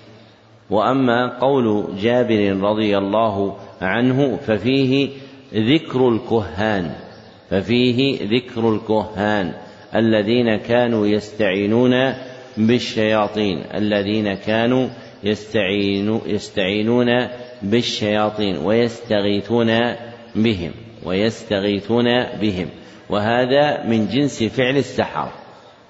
وأما 0.69 1.39
قول 1.39 1.95
جابر 2.01 2.57
رضي 2.61 2.97
الله 2.97 3.57
عنه 3.81 4.37
ففيه 4.37 5.09
ذكر 5.53 6.09
الكهان 6.09 6.91
ففيه 7.49 8.19
ذكر 8.23 8.73
الكهان 8.73 9.53
الذين 9.95 10.55
كانوا 10.55 11.07
يستعينون 11.07 12.13
بالشياطين 12.57 13.63
الذين 13.75 14.33
كانوا 14.33 14.87
يستعين 15.23 16.19
يستعينون 16.25 17.27
بالشياطين 17.61 18.57
ويستغيثون 18.57 19.95
بهم 20.35 20.71
ويستغيثون 21.05 22.05
بهم. 22.41 22.69
وهذا 23.09 23.87
من 23.87 24.07
جنس 24.07 24.43
فعل 24.43 24.77
السحرة 24.77 25.33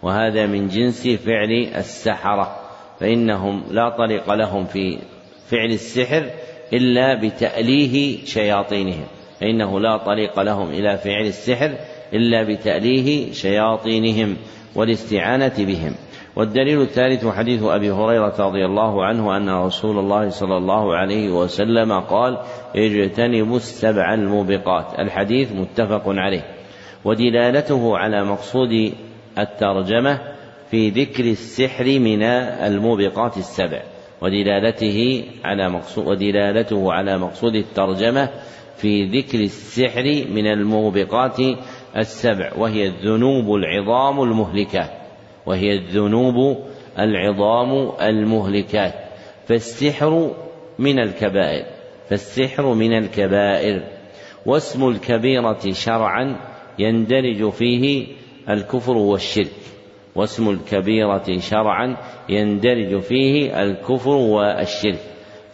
وهذا 0.03 0.45
من 0.45 0.67
جنس 0.67 1.07
فعل 1.07 1.51
السحرة 1.75 2.55
فإنهم 2.99 3.63
لا 3.71 3.89
طريق 3.89 4.33
لهم 4.33 4.65
في 4.65 4.97
فعل 5.49 5.71
السحر 5.71 6.29
إلا 6.73 7.21
بتأليه 7.21 8.25
شياطينهم 8.25 9.05
فإنه 9.41 9.79
لا 9.79 9.97
طريق 9.97 10.39
لهم 10.39 10.69
إلى 10.69 10.97
فعل 10.97 11.25
السحر 11.25 11.75
إلا 12.13 12.43
بتأليه 12.43 13.31
شياطينهم 13.31 14.37
والاستعانة 14.75 15.53
بهم. 15.57 15.95
والدليل 16.35 16.81
الثالث 16.81 17.27
حديث 17.27 17.63
أبي 17.63 17.91
هريرة 17.91 18.35
رضي 18.39 18.65
الله 18.65 19.05
عنه 19.05 19.37
أن 19.37 19.49
رسول 19.49 19.99
الله 19.99 20.29
صلى 20.29 20.57
الله 20.57 20.95
عليه 20.95 21.29
وسلم 21.29 21.99
قال 21.99 22.37
اجتنبوا 22.75 23.57
السبع 23.57 24.13
الموبقات. 24.13 24.99
الحديث 24.99 25.51
متفق 25.51 26.03
عليه. 26.07 26.45
ودلالته 27.05 27.97
على 27.97 28.23
مقصود 28.23 28.93
الترجمة 29.41 30.19
في 30.71 30.89
ذكر 30.89 31.23
السحر 31.23 31.85
من 31.85 32.23
الموبقات 32.23 33.37
السبع 33.37 33.81
ودلالته 34.21 35.23
على 35.43 35.69
مقصود 35.69 36.07
ودلالته 36.07 36.93
على 36.93 37.17
مقصود 37.17 37.55
الترجمة 37.55 38.29
في 38.77 39.05
ذكر 39.05 39.39
السحر 39.39 40.25
من 40.29 40.47
الموبقات 40.47 41.37
السبع 41.97 42.51
وهي 42.57 42.87
الذنوب 42.87 43.55
العظام 43.55 44.23
المهلكات 44.23 44.91
وهي 45.45 45.73
الذنوب 45.73 46.57
العظام 46.99 47.91
المهلكات. 48.01 48.93
فالسحر 49.47 50.31
من 50.79 50.99
الكبائر 50.99 51.65
فالسحر 52.09 52.73
من 52.73 52.97
الكبائر 52.97 53.83
واسم 54.45 54.87
الكبيرة 54.87 55.59
شرعا 55.71 56.35
يندرج 56.79 57.49
فيه 57.49 58.07
الكفر 58.49 58.97
والشرك 58.97 59.51
واسم 60.15 60.49
الكبيرة 60.49 61.39
شرعا 61.39 61.97
يندرج 62.29 62.99
فيه 62.99 63.61
الكفر 63.63 64.09
والشرك. 64.09 64.99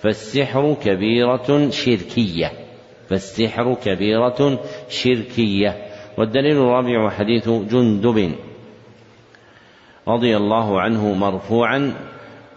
فالسحر 0.01 0.73
كبيرة 0.84 1.69
شركية 1.69 2.51
فالسحر 3.09 3.73
كبيرة 3.73 4.59
شركية. 4.89 5.85
والدليل 6.17 6.57
الرابع 6.57 7.09
حديث 7.09 7.49
جندب 7.49 8.31
رضي 10.07 10.38
الله 10.38 10.81
عنه 10.81 11.13
مرفوعا 11.13 11.93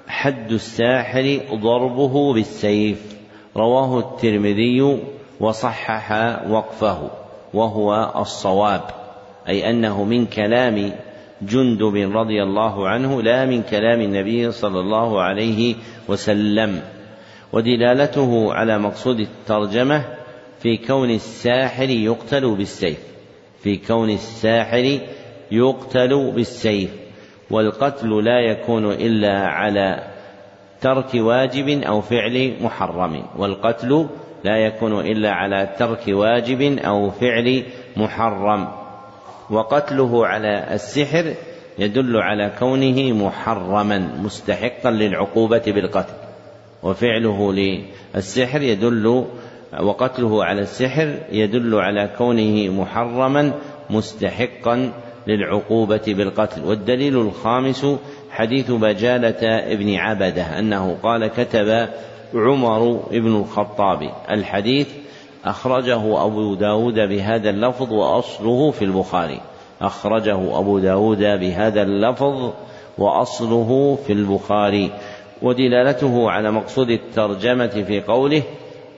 حد 0.09 0.52
الساحر 0.52 1.40
ضربه 1.55 2.35
بالسيف. 2.35 3.16
رواه 3.56 3.98
الترمذي 3.98 4.98
وصحح 5.40 6.12
وقفه 6.51 7.10
وهو 7.55 8.12
الصواب. 8.16 9.07
أي 9.49 9.70
أنه 9.70 10.05
من 10.05 10.27
كلام 10.27 10.93
جندب 11.43 12.16
رضي 12.16 12.43
الله 12.43 12.89
عنه 12.89 13.23
لا 13.23 13.47
من 13.47 13.62
كلام 13.62 14.01
النبي 14.01 14.53
صلى 14.53 14.81
الله 14.81 15.23
عليه 15.23 15.75
وسلم. 16.09 16.81
ودلالته 17.53 18.55
على 18.55 18.79
مقصود 18.79 19.20
الترجمة 19.20 20.05
في 20.61 20.77
كون 20.77 21.11
الساحر 21.11 21.91
يقتل 21.91 22.55
بالسيف. 22.57 22.99
في 23.62 23.77
كون 23.77 24.11
الساحر 24.11 24.99
يقتل 25.53 26.33
بالسيف. 26.35 26.91
والقتل 27.51 28.25
لا 28.25 28.41
يكون 28.41 28.93
إلا 28.93 29.47
على 29.47 30.03
ترك 30.81 31.15
واجب 31.15 31.69
أو 31.69 32.01
فعل 32.01 32.53
محرم. 32.61 33.23
والقتل 33.37 34.07
لا 34.45 34.57
يكون 34.57 35.01
إلا 35.01 35.31
على 35.31 35.69
ترك 35.79 36.03
واجب 36.09 36.79
أو 36.79 37.11
فعل 37.11 37.62
محرم. 37.97 38.77
وقتله 39.51 40.27
على 40.27 40.75
السحر 40.75 41.35
يدل 41.79 42.16
على 42.16 42.53
كونه 42.59 43.12
محرما 43.12 43.99
مستحقا 43.99 44.91
للعقوبة 44.91 45.62
بالقتل. 45.66 46.15
وفعله 46.83 47.53
للسحر 47.53 48.62
يدل 48.62 49.25
وقتله 49.81 50.45
على 50.45 50.61
السحر 50.61 51.15
يدل 51.33 51.75
على 51.75 52.11
كونه 52.19 52.73
محرما 52.73 53.53
مستحقا 53.91 54.93
للعقوبة 55.27 56.03
بالقتل. 56.07 56.65
والدليل 56.65 57.16
الخامس 57.16 57.87
حديث 58.31 58.70
بجالة 58.70 59.73
ابن 59.73 59.95
عبدة 59.95 60.59
أنه 60.59 60.97
قال 61.03 61.27
كتب 61.27 61.89
عمر 62.35 63.09
بن 63.11 63.37
الخطاب 63.37 64.11
الحديث 64.31 64.89
أخرجه 65.44 66.24
أبو 66.27 66.55
داود 66.55 66.94
بهذا 66.94 67.51
اللفظ 67.51 67.93
وأصله 67.93 68.70
في 68.70 68.85
البخاري. 68.85 69.40
أخرجه 69.81 70.59
أبو 70.59 70.78
داود 70.78 71.19
بهذا 71.19 71.82
اللفظ 71.82 72.52
وأصله 72.98 73.98
في 74.06 74.12
البخاري. 74.12 74.90
ودلالته 75.43 76.31
على 76.31 76.51
مقصود 76.51 76.90
الترجمة 76.90 77.66
في 77.66 78.01
قوله 78.01 78.43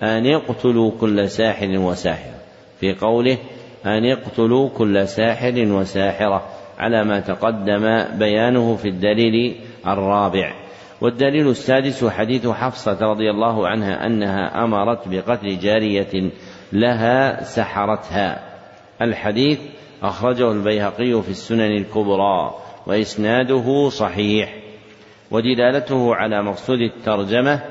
أن 0.03 0.27
يقتلوا 0.27 0.91
كل 1.01 1.29
ساحر 1.29 1.79
وساحرة. 1.79 2.35
في 2.81 2.95
قوله 2.95 3.39
أن 3.87 4.05
يقتلوا 4.05 4.69
كل 4.69 5.09
ساحر 5.09 5.55
وساحرة 5.57 6.43
على 6.79 7.05
ما 7.05 7.21
تقدم 7.21 8.05
بيانه 8.19 8.77
في 8.77 8.89
الدليل 8.89 9.61
الرابع. 9.87 10.70
والدليل 11.01 11.49
السادس 11.49 12.05
حديث 12.05 12.49
حفصة 12.49 12.99
رضي 13.01 13.31
الله 13.31 13.69
عنها 13.69 14.07
أنها 14.07 14.65
أمرت 14.65 15.09
بقتل 15.09 15.59
جارية 15.59 16.31
لها 16.73 17.43
سحرتها. 17.43 18.41
الحديث 19.03 19.59
أخرجه 20.03 20.53
البيهقي 20.53 21.23
في 21.23 21.29
السنن 21.29 21.77
الكبرى 21.77 22.55
وإسناده 22.87 23.89
صحيح. 23.89 24.55
ودلالته 25.31 26.15
على 26.15 26.43
مقصود 26.43 26.79
الترجمة 26.81 27.63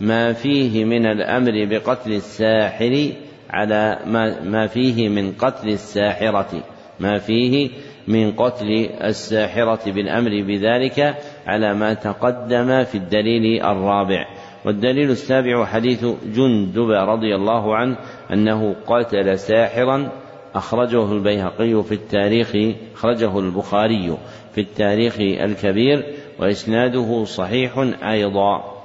ما 0.00 0.32
فيه 0.32 0.84
من 0.84 1.06
الأمر 1.06 1.64
بقتل 1.64 2.12
الساحر 2.12 3.12
على 3.50 3.98
ما, 4.06 4.40
ما 4.40 4.66
فيه 4.66 5.08
من 5.08 5.32
قتل 5.32 5.68
الساحرة. 5.68 6.62
ما 7.00 7.18
فيه 7.18 7.70
من 8.08 8.32
قتل 8.32 8.90
الساحرة 9.04 9.92
بالأمر 9.92 10.30
بذلك 10.42 11.16
على 11.50 11.74
ما 11.74 11.94
تقدم 11.94 12.84
في 12.84 12.94
الدليل 12.94 13.62
الرابع. 13.62 14.26
والدليل 14.64 15.10
السابع 15.10 15.64
حديث 15.64 16.04
جندب 16.34 16.90
رضي 16.90 17.34
الله 17.34 17.76
عنه 17.76 17.96
أنه 18.32 18.76
قتل 18.86 19.38
ساحرا 19.38 20.08
أخرجه 20.54 21.12
البيهقي 21.12 21.82
في 21.82 21.92
التاريخ 21.92 22.56
أخرجه 22.94 23.38
البخاري 23.38 24.16
في 24.54 24.60
التاريخ 24.60 25.16
الكبير 25.20 26.04
وإسناده 26.38 27.24
صحيح 27.24 27.78
أيضا. 28.02 28.80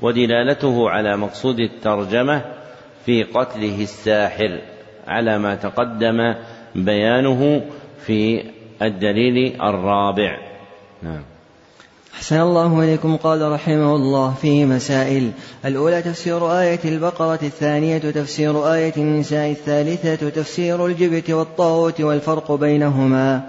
ودلالته 0.00 0.90
على 0.90 1.16
مقصود 1.16 1.60
الترجمة 1.60 2.42
في 3.06 3.22
قتله 3.22 3.82
الساحر 3.82 4.58
على 5.06 5.38
ما 5.38 5.54
تقدم 5.54 6.34
بيانه 6.74 7.62
في 8.06 8.42
الدليل 8.82 9.62
الرابع. 9.62 10.38
نعم. 11.02 11.33
أحسن 12.14 12.40
الله 12.40 12.80
إليكم. 12.80 13.16
قال 13.16 13.52
رحمه 13.52 13.94
الله 13.96 14.34
فيه 14.42 14.64
مسائل 14.64 15.30
الأولى 15.64 16.02
تفسير 16.02 16.60
آية 16.60 16.80
البقرة 16.84 17.38
الثانية 17.42 17.98
تفسير 17.98 18.72
آية 18.74 18.92
النساء 18.96 19.50
الثالثة 19.50 20.28
تفسير 20.28 20.86
الجبت 20.86 21.30
والطاغوت 21.30 22.00
والفرق 22.00 22.52
بينهما. 22.52 23.42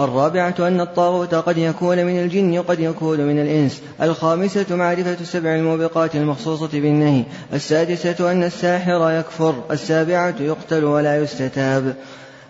الرابعة 0.00 0.54
أن 0.58 0.80
الطاغوت 0.80 1.34
قد 1.34 1.58
يكون 1.58 2.04
من 2.04 2.18
الجن 2.18 2.58
وقد 2.58 2.80
يكون 2.80 3.20
من 3.20 3.38
الإنس. 3.38 3.82
الخامسة 4.02 4.66
معرفة 4.70 5.16
السبع 5.20 5.54
الموبقات 5.54 6.16
المخصوصة 6.16 6.70
بالنهي. 6.72 7.22
السادسة 7.52 8.32
أن 8.32 8.44
الساحر 8.44 9.10
يكفر. 9.10 9.54
السابعة 9.70 10.34
يقتل 10.40 10.84
ولا 10.84 11.22
يستتاب. 11.22 11.94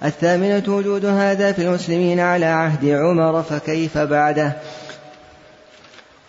الثامنة 0.05 0.63
وجود 0.69 1.05
هذا 1.05 1.53
في 1.53 1.63
المسلمين 1.63 2.21
على 2.21 2.47
عهد 2.47 2.89
عمر 2.89 3.43
فكيف 3.43 3.99
بعده؟ 3.99 4.57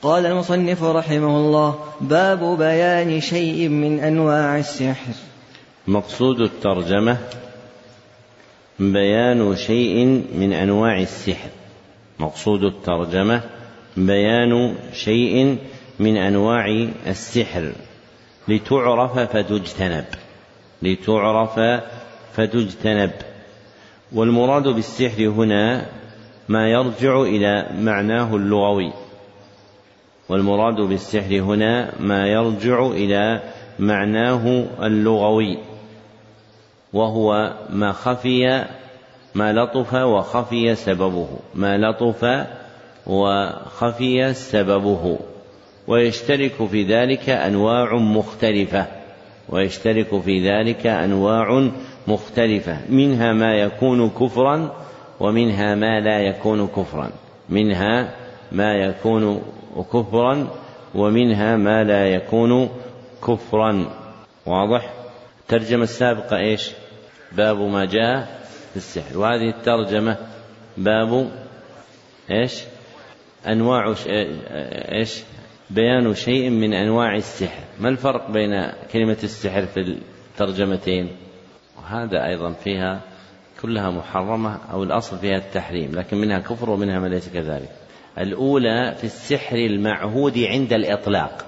قال 0.02 0.26
المصنف 0.26 0.84
رحمه 0.84 1.38
الله 1.38 1.76
باب 2.02 2.57
بيان 2.57 3.22
شيء 3.22 3.69
من 3.69 3.99
أنواع 3.99 4.57
السحر. 4.57 5.14
مقصود 5.88 6.41
الترجمة 6.41 7.18
بيان 8.80 9.56
شيء 9.56 10.06
من 10.36 10.53
أنواع 10.53 10.99
السحر. 10.99 11.49
مقصود 12.19 12.64
الترجمة 12.64 13.41
بيان 13.98 14.76
شيء 14.94 15.57
من 15.99 16.18
أنواع 16.18 16.88
السحر. 17.07 17.72
لتعرف 18.48 19.19
فتجتنب. 19.19 20.06
لتعرف 20.82 21.60
فتجتنب. 22.34 23.11
والمراد 24.14 24.64
بالسحر 24.68 25.28
هنا 25.28 25.86
ما 26.49 26.69
يرجع 26.69 27.22
إلى 27.22 27.69
معناه 27.80 28.36
اللغوي. 28.36 29.07
والمراد 30.30 30.76
بالسحر 30.76 31.40
هنا 31.40 31.91
ما 31.99 32.28
يرجع 32.28 32.88
إلى 32.88 33.41
معناه 33.80 34.66
اللغوي 34.82 35.58
وهو 36.94 37.54
ما 37.70 37.91
خفي 37.91 38.66
ما 39.36 39.54
لطف 39.54 39.94
وخفي 39.94 40.76
سببه 40.76 41.28
ما 41.56 41.78
لطف 41.78 42.48
وخفي 43.08 44.34
سببه. 44.34 45.18
ويشترك 45.88 46.68
في 46.72 46.84
ذلك 46.84 47.30
أنواع 47.30 47.95
مختلفة 47.95 48.86
ويشترك 49.49 50.22
في 50.22 50.49
ذلك 50.49 50.88
أنواع 50.88 51.70
مختلفة 52.08 52.78
منها 52.90 53.34
ما 53.34 53.56
يكون 53.56 54.10
كفرا 54.10 54.72
ومنها 55.20 55.76
ما 55.76 55.99
لا 55.99 56.20
يكون 56.20 56.68
كفرا 56.68 57.10
منها 57.49 58.14
ما 58.52 58.74
يكون 58.74 59.41
كفرا 59.84 60.48
ومنها 60.95 61.56
ما 61.58 61.84
لا 61.84 62.08
يكون 62.08 62.70
كفرا 63.28 63.86
واضح 64.45 64.94
الترجمة 65.41 65.84
السابقة 65.84 66.38
إيش؟ 66.38 66.72
باب 67.32 67.58
ما 67.58 67.86
جاء 67.86 68.41
في 68.72 68.78
السحر 68.78 69.18
وهذه 69.18 69.49
الترجمة 69.49 70.18
باب 70.78 71.32
إيش؟ 72.32 72.64
أنواع 73.48 73.95
إيش؟ 74.91 75.24
بيان 75.70 76.14
شيء 76.14 76.49
من 76.49 76.74
أنواع 76.74 77.16
السحر، 77.16 77.64
ما 77.80 77.90
الفرق 77.90 78.32
بين 78.32 78.72
كلمة 78.94 79.18
السحر 79.24 79.66
في 79.66 79.98
الترجمتين؟ 80.32 81.10
وهذا 81.78 82.26
أيضا 82.26 82.52
فيها 82.52 83.02
كلها 83.62 83.90
محرمة 83.90 84.58
أو 84.72 84.84
الأصل 84.84 85.18
فيها 85.18 85.38
التحريم، 85.38 85.91
لكن 85.95 86.18
منها 86.18 86.40
كفر 86.40 86.70
ومنها 86.70 86.99
ما 86.99 87.08
ليس 87.08 87.30
كذلك. 87.30 87.72
الأولى 88.19 88.95
في 88.98 89.03
السحر 89.03 89.56
المعهود 89.56 90.38
عند 90.39 90.73
الإطلاق. 90.73 91.45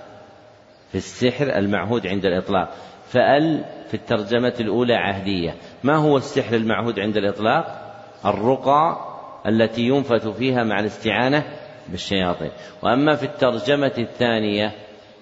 في 0.91 0.95
السحر 0.97 1.57
المعهود 1.57 2.07
عند 2.07 2.25
الإطلاق، 2.25 2.69
فأل 3.07 3.65
في 3.87 3.93
الترجمة 3.93 4.53
الأولى 4.59 4.93
عهدية. 4.93 5.55
ما 5.83 5.95
هو 5.95 6.17
السحر 6.17 6.55
المعهود 6.55 6.99
عند 6.99 7.17
الإطلاق؟ 7.17 7.95
الرقى 8.25 8.97
التي 9.47 9.81
ينفث 9.81 10.27
فيها 10.27 10.63
مع 10.63 10.79
الاستعانة 10.79 11.43
بالشياطين. 11.89 12.51
وأما 12.83 13.15
في 13.15 13.23
الترجمة 13.23 13.93
الثانية 13.97 14.71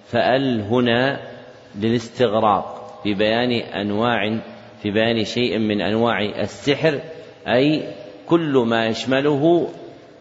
فأل 0.06 0.60
هنا 0.60 1.20
للاستغراق 1.78 3.00
في 3.02 3.14
بيان 3.14 3.52
أنواع 3.52 4.40
في 4.82 4.90
بيان 4.90 5.24
شيء 5.24 5.58
من 5.58 5.80
أنواع 5.80 6.22
السحر 6.22 7.00
أي 7.48 7.94
كل 8.26 8.64
ما 8.66 8.86
يشمله 8.86 9.68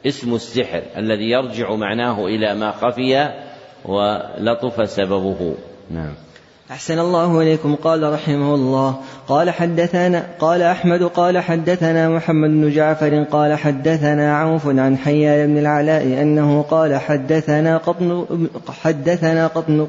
اسم 0.07 0.35
السحر 0.35 0.81
الذي 0.97 1.29
يرجع 1.29 1.75
معناه 1.75 2.25
إلى 2.25 2.55
ما 2.55 2.71
خفي 2.71 3.29
ولطف 3.85 4.89
سببه. 4.89 5.55
نعم. 5.91 6.13
أحسن 6.71 6.99
الله 6.99 7.41
إليكم. 7.41 7.75
قال 7.75 8.13
رحمه 8.13 8.55
الله 8.55 8.95
قال 9.27 9.49
حدثنا 9.49 10.25
قال 10.39 10.61
أحمد 10.61 11.03
قال 11.03 11.39
حدثنا 11.39 12.09
محمد 12.09 12.49
بن 12.49 12.69
جعفر 12.69 13.23
قال 13.23 13.55
حدثنا 13.55 14.37
عوف 14.37 14.67
عن 14.67 14.97
حيان 14.97 15.47
بن 15.47 15.57
العلاء 15.57 16.03
أنه 16.03 16.61
قال 16.61 16.95
حدثنا 16.95 17.77
قطن 17.77 18.25
حدثنا 18.83 19.47
قطن 19.47 19.87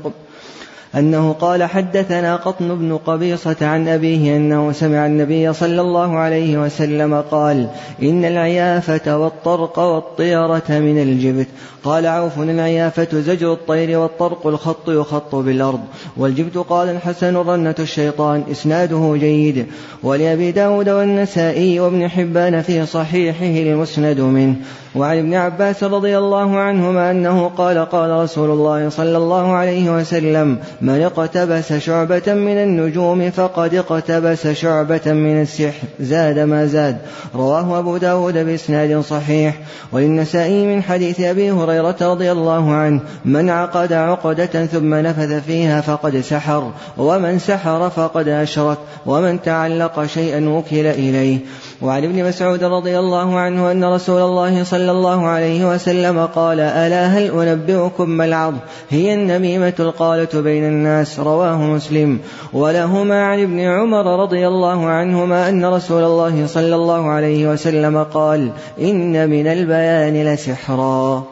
أنه 0.94 1.32
قال 1.32 1.62
حدثنا 1.62 2.36
قطن 2.36 2.68
بن 2.78 2.96
قبيصة 2.96 3.56
عن 3.62 3.88
أبيه 3.88 4.36
أنه 4.36 4.72
سمع 4.72 5.06
النبي 5.06 5.52
صلى 5.52 5.80
الله 5.80 6.16
عليه 6.16 6.58
وسلم 6.58 7.20
قال 7.30 7.68
إن 8.02 8.24
العيافة 8.24 9.18
والطرق 9.18 9.78
والطيرة 9.78 10.64
من 10.68 11.02
الجبت. 11.02 11.46
قال 11.84 12.06
عوف 12.06 12.38
العيافة 12.38 13.20
زجر 13.20 13.52
الطير 13.52 13.98
والطرق 13.98 14.46
الخط 14.46 14.88
يخط 14.88 15.34
بالأرض. 15.34 15.80
والجبت 16.16 16.56
قال 16.56 16.88
الحسن 16.88 17.36
رنة 17.36 17.74
الشيطان 17.78 18.42
إسناده 18.50 19.16
جيد. 19.20 19.66
ولأبي 20.02 20.52
داود 20.52 20.88
والنسائي 20.88 21.80
وابن 21.80 22.08
حبان 22.08 22.62
في 22.62 22.86
صحيحه 22.86 23.62
المسند 23.62 24.20
منه. 24.20 24.54
وعن 24.94 25.18
ابن 25.18 25.34
عباس 25.34 25.84
رضي 25.84 26.18
الله 26.18 26.56
عنهما 26.58 27.10
أنه 27.10 27.48
قال 27.48 27.78
قال 27.78 28.10
رسول 28.10 28.50
الله 28.50 28.88
صلى 28.88 29.16
الله 29.16 29.52
عليه 29.52 29.90
وسلم 29.90 30.58
من 30.80 31.02
اقتبس 31.02 31.72
شعبة 31.72 32.34
من 32.34 32.56
النجوم 32.56 33.30
فقد 33.30 33.74
اقتبس 33.74 34.46
شعبة 34.46 35.00
من 35.06 35.42
السحر 35.42 35.88
زاد 36.00 36.38
ما 36.38 36.66
زاد. 36.66 36.98
رواه 37.34 37.78
أبو 37.78 37.96
داود 37.96 38.34
بإسناد 38.34 39.00
صحيح. 39.00 39.54
وللنسائي 39.92 40.66
من 40.66 40.82
حديث 40.82 41.20
أبي 41.20 41.50
هريرة 41.50 41.96
رضي 42.00 42.32
الله 42.32 42.72
عنه 42.72 43.00
من 43.24 43.50
عقد 43.50 43.92
عقدة 43.92 44.66
ثم 44.66 44.94
نفذ 44.94 45.40
فيها 45.40 45.80
فقد 45.80 46.20
سحر 46.20 46.72
ومن 46.96 47.38
سحر 47.38 47.90
فقد 47.90 48.28
أشرك 48.28 48.78
ومن 49.06 49.42
تعلق 49.42 50.06
شيئا 50.06 50.48
وكل 50.48 50.86
إليه. 50.86 51.38
وعن 51.82 52.04
ابن 52.04 52.28
مسعود 52.28 52.64
رضي 52.64 52.98
الله 52.98 53.38
عنه 53.38 53.72
أن 53.72 53.84
رسول 53.84 54.22
الله 54.22 54.64
صلى 54.64 54.90
الله 54.90 55.26
عليه 55.26 55.74
وسلم 55.74 56.26
قال 56.26 56.60
ألا 56.60 57.06
هل 57.06 57.48
أنبئكم 57.48 58.10
ما 58.10 58.24
العظ 58.24 58.54
هي 58.90 59.14
النميمة 59.14 59.74
القالة 59.80 60.40
بين 60.40 60.64
الناس. 60.64 61.20
رواه 61.20 61.56
مسلم. 61.56 62.18
ولهما 62.52 63.24
عن 63.24 63.42
ابن 63.42 63.60
عمر 63.60 64.22
رضي 64.22 64.48
الله 64.48 64.86
عنهما 64.86 65.48
أن 65.48 65.64
رسول 65.64 66.02
الله 66.02 66.46
صلى 66.46 66.74
الله 66.74 67.08
عليه 67.08 67.50
وسلم 67.50 68.02
قال 68.02 68.50
إن 68.80 69.30
من 69.30 69.46
البيان 69.46 70.34
لسحرا. 70.34 71.24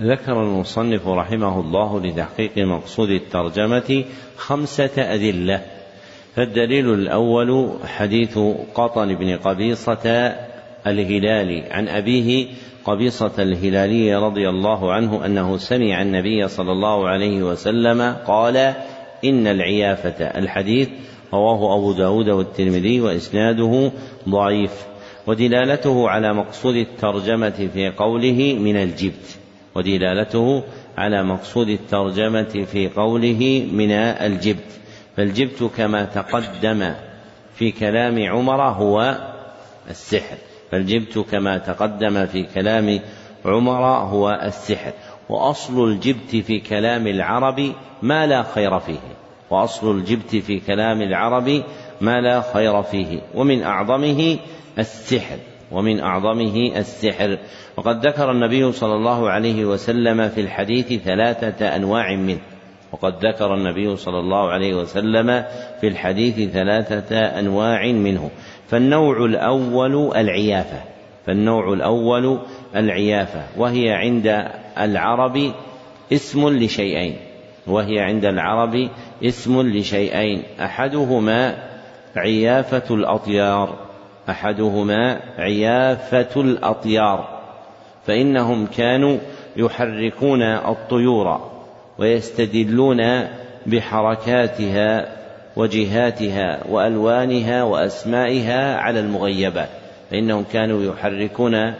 ذكر 0.00 0.42
المصنف 0.42 1.08
رحمه 1.08 1.60
الله 1.60 2.00
لتحقيق 2.00 2.58
مقصود 2.58 3.08
الترجمة 3.10 4.04
خمسة 4.36 4.90
أدلة. 4.98 5.73
فالدليل 6.36 6.94
الأول 6.94 7.78
حديث 7.84 8.38
قطن 8.74 9.14
بن 9.14 9.36
قبيصة 9.36 10.34
الهلالي 10.86 11.62
عن 11.70 11.88
أبيه 11.88 12.46
قبيصة 12.84 13.32
الهلالي 13.38 14.14
رضي 14.14 14.48
الله 14.48 14.92
عنه 14.92 15.26
أنه 15.26 15.56
سمع 15.56 16.02
النبي 16.02 16.48
صلى 16.48 16.72
الله 16.72 17.08
عليه 17.08 17.42
وسلم 17.42 18.16
قال 18.26 18.56
إن 19.24 19.46
العيافة. 19.46 20.24
الحديث 20.24 20.88
رواه 21.32 21.76
أبو 21.76 21.92
داود 21.92 22.28
والترمذي 22.28 23.00
وإسناده 23.00 23.92
ضعيف 24.28 24.86
ودلالته 25.26 26.08
على 26.08 26.34
مقصود 26.34 26.76
الترجمة 26.76 27.68
في 27.74 27.90
قوله 27.90 28.58
من 28.60 28.76
الجبت 28.76 29.38
ودلالته 29.74 30.62
على 30.98 31.22
مقصود 31.24 31.68
الترجمة 31.68 32.66
في 32.72 32.88
قوله 32.88 33.68
من 33.72 33.90
الجبت 33.90 34.83
فالجبت 35.16 35.70
كما 35.76 36.04
تقدم 36.04 36.94
في 37.54 37.70
كلام 37.70 38.28
عمر 38.28 38.62
هو 38.62 39.18
السحر. 39.90 40.36
فالجبت 40.70 41.18
كما 41.18 41.58
تقدم 41.58 42.26
في 42.26 42.42
كلام 42.54 43.00
عمر 43.44 43.84
هو 43.84 44.40
السحر. 44.42 44.92
وأصل 45.28 45.84
الجبت 45.84 46.36
في 46.36 46.60
كلام 46.60 47.06
العرب 47.06 47.72
ما 48.02 48.26
لا 48.26 48.42
خير 48.42 48.78
فيه. 48.80 48.98
وأصل 49.50 49.96
الجبت 49.96 50.36
في 50.36 50.60
كلام 50.60 51.02
العرب 51.02 51.62
ما 52.00 52.20
لا 52.20 52.42
خير 52.52 52.82
فيه. 52.82 53.20
ومن 53.34 53.62
أعظمه 53.62 54.38
السحر. 54.78 55.38
ومن 55.72 56.00
أعظمه 56.00 56.72
السحر. 56.76 57.38
وقد 57.76 58.06
ذكر 58.06 58.30
النبي 58.30 58.72
صلى 58.72 58.94
الله 58.94 59.30
عليه 59.30 59.64
وسلم 59.64 60.28
في 60.28 60.40
الحديث 60.40 61.02
ثلاثة 61.02 61.76
أنواع 61.76 62.14
منه. 62.14 62.40
وقد 62.94 63.26
ذكر 63.26 63.54
النبي 63.54 63.96
صلى 63.96 64.18
الله 64.18 64.50
عليه 64.50 64.74
وسلم 64.74 65.44
في 65.80 65.88
الحديث 65.88 66.50
ثلاثة 66.50 67.16
أنواع 67.16 67.86
منه. 67.86 68.30
فالنوع 68.68 69.24
الأول 69.24 70.16
العيافة. 70.16 70.80
فالنوع 71.26 71.72
الأول 71.72 72.38
العيافة. 72.76 73.42
وهي 73.56 73.92
عند 73.92 74.46
العرب 74.78 75.52
اسم 76.12 76.48
لشيئين. 76.48 77.16
وهي 77.66 78.00
عند 78.00 78.24
العرب 78.24 78.88
اسم 79.24 79.62
لشيئين. 79.62 80.42
أحدهما 80.60 81.56
عيافة 82.16 82.94
الأطيار. 82.94 83.74
أحدهما 84.30 85.20
عيافة 85.38 86.40
الأطيار. 86.40 87.28
فإنهم 88.06 88.66
كانوا 88.66 89.18
يحركون 89.56 90.42
الطيور. 90.42 91.53
ويستدلون 91.98 93.28
بحركاتها 93.66 95.06
وجهاتها 95.56 96.60
وألوانها 96.68 97.62
وأسمائها 97.62 98.76
على 98.76 99.00
المغيبات 99.00 99.68
فإنهم 100.10 100.44
كانوا 100.52 100.82
يحركون 100.84 101.74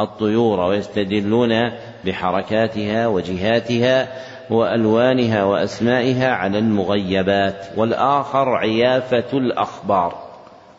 الطيور 0.00 0.60
ويستدلون 0.60 1.70
بحركاتها 2.04 3.06
وجهاتها 3.06 4.08
وألوانها 4.50 5.44
وأسمائها 5.44 6.28
على 6.28 6.58
المغيبات. 6.58 7.66
والآخر 7.76 8.48
عيافة 8.48 9.38
الأخبار 9.38 10.14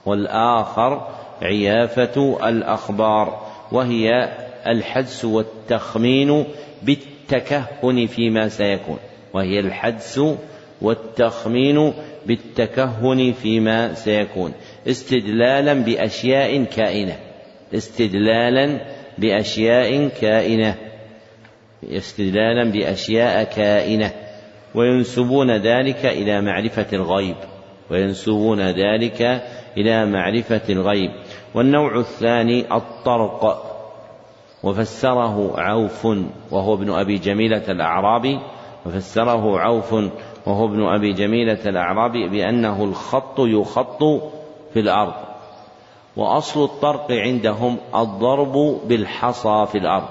والآخر 0.06 1.08
عيافة 1.42 2.38
الأخبار 2.50 3.42
وهي 3.72 4.30
الحدس 4.68 5.26
والتخمين 5.26 6.46
بالتالي 6.84 7.13
التكهن 7.24 8.06
فيما 8.06 8.48
سيكون 8.48 8.98
وهي 9.34 9.60
الحدس 9.60 10.22
والتخمين 10.82 11.94
بالتكهن 12.26 13.32
فيما 13.32 13.94
سيكون. 13.94 14.54
استدلالا 14.88 15.74
بأشياء 15.74 16.64
كائنة. 16.64 17.16
استدلالا 17.74 18.80
بأشياء 19.18 20.08
كائنة. 20.08 20.76
استدلالا 21.84 22.72
بأشياء 22.72 23.44
كائنة. 23.44 24.12
وينسبون 24.76 25.52
ذلك 25.52 26.06
إلى 26.06 26.42
معرفة 26.42 26.88
الغيب. 26.94 27.36
وينسبون 27.92 28.62
ذلك 28.62 29.22
إلى 29.78 30.06
معرفة 30.06 30.62
الغيب. 30.70 31.12
والنوع 31.56 32.00
الثاني 32.00 32.76
الطرق. 32.76 33.73
وفسره 34.64 35.54
عوف 35.58 36.06
وهو 36.52 36.74
ابن 36.74 36.92
أبي 36.92 37.18
جميلة 37.18 37.72
الأعرابي 37.72 38.40
وفسره 38.86 39.60
عوف 39.60 39.94
وهو 40.46 40.66
ابن 40.66 40.86
أبي 40.86 41.14
جميلة 41.14 41.60
الأعرابي 41.66 42.30
بأنه 42.30 42.84
الخط 42.84 43.40
يخط 43.40 44.04
في 44.74 44.80
الأرض 44.80 45.14
وأصل 46.18 46.64
الطرق 46.64 47.12
عندهم 47.12 47.78
الضرب 47.96 48.80
بالحصى 48.88 49.66
في 49.72 49.78
الأرض 49.78 50.10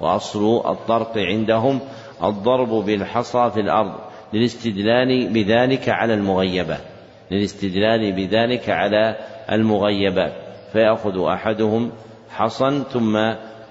وأصل 0.00 0.62
الطرق 0.66 1.18
عندهم 1.18 1.80
الضرب 2.24 2.68
بالحصى 2.68 3.50
في 3.50 3.60
الأرض 3.60 3.92
للاستدلال 4.32 5.32
بذلك 5.32 5.88
على 5.88 6.14
المغيبات 6.14 6.80
للاستدلال 7.30 8.12
بذلك 8.12 8.70
على 8.70 9.16
المغيبات 9.52 10.32
فيأخذ 10.72 11.26
أحدهم 11.26 11.90
حصا 12.30 12.84
ثم 12.92 13.16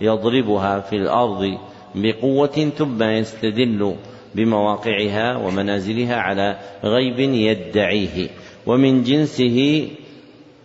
يضربها 0.02 0.80
في 0.80 0.96
الأرض 0.96 1.58
بقوة 1.96 2.72
ثم 2.78 3.04
يستدل 3.04 3.96
بمواقعها 4.36 5.38
ومنازلها 5.38 6.16
على 6.16 6.58
غيب 6.84 7.20
يدعيه. 7.20 8.30
ومن 8.66 9.04
جنسه 9.04 9.88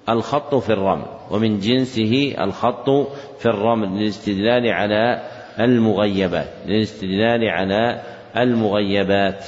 الخط 0.09 0.55
في 0.55 0.73
الرمل. 0.73 1.07
ومن 1.31 1.59
جنسه 1.61 2.35
الخط 2.41 2.91
في 3.39 3.47
الرمل 3.47 3.89
للاستدلال 3.89 4.69
على 4.69 5.23
المغيبات. 5.61 6.49
للاستدلال 6.67 7.49
على 7.49 8.03
المغيبات. 8.37 9.45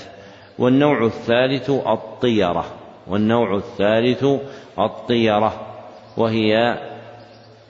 والنوع 0.59 1.07
الثالث 1.07 1.71
الطيرة. 1.71 2.65
والنوع 3.07 3.57
الثالث 3.57 4.25
الطيرة. 4.79 5.67
وهي 6.17 6.79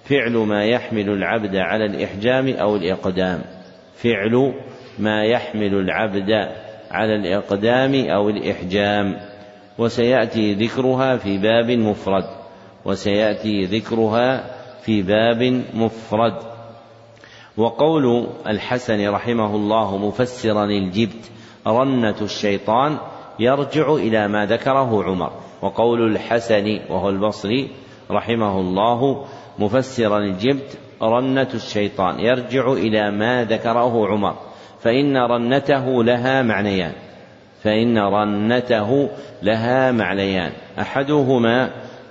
فعل 0.09 0.37
ما 0.37 0.65
يحمل 0.65 1.11
العبد 1.11 1.57
على 1.57 1.85
الإحجام 1.85 2.49
أو 2.49 2.77
الإقدام. 2.77 3.43
فعل 3.95 4.55
ما 4.99 5.25
يحمل 5.25 5.75
العبد 5.75 6.31
على 6.91 7.17
الإقدام 7.17 7.95
أو 7.95 8.29
الإحجام. 8.29 9.21
وسيأتي 9.79 10.55
ذكرها 10.55 11.17
في 11.17 11.39
باب 11.39 11.71
مفرد. 11.71 12.25
وسيأتي 12.85 13.65
ذكرها 13.65 14.45
في 14.83 15.03
باب 15.03 15.63
مفرد. 15.75 16.35
وقول 17.57 18.27
الحسن 18.47 19.09
رحمه 19.09 19.57
الله 19.57 19.97
مفسرا 19.97 20.65
الجبت 20.65 21.31
رنة 21.67 22.17
الشيطان 22.23 22.99
يرجع 23.39 23.95
إلى 23.95 24.29
ما 24.29 24.47
ذكره 24.47 25.05
عمر. 25.05 25.33
وقول 25.63 26.13
الحسن 26.13 26.81
وهو 26.91 27.09
البصري 27.09 27.71
رحمه 28.11 28.61
الله 28.61 29.25
مفسرا 29.59 30.19
الجبت 30.19 30.79
رنة 31.03 31.49
الشيطان 31.55 32.21
يرجع 32.21 32.73
إلى 32.73 33.11
ما 33.11 33.45
ذكره 33.45 34.09
عمر. 34.09 34.37
فإن 34.81 35.17
رنته 35.17 36.05
لها 36.05 36.43
معنيان. 36.43 36.93
فإن 37.63 37.99
رنته 37.99 39.11
لها 39.43 39.93
معنيان. 39.93 40.53
أحدهما 40.81 41.71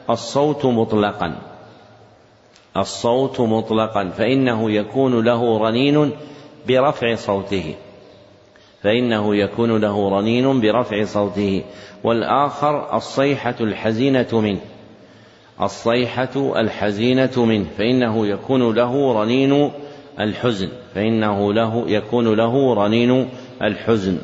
الصوت 0.10 0.66
مطلقا. 0.66 1.36
الصوت 2.78 3.42
مطلقا. 3.42 4.10
فإنه 4.10 4.72
يكون 4.72 5.26
له 5.26 5.58
رنين 5.58 6.12
برفع 6.68 7.16
صوته. 7.16 7.76
فإنه 8.84 9.36
يكون 9.36 9.82
له 9.82 10.10
رنين 10.10 10.62
برفع 10.62 11.04
صوته. 11.04 11.64
والآخر 12.04 12.96
الصيحة 12.96 13.56
الحزينة 13.62 14.28
منه. 14.34 14.60
الصيحة 15.62 16.60
الحزينة 16.60 17.46
منه 17.46 17.66
فإنه 17.78 18.28
يكون 18.28 18.76
له 18.76 19.14
رنين 19.22 19.72
الحزن 20.20 20.70
فإنه 20.96 21.54
له 21.54 21.84
يكون 21.88 22.34
له 22.34 22.74
رنين 22.74 23.30
الحزن. 23.62 24.18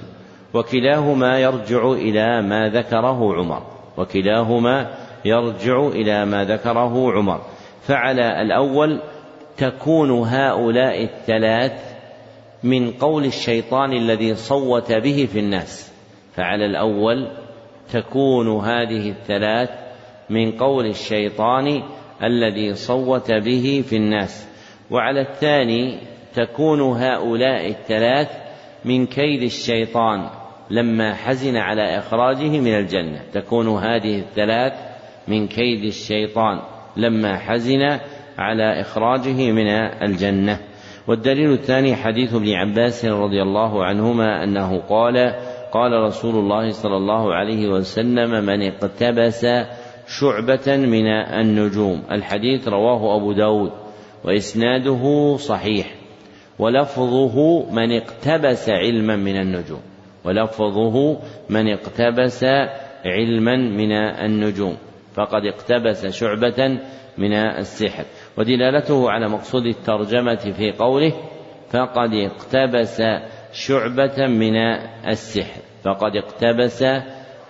وكلاهما 0.54 1.40
يرجع 1.40 1.92
إلى 1.92 2.42
ما 2.42 2.70
ذكره 2.70 3.36
عمر 3.36 3.64
وكلاهما 3.98 4.88
يرجع 5.26 5.88
إلى 5.88 6.26
ما 6.26 6.44
ذكره 6.44 7.12
عمر. 7.12 7.42
فعلى 7.82 8.42
الأول 8.42 9.02
تكون 9.58 10.12
هؤلاء 10.12 11.04
الثلاث 11.04 11.94
من 12.64 12.92
قول 12.92 13.26
الشيطان 13.26 13.94
الذي 13.94 14.36
صوت 14.36 14.92
به 14.92 15.28
في 15.32 15.40
الناس. 15.40 15.94
فعلى 16.36 16.66
الأول 16.66 17.28
تكون 17.92 18.60
هذه 18.60 19.10
الثلاث 19.10 19.83
من 20.30 20.52
قول 20.52 20.86
الشيطان 20.86 21.84
الذي 22.24 22.74
صوت 22.74 23.32
به 23.32 23.84
في 23.90 23.96
الناس. 23.96 24.48
وعلى 24.92 25.22
الثاني 25.22 26.00
تكون 26.36 26.82
هؤلاء 26.82 27.70
الثلاث 27.70 28.30
من 28.86 29.06
كيد 29.06 29.44
الشيطان 29.44 30.30
لما 30.70 31.14
حزن 31.14 31.58
على 31.58 31.98
إخراجه 31.98 32.60
من 32.60 32.74
الجنة. 32.74 33.22
تكون 33.34 33.68
هذه 33.68 34.20
الثلاث 34.20 34.74
من 35.28 35.48
كيد 35.48 35.84
الشيطان 35.84 36.60
لما 36.98 37.38
حزن 37.38 38.00
على 38.38 38.82
إخراجه 38.82 39.52
من 39.52 39.68
الجنة. 40.02 40.60
والدليل 41.08 41.52
الثاني 41.52 41.96
حديث 41.96 42.34
ابن 42.34 42.50
عباس 42.54 43.06
رضي 43.06 43.42
الله 43.42 43.86
عنهما 43.86 44.44
أنه 44.44 44.80
قال 44.80 45.36
قال 45.72 45.92
رسول 46.04 46.36
الله 46.36 46.70
صلى 46.70 46.98
الله 46.98 47.34
عليه 47.34 47.68
وسلم 47.68 48.46
من 48.46 48.62
اقتبس 48.62 49.46
شعبة 50.08 50.78
من 50.78 51.08
النجوم. 51.08 52.04
الحديث 52.12 52.68
رواه 52.68 53.18
أبو 53.18 53.34
داود 53.34 53.72
وإسناده 54.24 55.36
صحيح. 55.38 55.96
ولفظه 56.60 57.66
من 57.72 57.92
اقتبس 57.92 58.70
علما 58.70 59.16
من 59.16 59.38
النجوم. 59.38 59.82
ولفظه 60.26 61.18
من 61.50 61.68
اقتبس 61.68 62.44
علما 63.06 63.56
من 63.56 63.92
النجوم. 64.26 64.78
فقد 65.16 65.42
اقتبس 65.46 66.06
شعبة 66.06 66.80
من 67.18 67.34
السحر. 67.34 68.04
ودلالته 68.38 69.12
على 69.12 69.30
مقصود 69.30 69.66
الترجمة 69.66 70.36
في 70.36 70.72
قوله 70.72 71.14
فقد 71.70 72.14
اقتبس 72.14 73.02
شعبة 73.54 74.28
من 74.28 74.56
السحر. 75.08 75.62
فقد 75.84 76.12
اقتبس 76.16 76.86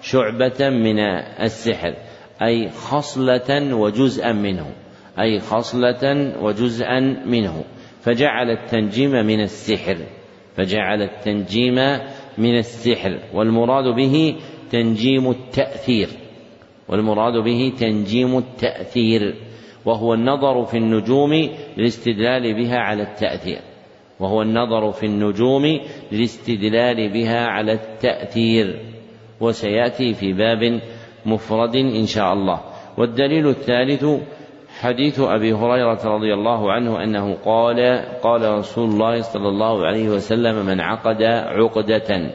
شعبة 0.01 0.69
من 0.69 0.99
السحر. 1.41 1.93
أي 2.41 2.69
خصلة 2.69 3.75
وجزءا 3.75 4.31
منه 4.31 4.75
أي 5.19 5.39
خصلة 5.39 6.33
وجزءا 6.41 6.99
منه. 7.25 7.63
فجعل 8.01 8.49
التنجيم 8.49 9.11
من 9.11 9.41
السحر 9.41 9.97
فجعل 10.55 11.01
التنجيم 11.01 11.75
من 12.37 12.57
السحر. 12.57 13.19
والمراد 13.33 13.95
به 13.95 14.35
تنجيم 14.71 15.29
التأثير 15.29 16.09
والمراد 16.89 17.43
به 17.43 17.73
تنجيم 17.79 18.37
التأثير. 18.37 19.35
وهو 19.85 20.13
النظر 20.13 20.63
في 20.63 20.77
النجوم 20.77 21.49
للاستدلال 21.77 22.53
بها 22.53 22.77
على 22.77 23.03
التأثير. 23.03 23.59
وهو 24.19 24.41
النظر 24.41 24.91
في 24.91 25.05
النجوم 25.05 25.79
للاستدلال 26.11 27.13
بها 27.13 27.45
على 27.45 27.73
التأثير. 27.73 28.79
وسيأتي 29.41 30.13
في 30.13 30.33
باب 30.33 30.81
مفرد 31.25 31.75
إن 31.75 32.05
شاء 32.05 32.33
الله. 32.33 32.59
والدليل 32.97 33.47
الثالث 33.47 34.05
حديث 34.79 35.19
أبي 35.19 35.53
هريرة 35.53 35.99
رضي 36.05 36.33
الله 36.33 36.71
عنه 36.71 37.03
أنه 37.03 37.37
قال 37.45 38.05
قال 38.23 38.57
رسول 38.57 38.89
الله 38.89 39.21
صلى 39.21 39.49
الله 39.49 39.85
عليه 39.85 40.09
وسلم 40.09 40.65
من 40.65 40.81
عقد 40.81 41.21
عقدة. 41.23 42.31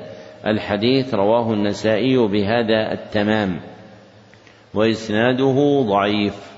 الحديث 0.47 1.15
رواه 1.15 1.52
النسائي 1.52 2.16
بهذا 2.16 2.93
التمام. 2.93 3.60
وإسناده 4.74 5.85
ضعيف. 5.89 6.52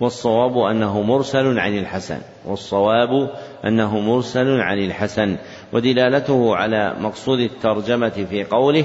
والصواب 0.00 0.58
أنه 0.58 1.02
مرسل 1.02 1.58
عن 1.58 1.78
الحسن. 1.78 2.18
والصواب 2.46 3.30
أنه 3.64 4.00
مرسل 4.00 4.60
عن 4.60 4.78
الحسن. 4.78 5.36
ودلالته 5.72 6.56
على 6.56 6.94
مقصود 7.00 7.40
الترجمة 7.40 8.08
في 8.30 8.44
قوله 8.44 8.84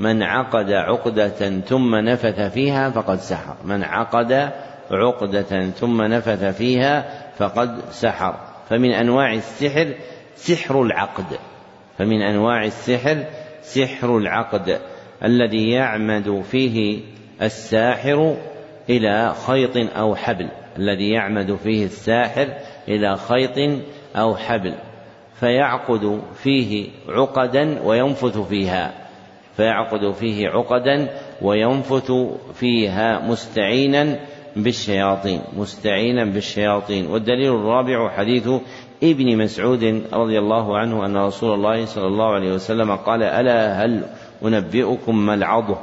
من 0.00 0.22
عقد 0.22 0.72
عقدة 0.72 1.60
ثم 1.60 1.94
نفث 1.94 2.40
فيها 2.40 2.90
فقد 2.90 3.18
سحر. 3.18 3.56
من 3.64 3.84
عقد 3.84 4.50
عقدة 4.90 5.70
ثم 5.70 6.02
نفث 6.02 6.44
فيها 6.44 7.04
فقد 7.36 7.80
سحر. 7.90 8.34
فمن 8.68 8.92
أنواع 8.92 9.32
السحر 9.32 9.94
سحر 10.36 10.82
العقد. 10.82 11.38
فمن 11.98 12.22
أنواع 12.22 12.64
السحر 12.64 13.24
سحر 13.62 14.18
العقد 14.18 14.80
الذي 15.24 15.70
يعمد 15.70 16.42
فيه 16.50 17.00
الساحر 17.42 18.36
إلى 18.90 19.34
خيط 19.46 19.96
أو 19.96 20.14
حبل. 20.14 20.48
الذي 20.78 21.10
يعمد 21.10 21.54
فيه 21.54 21.84
الساحر 21.84 22.48
إلى 22.88 23.16
خيط 23.16 23.82
أو 24.16 24.36
حبل. 24.36 24.74
فيعقد 25.34 26.22
فيه 26.42 26.88
عقدا 27.08 27.82
وينفث 27.82 28.38
فيها. 28.38 29.03
فيعقد 29.56 30.12
فيه 30.12 30.48
عقدا 30.48 31.08
وينفث 31.42 32.12
فيها 32.54 33.18
مستعينا 33.28 34.18
بالشياطين 34.56 35.40
مستعينا 35.56 36.24
بالشياطين. 36.24 37.06
والدليل 37.06 37.54
الرابع 37.54 38.10
حديث 38.10 38.48
ابن 39.02 39.36
مسعود 39.38 40.02
رضي 40.12 40.38
الله 40.38 40.78
عنه 40.78 41.06
أن 41.06 41.16
رسول 41.16 41.54
الله 41.54 41.84
صلى 41.84 42.06
الله 42.06 42.34
عليه 42.34 42.52
وسلم 42.52 42.96
قال 42.96 43.22
ألا 43.22 43.84
هل 43.84 44.04
أنبئكم 44.44 45.26
ما 45.26 45.34
العضه 45.34 45.78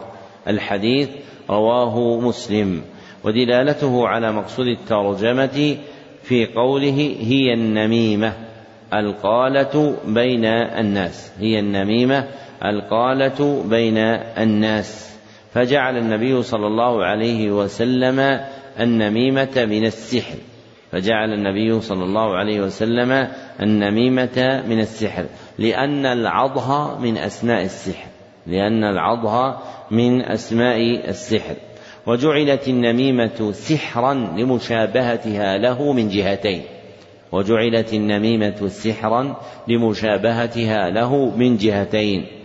الحديث 0.48 1.10
رواه 1.50 2.20
مسلم. 2.20 2.82
ودلالته 3.24 4.08
على 4.08 4.32
مقصود 4.32 4.68
الترجمة 4.68 5.78
في 6.24 6.46
قوله 6.46 7.16
هي 7.22 7.54
النميمة 7.54 8.34
القالة 8.94 9.96
بين 10.08 10.46
الناس. 10.46 11.32
هي 11.40 11.60
النميمة 11.60 12.28
القالة 12.66 13.64
بين 13.70 13.98
الناس 14.38 15.12
فجعل 15.54 15.98
النبي 15.98 16.42
صلى 16.42 16.68
الله 16.68 17.06
عليه 17.06 17.52
وسلم 17.52 18.40
النميمة 18.80 19.66
من 19.70 19.86
السحر 19.86 20.36
فجعل 20.92 21.34
النبي 21.34 21.82
صلى 21.82 22.04
الله 22.04 22.36
عليه 22.36 22.62
وسلم 22.62 23.28
النميمة 23.62 24.64
من 24.70 24.80
السحر 24.80 25.26
لأن 25.60 26.06
العضها 26.06 27.00
من 27.00 27.18
أسماء 27.18 27.64
السحر 27.64 28.08
لأن 28.48 28.84
العضها 28.84 29.62
من 29.92 30.22
أسماء 30.22 31.10
السحر 31.10 31.56
وجعلت 32.08 32.68
النميمة 32.68 33.52
سحرا 33.52 34.14
لمشابهتها 34.14 35.58
له 35.58 35.94
من 35.94 36.10
جهتين 36.10 36.62
وجعلت 37.32 37.94
النميمة 37.94 38.68
سحرا 38.68 39.36
لمشابهتها 39.68 40.90
له 40.90 41.36
من 41.38 41.58
جهتين. 41.58 42.41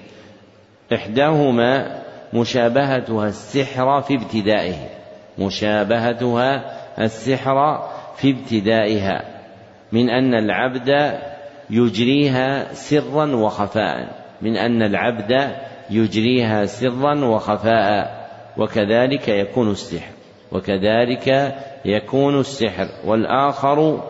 إحداهما 0.93 2.03
مشابهتها 2.33 3.27
السحر 3.27 4.01
في 4.03 4.15
ابتدائه 4.15 4.75
مشابهتها 5.39 6.77
السحر 6.99 7.89
في 8.17 8.31
ابتدائها 8.31 9.25
من 9.93 10.11
أن 10.11 10.35
العبد 10.35 11.19
يجريها 11.71 12.73
سرا 12.73 13.37
وخفاء 13.37 14.09
من 14.43 14.57
أن 14.57 14.83
العبد 14.83 15.57
يجريها 15.91 16.67
سرا 16.67 17.25
وخفاء 17.25 18.27
وكذلك 18.59 19.29
يكون 19.29 19.71
السحر 19.71 20.13
وكذلك 20.53 21.55
يكون 21.85 22.41
السحر 22.41 22.89
والآخر 23.05 24.03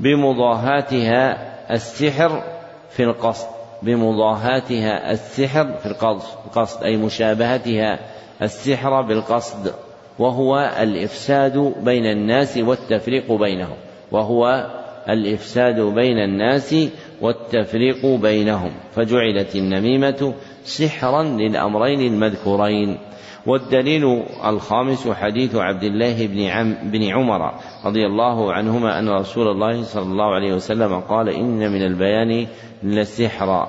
بمضاهاتها 0.00 1.38
السحر 1.70 2.42
في 2.90 3.02
القصد. 3.02 3.59
بمضاهاتها 3.82 5.12
السحر 5.12 5.72
في 5.82 5.86
القصد 5.86 6.84
أي 6.84 6.96
مشابهتها 6.96 7.98
السحر 8.42 9.02
بالقصد 9.02 9.72
وهو 10.18 10.72
الإفساد 10.82 11.74
بين 11.84 12.06
الناس 12.06 12.58
والتفريق 12.58 13.32
بينهم 13.32 13.76
وهو 14.12 14.70
الإفساد 15.08 15.80
بين 15.80 16.18
الناس 16.18 16.74
والتفريق 17.20 18.06
بينهم 18.06 18.70
فجعلت 18.94 19.56
النميمة 19.56 20.34
سحرا 20.64 21.22
للأمرين 21.22 22.00
المذكورين. 22.00 22.98
والدليل 23.46 24.22
الخامس 24.44 25.08
حديث 25.08 25.54
عبد 25.54 25.82
الله 25.82 26.26
بن, 26.26 26.46
عم 26.46 26.74
بن 26.82 27.02
عمر 27.02 27.54
رضي 27.84 28.06
الله 28.06 28.52
عنهما 28.52 28.98
أن 28.98 29.08
رسول 29.08 29.48
الله 29.48 29.82
صلى 29.82 30.02
الله 30.02 30.34
عليه 30.34 30.54
وسلم 30.54 31.00
قال 31.00 31.28
إن 31.28 31.72
من 31.72 31.82
البيان 31.82 32.46
لسحرا 32.82 33.68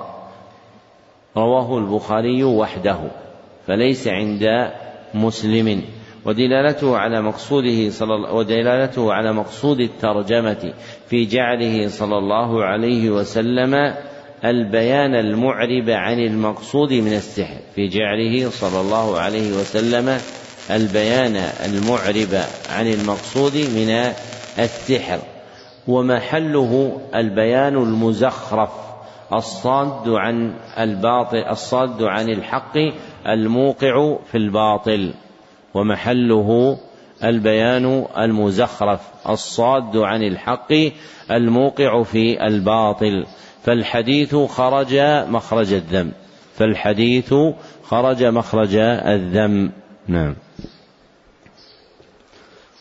رواه 1.36 1.78
البخاري 1.78 2.44
وحده 2.44 2.98
فليس 3.66 4.08
عند 4.08 4.70
مسلم. 5.14 5.82
ودلالته 6.24 6.98
على 6.98 7.22
مقصوده 7.22 7.90
صلى 7.90 8.14
ودلالته 8.14 9.12
على 9.12 9.32
مقصود 9.32 9.80
الترجمة 9.80 10.72
في 11.06 11.24
جعله 11.24 11.88
صلى 11.88 12.18
الله 12.18 12.64
عليه 12.64 13.10
وسلم 13.10 13.94
البيان 14.44 15.14
المعرب 15.14 15.90
عن 15.90 16.18
المقصود 16.18 16.92
من 16.92 17.12
السحر. 17.12 17.56
في 17.74 17.88
جعله 17.88 18.50
صلى 18.50 18.80
الله 18.80 19.18
عليه 19.18 19.52
وسلم 19.52 20.18
البيان 20.70 21.36
المعرب 21.36 22.44
عن 22.70 22.86
المقصود 22.86 23.56
من 23.56 24.12
السحر. 24.58 25.18
ومحله 25.88 27.00
البيان 27.14 27.76
المزخرف 27.76 28.70
الصاد 29.32 30.08
عن 30.08 30.54
الباطل 30.78 31.38
الصاد 31.50 32.02
عن 32.02 32.28
الحق 32.28 32.76
الموقع 33.26 34.16
في 34.30 34.38
الباطل. 34.38 35.14
ومحله 35.74 36.78
البيان 37.24 38.06
المزخرف 38.18 39.00
الصاد 39.28 39.96
عن 39.96 40.22
الحق 40.22 40.72
الموقع 41.30 42.02
في 42.02 42.46
الباطل. 42.46 43.26
فالحديث 43.64 44.34
خرج 44.34 44.94
مخرج 45.28 45.72
الذم. 45.72 46.12
فالحديث 46.58 47.34
خرج 47.84 48.24
مخرج 48.24 48.74
الذم. 49.06 49.70
نعم. 50.08 50.34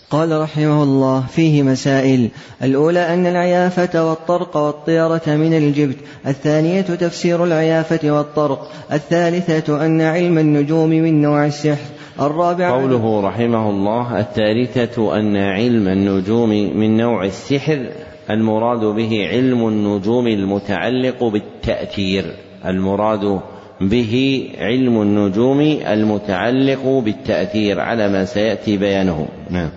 قال 0.09 0.41
رحمه 0.41 0.83
الله 0.83 1.23
فيه 1.27 1.63
مسائل. 1.63 2.29
الأولى 2.63 3.13
أن 3.13 3.25
العيافة 3.25 4.09
والطرق 4.09 4.57
والطيرة 4.57 5.21
من 5.27 5.53
الجبت. 5.53 5.97
الثانية 6.27 6.81
تفسير 6.81 7.43
العيافة 7.43 8.11
والطرق. 8.11 8.71
الثالثة 8.91 9.85
أن 9.85 10.01
علم 10.01 10.37
النجوم 10.37 10.89
من 10.89 11.21
نوع 11.21 11.45
السحر. 11.45 12.01
الرابعة 12.19 12.71
قوله 12.71 13.21
رحمه 13.21 13.69
الله 13.69 14.19
الثالثة 14.19 15.19
أن 15.19 15.37
علم 15.37 15.87
النجوم 15.87 16.49
من 16.49 16.97
نوع 16.97 17.25
السحر 17.25 17.89
المراد 18.33 18.79
به 18.79 19.27
علم 19.31 19.67
النجوم 19.67 20.27
المتعلق 20.27 21.23
بالتأثير. 21.23 22.35
المراد 22.65 23.41
به 23.81 24.43
علم 24.59 25.01
النجوم 25.01 25.61
المتعلق 25.87 26.85
بالتأثير 27.05 27.79
على 27.79 28.09
ما 28.09 28.25
سيأتي 28.25 28.77
بيانه. 28.77 29.27
نعم. 29.49 29.69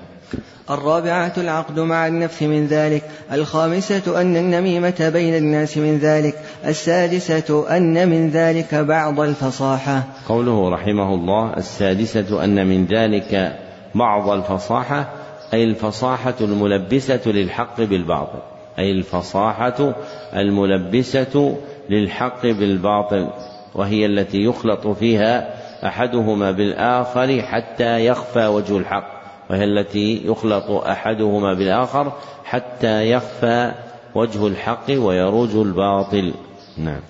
الرابعة 0.70 1.32
العقد 1.38 1.80
مع 1.80 2.06
النفس 2.06 2.42
من 2.42 2.66
ذلك. 2.66 3.02
الخامسة 3.32 4.20
أن 4.20 4.36
النميمة 4.36 5.10
بين 5.14 5.34
الناس 5.36 5.78
من 5.78 5.98
ذلك. 5.98 6.34
السادسة 6.66 7.76
أن 7.76 8.08
من 8.08 8.30
ذلك 8.30 8.74
بعض 8.74 9.20
الفصاحة. 9.20 10.02
قوله 10.28 10.70
رحمه 10.70 11.14
الله 11.14 11.56
السادسة 11.56 12.44
أن 12.44 12.66
من 12.66 12.86
ذلك 12.86 13.58
بعض 13.94 14.28
الفصاحة. 14.30 15.23
أي 15.52 15.64
الفصاحة 15.64 16.34
الملبسة 16.40 17.20
للحق 17.26 17.80
بالباطل. 17.80 18.38
أي 18.78 18.90
الفصاحة 18.90 19.94
الملبسة 20.36 21.56
للحق 21.90 22.42
بالباطل. 22.42 23.28
وهي 23.74 24.06
التي 24.06 24.44
يخلط 24.44 24.86
فيها 24.86 25.54
أحدهما 25.86 26.50
بالآخر 26.50 27.42
حتى 27.42 28.06
يخفى 28.06 28.46
وجه 28.46 28.78
الحق. 28.78 29.14
وهي 29.50 29.64
التي 29.64 30.26
يخلط 30.26 30.70
أحدهما 30.70 31.54
بالآخر 31.54 32.12
حتى 32.44 33.10
يخفى 33.10 33.72
وجه 34.14 34.46
الحق 34.46 34.90
ويروج 34.90 35.56
الباطل. 35.56 36.34
نعم. 36.78 37.00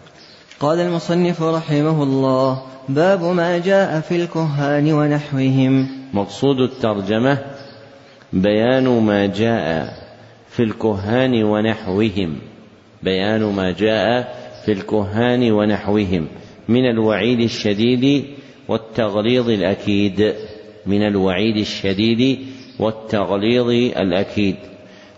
قال 0.61 0.81
المصنف 0.81 1.43
رحمه 1.43 2.03
الله 2.03 2.63
باب 2.89 3.25
ما 3.25 3.59
جاء 3.59 4.01
في 4.01 4.17
الكهان 4.17 4.93
ونحوهم. 4.93 5.89
مقصود 6.15 6.61
الترجمة 6.61 7.39
بيان 8.35 8.89
ما 8.89 9.27
جاء 9.27 9.95
في 10.49 10.63
الكهان 10.63 11.45
ونحوهم. 11.45 12.39
بيان 13.03 13.43
ما 13.43 13.71
جاء 13.71 14.35
في 14.65 14.73
الكهان 14.73 15.53
ونحوهم. 15.53 16.27
من 16.69 16.91
الوعيد 16.91 17.41
الشديد 17.41 18.25
والتغليظ 18.69 19.51
الأكيد. 19.51 20.35
من 20.87 21.07
الوعيد 21.07 21.57
الشديد 21.57 22.39
والتغليظ 22.79 23.69
الأكيد. 23.99 24.57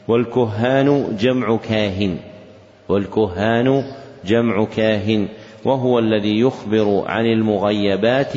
والكهان 0.08 1.16
جمع 1.20 1.56
كاهن. 1.56 2.16
والكهان 2.88 3.84
جمع 4.26 4.64
كاهن. 4.64 5.28
وهو 5.64 5.98
الذي 5.98 6.40
يخبر 6.40 7.04
عن 7.06 7.26
المغيبات 7.26 8.32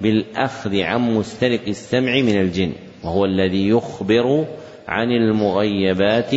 بالأخذ 0.00 0.80
عن 0.80 1.14
مسترق 1.14 1.60
السمع 1.68 2.20
من 2.20 2.40
الجن. 2.40 2.72
وهو 3.04 3.24
الذي 3.24 3.68
يخبر 3.68 4.46
عن 4.88 5.10
المغيبات 5.10 6.30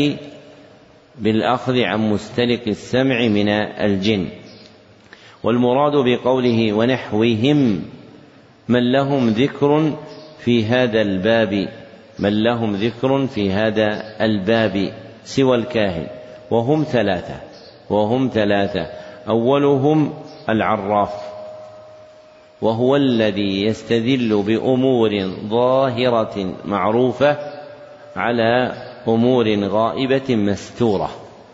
بالأخذ 1.20 1.80
عن 1.80 2.10
مسترق 2.10 2.62
السمع 2.68 3.28
من 3.28 3.50
الجن. 3.50 4.28
والمراد 5.44 5.92
بقوله 6.06 6.74
ونحوهم 6.74 7.82
من 8.68 8.92
لهم 8.92 9.30
ذكر 9.30 9.94
في 10.40 10.66
هذا 10.66 11.02
الباب 11.02 11.70
من 12.20 12.44
لهم 12.44 12.76
ذكر 12.76 13.28
في 13.28 13.52
هذا 13.52 14.04
الباب 14.22 14.94
سوى 15.24 15.58
الكاهن. 15.58 16.08
وهم 16.52 16.84
ثلاثة 16.84 17.36
وهم 17.90 18.30
ثلاثة. 18.34 18.88
أولهم 19.30 20.14
العراف. 20.50 21.33
وهو 22.64 22.96
الذي 22.96 23.66
يستدل 23.66 24.44
بأمور 24.48 25.10
ظاهرة 25.50 26.56
معروفة 26.66 27.38
على 28.16 28.72
أمور 29.08 29.60
غائبة 29.64 30.36
مستورة. 30.36 31.10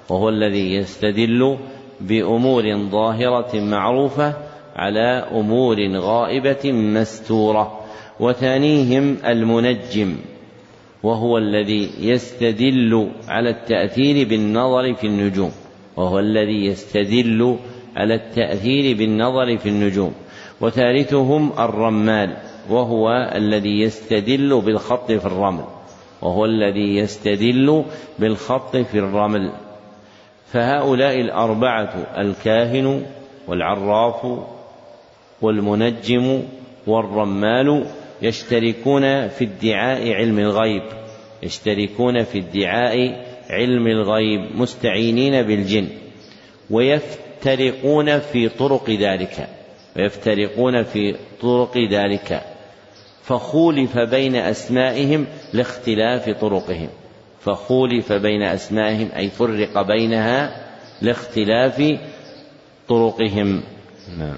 وهو 0.10 0.30
الذي 0.30 0.74
يستدل 0.74 1.58
بأمور 2.02 2.78
ظاهرة 2.78 3.56
معروفة 3.56 4.34
على 4.76 5.28
أمور 5.32 5.98
غائبة 5.98 6.72
مستورة. 6.72 7.80
وثانيهم 8.20 9.18
المنجم 9.26 10.16
وهو 11.04 11.38
الذي 11.38 11.90
يستدل 12.00 13.10
على 13.28 13.50
التأثير 13.50 14.28
بالنظر 14.28 14.94
في 14.94 15.08
النجوم. 15.08 15.52
وهو 15.98 16.20
الذي 16.20 16.66
يستدل 16.66 17.58
على 17.96 18.16
التأثير 18.16 18.98
بالنظر 18.98 19.58
في 19.58 19.70
النجوم. 19.70 20.14
وثالثهم 20.62 21.52
الرمال 21.60 22.38
وهو 22.70 23.32
الذي 23.36 23.82
يستدل 23.82 24.62
بالخط 24.62 25.12
في 25.12 25.26
الرمل 25.26 25.64
وهو 26.22 26.46
الذي 26.46 26.96
يستدل 26.96 27.84
بالخط 28.20 28.78
في 28.78 29.00
الرمل. 29.00 29.52
فهؤلاء 30.52 31.22
الأربعة 31.22 31.94
الكاهن 32.18 33.06
والعراف 33.48 34.40
والمنجم 35.42 36.44
والرمال 36.88 37.86
يشتركون 38.22 39.28
في 39.28 39.44
ادعاء 39.44 40.14
علم 40.14 40.40
الغيب 40.40 40.84
يشتركون 41.44 42.24
في 42.24 42.38
ادعاء 42.38 43.26
علم 43.50 43.88
الغيب 43.88 44.56
مستعينين 44.56 45.42
بالجن 45.42 45.88
ويفترقون 46.70 48.20
في 48.20 48.50
طرق 48.50 48.90
ذلك. 48.90 49.59
ويفترقون 50.00 50.84
في 50.84 51.16
طرق 51.42 51.78
ذلك 51.78 52.42
فخولف 53.24 53.98
بين 53.98 54.36
أسمائهم 54.36 55.26
لاختلاف 55.54 56.30
طرقهم 56.30 56.90
فخولف 57.42 58.14
بين 58.14 58.44
أسمائهم 58.44 59.10
أي 59.16 59.30
فرق 59.30 59.82
بينها 59.82 60.66
لاختلاف 61.02 62.00
طرقهم. 62.90 63.62
نعم. 64.18 64.38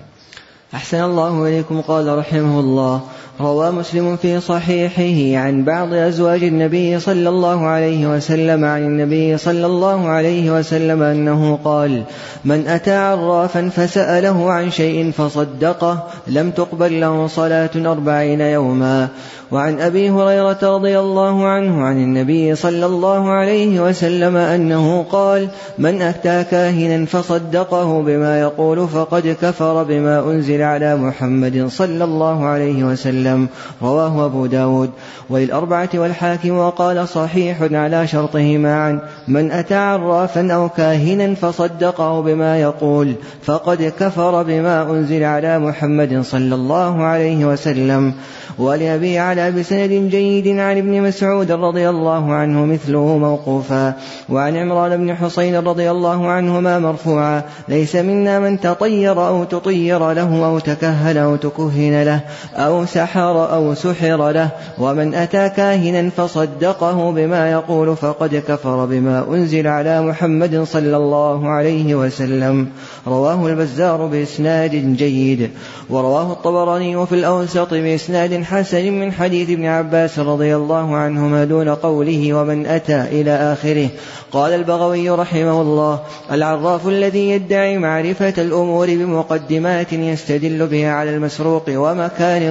أحسن 0.73 1.03
الله 1.03 1.47
إليكم 1.47 1.81
قال 1.81 2.17
رحمه 2.17 2.59
الله 2.59 3.01
روى 3.41 3.71
مسلم 3.71 4.15
في 4.15 4.39
صحيحه 4.39 5.41
عن 5.45 5.63
بعض 5.63 5.93
أزواج 5.93 6.43
النبي 6.43 6.99
صلى 6.99 7.29
الله 7.29 7.65
عليه 7.65 8.15
وسلم 8.15 8.65
عن 8.65 8.81
النبي 8.81 9.37
صلى 9.37 9.65
الله 9.65 10.07
عليه 10.07 10.59
وسلم 10.59 11.01
أنه 11.01 11.59
قال 11.63 12.03
من 12.45 12.67
أتى 12.67 12.95
عرافا 12.95 13.69
فسأله 13.69 14.51
عن 14.51 14.71
شيء 14.71 15.11
فصدقه 15.11 16.07
لم 16.27 16.51
تقبل 16.51 17.01
له 17.01 17.27
صلاة 17.27 17.75
أربعين 17.75 18.41
يوما. 18.41 19.07
وعن 19.51 19.79
أبي 19.79 20.09
هريرة 20.09 20.59
رضي 20.63 20.99
الله 20.99 21.47
عنه 21.47 21.83
عن 21.83 21.97
النبي 21.97 22.55
صلى 22.55 22.85
الله 22.85 23.29
عليه 23.29 23.73
وسلم 23.79 24.35
أنه 24.37 25.05
قال 25.11 25.47
من 25.77 26.01
أتى 26.01 26.43
كاهنا 26.51 27.05
فصدقه 27.05 28.01
بما 28.01 28.39
يقول 28.39 28.87
فقد 28.87 29.35
كفر 29.41 29.83
بما 29.83 30.15
أنزل 30.31 30.61
على 30.61 30.95
محمد 30.95 31.67
صلى 31.67 32.03
الله 32.03 32.37
عليه 32.45 32.83
وسلم. 32.83 33.30
رواه 33.81 34.25
أبو 34.25 34.45
داود. 34.45 34.89
وللأربعة 35.29 35.89
والحاكم 35.93 36.57
وقال 36.57 37.07
صحيح 37.07 37.57
على 37.61 38.07
شرطه 38.07 38.57
معا 38.57 38.99
من 39.27 39.51
أتى 39.51 39.75
عرافا 39.75 40.53
أو 40.53 40.69
كاهنا 40.69 41.35
فصدقه 41.35 42.21
بما 42.21 42.61
يقول 42.61 43.13
فقد 43.43 43.93
كفر 43.99 44.43
بما 44.43 44.91
أنزل 44.91 45.23
على 45.23 45.59
محمد 45.59 46.21
صلى 46.21 46.55
الله 46.55 47.03
عليه 47.03 47.45
وسلم. 47.45 48.13
ولأبي 48.59 49.19
على 49.19 49.51
بسند 49.51 49.89
جيد 49.89 50.47
عن 50.47 50.77
ابن 50.77 51.01
مسعود 51.01 51.51
رضي 51.51 51.89
الله 51.89 52.33
عنه 52.33 52.65
مثله 52.65 53.17
موقوفا. 53.17 53.93
وعن 54.29 54.55
عمران 54.55 54.97
بن 54.97 55.15
حصين 55.15 55.55
رضي 55.55 55.91
الله 55.91 56.27
عنهما 56.27 56.79
مرفوعا. 56.79 57.41
ليس 57.69 57.95
منا 57.95 58.39
من 58.39 58.59
تطير 58.59 59.27
أو 59.27 59.43
تطير 59.43 60.11
له 60.11 60.45
أو 60.45 60.59
تكهن 60.59 61.17
أو 61.17 61.35
تكهن 61.35 62.03
له 62.03 62.19
أو 62.55 62.85
سحر 63.11 63.53
أو 63.53 63.73
سحر 63.73 64.31
له 64.31 64.49
ومن 64.79 65.13
أتى 65.13 65.49
كاهنا 65.49 66.09
فصدقه 66.09 67.11
بما 67.11 67.51
يقول 67.51 67.95
فقد 67.95 68.43
كفر 68.47 68.85
بما 68.85 69.25
أنزل 69.29 69.67
على 69.67 70.01
محمد 70.01 70.63
صلى 70.63 70.97
الله 70.97 71.49
عليه 71.49 71.95
وسلم. 71.95 72.67
رواه 73.07 73.47
البزار 73.47 74.05
بإسناد 74.05 74.95
جيد. 74.97 75.49
ورواه 75.89 76.31
الطبراني 76.31 77.05
في 77.05 77.15
الأوسط 77.15 77.73
بإسناد 77.73 78.43
حسن 78.43 78.93
من 78.93 79.11
حديث 79.11 79.49
ابن 79.49 79.65
عباس 79.65 80.19
رضي 80.19 80.55
الله 80.55 80.95
عنهما 80.95 81.45
دون 81.45 81.69
قوله 81.69 82.33
ومن 82.33 82.65
أتى 82.65 83.01
إلى 83.01 83.31
آخره. 83.31 83.89
قال 84.31 84.53
البغوي 84.53 85.09
رحمه 85.09 85.61
الله 85.61 85.99
العراف 86.31 86.87
الذي 86.87 87.29
يدعي 87.29 87.77
معرفة 87.77 88.33
الأمور 88.37 88.87
بمقدمات 88.87 89.93
يستدل 89.93 90.67
بها 90.67 90.91
على 90.91 91.15
المسروق 91.15 91.63
ومكان 91.69 92.41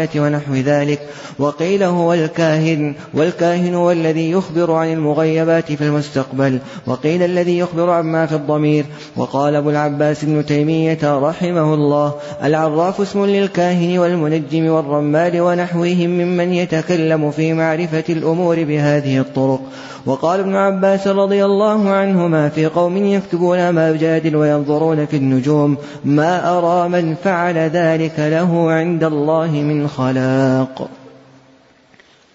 الضالة 0.00 0.26
ونحو 0.26 0.54
ذلك. 0.54 1.00
وقيل 1.38 1.82
هو 1.82 2.14
الكاهن 2.14 2.94
والكاهن 3.14 3.74
هو 3.74 3.90
الذي 3.90 4.30
يخبر 4.30 4.72
عن 4.72 4.92
المغيبات 4.92 5.72
في 5.72 5.84
المستقبل. 5.84 6.58
وقيل 6.86 7.22
الذي 7.22 7.58
يخبر 7.58 7.90
عما 7.90 8.26
في 8.26 8.34
الضمير. 8.34 8.84
وقال 9.16 9.54
أبو 9.54 9.70
العباس 9.70 10.24
ابن 10.24 10.46
تيمية 10.46 10.98
رحمه 11.04 11.74
الله 11.74 12.14
العراف 12.42 13.00
اسم 13.00 13.24
للكاهن 13.24 13.98
والمنجم 13.98 14.66
والرمال 14.66 15.40
ونحوهم 15.40 16.10
ممن 16.10 16.52
يتكلم 16.52 17.30
في 17.30 17.52
معرفة 17.52 18.04
الأمور 18.08 18.64
بهذه 18.64 19.18
الطرق. 19.18 19.60
وقال 20.06 20.40
ابن 20.40 20.56
عباس 20.56 21.08
رضي 21.08 21.44
الله 21.44 21.90
عنهما 21.90 22.48
في 22.48 22.66
قوم 22.66 22.96
يكتبون 22.96 23.70
ما 23.70 23.90
يجادل 23.90 24.36
وينظرون 24.36 25.06
في 25.06 25.16
النجوم 25.16 25.76
ما 26.04 26.58
أرى 26.58 26.88
من 26.88 27.14
فعل 27.14 27.54
ذلك 27.54 28.18
له 28.18 28.70
عند 28.72 29.04
الله 29.04 29.50
من 29.50 29.88
خلاق. 29.88 30.88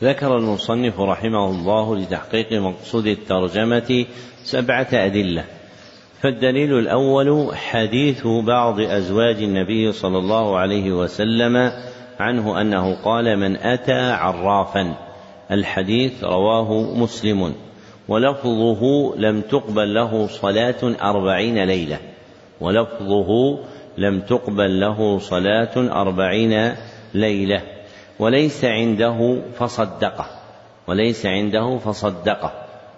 ذكر 0.04 0.38
المصنف 0.38 1.00
رحمه 1.00 1.50
الله 1.50 1.98
لتحقيق 1.98 2.54
مقصود 2.54 3.08
الترجمة 3.08 4.06
سبعة 4.44 4.88
أدلة 4.94 5.44
فالدليل 6.22 6.80
الأول 6.80 7.56
حديث 7.56 8.28
بعض 8.28 8.80
أزواج 8.80 9.36
النبي 9.44 9.92
صلى 9.92 10.18
الله 10.18 10.58
عليه 10.58 10.92
وسلم 10.92 11.72
عنه 12.20 12.62
أنه 12.62 12.96
قال 13.04 13.38
من 13.40 13.56
أتى 13.56 14.12
عرافا. 14.12 15.11
الحديث 15.52 16.24
رواه 16.24 16.96
مسلم 16.96 17.54
ولفظه 18.08 19.14
لم 19.18 19.42
تقبل 19.42 19.94
له 19.94 20.28
صلاة 20.28 20.96
أربعين 21.02 21.64
ليلة 21.64 22.00
ولفظه 22.62 23.60
لم 23.98 24.20
تقبل 24.20 24.80
له 24.80 25.20
صلاة 25.20 26.02
أربعين 26.02 26.76
ليلة 27.14 27.62
وليس 28.20 28.66
عنده 28.66 29.42
فصدقه 29.60 30.26
وليس 30.88 31.26
عنده 31.26 31.78
فصدقه 31.78 32.52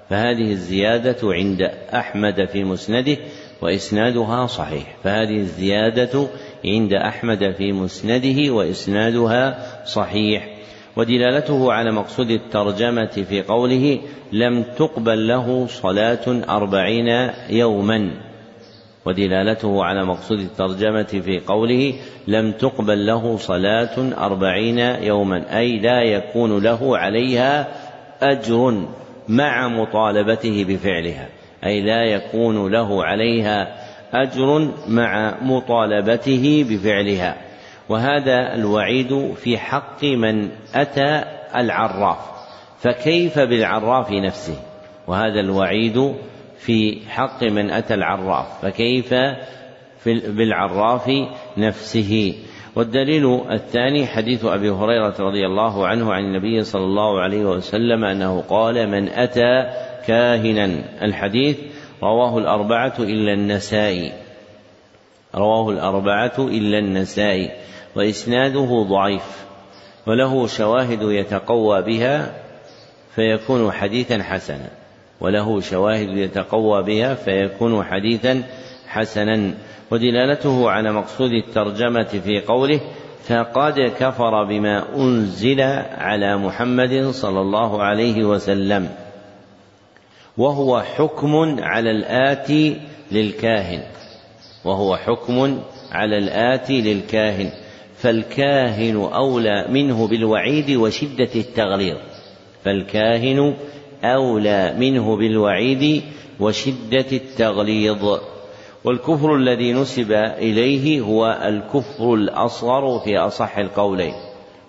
فهذه 0.09 0.51
الزيادة 0.51 1.17
عند 1.23 1.61
أحمد 1.93 2.45
في 2.45 2.63
مسنده 2.63 3.17
وإسنادها 3.61 4.47
صحيح 4.47 4.95
فهذه 5.03 5.37
الزيادة 5.37 6.27
عند 6.65 6.93
أحمد 6.93 7.51
في 7.57 7.71
مسنده 7.71 8.53
وإسنادها 8.53 9.65
صحيح. 9.85 10.62
ودلالته 10.97 11.73
على 11.73 11.91
مقصود 11.91 12.31
الترجمة 12.31 13.25
في 13.29 13.41
قوله 13.41 13.99
لم 14.31 14.63
تقبل 14.63 15.27
له 15.27 15.67
صلاة 15.67 16.43
أربعين 16.49 17.29
يوما. 17.49 18.11
ودلالته 19.05 19.83
على 19.83 20.05
مقصود 20.05 20.39
الترجمة 20.39 21.03
في 21.03 21.39
قوله 21.47 21.93
لم 22.27 22.51
تقبل 22.51 23.05
له 23.05 23.37
صلاة 23.37 24.25
أربعين 24.25 24.79
يوما. 24.79 25.57
أي 25.57 25.79
لا 25.79 26.01
يكون 26.01 26.63
له 26.63 26.97
عليها 26.97 27.67
أجر 28.21 28.85
مع 29.27 29.67
مطالبته 29.67 30.65
بفعلها. 30.69 31.27
أي 31.65 31.81
لا 31.81 32.03
يكون 32.03 32.71
له 32.71 33.03
عليها 33.03 33.75
أجر 34.13 34.69
مع 34.87 35.37
مطالبته 35.41 36.65
بفعلها. 36.69 37.52
وهذا 37.89 38.55
الوعيد 38.55 39.33
في 39.33 39.57
حق 39.57 40.03
من 40.03 40.49
أتى 40.75 41.23
العراف. 41.55 42.17
فكيف 42.79 43.39
بالعراف 43.39 44.11
نفسه؟ 44.11 44.55
وهذا 45.07 45.39
الوعيد 45.39 46.15
في 46.57 46.99
حق 47.09 47.43
من 47.43 47.71
أتى 47.71 47.93
العراف. 47.93 48.65
فكيف 48.65 49.13
بالعراف 50.05 51.11
نفسه؟ 51.57 52.35
والدليل 52.75 53.41
الثاني 53.51 54.07
حديث 54.07 54.45
أبي 54.45 54.69
هريرة 54.69 55.15
رضي 55.19 55.45
الله 55.45 55.87
عنه 55.87 56.13
عن 56.13 56.23
النبي 56.23 56.63
صلى 56.63 56.83
الله 56.83 57.21
عليه 57.21 57.45
وسلم 57.45 58.03
أنه 58.03 58.41
قال 58.41 58.89
من 58.89 59.09
أتى 59.09 59.69
كاهنا. 60.07 60.83
الحديث 61.01 61.57
رواه 62.03 62.37
الأربعة 62.37 62.93
إلا 62.99 63.33
النسائي. 63.33 64.22
رواه 65.35 65.69
الأربعة 65.69 66.33
إلا 66.39 66.79
النسائي 66.79 67.51
وإسناده 67.95 68.85
ضعيف 68.89 69.45
وله 70.07 70.47
شواهد 70.47 71.01
يتقوى 71.01 71.81
بها 71.81 72.33
فيكون 73.15 73.71
حديثا 73.71 74.23
حسنا 74.23 74.69
وله 75.21 75.59
شواهد 75.59 76.09
يتقوى 76.09 76.83
بها 76.83 77.13
فيكون 77.13 77.83
حديثا 77.83 78.43
حسنا. 78.87 79.53
ودلالته 79.91 80.69
على 80.69 80.91
مقصود 80.91 81.31
الترجمة 81.31 82.03
في 82.03 82.39
قوله 82.47 82.79
فقد 83.27 83.79
كفر 83.99 84.43
بما 84.43 84.95
أنزل 84.95 85.61
على 85.97 86.37
محمد 86.37 87.09
صلى 87.11 87.41
الله 87.41 87.83
عليه 87.83 88.23
وسلم 88.23 88.89
وهو 90.37 90.81
حكم 90.81 91.63
على 91.63 91.91
الآتي 91.91 92.81
للكاهن 93.11 93.83
وهو 94.65 94.95
حكم 94.95 95.59
على 95.91 96.17
الآتي 96.17 96.81
للكاهن 96.81 97.49
فالكاهن 97.95 98.95
أولى 99.13 99.65
منه 99.69 100.07
بالوعيد 100.07 100.71
وشدة 100.71 101.29
التغليظ 101.35 101.97
فالكاهن 102.63 103.55
أولى 104.03 104.75
منه 104.77 105.17
بالوعيد 105.17 106.03
وشدة 106.39 107.05
التغليظ. 107.11 108.19
والكفر 108.83 109.35
الذي 109.35 109.73
نسب 109.73 110.11
إليه 110.11 111.01
هو 111.01 111.39
الكفر 111.45 112.13
الأصغر 112.13 112.99
في 112.99 113.17
أصح 113.17 113.57
القولين 113.57 114.13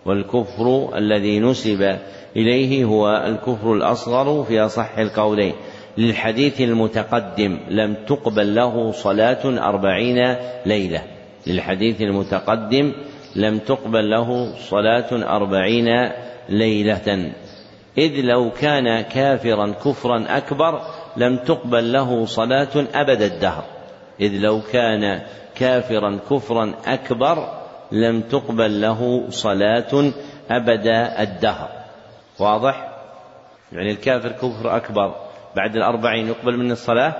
والكفر 0.06 0.98
الذي 0.98 1.40
نسب 1.40 1.98
إليه 2.36 2.84
هو 2.84 3.24
الكفر 3.26 3.72
الأصغر 3.72 4.44
في 4.44 4.60
أصح 4.60 4.98
القولين. 4.98 5.54
للحديث 5.98 6.60
المتقدم 6.60 7.58
لم 7.68 7.94
تقبل 8.06 8.54
له 8.54 8.92
صلاة 8.92 9.68
أربعين 9.68 10.36
ليلة. 10.66 11.02
للحديث 11.46 12.00
المتقدم 12.00 12.92
لم 13.36 13.58
تقبل 13.58 14.10
له 14.10 14.54
صلاة 14.56 15.36
أربعين 15.36 16.10
ليلة. 16.48 17.32
إذ 17.98 18.20
لو 18.20 18.50
كان 18.50 19.00
كافرا 19.00 19.72
كفرا 19.84 20.24
أكبر 20.28 20.80
لم 21.16 21.36
تقبل 21.36 21.92
له 21.92 22.26
صلاة 22.26 22.86
أبد 22.94 23.22
الدهر. 23.22 23.64
إذ 24.20 24.32
لو 24.32 24.60
كان 24.72 25.22
كافرا 25.54 26.18
كفرا 26.30 26.74
أكبر 26.86 27.48
لم 27.92 28.20
تقبل 28.20 28.80
له 28.80 29.24
صلاة 29.28 30.12
أبد 30.50 30.86
الدهر. 31.18 31.68
واضح؟ 32.38 32.88
يعني 33.72 33.90
الكافر 33.90 34.32
كفر 34.32 34.76
أكبر 34.76 35.23
بعد 35.56 35.76
الأربعين 35.76 36.26
يقبل 36.28 36.56
منه 36.56 36.72
الصلاة؟ 36.72 37.14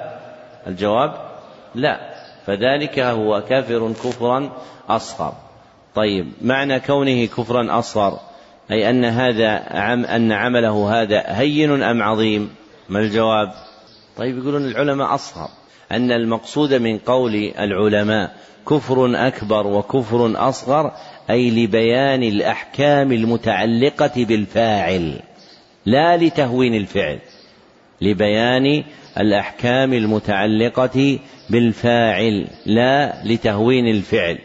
الجواب 0.66 1.15
لا. 1.74 2.15
فذلك 2.47 2.98
هو 2.98 3.40
كافر 3.48 3.93
كفرا 3.93 4.52
أصغر. 4.89 5.32
طيب 5.94 6.32
معنى 6.43 6.81
كونه 6.81 7.27
كفرا 7.27 7.78
أصغر 7.78 8.19
أي 8.70 8.90
أن 8.90 9.05
هذا 9.05 9.48
عم 9.70 10.05
أن 10.05 10.32
عمله 10.32 11.02
هذا 11.02 11.23
هين 11.27 11.82
أم 11.82 12.02
عظيم؟ 12.02 12.55
ما 12.89 12.98
الجواب؟ 12.98 13.52
طيب 14.16 14.39
يقولون 14.39 14.66
العلماء 14.66 15.15
أصغر. 15.15 15.48
أن 15.93 16.12
المقصود 16.12 16.74
من 16.74 16.98
قول 16.98 17.52
العلماء 17.59 18.35
كفر 18.69 19.27
أكبر 19.27 19.66
وكفر 19.66 20.48
أصغر 20.48 20.93
أي 21.31 21.51
لبيان 21.51 22.23
الأحكام 22.23 23.12
المتعلقة 23.12 24.24
بالفاعل 24.24 25.20
لا 25.86 26.16
لتهوين 26.16 26.74
الفعل. 26.74 27.19
لبيان 28.01 28.85
الأحكام 29.19 29.93
المتعلقة 29.93 31.19
بالفاعل 31.51 32.47
لا 32.66 33.15
لتهوين 33.25 33.89
الفعل. 33.89 34.39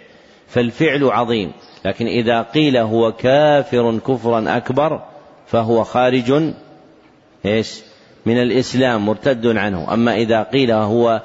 فالفعل 0.48 1.04
عظيم 1.04 1.52
لكن 1.86 2.08
إذا 2.08 2.42
قيل 2.42 2.78
هو 2.78 3.12
كافر 3.12 3.98
كفرا 3.98 4.58
أكبر 4.58 5.02
فهو 5.48 5.84
خارج 5.84 6.54
إيش؟ 7.46 7.82
من 8.26 8.42
الإسلام 8.42 9.06
مرتد 9.06 9.48
عنه، 9.48 9.94
أما 9.94 10.16
إذا 10.16 10.44
قيل 10.44 10.72
هو 10.72 11.22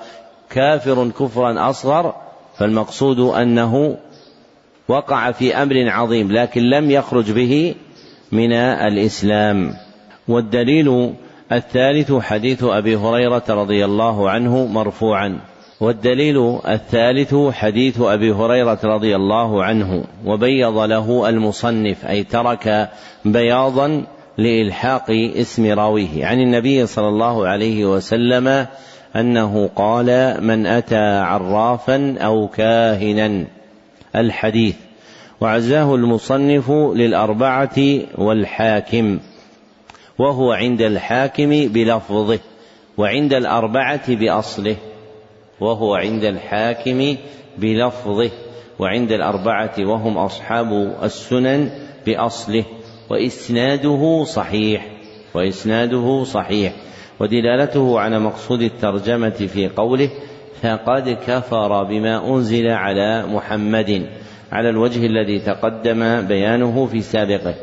كافر 0.51 1.11
كفرا 1.11 1.71
أصغر 1.71 2.15
فالمقصود 2.59 3.21
أنه 3.21 3.97
وقع 4.89 5.33
في 5.33 5.57
أمر 5.57 5.91
عظيم 5.91 6.33
لكن 6.33 6.63
لم 6.63 6.91
يخرج 6.91 7.33
به 7.33 7.75
من 8.33 8.53
الإسلام، 8.53 9.75
والدليل 10.29 11.15
الثالث 11.57 12.13
حديث 12.13 12.65
أبي 12.65 12.97
هريرة 12.97 13.45
رضي 13.49 13.85
الله 13.85 14.31
عنه 14.31 14.67
مرفوعا 14.67 15.39
والدليل 15.81 16.59
الثالث 16.69 17.35
حديث 17.53 18.01
أبي 18.01 18.33
هريرة 18.33 18.79
رضي 18.85 19.17
الله 19.17 19.65
عنه 19.65 20.05
وبيض 20.27 20.79
له 20.79 21.29
المصنف 21.29 22.07
أي 22.07 22.25
ترك 22.25 22.91
بياضا 23.25 24.05
لإلحاق 24.39 25.11
اسم 25.11 25.67
راويه. 25.67 26.27
عن 26.27 26.41
النبي 26.41 26.87
صلى 26.87 27.09
الله 27.09 27.47
عليه 27.49 27.85
وسلم 27.85 28.67
أنه 29.17 29.71
قال 29.77 30.37
من 30.41 30.67
أتى 30.67 31.19
عرافا 31.19 32.17
أو 32.19 32.49
كاهنا 32.49 33.45
الحديث. 34.17 34.77
وعزاه 35.41 35.95
المصنف 35.95 36.71
للأربعة 36.71 37.79
والحاكم. 38.19 39.19
وهو 40.19 40.53
عند 40.53 40.83
الحاكم 40.83 41.51
بلفظه 41.51 42.39
وعند 42.99 43.35
الأربعة 43.35 44.15
بأصله 44.15 44.77
وهو 45.61 45.95
عند 45.95 46.25
الحاكم 46.25 47.17
بلفظه 47.59 48.31
وعند 48.79 49.13
الأربعة 49.13 49.75
وهم 49.79 50.19
أصحاب 50.19 50.97
السنن 51.03 51.71
بأصله 52.07 52.65
وإسناده 53.11 54.25
صحيح 54.25 54.87
وإسناده 55.35 56.25
صحيح 56.25 56.73
ودلالته 57.21 58.01
على 58.01 58.19
مقصود 58.19 58.63
الترجمة 58.63 59.31
في 59.31 59.69
قوله 59.69 60.11
فقد 60.63 61.19
كفر 61.27 61.85
بما 61.85 62.29
أنزل 62.29 62.71
على 62.71 63.27
محمد 63.27 64.07
على 64.53 64.69
الوجه 64.69 65.07
الذي 65.07 65.39
تقدم 65.39 66.27
بيانه 66.27 66.87
في 66.87 67.01
سابقه. 67.01 67.55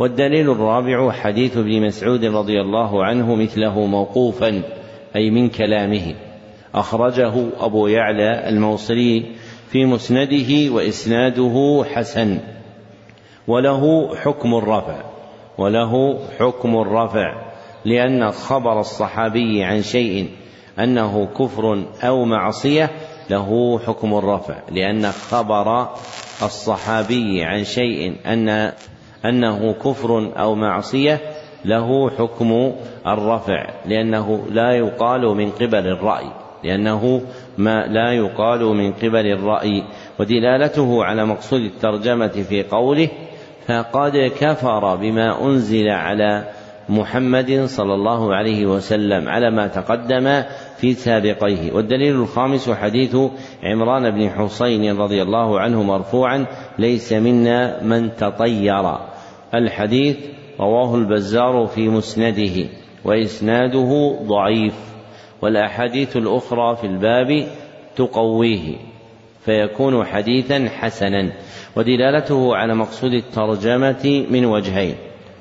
والدليل 0.00 0.50
الرابع 0.50 1.12
حديث 1.12 1.56
ابن 1.56 1.86
مسعود 1.86 2.24
رضي 2.24 2.60
الله 2.60 3.04
عنه 3.04 3.34
مثله 3.34 3.86
موقوفا 3.86 4.62
أي 5.16 5.30
من 5.30 5.48
كلامه. 5.48 6.14
أخرجه 6.74 7.32
أبو 7.60 7.86
يعلى 7.86 8.48
الموصلي 8.48 9.24
في 9.68 9.84
مسنده 9.84 10.72
وإسناده 10.72 11.84
حسن. 11.94 12.38
وله 13.48 14.14
حكم 14.16 14.54
الرفع 14.54 15.04
وله 15.58 16.18
حكم 16.38 16.76
الرفع 16.76 17.34
لأن 17.84 18.30
خبر 18.30 18.80
الصحابي 18.80 19.64
عن 19.64 19.82
شيء 19.82 20.28
أنه 20.78 21.26
كفر 21.26 21.84
أو 22.02 22.24
معصية 22.24 22.90
له 23.30 23.78
حكم 23.78 24.14
الرفع 24.14 24.56
لأن 24.70 25.12
خبر 25.12 25.88
الصحابي 26.42 27.44
عن 27.44 27.64
شيء 27.64 28.16
أن 28.26 28.72
أنه 29.24 29.72
كفر 29.72 30.32
أو 30.38 30.54
معصية 30.54 31.20
له 31.64 32.10
حكم 32.10 32.72
الرفع 33.06 33.66
لأنه 33.86 34.46
لا 34.50 34.72
يقال 34.72 35.20
من 35.20 35.50
قبل 35.50 35.86
الرأي 35.86 36.30
لأنه 36.64 37.22
ما 37.58 37.86
لا 37.86 38.12
يقال 38.12 38.64
من 38.64 38.92
قبل 38.92 39.26
الرأي. 39.26 39.82
ودلالته 40.20 41.04
على 41.04 41.26
مقصود 41.26 41.60
الترجمة 41.60 42.28
في 42.28 42.62
قوله 42.62 43.08
فقد 43.66 44.32
كفر 44.40 44.96
بما 44.96 45.44
أنزل 45.44 45.88
على 45.88 46.44
محمد 46.88 47.64
صلى 47.64 47.94
الله 47.94 48.34
عليه 48.34 48.66
وسلم 48.66 49.28
على 49.28 49.50
ما 49.50 49.66
تقدم 49.66 50.42
في 50.80 50.94
سابقيه. 50.94 51.72
والدليل 51.72 52.14
الخامس 52.14 52.70
حديث 52.70 53.16
عمران 53.62 54.10
بن 54.10 54.30
حسين 54.30 54.96
رضي 54.96 55.22
الله 55.22 55.60
عنه 55.60 55.82
مرفوعا 55.82 56.46
ليس 56.78 57.12
منا 57.12 57.82
من 57.82 58.16
تطير. 58.16 58.94
الحديث 59.54 60.16
رواه 60.60 60.96
البزار 60.96 61.66
في 61.66 61.88
مسنده 61.88 62.68
وإسناده 63.04 64.18
ضعيف. 64.22 64.74
والأحاديث 65.42 66.16
الأخرى 66.16 66.76
في 66.76 66.86
الباب 66.86 67.46
تقويه 67.96 68.76
فيكون 69.44 70.04
حديثا 70.04 70.68
حسنا. 70.78 71.32
ودلالته 71.76 72.56
على 72.56 72.74
مقصود 72.74 73.12
الترجمة 73.12 74.26
من 74.30 74.44
وجهين. 74.44 74.94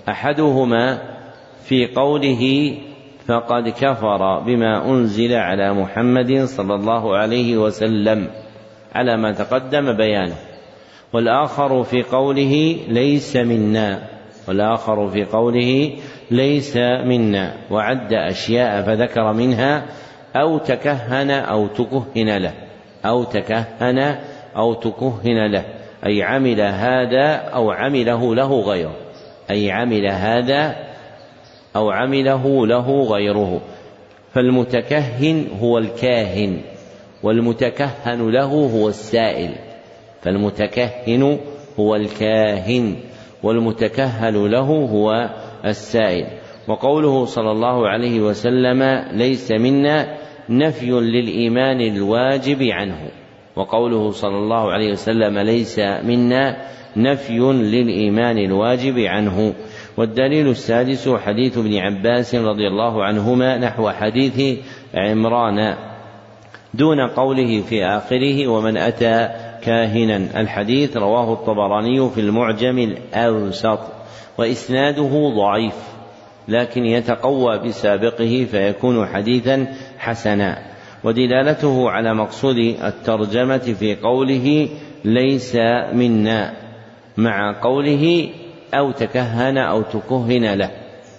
أحدهما 0.10 1.02
في 1.64 1.88
قوله 1.88 2.74
فقد 3.30 3.69
كفر 3.69 4.39
بما 4.39 4.85
أنزل 4.85 5.34
على 5.34 5.73
محمد 5.73 6.43
صلى 6.43 6.76
الله 6.76 7.18
عليه 7.18 7.57
وسلم 7.57 8.27
على 8.95 9.18
ما 9.18 9.31
تقدم 9.31 9.93
بيانه. 9.93 10.35
والآخر 11.14 11.84
في 11.84 12.03
قوله 12.03 12.77
ليس 12.88 13.35
منا. 13.35 13.99
والآخر 14.47 15.07
في 15.10 15.23
قوله 15.23 15.93
ليس 16.31 16.77
منا. 17.06 17.53
وعد 17.72 18.14
أشياء 18.14 18.81
فذكر 18.81 19.34
منها 19.34 19.85
أو 20.35 20.57
تكهن 20.57 21.31
أو 21.31 21.68
تكهن 21.68 22.38
له. 22.38 22.53
أو 23.06 23.23
تكهن 23.23 24.15
أو 24.56 24.73
تكهن 24.73 25.51
له. 25.51 25.65
أي 26.06 26.23
عمل 26.23 26.61
هذا 26.61 27.34
أو 27.53 27.72
عمله 27.72 28.35
له 28.35 28.61
غيره. 28.61 28.95
أي 29.51 29.72
عمل 29.72 30.07
هذا 30.07 30.89
أو 31.76 31.91
عمله 31.91 32.68
له 32.68 33.04
غيره. 33.04 33.62
فالمتكهن 34.34 35.48
هو 35.62 35.78
الكاهن 35.78 36.62
والمتكهن 37.24 38.30
له 38.30 38.44
هو 38.44 38.88
السائل. 38.88 39.56
فالمتكهن 40.22 41.40
هو 41.80 41.96
الكاهن 41.96 42.96
والمتكهن 43.44 44.48
له 44.48 44.88
هو 44.91 45.30
السائل. 45.66 46.28
وقوله 46.68 47.26
صلى 47.26 47.52
الله 47.52 47.88
عليه 47.88 48.20
وسلم 48.20 48.84
ليس 49.12 49.52
منا 49.52 50.18
نفي 50.50 50.91
للإيمان 50.91 51.82
الواجب 51.82 52.64
عنه. 52.64 53.10
وقوله 53.56 54.12
صلى 54.12 54.38
الله 54.38 54.72
عليه 54.72 54.91
وسلم 54.91 55.40
ليس 55.40 55.80
منا 55.80 56.58
نفي 56.98 57.40
للإيمان 57.40 58.38
الواجب 58.38 59.00
عنه. 59.00 59.54
والدليل 59.99 60.47
السادس 60.47 61.09
حديث 61.09 61.57
ابن 61.57 61.77
عباس 61.77 62.35
رضي 62.35 62.67
الله 62.67 63.03
عنهما 63.03 63.57
نحو 63.57 63.89
حديث 63.89 64.59
عمران 64.95 65.76
دون 66.73 67.07
قوله 67.07 67.61
في 67.61 67.85
آخره 67.85 68.47
ومن 68.47 68.77
أتى 68.77 69.30
كاهنا. 69.61 70.41
الحديث 70.41 70.97
رواه 70.97 71.34
الطبراني 71.34 72.09
في 72.09 72.21
المعجم 72.21 72.77
الأوسط 72.80 73.80
وإسناده 74.38 75.31
ضعيف 75.38 75.76
لكن 76.47 76.85
يتقوى 76.85 77.59
بسابقه 77.59 78.47
فيكون 78.51 79.07
حديثا 79.07 79.67
حسنا. 79.97 80.57
ودلالته 81.03 81.89
على 81.89 82.13
مقصود 82.13 82.57
الترجمة 82.57 83.57
في 83.57 83.95
قوله 83.95 84.69
ليس 85.05 85.55
منا 85.93 86.53
مع 87.17 87.61
قوله 87.61 88.30
أو 88.74 88.91
تكهن 88.91 89.58
أو 89.58 89.82
تكهن 89.82 90.54
له. 90.54 90.72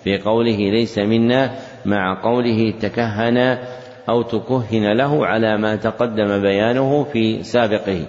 في 0.05 0.19
قوله 0.19 0.57
ليس 0.57 0.99
منا 0.99 1.51
مع 1.85 2.23
قوله 2.23 2.75
تكهن 2.81 3.59
أو 4.09 4.23
تكهن 4.23 4.93
له 4.93 5.27
على 5.27 5.57
ما 5.59 5.77
تقدم 5.77 6.43
بيانه 6.43 7.05
في 7.05 7.43
سابقه. 7.43 8.07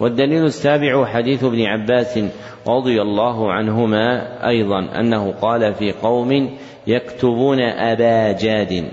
والدليل 0.00 0.44
السابع 0.44 1.04
حديث 1.06 1.44
ابن 1.44 1.62
عباس 1.62 2.18
رضي 2.68 3.02
الله 3.02 3.52
عنهما 3.52 4.38
أيضا 4.48 4.78
أنه 5.00 5.32
قال 5.32 5.74
في 5.74 5.92
قوم 5.92 6.50
يكتبون 6.86 7.60
أبا 7.60 8.32
جاد 8.32 8.84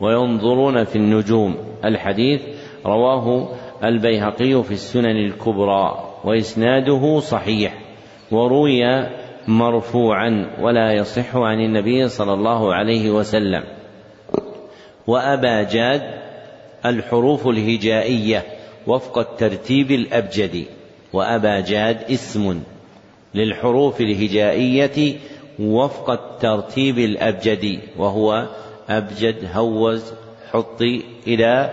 وينظرون 0.00 0.84
في 0.84 0.96
النجوم. 0.96 1.56
الحديث 1.84 2.42
رواه 2.86 3.48
البيهقي 3.84 4.62
في 4.62 4.72
السنن 4.72 5.16
الكبرى 5.16 6.04
وإسناده 6.24 7.20
صحيح. 7.20 7.87
وروي 8.30 9.06
مرفوعا 9.48 10.50
ولا 10.60 10.92
يصح 10.92 11.36
عن 11.36 11.60
النبي 11.60 12.08
صلى 12.08 12.32
الله 12.34 12.74
عليه 12.74 13.10
وسلم. 13.10 13.64
وأبا 15.06 15.62
جاد 15.62 16.02
الحروف 16.86 17.46
الهجائية 17.46 18.44
وفق 18.86 19.18
الترتيب 19.18 19.90
الأبجدي 19.90 20.66
وأبا 21.12 21.60
جاد 21.60 21.96
اسم 22.10 22.60
للحروف 23.34 24.00
الهجائية 24.00 25.16
وفق 25.58 26.10
الترتيب 26.10 26.98
الأبجدي 26.98 27.78
وهو 27.98 28.46
أبجد 28.88 29.36
هوز 29.54 30.12
حطي 30.52 31.02
إلى 31.26 31.72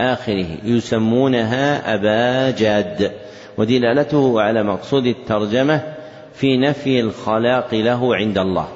آخره. 0.00 0.46
يسمونها 0.64 1.94
أبا 1.94 2.50
جاد. 2.58 3.12
ودلالته 3.58 4.40
على 4.40 4.62
مقصود 4.62 5.06
الترجمة 5.06 5.95
في 6.36 6.56
نفي 6.56 7.00
الخلاق 7.00 7.74
له 7.74 8.16
عند 8.16 8.38
الله. 8.38 8.68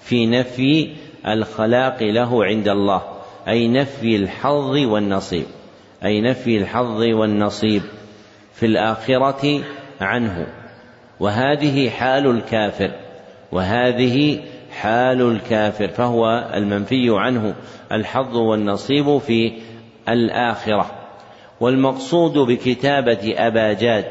في 0.00 0.26
نفي 0.26 0.90
الخلاق 1.26 2.02
له 2.02 2.44
عند 2.44 2.68
الله. 2.68 3.02
أي 3.48 3.68
نفي 3.68 4.16
الحظ 4.16 4.76
والنصيب. 4.76 5.46
أي 6.04 6.20
نفي 6.20 6.58
الحظ 6.58 7.02
والنصيب 7.02 7.82
في 8.54 8.66
الآخرة 8.66 9.60
عنه. 10.00 10.46
وهذه 11.20 11.90
حال 11.90 12.26
الكافر. 12.26 12.90
وهذه 13.52 14.40
حال 14.80 15.22
الكافر. 15.22 15.88
فهو 15.88 16.50
المنفي 16.54 17.06
عنه 17.10 17.54
الحظ 17.92 18.36
والنصيب 18.36 19.18
في 19.18 19.52
الآخرة. 20.08 20.90
والمقصود 21.60 22.38
بكتابة 22.38 23.34
أباجاد 23.36 24.04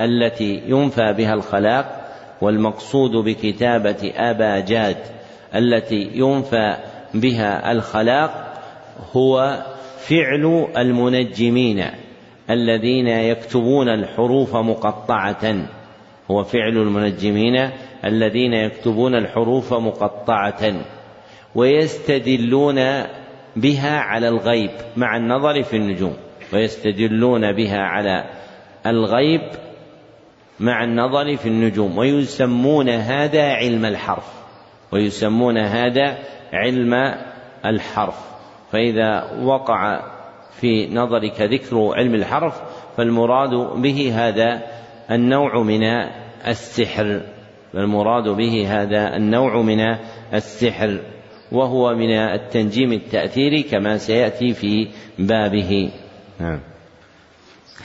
التي 0.00 0.62
ينفى 0.66 1.12
بها 1.12 1.34
الخلاق 1.34 1.95
والمقصود 2.40 3.10
بكتابة 3.10 4.12
أباجاد 4.16 4.96
التي 5.54 6.10
ينفى 6.14 6.76
بها 7.14 7.72
الخلاق 7.72 8.62
هو 9.12 9.62
فعل 9.98 10.66
المنجمين 10.76 11.84
الذين 12.50 13.08
يكتبون 13.08 13.88
الحروف 13.88 14.56
مقطعة. 14.56 15.66
هو 16.30 16.44
فعل 16.44 16.76
المنجمين 16.76 17.70
الذين 18.04 18.52
يكتبون 18.52 19.14
الحروف 19.14 19.74
مقطعة 19.74 20.74
ويستدلون 21.54 22.76
بها 23.56 23.98
على 23.98 24.28
الغيب 24.28 24.70
مع 24.96 25.16
النظر 25.16 25.62
في 25.62 25.76
النجوم 25.76 26.16
ويستدلون 26.52 27.52
بها 27.52 27.78
على 27.78 28.24
الغيب 28.86 29.40
مع 30.60 30.84
النظر 30.84 31.36
في 31.36 31.48
النجوم 31.48 31.98
ويسمون 31.98 32.88
هذا 32.88 33.42
علم 33.42 33.84
الحرف 33.84 34.32
ويسمون 34.92 35.58
هذا 35.58 36.18
علم 36.52 36.94
الحرف. 37.64 38.14
فإذا 38.72 39.32
وقع 39.42 40.02
في 40.60 40.94
نظرك 40.94 41.40
ذكر 41.40 41.92
علم 41.96 42.14
الحرف 42.14 42.62
فالمراد 42.96 43.50
به 43.82 44.12
هذا 44.14 44.62
النوع 45.10 45.62
من 45.62 45.82
السحر. 46.46 47.20
فالمراد 47.72 48.28
به 48.28 48.82
هذا 48.82 49.16
النوع 49.16 49.62
من 49.62 49.96
السحر 50.34 51.00
وهو 51.52 51.94
من 51.94 52.10
التنجيم 52.10 52.92
التأثيري 52.92 53.62
كما 53.62 53.96
سيأتي 53.98 54.54
في 54.54 54.88
بابه. 55.18 55.90
نعم. 56.40 56.60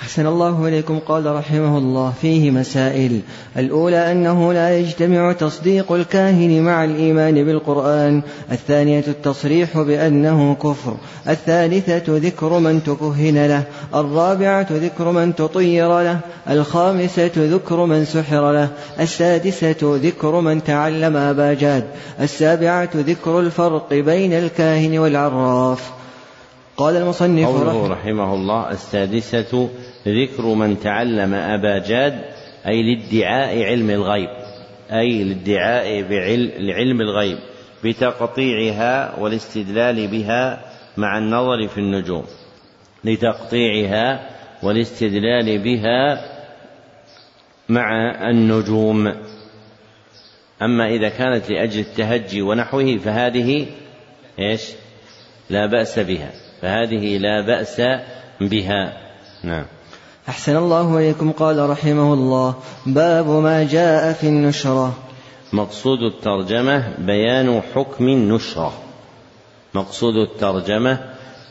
أحسن 0.02 0.28
الله 0.28 0.68
إليكم. 0.68 1.00
قال 1.00 1.26
رحمه 1.26 1.78
الله 1.78 2.14
فيه 2.22 2.52
مسائل. 2.52 3.22
الأولى 3.58 4.12
أنه 4.12 4.54
لا 4.54 4.78
يجتمع 4.78 5.32
تصديق 5.32 5.92
الكاهن 5.92 6.62
مع 6.62 6.84
الإيمان 6.84 7.46
بالقرآن. 7.46 8.22
الثانية 8.52 9.04
التصريح 9.08 9.78
بأنه 9.78 10.56
كفر. 10.56 10.96
الثالثة 11.28 12.04
ذكر 12.08 12.60
من 12.60 12.84
تكهن 12.84 13.48
له. 13.48 13.64
الرابعة 13.96 14.68
ذكر 14.72 15.12
من 15.12 15.36
تطير 15.36 16.02
له. 16.02 16.20
الخامسة 16.50 17.32
ذكر 17.38 17.86
من 17.86 18.06
سحر 18.06 18.52
له. 18.52 18.70
السادسة 19.00 19.78
ذكر 19.82 20.40
من 20.40 20.64
تعلم 20.64 21.18
أبا 21.18 21.54
جاد 21.54 21.84
السابعة 22.22 22.90
ذكر 22.96 23.40
الفرق 23.40 23.94
بين 23.94 24.34
الكاهن 24.34 24.98
والعراف. 24.98 25.92
قال 26.78 26.98
المصنف 26.98 27.48
قوله 27.48 27.88
رحمه 27.88 28.34
الله 28.34 28.72
السادسة 28.72 29.70
ذكر 30.08 30.46
من 30.46 30.80
تعلم 30.80 31.34
أبا 31.34 31.78
جاد 31.78 32.22
أي 32.68 32.84
لادعاء 32.84 33.64
علم 33.64 33.90
الغيب 33.90 34.30
أي 34.92 35.24
لادعاء 35.24 36.02
بعلم 36.60 37.02
الغيب 37.02 37.38
بتقطيعها 37.84 39.20
والاستدلال 39.20 40.08
بها 40.08 40.66
مع 40.98 41.18
النظر 41.18 41.68
في 41.68 41.78
النجوم. 41.78 42.26
لتقطيعها 43.04 44.30
والاستدلال 44.64 45.58
بها 45.58 46.26
مع 47.70 48.12
النجوم. 48.30 49.08
أما 50.62 50.88
إذا 50.88 51.10
كانت 51.10 51.50
لأجل 51.50 51.80
التهجي 51.80 52.42
ونحوه 52.42 52.98
فهذه 52.98 53.66
إيش؟ 54.40 54.62
لا 55.50 55.66
بأس 55.66 56.00
بها. 56.00 56.32
فهذه 56.62 57.18
لا 57.18 57.46
بأس 57.46 57.82
بها. 58.42 58.98
نعم. 59.44 59.66
أحسن 60.30 60.58
الله 60.58 60.98
إليكم 60.98 61.32
قال 61.32 61.70
رحمه 61.70 62.14
الله. 62.14 62.56
باب 62.86 63.30
ما 63.30 63.64
جاء 63.64 64.14
في 64.14 64.28
النشرة. 64.28 64.94
مقصود 65.54 66.00
الترجمة 66.02 66.94
بيان 66.98 67.62
حكم 67.76 68.08
النشرة. 68.08 68.74
مقصود 69.74 70.16
الترجمة 70.16 71.00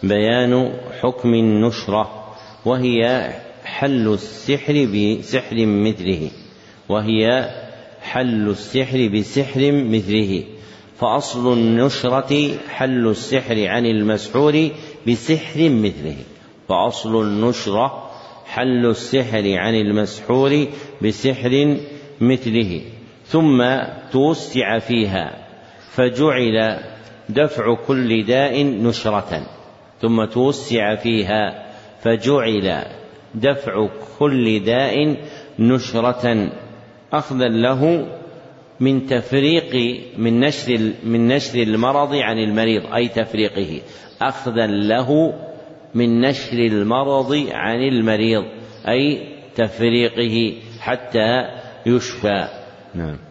بيان 0.02 0.72
حكم 1.00 1.34
النشرة 1.34 2.34
وهي 2.64 3.30
حل 3.64 4.08
السحر 4.08 4.88
بسحر 4.94 5.56
مثله. 5.66 6.30
وهي 6.88 7.50
حل 8.02 8.48
السحر 8.48 9.10
بسحر 9.14 9.72
مثله. 9.72 10.44
فأصل 11.00 11.52
النشرة 11.52 12.58
حل 12.68 13.08
السحر 13.08 13.66
عن 13.66 13.86
المسحور 13.86 14.68
بسحر 15.08 15.68
مثله. 15.70 16.16
فأصل 16.68 17.22
النشرة 17.22 18.09
حل 18.50 18.86
السحر 18.86 19.58
عن 19.58 19.74
المسحور 19.74 20.66
بسحر 21.02 21.76
مثله 22.20 22.80
ثم 23.24 23.62
توسع 24.12 24.78
فيها 24.78 25.46
فجعل 25.90 26.78
دفع 27.28 27.74
كل 27.86 28.24
داء 28.24 28.64
نشرة 28.64 29.46
ثم 30.00 30.24
توسع 30.24 30.94
فيها 30.94 31.66
فجعل 32.02 32.84
دفع 33.34 33.88
كل 34.18 34.64
داء 34.64 35.16
نشرة 35.58 36.50
أخذا 37.12 37.48
له 37.48 38.06
من 38.80 39.06
تفريق 39.06 40.00
من 40.18 40.40
نشر 40.40 40.92
من 41.04 41.28
نشر 41.28 41.62
المرض 41.62 42.14
عن 42.14 42.38
المريض 42.38 42.94
أي 42.94 43.08
تفريقه 43.08 43.80
أخذا 44.22 44.66
له 44.66 45.34
من 45.94 46.20
نشر 46.20 46.58
المرض 46.58 47.48
عن 47.52 47.82
المريض 47.82 48.44
أي 48.88 49.28
تفريقه 49.54 50.54
حتى 50.80 51.48
يشفى. 51.86 52.48
نعم. 52.94 53.29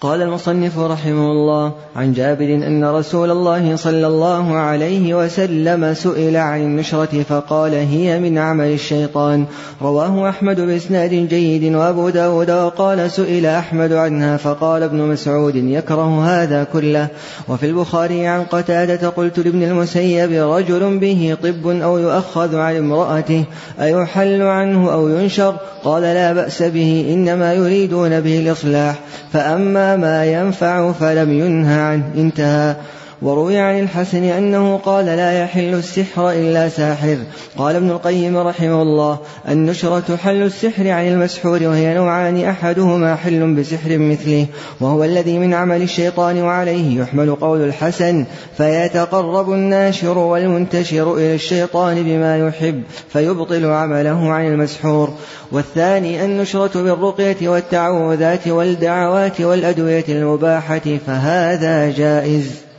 قال 0.00 0.22
المصنف 0.22 0.78
رحمه 0.78 1.32
الله 1.32 1.72
عن 1.96 2.12
جابر 2.12 2.44
أن 2.44 2.84
رسول 2.84 3.30
الله 3.30 3.76
صلى 3.76 4.06
الله 4.06 4.54
عليه 4.54 5.14
وسلم 5.14 5.94
سئل 5.94 6.36
عن 6.36 6.60
النشرة 6.60 7.22
فقال 7.22 7.74
هي 7.74 8.20
من 8.20 8.38
عمل 8.38 8.72
الشيطان. 8.72 9.44
رواه 9.82 10.28
أحمد 10.28 10.60
بإسناد 10.60 11.10
جيد 11.10 11.74
وأبو 11.74 12.08
داود 12.08 12.50
وقال 12.50 13.10
سئل 13.10 13.46
أحمد 13.46 13.92
عنها 13.92 14.36
فقال 14.36 14.82
ابن 14.82 14.98
مسعود 14.98 15.56
يكره 15.56 16.24
هذا 16.24 16.64
كله. 16.64 17.08
وفي 17.48 17.66
البخاري 17.66 18.26
عن 18.26 18.44
قتادة 18.44 19.08
قلت 19.08 19.38
لابن 19.38 19.62
المسيب 19.62 20.32
رجل 20.32 20.98
به 20.98 21.36
طب 21.42 21.66
أو 21.66 21.98
يؤخذ 21.98 22.56
عن 22.56 22.76
امرأته 22.76 23.44
أيحل 23.80 24.42
عنه 24.42 24.92
أو 24.92 25.08
ينشر 25.08 25.56
قال 25.84 26.02
لا 26.02 26.32
بأس 26.32 26.62
به 26.62 27.06
إنما 27.14 27.54
يريدون 27.54 28.20
به 28.20 28.38
الإصلاح. 28.38 28.98
فأما 29.32 29.89
ما 29.96 30.24
ينفع 30.24 30.92
فلم 30.92 31.32
ينه 31.32 31.80
عنه 31.80 32.04
انتهى. 32.16 32.76
وروي 33.22 33.58
عن 33.58 33.80
الحسن 33.80 34.24
أنه 34.24 34.76
قال 34.76 35.06
لا 35.06 35.42
يحل 35.42 35.74
السحر 35.74 36.30
إلا 36.30 36.68
ساحر. 36.68 37.16
قال 37.58 37.76
ابن 37.76 37.90
القيم 37.90 38.36
رحمه 38.36 38.82
الله 38.82 39.18
النشرة 39.48 40.16
حل 40.16 40.42
السحر 40.42 40.88
عن 40.88 41.08
المسحور 41.08 41.62
وهي 41.62 41.94
نوعان 41.94 42.44
أحدهما 42.44 43.16
حل 43.16 43.54
بسحر 43.54 43.98
مثله 43.98 44.46
وهو 44.80 45.04
الذي 45.04 45.38
من 45.38 45.54
عمل 45.54 45.82
الشيطان 45.82 46.42
وعليه 46.42 47.00
يحمل 47.00 47.34
قول 47.34 47.64
الحسن 47.64 48.24
فيتقرب 48.56 49.52
الناشر 49.52 50.18
والمنتشر 50.18 51.16
إلى 51.16 51.34
الشيطان 51.34 52.02
بما 52.02 52.38
يحب 52.38 52.82
فيبطل 53.08 53.66
عمله 53.66 54.32
عن 54.32 54.46
المسحور. 54.46 55.10
والثاني 55.52 56.24
النشرة 56.24 56.82
بالرقية 56.82 57.48
والتعوذات 57.48 58.48
والدعوات 58.48 59.40
والأدوية 59.40 60.04
المباحة 60.08 60.98
فهذا 61.06 61.90
جائز. 61.90 62.69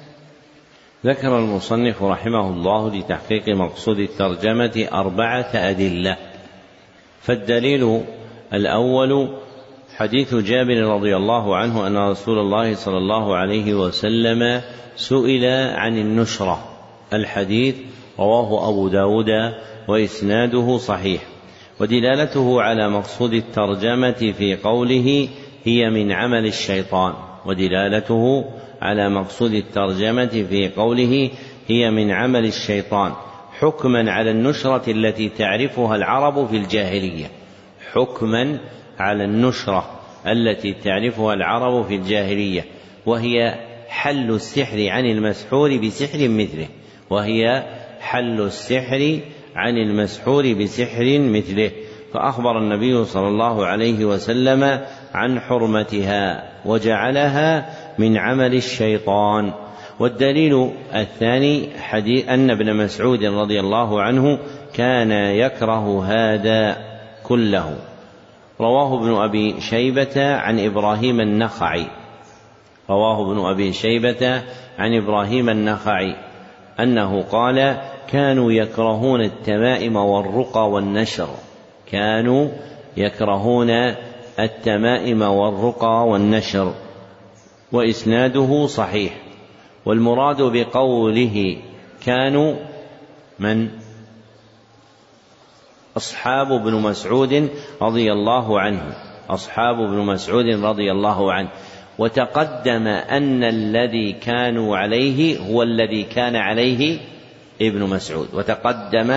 ذكر 1.05 1.39
المصنف 1.39 2.03
رحمه 2.03 2.49
الله 2.49 2.95
لتحقيق 2.95 3.49
مقصود 3.49 3.99
الترجمة 3.99 4.87
أربعة 4.93 5.49
أدلة. 5.55 6.17
فالدليل 7.21 8.01
الأول 8.53 9.29
حديث 9.97 10.35
جابر 10.35 10.81
رضي 10.81 11.15
الله 11.15 11.55
عنه 11.55 11.87
أن 11.87 11.97
رسول 11.97 12.39
الله 12.39 12.75
صلى 12.75 12.97
الله 12.97 13.35
عليه 13.35 13.73
وسلم 13.73 14.61
سئل 14.95 15.45
عن 15.75 15.97
النشرة. 15.97 16.63
الحديث 17.13 17.75
رواه 18.19 18.69
أبو 18.69 18.87
داود 18.87 19.53
وإسناده 19.87 20.77
صحيح. 20.77 21.21
ودلالته 21.79 22.61
على 22.61 22.89
مقصود 22.89 23.33
الترجمة 23.33 24.33
في 24.37 24.55
قوله 24.55 25.29
هي 25.63 25.89
من 25.89 26.11
عمل 26.11 26.45
الشيطان. 26.45 27.13
ودلالته 27.45 28.45
على 28.81 29.09
مقصود 29.09 29.53
الترجمة 29.53 30.45
في 30.49 30.69
قوله 30.75 31.29
هي 31.67 31.91
من 31.91 32.11
عمل 32.11 32.45
الشيطان 32.45 33.13
حكما 33.61 34.11
على 34.11 34.31
النشرة 34.31 34.91
التي 34.91 35.29
تعرفها 35.29 35.95
العرب 35.95 36.47
في 36.47 36.57
الجاهلية. 36.57 37.25
حكما 37.91 38.59
على 38.99 39.23
النشرة 39.23 39.99
التي 40.27 40.73
تعرفها 40.73 41.33
العرب 41.33 41.85
في 41.85 41.95
الجاهلية. 41.95 42.65
وهي 43.05 43.55
حل 43.87 44.31
السحر 44.31 44.87
عن 44.89 45.05
المسحور 45.05 45.77
بسحر 45.77 46.29
مثله. 46.29 46.67
وهي 47.09 47.63
حل 47.99 48.41
السحر 48.41 49.19
عن 49.55 49.77
المسحور 49.77 50.53
بسحر 50.53 51.19
مثله. 51.19 51.71
فأخبر 52.13 52.57
النبي 52.57 53.05
صلى 53.05 53.27
الله 53.27 53.65
عليه 53.65 54.05
وسلم 54.05 54.81
عن 55.13 55.39
حرمتها 55.39 56.51
وجعلها 56.65 57.69
من 57.97 58.17
عمل 58.17 58.53
الشيطان. 58.53 59.53
والدليل 59.99 60.71
الثاني 60.95 61.69
حديث 61.79 62.29
أن 62.29 62.49
ابن 62.49 62.75
مسعود 62.75 63.23
رضي 63.23 63.59
الله 63.59 64.01
عنه 64.01 64.39
كان 64.73 65.11
يكره 65.11 66.05
هذا 66.05 66.77
كله. 67.23 67.75
رواه 68.61 68.99
ابن 68.99 69.15
أبي 69.15 69.61
شيبة 69.61 70.35
عن 70.35 70.59
إبراهيم 70.59 71.21
النخعي. 71.21 71.85
رواه 72.89 73.31
ابن 73.31 73.45
أبي 73.45 73.73
شيبة 73.73 74.41
عن 74.79 74.93
إبراهيم 74.93 75.49
النخعي. 75.49 76.15
أنه 76.79 77.21
قال 77.21 77.77
كانوا 78.11 78.51
يكرهون 78.51 79.21
التمائم 79.21 79.95
والرقى 79.95 80.69
والنشر. 80.69 81.29
كانوا 81.91 82.47
يكرهون 82.97 83.69
التمائم 84.39 85.21
والرقى 85.21 86.07
والنشر. 86.07 86.73
وإسناده 87.71 88.67
صحيح 88.67 89.13
والمراد 89.85 90.41
بقوله 90.41 91.57
كانوا 92.05 92.55
من؟ 93.39 93.69
أصحاب 95.97 96.51
ابن 96.51 96.73
مسعود 96.73 97.49
رضي 97.81 98.11
الله 98.11 98.59
عنه 98.59 98.95
أصحاب 99.29 99.79
ابن 99.79 99.97
مسعود 99.97 100.45
رضي 100.45 100.91
الله 100.91 101.33
عنه. 101.33 101.49
وتقدم 101.99 102.87
أن 102.87 103.43
الذي 103.43 104.13
كانوا 104.13 104.77
عليه 104.77 105.39
هو 105.39 105.63
الذي 105.63 106.03
كان 106.03 106.35
عليه 106.35 106.99
ابن 107.61 107.83
مسعود. 107.83 108.27
وتقدم 108.33 109.11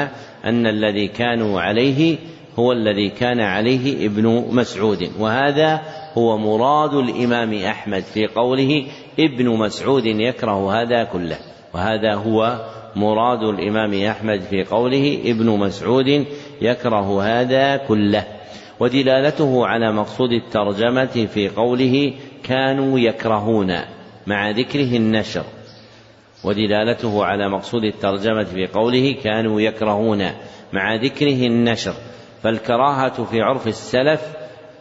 أن 0.44 0.66
الذي 0.66 1.08
كانوا 1.08 1.60
عليه 1.60 2.16
هو 2.58 2.72
الذي 2.72 3.10
كان 3.10 3.40
عليه 3.40 4.06
ابن 4.06 4.46
مسعود. 4.50 5.10
وهذا 5.18 5.80
هو 6.18 6.38
مراد 6.38 6.94
الإمام 6.94 7.54
أحمد 7.54 8.02
في 8.02 8.26
قوله 8.26 8.86
ابن 9.20 9.48
مسعود 9.48 10.06
يكره 10.06 10.82
هذا 10.82 11.04
كله. 11.04 11.38
وهذا 11.74 12.14
هو 12.14 12.58
مراد 12.96 13.42
الإمام 13.42 13.94
أحمد 13.94 14.40
في 14.40 14.64
قوله 14.64 15.18
ابن 15.24 15.50
مسعود 15.50 16.26
يكره 16.62 17.22
هذا 17.22 17.76
كله. 17.76 18.24
ودلالته 18.80 19.66
على 19.66 19.92
مقصود 19.92 20.32
الترجمة 20.32 21.26
في 21.26 21.48
قوله 21.48 22.12
كانوا 22.44 22.98
يكرهون 22.98 23.76
مع 24.26 24.50
ذكره 24.50 24.96
النشر. 24.96 25.44
ودلالته 26.44 27.24
على 27.24 27.48
مقصود 27.48 27.84
الترجمة 27.84 28.44
في 28.44 28.66
قوله 28.66 29.14
كانوا 29.24 29.60
يكرهون 29.60 30.30
مع 30.72 30.94
ذكره 30.94 31.46
النشر. 31.46 31.94
فالكراهة 32.42 33.24
في 33.24 33.40
عرف 33.40 33.66
السلف 33.66 34.32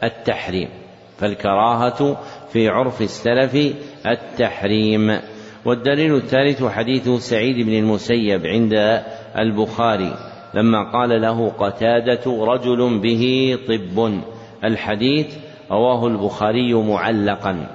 التحريم. 0.03 0.82
فالكراهة 1.17 2.17
في 2.49 2.69
عرف 2.69 3.01
السلف 3.01 3.75
التحريم. 4.05 5.19
والدليل 5.65 6.15
الثالث 6.15 6.63
حديث 6.63 7.09
سعيد 7.09 7.65
بن 7.65 7.73
المسيب 7.73 8.45
عند 8.45 9.03
البخاري 9.37 10.13
لما 10.53 10.91
قال 10.91 11.21
له 11.21 11.49
قتادة 11.49 12.45
رجل 12.45 12.99
به 12.99 13.57
طب. 13.67 14.21
الحديث 14.63 15.27
رواه 15.71 16.07
البخاري 16.07 16.73
معلقا. 16.73 17.67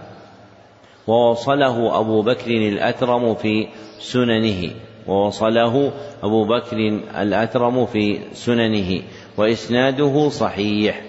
ووصله 1.06 2.00
أبو 2.00 2.22
بكر 2.22 2.50
الأترم 2.50 3.34
في 3.34 3.66
سننه. 3.98 4.70
ووصله 5.06 5.92
أبو 6.22 6.44
بكر 6.44 6.76
الأترم 7.22 7.86
في 7.86 8.18
سننه. 8.32 9.02
وإسناده 9.36 10.28
صحيح. 10.28 11.07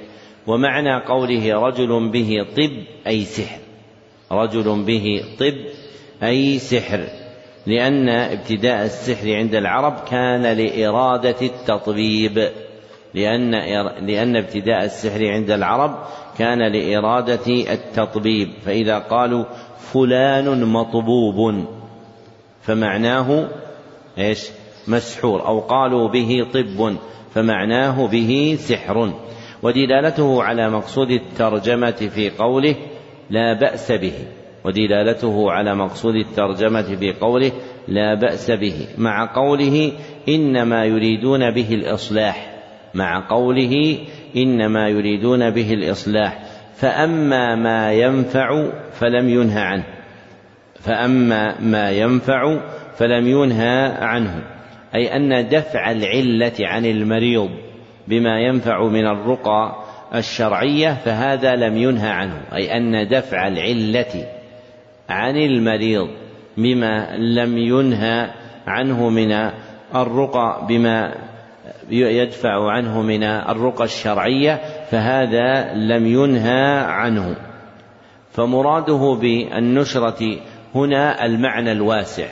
ومعنى 0.50 1.06
قوله 1.06 1.54
رجل 1.54 2.10
به 2.10 2.46
طب 2.58 2.72
أي 3.08 3.24
سحر. 3.24 3.60
رجل 4.32 4.84
به 4.84 5.24
طب 5.40 5.56
أي 6.24 6.60
سحر. 6.60 7.08
لأن 7.68 8.10
ابتداء 8.10 8.86
السحر 8.86 9.36
عند 9.36 9.56
العرب 9.56 9.94
كان 10.10 10.42
لإرادة 10.42 11.36
التطبيب. 11.42 12.50
لأن 13.14 13.52
لأن 14.08 14.36
ابتداء 14.36 14.86
السحر 14.86 15.28
عند 15.28 15.52
العرب 15.52 15.96
كان 16.38 16.72
لإرادة 16.72 17.74
التطبيب. 17.74 18.50
فإذا 18.66 19.00
قالوا 19.00 19.46
فلان 19.94 20.66
مطبوب 20.66 21.66
فمعناه 22.62 23.50
إيش؟ 24.18 24.50
مسحور. 24.88 25.48
أو 25.48 25.60
قالوا 25.60 26.08
به 26.08 26.48
طب 26.54 26.98
فمعناه 27.34 28.08
به 28.08 28.58
سحر. 28.60 29.14
ودلالته 29.64 30.44
على 30.44 30.70
مقصود 30.70 31.12
الترجمة 31.12 31.92
في 31.92 32.30
قوله 32.30 32.76
لا 33.30 33.54
بأس 33.54 33.92
به. 33.92 34.14
ودلالته 34.66 35.52
على 35.52 35.76
مقصود 35.76 36.16
الترجمة 36.16 36.82
في 36.82 37.14
قوله 37.14 37.52
لا 37.88 38.14
بأس 38.14 38.52
به. 38.52 38.88
مع 38.98 39.34
قوله 39.36 39.92
إنما 40.30 40.86
يريدون 40.86 41.52
به 41.52 41.74
الإصلاح. 41.74 42.56
مع 42.94 43.28
قوله 43.30 43.98
إنما 44.36 44.88
يريدون 44.90 45.50
به 45.50 45.74
الإصلاح. 45.74 46.44
فأما 46.76 47.56
ما 47.56 47.94
ينفع 47.94 48.72
فلم 48.92 49.30
ينهى 49.30 49.62
عنه. 49.62 49.86
فأما 50.80 51.62
ما 51.62 51.92
ينفع 51.92 52.60
فلم 52.98 53.28
ينهى 53.28 53.86
عنه. 54.00 54.44
أي 54.96 55.16
أن 55.16 55.48
دفع 55.48 55.92
العلة 55.92 56.54
عن 56.60 56.86
المريض 56.86 57.69
بما 58.10 58.40
ينفع 58.40 58.84
من 58.84 59.08
الرقى 59.08 59.76
الشرعية 60.16 60.94
فهذا 60.94 61.56
لم 61.56 61.78
ينهى 61.78 62.10
عنه. 62.10 62.42
أي 62.54 62.78
أن 62.78 63.08
دفع 63.08 63.48
العلة 63.48 64.28
عن 65.10 65.38
المريض 65.38 66.08
بما 66.58 67.18
لم 67.18 67.58
ينهى 67.58 68.30
عنه 68.68 69.10
من 69.10 69.52
الرقى 69.96 70.66
بما 70.68 71.16
يدفع 71.90 72.72
عنه 72.72 73.02
من 73.02 73.24
الرقى 73.24 73.84
الشرعية 73.84 74.62
فهذا 74.92 75.74
لم 75.74 76.06
ينهى 76.06 76.80
عنه. 76.80 77.36
فمراده 78.32 79.18
بالنشرة 79.22 80.38
هنا 80.76 81.26
المعنى 81.26 81.72
الواسع. 81.72 82.28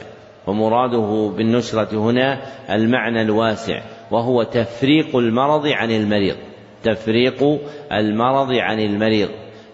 ومراده 0.48 1.34
بالنشرة 1.38 1.98
هنا 1.98 2.40
المعنى 2.70 3.22
الواسع. 3.22 3.82
وهو 4.11 4.44
تفريق 4.44 5.16
المرض 5.16 5.68
عن 5.68 5.92
المريض. 5.92 6.36
تفريق 6.84 7.44
المرض 7.92 8.52
عن 8.52 8.80
المريض. 8.80 9.30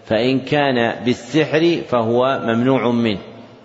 فإن 0.06 0.40
كان 0.40 1.06
بالسحر 1.06 1.82
فهو 1.88 2.42
ممنوع 2.44 2.92
منه. 2.92 3.20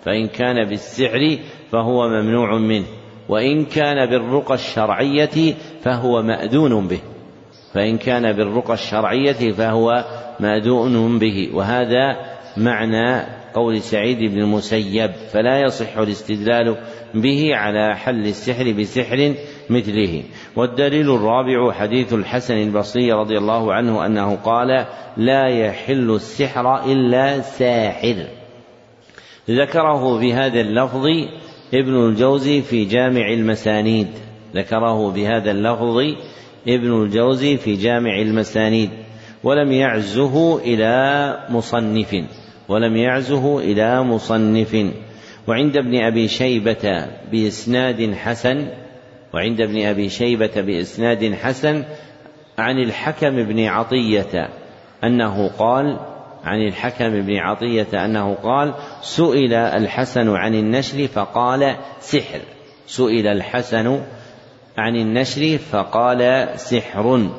فإن 0.05 0.27
كان 0.27 0.69
بالسحر 0.69 1.37
فهو 1.71 2.07
ممنوع 2.07 2.57
منه. 2.57 2.85
وإن 3.29 3.65
كان 3.65 4.09
بالرقى 4.09 4.53
الشرعية 4.53 5.53
فهو 5.81 6.21
مأذون 6.21 6.87
به. 6.87 6.99
فإن 7.73 7.97
كان 7.97 8.31
بالرقى 8.31 8.73
الشرعية 8.73 9.51
فهو 9.51 10.05
مأذون 10.39 11.19
به. 11.19 11.49
وهذا 11.53 12.15
معنى 12.57 13.25
قول 13.53 13.81
سعيد 13.81 14.17
بن 14.17 14.41
المسيب. 14.41 15.11
فلا 15.11 15.59
يصح 15.59 15.97
الاستدلال 15.97 16.77
به 17.13 17.49
على 17.55 17.95
حل 17.95 18.25
السحر 18.25 18.71
بسحر 18.71 19.33
مثله. 19.71 20.23
والدليل 20.55 21.15
الرابع 21.15 21.71
حديث 21.71 22.13
الحسن 22.13 22.57
البصري 22.57 23.11
رضي 23.11 23.37
الله 23.37 23.73
عنه 23.73 24.05
أنه 24.05 24.35
قال 24.35 24.85
لا 25.17 25.47
يحل 25.47 26.11
السحر 26.15 26.91
إلا 26.91 27.41
ساحر 27.41 28.27
ذكره 29.49 30.19
بهذا 30.19 30.61
اللفظ 30.61 31.05
ابن 31.73 32.05
الجوزي 32.05 32.61
في 32.61 32.85
جامع 32.85 33.33
المسانيد. 33.33 34.07
ذكره 34.55 35.11
بهذا 35.11 35.51
اللفظ 35.51 35.97
ابن 36.67 37.03
الجوزي 37.03 37.57
في 37.57 37.73
جامع 37.73 38.21
المسانيد. 38.21 38.89
ولم 39.43 39.71
يعزه 39.71 40.57
إلى 40.57 41.37
مصنف. 41.49 42.23
ولم 42.69 42.95
يعزه 42.95 43.59
إلى 43.59 44.03
مصنف. 44.03 44.75
وعند 45.47 45.77
ابن 45.77 46.03
أبي 46.03 46.27
شيبة 46.27 47.05
بإسناد 47.31 48.13
حسن 48.13 48.67
وعند 49.33 49.61
ابن 49.61 49.85
أبي 49.85 50.09
شيبة 50.09 50.61
بإسناد 50.61 51.33
حسن 51.33 51.83
عن 52.57 52.79
الحكم 52.79 53.43
بن 53.43 53.65
عطية 53.65 54.49
أنه 55.03 55.47
قال 55.47 55.99
عن 56.43 56.61
الحكم 56.67 57.09
بن 57.09 57.35
عطية 57.35 58.05
أنه 58.05 58.33
قال 58.33 58.73
سئل 59.01 59.53
الحسن 59.53 60.29
عن 60.29 60.55
النشر 60.55 61.07
فقال 61.07 61.75
سحر. 61.99 62.39
سئل 62.87 63.27
الحسن 63.27 64.01
عن 64.77 64.95
النشر 64.95 65.57
فقال 65.57 66.49
سحر. 66.55 67.29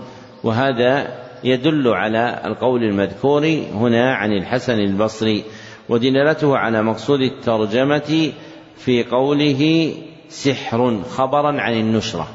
وهذا 0.44 1.20
يدل 1.44 1.88
على 1.88 2.42
القول 2.46 2.82
المذكور 2.82 3.46
هنا 3.74 4.14
عن 4.14 4.32
الحسن 4.32 4.78
البصري 4.80 5.44
ودلالته 5.88 6.56
على 6.56 6.82
مقصود 6.82 7.20
الترجمة 7.20 8.32
في 8.76 9.04
قوله 9.04 9.92
سحر 10.30 11.02
خبرا 11.02 11.60
عن 11.60 11.72
النشرة. 11.72 12.28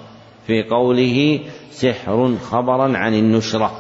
في 0.48 0.64
قوله 0.64 1.40
سحر 1.72 2.36
خبرا 2.52 2.98
عن 2.98 3.14
النشرة 3.14 3.72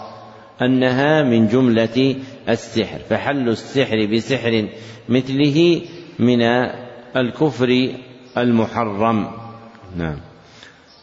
أنها 0.61 1.23
من 1.23 1.47
جملة 1.47 2.15
السحر. 2.49 2.99
فحل 3.09 3.49
السحر 3.49 4.05
بسحر 4.05 4.67
مثله 5.09 5.81
من 6.19 6.41
الكفر 7.15 7.89
المحرم. 8.37 9.27
نعم. 9.97 10.17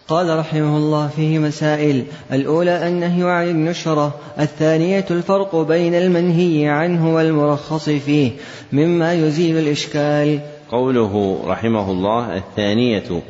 قال 0.09 0.39
رحمه 0.39 0.77
الله 0.77 1.09
فيه 1.09 1.39
مسائل 1.39 2.05
الأولى 2.33 2.89
النهي 2.89 3.31
عن 3.31 3.49
النشرة 3.49 4.15
الثانية 4.41 5.05
الفرق 5.11 5.57
بين 5.57 5.95
المنهي 5.95 6.69
عنه 6.69 7.15
والمرخص 7.15 7.91
فيه 7.91 8.31
مما 8.73 9.13
يزيل 9.13 9.59
الإشكال. 9.59 10.41
قوله 10.73 11.43
رحمه 11.47 11.91
الله 11.91 12.37
الثانية 12.37 13.23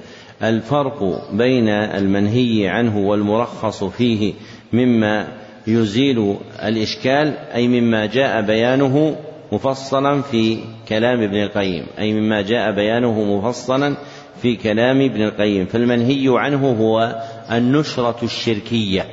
الفرق 0.43 1.31
بين 1.33 1.69
المنهي 1.69 2.69
عنه 2.69 2.99
والمرخص 2.99 3.85
فيه 3.85 4.33
مما 4.73 5.29
يزيل 5.67 6.37
الإشكال 6.63 7.35
أي 7.55 7.69
مما 7.69 8.07
جاء 8.07 8.41
بيانه 8.43 9.17
مفصلا 9.53 10.23
في 10.23 10.59
كلام 10.89 11.23
ابن 11.23 11.43
القيم 11.43 11.87
أي 11.99 12.13
مما 12.13 12.43
جاء 12.43 12.73
بيانه 12.73 13.25
مفصلا 13.37 13.97
في 14.43 14.57
كلام 14.57 15.01
ابن 15.01 15.23
القيم. 15.23 15.67
فالمنهي 15.67 16.27
عنه 16.29 16.71
هو 16.73 17.23
النشرة 17.53 18.19
الشركية. 18.23 19.07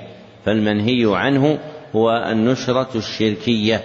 فالمنهي 0.45 1.05
عنه 1.05 1.59
هو 1.95 2.27
النشرة 2.31 2.89
الشركية 2.95 3.83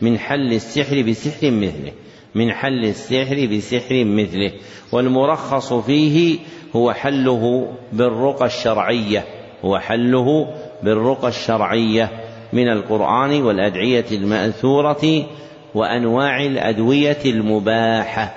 من 0.00 0.18
حل 0.18 0.52
السحر 0.52 1.02
بسحر 1.02 1.50
مثله. 1.50 1.92
من 2.36 2.52
حل 2.52 2.84
السحر 2.84 3.46
بسحر 3.46 4.04
مثله 4.04 4.52
والمرخص 4.92 5.72
فيه 5.72 6.38
هو 6.76 6.92
حله 6.92 7.72
بالرقى 7.92 8.46
الشرعية 8.46 9.24
هو 9.64 9.78
حله 9.78 10.48
بالرقى 10.82 11.28
الشرعية 11.28 12.10
من 12.52 12.68
القرآن 12.68 13.42
والأدعية 13.42 14.04
المأثورة 14.12 15.26
وأنواع 15.74 16.40
الأدوية 16.44 17.18
المباحة 17.24 18.34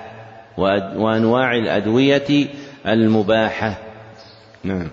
وأنواع 0.96 1.54
الأدوية 1.54 2.46
المباحة. 2.86 3.78
نعم. 4.64 4.88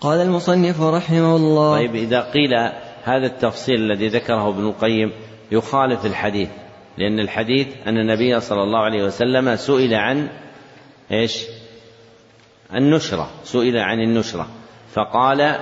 قال 0.00 0.20
المصنف 0.20 0.82
رحمه 0.82 1.36
الله 1.36 1.76
طيب 1.76 1.94
إذا 1.94 2.20
قيل 2.20 2.54
هذا 3.04 3.26
التفصيل 3.26 3.76
الذي 3.76 4.08
ذكره 4.08 4.48
ابن 4.48 4.66
القيم 4.66 5.12
يخالف 5.52 6.06
الحديث 6.06 6.48
لأن 6.98 7.20
الحديث 7.20 7.68
أن 7.86 7.98
النبي 7.98 8.40
صلى 8.40 8.62
الله 8.62 8.78
عليه 8.78 9.04
وسلم 9.04 9.56
سئل 9.56 9.94
عن 9.94 10.28
إيش؟ 11.12 11.42
النشرة 12.74 13.30
سئل 13.44 13.78
عن 13.78 14.00
النشرة 14.00 14.48
فقال 14.92 15.58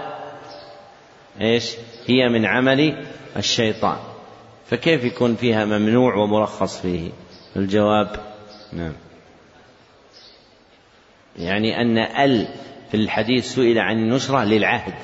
إيش؟ 1.41 1.77
هي 2.07 2.29
من 2.29 2.47
عمل 2.47 3.05
الشيطان. 3.37 3.97
فكيف 4.67 5.05
يكون 5.05 5.35
فيها 5.35 5.65
ممنوع 5.65 6.15
ومرخص 6.15 6.81
فيه؟ 6.81 7.11
الجواب 7.57 8.17
نعم. 8.73 8.93
يعني 11.37 11.81
أن 11.81 11.99
ال 11.99 12.49
في 12.91 12.97
الحديث 12.97 13.55
سئل 13.55 13.79
عن 13.79 13.99
النشرة 13.99 14.45
للعهد 14.45 14.95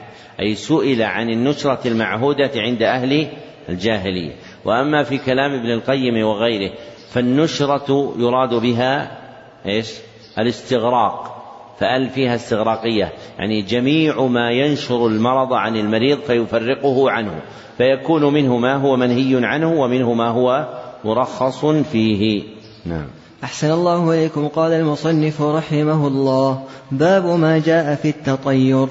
أي 0.41 0.55
سئل 0.55 1.03
عن 1.03 1.31
النشرة 1.31 1.89
المعهودة 1.89 2.51
عند 2.57 2.83
أهل 2.83 3.29
الجاهلية. 3.69 4.33
وأما 4.65 5.03
في 5.03 5.19
كلام 5.19 5.53
ابن 5.53 5.71
القيم 5.71 6.27
وغيره 6.27 6.73
فالنشرة 7.11 8.15
يراد 8.19 8.55
بها 8.55 9.19
إيش؟ 9.67 9.93
الاستغراق 10.39 11.37
فأل 11.81 12.11
فيها 12.11 12.35
استغراقية 12.35 13.13
يعني 13.39 13.63
جميع 13.63 14.27
ما 14.27 14.51
ينشر 14.51 15.07
المرض 15.07 15.53
عن 15.53 15.77
المريض 15.77 16.19
فيفرقه 16.19 17.11
عنه 17.11 17.41
فيكون 17.79 18.33
منه 18.33 18.57
ما 18.57 18.77
هو 18.77 18.97
منهي 18.97 19.47
عنه 19.47 19.73
ومنه 19.73 20.13
ما 20.13 20.29
هو 20.29 20.69
مرخص 21.05 21.65
فيه. 21.67 22.43
نعم. 22.87 23.07
أحسن 23.45 23.71
الله 23.71 24.15
إليكم 24.15 24.49
قال 24.49 24.73
المصنف 24.73 25.43
رحمه 25.43 26.07
الله 26.07 26.65
باب 26.93 27.27
ما 27.27 27.59
جاء 27.59 27.95
في 27.95 28.09
التطير. 28.09 28.87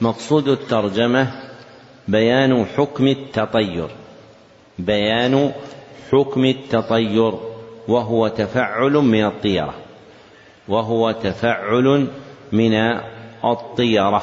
مقصود 0.00 0.48
الترجمة 0.48 1.28
بيان 2.08 2.64
حكم 2.76 3.06
التطير. 3.06 3.88
بيان 4.78 5.52
حكم 6.12 6.44
التطير 6.44 7.32
وهو 7.88 8.28
تفعل 8.28 8.92
من 8.92 9.24
الطيرة 9.24 9.74
وهو 10.68 11.10
تفعل 11.10 12.06
من 12.52 12.74
الطيرة 13.44 14.22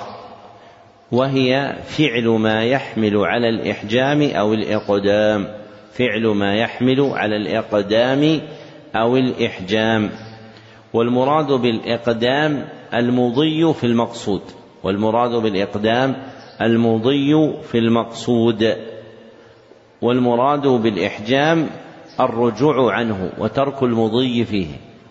وهي 1.12 1.76
فعل 1.86 2.28
ما 2.28 2.64
يحمل 2.64 3.18
على 3.18 3.50
الإحجام 3.50 4.22
أو 4.22 4.54
الإقدام 4.54 5.48
فعل 5.92 6.28
ما 6.28 6.56
يحمل 6.56 7.02
على 7.02 7.36
الإقدام 7.36 8.42
أو 8.96 9.18
الإحجام 9.18 10.10
والمراد 10.94 11.52
بالإقدام 11.52 12.68
المضي 12.94 13.74
في 13.74 13.84
المقصود 13.84 14.42
والمراد 14.84 15.32
بالإقدام 15.32 16.16
المضي 16.62 17.54
في 17.72 17.78
المقصود. 17.78 18.76
والمراد 20.02 20.68
بالإحجام 20.68 21.70
الرجوع 22.20 22.94
عنه 22.94 23.30
وترك 23.38 23.84
المضي 23.84 24.46
فيه 24.46 24.68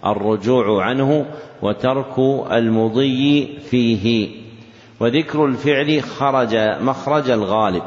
الرجوع 0.07 0.85
عنه 0.85 1.27
وترك 1.63 2.19
المضي 2.53 3.59
فيه. 3.71 4.29
وذكر 5.01 5.45
الفعل 5.47 6.03
خرج 6.03 6.57
مخرج 6.81 7.31
الغالب 7.31 7.83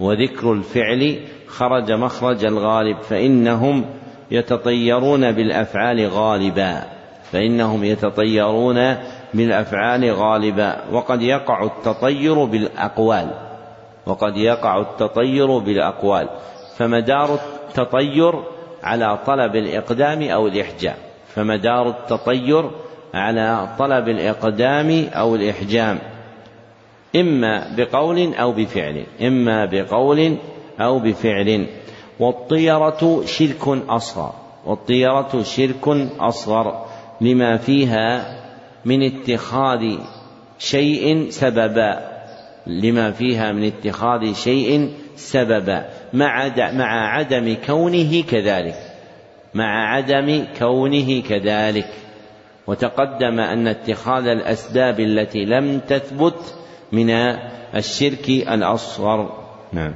وذكر 0.00 0.52
الفعل 0.52 1.18
خرج 1.46 1.92
مخرج 1.92 2.44
الغالب 2.44 2.96
فإنهم 2.98 3.84
يتطيرون 4.30 5.32
بالأفعال 5.32 6.08
غالبا 6.08 6.84
فإنهم 7.32 7.84
يتطيرون 7.84 8.96
بالأفعال 9.34 10.12
غالبا 10.12 10.76
وقد 10.92 11.22
يقع 11.22 11.64
التطير 11.64 12.44
بالأقوال. 12.44 13.47
وقد 14.08 14.36
يقع 14.36 14.80
التطير 14.80 15.58
بالأقوال 15.58 16.28
فمدار 16.76 17.38
التطير 17.68 18.34
على 18.82 19.18
طلب 19.26 19.56
الإقدام 19.56 20.22
أو 20.22 20.46
الإحجام 20.46 20.94
فمدار 21.34 21.88
التطير 21.88 22.70
على 23.14 23.68
طلب 23.78 24.08
الإقدام 24.08 25.08
أو 25.12 25.34
الإحجام 25.34 25.98
إما 27.16 27.74
بقول 27.76 28.34
أو 28.34 28.52
بفعل 28.52 29.04
إما 29.22 29.64
بقول 29.64 30.36
أو 30.80 30.98
بفعل 30.98 31.66
والطيرة 32.20 33.22
شرك 33.26 33.68
أصغر 33.88 34.32
والطيرة 34.66 35.42
شرك 35.42 35.88
أصغر 36.20 36.84
لما 37.20 37.56
فيها 37.56 38.38
من 38.84 39.02
اتخاذ 39.02 39.98
شيء 40.58 41.26
سببا. 41.30 42.17
لما 42.68 43.10
فيها 43.10 43.52
من 43.52 43.64
اتخاذ 43.64 44.34
شيء 44.34 44.92
سببا 45.16 45.88
مع 46.12 46.48
مع 46.72 47.16
عدم 47.16 47.56
كونه 47.66 48.22
كذلك 48.22 48.76
مع 49.54 49.94
عدم 49.94 50.44
كونه 50.58 51.22
كذلك. 51.22 51.88
وتقدم 52.66 53.40
أن 53.40 53.68
اتخاذ 53.68 54.26
الأسباب 54.26 55.00
التي 55.00 55.44
لم 55.44 55.78
تثبت 55.78 56.54
من 56.92 57.10
الشرك 57.74 58.28
الأصغر. 58.28 59.44
نعم. 59.72 59.94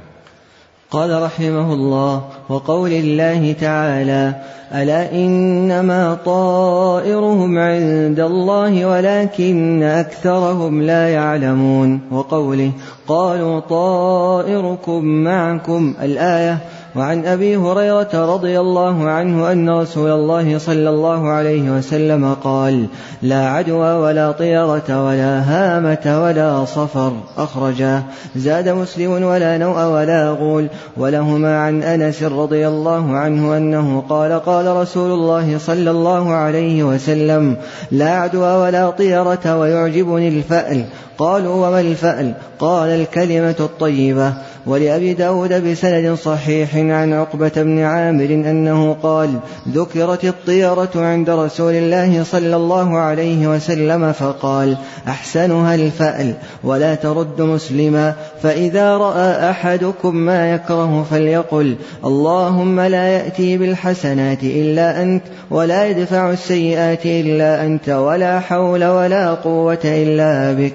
قال 0.93 1.23
رحمه 1.23 1.73
الله 1.73 2.21
وقول 2.49 2.91
الله 2.91 3.53
تعالى 3.53 4.35
ألا 4.73 5.11
إنما 5.11 6.17
طائرهم 6.25 7.57
عند 7.57 8.19
الله 8.19 8.85
ولكن 8.85 9.83
أكثرهم 9.83 10.81
لا 10.81 11.09
يعلمون؟ 11.09 11.99
وقوله 12.11 12.71
قالوا 13.07 13.59
طائركم 13.59 15.05
معكم. 15.05 15.93
الآية 16.01 16.57
وعن 16.95 17.25
أبي 17.25 17.57
هريرة 17.57 18.33
رضي 18.33 18.59
الله 18.59 19.09
عنه 19.09 19.51
أن 19.51 19.69
رسول 19.69 20.11
الله 20.11 20.57
صلى 20.57 20.89
الله 20.89 21.29
عليه 21.29 21.71
وسلم 21.71 22.33
قال 22.33 22.85
لا 23.21 23.49
عدوى 23.49 23.93
ولا 23.93 24.31
طيرة 24.31 25.05
ولا 25.05 25.39
هامة 25.41 26.23
ولا 26.23 26.65
صفر. 26.65 27.13
اخرجاه 27.37 28.03
زاد 28.35 28.69
مسلم 28.69 29.23
ولا 29.23 29.57
نوء 29.57 29.85
ولا 29.85 30.29
غول. 30.29 30.67
ولهما 30.97 31.59
عن 31.59 31.83
أنس 31.83 32.23
رضي 32.23 32.67
الله 32.67 33.17
عنه 33.17 33.57
أنه 33.57 34.03
قال 34.09 34.31
قال 34.31 34.75
رسول 34.75 35.11
الله 35.11 35.57
صلى 35.57 35.91
الله 35.91 36.33
عليه 36.33 36.83
وسلم 36.83 37.57
لا 37.91 38.09
عدوى 38.09 38.53
ولا 38.57 38.89
طيرة 38.89 39.57
ويعجبني 39.57 40.27
الفأل. 40.27 40.85
قالوا 41.17 41.67
وما 41.67 41.79
الفأل؟ 41.79 42.33
قال 42.59 42.89
الكلمة 42.89 43.55
الطيبة. 43.59 44.33
ولأبي 44.65 45.13
داود 45.13 45.71
بسند 45.71 46.13
صحيح 46.13 46.75
عن 46.75 47.13
عقبة 47.13 47.51
بن 47.55 47.79
عامر 47.79 48.25
أنه 48.25 48.93
قال 49.03 49.29
ذكرت 49.69 50.25
الطيرة 50.25 50.89
عند 50.95 51.29
رسول 51.29 51.73
الله 51.73 52.23
صلى 52.23 52.55
الله 52.55 52.97
عليه 52.97 53.47
وسلم 53.47 54.11
فقال 54.11 54.77
أحسنها 55.07 55.75
الفأل 55.75 56.33
ولا 56.63 56.95
ترد 56.95 57.41
مسلما 57.41 58.13
فإذا 58.41 58.97
رأى 58.97 59.49
أحدكم 59.49 60.15
ما 60.15 60.53
يكره 60.53 61.05
فليقل 61.11 61.75
اللهم 62.05 62.79
لا 62.79 63.07
يأتي 63.07 63.57
بالحسنات 63.57 64.43
إلا 64.43 65.01
أنت 65.01 65.23
ولا 65.51 65.85
يدفع 65.85 66.31
السيئات 66.31 67.05
إلا 67.05 67.65
أنت 67.65 67.89
ولا 67.89 68.39
حول 68.39 68.83
ولا 68.85 69.33
قوة 69.33 69.79
إلا 69.83 70.53
بك. 70.53 70.73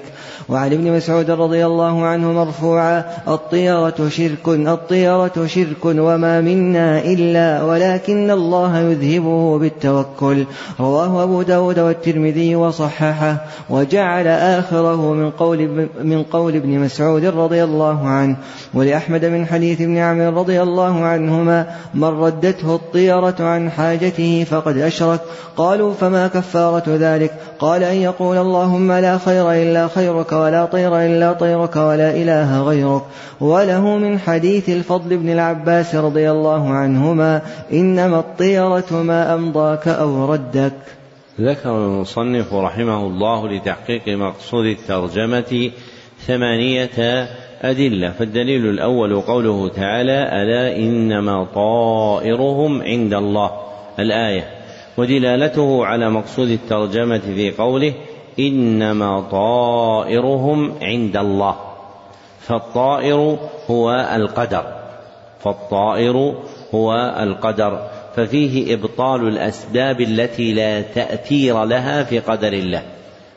وعن 0.49 0.73
ابن 0.73 0.91
مسعود 0.91 1.31
رضي 1.31 1.65
الله 1.65 2.05
عنه 2.05 2.33
مرفوعا 2.33 3.03
الطيرة 3.27 3.78
شرك 4.09 4.47
الطيرة 4.47 5.45
شرك 5.45 5.85
وما 5.85 6.41
منا 6.41 7.03
إلا 7.03 7.63
ولكن 7.63 8.31
الله 8.31 8.79
يذهبه 8.79 9.59
بالتوكل. 9.59 10.45
رواه 10.79 11.23
أبو 11.23 11.41
داود 11.41 11.79
والترمذي 11.79 12.55
وصححه 12.55 13.37
وجعل 13.69 14.27
آخره 14.27 15.13
من 15.13 15.29
قول 15.31 15.87
من 16.03 16.23
قول 16.23 16.55
ابن 16.55 16.79
مسعود 16.79 17.25
رضي 17.25 17.63
الله 17.63 18.07
عنه. 18.07 18.35
ولأحمد 18.73 19.25
من 19.25 19.45
حديث 19.45 19.81
ابن 19.81 19.97
عمرو 19.97 20.41
رضي 20.41 20.61
الله 20.61 21.03
عنهما 21.03 21.65
من 21.93 22.07
ردته 22.07 22.75
الطيرة 22.75 23.35
عن 23.39 23.69
حاجته 23.69 24.45
فقد 24.49 24.77
أشرك. 24.77 25.21
قالوا 25.57 25.93
فما 25.93 26.27
كفارة 26.27 26.83
ذلك؟ 26.87 27.33
قال 27.59 27.83
أن 27.83 27.95
يقول 27.95 28.37
اللهم 28.37 28.91
لا 28.91 29.17
خير 29.17 29.51
إلا 29.51 29.87
خيرك 29.87 30.31
ولا 30.31 30.65
طير 30.65 31.01
إلا 31.01 31.33
طيرك 31.33 31.75
ولا 31.75 32.11
إله 32.11 32.61
غيرك. 32.61 33.01
وله 33.41 33.97
من 33.97 34.19
حديث 34.19 34.69
الفضل 34.69 35.17
بن 35.17 35.29
العباس 35.29 35.95
رضي 35.95 36.31
الله 36.31 36.69
عنهما 36.69 37.41
إنما 37.73 38.19
الطيرة 38.19 38.91
ما 38.91 39.33
أمضاك 39.33 39.87
أو 39.87 40.33
ردك. 40.33 40.73
ذكر 41.41 41.77
المصنف 41.77 42.53
رحمه 42.53 43.07
الله 43.07 43.47
لتحقيق 43.47 44.07
مقصود 44.07 44.65
الترجمة 44.65 45.71
ثمانية 46.27 47.27
أدلة 47.61 48.09
فالدليل 48.09 48.69
الأول 48.69 49.21
قوله 49.21 49.69
تعالى 49.69 50.29
ألا 50.41 50.77
إنما 50.77 51.47
طائرهم 51.55 52.81
عند 52.81 53.13
الله 53.13 53.51
الآية. 53.99 54.49
ودلالته 54.97 55.85
على 55.85 56.09
مقصود 56.09 56.49
الترجمة 56.49 57.19
في 57.19 57.51
قوله 57.51 57.93
إنما 58.39 59.21
طائرهم 59.21 60.73
عند 60.81 61.17
الله. 61.17 61.55
فالطائر 62.39 63.37
هو 63.69 63.91
القدر 64.15 64.63
فالطائر 65.39 66.35
هو 66.75 67.15
القدر. 67.19 67.87
ففيه 68.15 68.73
إبطال 68.73 69.27
الأسباب 69.27 70.01
التي 70.01 70.53
لا 70.53 70.81
تأثير 70.81 71.63
لها 71.63 72.03
في 72.03 72.19
قدر 72.19 72.53
الله. 72.53 72.81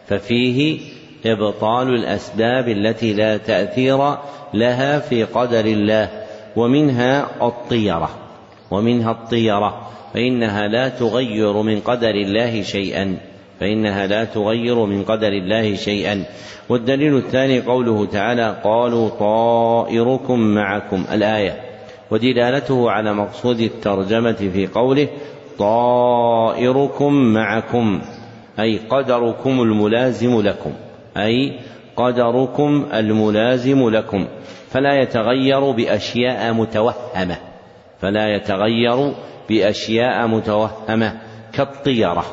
ففيه 0.06 0.80
إبطال 1.26 1.94
الأسباب 1.94 2.68
التي 2.68 3.12
لا 3.12 3.36
تأثير 3.36 4.14
لها 4.54 4.98
في 4.98 5.24
قدر 5.24 5.64
الله 5.64 6.08
ومنها 6.56 7.26
الطيرة 7.42 8.10
ومنها 8.70 9.10
الطيرة 9.10 9.88
فإنها 10.14 10.68
لا 10.68 10.88
تغير 10.88 11.62
من 11.62 11.80
قدر 11.80 12.10
الله 12.10 12.62
شيئا 12.62 13.16
فإنها 13.60 14.06
لا 14.06 14.24
تغير 14.24 14.84
من 14.84 15.02
قدر 15.02 15.28
الله 15.28 15.74
شيئا. 15.74 16.24
والدليل 16.68 17.16
الثاني 17.16 17.60
قوله 17.60 18.06
تعالى 18.06 18.56
قالوا 18.64 19.08
طائركم 19.08 20.40
معكم 20.40 21.04
الآية. 21.12 21.60
ودلالته 22.10 22.90
على 22.90 23.14
مقصود 23.14 23.60
الترجمة 23.60 24.32
في 24.32 24.66
قوله 24.66 25.08
طائركم 25.58 27.12
معكم 27.12 28.00
أي 28.60 28.78
قدركم 28.78 29.62
الملازم 29.62 30.40
لكم 30.40 30.72
أي 31.16 31.58
قدركم 31.96 32.86
الملازم 32.94 33.90
لكم. 33.90 34.26
فلا 34.70 35.02
يتغير 35.02 35.70
بأشياء 35.70 36.52
متوهمة. 36.52 37.36
فلا 38.00 38.34
يتغير 38.34 39.12
بأشياء 39.48 40.26
متوهمة. 40.26 41.20
كالطيرة. 41.52 42.24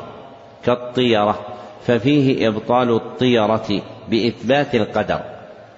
كالطيرة. 0.64 1.38
ففيه 1.86 2.48
إبطال 2.48 2.90
الطيرة 2.90 3.82
بإثبات 4.10 4.74
القدر. 4.74 5.20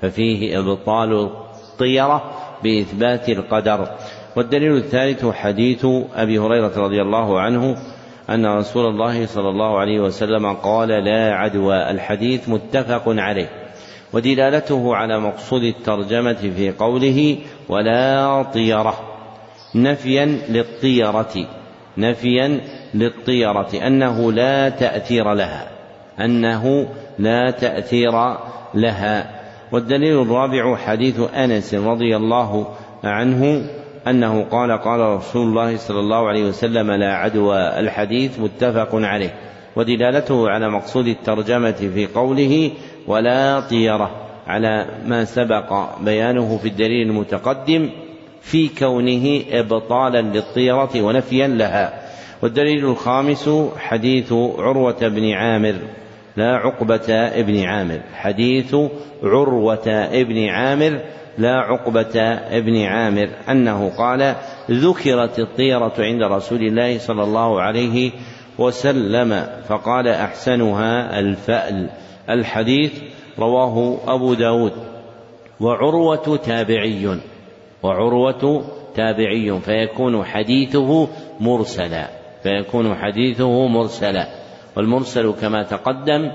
ففيه 0.03 0.59
إبطال 0.59 1.13
الطيرة 1.13 2.33
بإثبات 2.63 3.29
القدر. 3.29 3.89
والدليل 4.37 4.77
الثالث 4.77 5.27
حديث 5.27 5.87
أبي 6.15 6.39
هريرة 6.39 6.73
رضي 6.77 7.03
الله 7.03 7.41
عنه 7.41 7.77
أن 8.31 8.47
رسول 8.47 8.87
الله 8.87 9.27
صلى 9.27 9.49
الله 9.49 9.79
عليه 9.79 10.01
وسلم 10.01 10.53
قال 10.53 10.89
لا 10.89 11.35
عدوى. 11.35 11.91
الحديث 11.91 12.49
متفق 12.49 13.03
عليه. 13.07 13.49
ودلالته 14.13 14.97
على 14.97 15.21
مقصود 15.21 15.63
الترجمة 15.63 16.53
في 16.57 16.71
قوله 16.71 17.37
ولا 17.69 18.43
طيرة. 18.43 18.95
نفيا 19.75 20.25
للطيرة. 20.49 21.49
نفيا 21.99 22.61
للطيرة. 22.95 23.71
أنه 23.87 24.33
لا 24.33 24.69
تأثير 24.69 25.35
لها. 25.35 25.69
أنه 26.21 26.89
لا 27.19 27.51
تأثير 27.51 28.37
لها. 28.75 29.43
والدليل 29.73 30.23
الرابع 30.23 30.77
حديث 30.77 31.21
أنس 31.35 31.75
رضي 31.75 32.17
الله 32.17 32.67
عنه 33.05 33.65
أنه 34.09 34.47
قال 34.51 34.73
قال 34.73 35.01
رسول 35.01 35.47
الله 35.47 35.77
صلى 35.77 36.01
الله 36.01 36.29
عليه 36.29 36.45
وسلم 36.45 36.91
لا 36.91 37.15
عدوى. 37.15 37.59
الحديث 37.59 38.41
متفق 38.41 38.89
عليه 38.95 39.35
ودلالته 39.77 40.51
على 40.51 40.69
مقصود 40.71 41.07
الترجمة 41.07 41.73
في 41.73 42.07
قوله 42.07 42.71
ولا 43.07 43.61
طيرة 43.61 44.11
على 44.47 44.87
ما 45.07 45.25
سبق 45.25 45.99
بيانه 46.01 46.59
في 46.59 46.69
الدليل 46.69 47.09
المتقدم 47.09 47.91
في 48.41 48.69
كونه 48.69 49.43
إبطالا 49.51 50.23
للطيرة 50.23 50.91
ونفيا 50.97 51.47
لها. 51.47 52.03
والدليل 52.43 52.85
الخامس 52.85 53.51
حديث 53.79 54.33
عروة 54.33 55.09
بن 55.09 55.31
عامر 55.31 55.75
لا 56.37 56.57
عقبة 56.57 57.11
ابن 57.11 57.65
عامر. 57.65 58.01
حديث 58.15 58.77
عروة 59.23 59.89
ابن 60.13 60.49
عامر 60.49 61.01
لا 61.39 61.57
عقبة 61.57 62.21
ابن 62.59 62.83
عامر 62.83 63.29
أنه 63.51 63.93
قال 63.99 64.35
ذكرت 64.71 65.39
الطيرة 65.39 65.93
عند 65.99 66.23
رسول 66.23 66.63
الله 66.63 66.99
صلى 66.99 67.25
الله 67.25 67.61
عليه 67.61 68.11
وسلم 68.59 69.47
فقال 69.69 70.09
أحسنها 70.09 71.19
الفأل. 71.19 71.91
الحديث 72.31 73.03
رواه 73.39 73.99
أبو 74.07 74.35
داود. 74.35 74.73
وعروة 75.61 76.37
تابعي 76.37 77.19
وعروة 77.83 78.65
تابعي 78.95 79.61
فيكون 79.61 80.25
حديثه 80.25 81.09
مرسلا 81.41 82.09
فيكون 82.43 82.95
حديثه 82.95 83.67
مرسلا. 83.67 84.27
والمرسل 84.77 85.33
كما 85.41 85.63
تقدم 85.63 86.33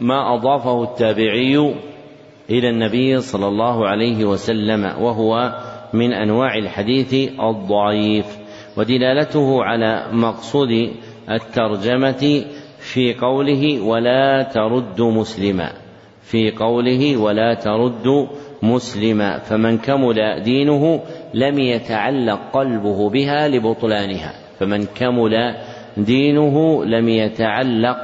ما 0.00 0.34
أضافه 0.34 0.82
التابعي 0.82 1.74
إلى 2.50 2.70
النبي 2.70 3.20
صلى 3.20 3.48
الله 3.48 3.86
عليه 3.88 4.24
وسلم 4.24 4.84
وهو 4.84 5.52
من 5.92 6.12
أنواع 6.12 6.54
الحديث 6.54 7.14
الضعيف 7.40 8.26
ودلالته 8.76 9.62
على 9.62 10.06
مقصود 10.12 10.90
الترجمة 11.30 12.44
في 12.78 13.14
قوله 13.14 13.80
ولا 13.80 14.42
ترد 14.42 15.00
مسلما. 15.00 15.72
في 16.22 16.50
قوله 16.50 17.16
ولا 17.16 17.54
ترد 17.54 18.28
مسلما 18.62 19.38
فمن 19.38 19.78
كمل 19.78 20.42
دينه 20.42 21.00
لم 21.34 21.58
يتعلق 21.58 22.40
قلبه 22.52 23.10
بها 23.10 23.48
لبطلانها. 23.48 24.32
فمن 24.58 24.84
كمل 24.84 25.54
دينه 25.96 26.84
لم 26.84 27.08
يتعلق 27.08 27.98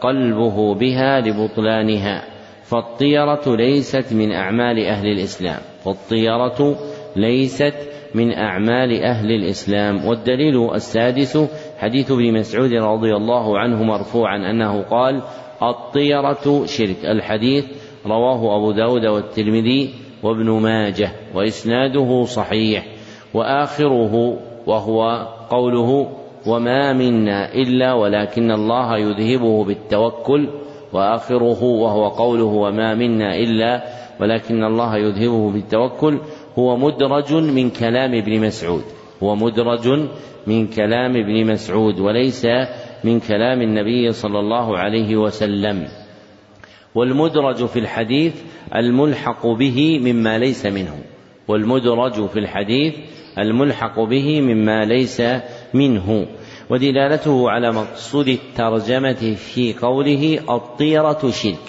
قلبه 0.00 0.74
بها 0.74 1.20
لبطلانها. 1.20 2.35
فالطيرة 2.66 3.56
ليست 3.56 4.12
من 4.12 4.32
أعمال 4.32 4.84
أهل 4.84 5.06
الإسلام. 5.06 5.60
فالطيرة 5.84 6.76
ليست 7.16 7.74
من 8.14 8.32
أعمال 8.32 9.02
أهل 9.02 9.30
الإسلام. 9.30 10.06
والدليل 10.06 10.74
السادس 10.74 11.38
حديث 11.78 12.10
ابن 12.10 12.32
مسعود 12.38 12.72
رضي 12.72 13.16
الله 13.16 13.58
عنه 13.58 13.82
مرفوعا 13.82 14.50
أنه 14.50 14.82
قال 14.82 15.22
الطيرة 15.62 16.64
شرك. 16.66 17.04
الحديث 17.04 17.64
رواه 18.06 18.56
أبو 18.56 18.72
داود 18.72 19.06
والترمذي 19.06 19.94
وابن 20.22 20.50
ماجه 20.50 21.10
وإسناده 21.34 22.24
صحيح 22.24 22.86
وآخره 23.34 24.38
وهو 24.66 25.28
قوله 25.50 26.08
وما 26.46 26.92
منا 26.92 27.54
إلا 27.54 27.92
ولكن 27.92 28.50
الله 28.50 28.98
يذهبه 28.98 29.64
بالتوكل 29.64 30.48
وآخره 30.96 31.62
وهو 31.62 32.08
قوله 32.08 32.44
وما 32.44 32.94
منا 32.94 33.36
إلا 33.36 33.84
ولكن 34.20 34.64
الله 34.64 34.96
يذهبه 34.96 35.50
بالتوكل 35.50 36.20
هو 36.58 36.76
مدرج 36.76 37.32
من 37.32 37.70
كلام 37.70 38.14
ابن 38.14 38.40
مسعود 38.40 38.82
هو 39.22 39.36
مدرج 39.36 39.88
من 40.46 40.66
كلام 40.66 41.16
ابن 41.16 41.52
مسعود 41.52 42.00
وليس 42.00 42.46
من 43.04 43.20
كلام 43.20 43.62
النبي 43.62 44.12
صلى 44.12 44.38
الله 44.38 44.78
عليه 44.78 45.16
وسلم 45.16 45.88
والمدرج 46.94 47.66
في 47.66 47.78
الحديث 47.78 48.42
الملحق 48.74 49.46
به 49.46 49.98
مما 49.98 50.38
ليس 50.38 50.66
منه 50.66 50.94
والمدرج 51.48 52.26
في 52.26 52.38
الحديث 52.38 52.94
الملحق 53.38 54.00
به 54.00 54.40
مما 54.40 54.84
ليس 54.84 55.22
منه 55.74 56.26
ودلالته 56.70 57.50
على 57.50 57.72
مقصود 57.72 58.28
الترجمة 58.28 59.34
في 59.34 59.74
قوله 59.82 60.38
الطيرة 60.50 61.30
شرك. 61.30 61.66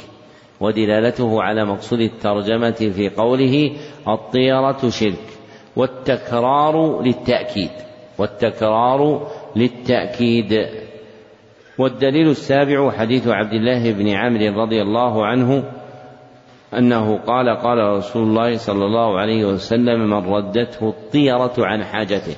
ودلالته 0.59 1.43
على 1.43 1.66
مقصود 1.66 2.00
الترجمة 2.00 2.72
في 2.72 3.09
قوله 3.09 3.72
الطيرة 4.08 4.90
شرك. 4.90 5.26
والتكرار 5.76 7.01
للتأكيد. 7.01 7.72
والتكرار 8.17 9.27
للتأكيد. 9.56 10.67
والدليل 11.77 12.30
السابع 12.30 12.92
حديث 12.92 13.27
عبد 13.27 13.53
الله 13.53 13.92
بن 13.92 14.09
عمرو 14.09 14.61
رضي 14.61 14.82
الله 14.82 15.26
عنه 15.26 15.64
أنه 16.74 17.17
قال 17.17 17.50
قال 17.50 17.77
رسول 17.77 18.24
الله 18.24 18.58
صلى 18.58 18.85
الله 18.85 19.19
عليه 19.19 19.45
وسلم 19.45 20.09
من 20.09 20.34
ردته 20.34 20.90
الطيرة 20.90 21.53
عن 21.58 21.84
حاجته. 21.84 22.35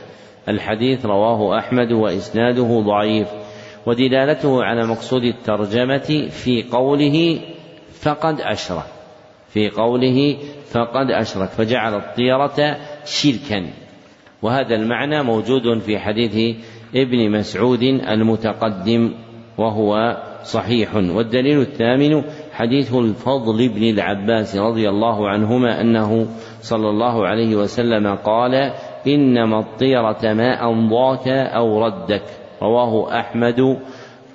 الحديث 0.48 1.06
رواه 1.06 1.58
أحمد 1.58 1.92
وإسناده 1.92 2.84
ضعيف 2.86 3.28
ودلالته 3.86 4.64
على 4.64 4.86
مقصود 4.86 5.24
الترجمة 5.24 6.28
في 6.30 6.64
قوله 6.72 7.40
فقد 8.02 8.42
أشرك 8.42 8.86
في 9.50 9.70
قوله 9.70 10.38
فقد 10.72 11.12
أشرك 11.12 11.50
فجعل 11.50 11.96
الطيرة 11.96 12.78
شركا 13.06 13.70
وهذا 14.42 14.76
المعنى 14.76 15.24
موجود 15.24 15.80
في 15.80 16.00
حديث 16.00 16.56
ابن 16.96 17.32
مسعود 17.32 17.84
المتقدم 17.84 19.12
وهو 19.58 20.18
صحيح 20.44 20.96
والدليل 20.96 21.62
الثامن 21.62 22.24
حديث 22.54 22.94
الفضل 22.94 23.70
بن 23.70 23.84
العباس 23.84 24.56
رضي 24.56 24.90
الله 24.90 25.30
عنهما 25.30 25.82
أنه 25.82 26.28
صلى 26.62 26.90
الله 26.90 27.28
عليه 27.28 27.56
وسلم 27.56 28.16
قال 28.16 28.74
إنما 29.08 29.60
الطيرة 29.60 30.34
ما 30.34 30.70
امضاك 30.70 31.28
أو 31.28 31.86
ردك. 31.86 32.24
رواه 32.62 33.20
أحمد 33.20 33.80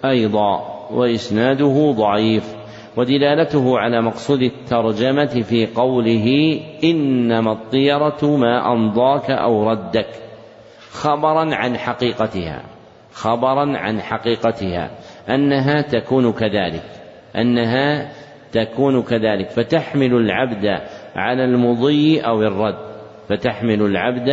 أيضا 0.04 0.74
وإسناده 0.90 1.94
ضعيف. 1.98 2.54
ودلالته 2.96 3.78
على 3.78 4.02
مقصود 4.02 4.42
الترجمة 4.42 5.26
في 5.26 5.66
قوله 5.66 6.60
إنما 6.84 7.52
الطيرة 7.52 8.36
ما 8.36 8.72
امضاك 8.72 9.30
أو 9.30 9.70
ردك. 9.70 10.08
خبرا 10.90 11.54
عن 11.54 11.76
حقيقتها. 11.76 12.62
خبرا 13.12 13.78
عن 13.78 14.00
حقيقتها. 14.00 14.90
أنها 15.28 15.80
تكون 15.80 16.32
كذلك. 16.32 16.84
أنها 17.36 18.12
تكون 18.52 19.02
كذلك. 19.02 19.50
فتحمل 19.50 20.14
العبد 20.14 20.80
على 21.16 21.44
المضي 21.44 22.20
أو 22.20 22.42
الرد. 22.42 22.83
فتحمل 23.28 23.82
العبد 23.82 24.28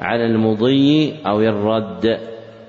على 0.00 0.24
المضي 0.26 1.14
أو 1.26 1.40
الرد. 1.40 2.18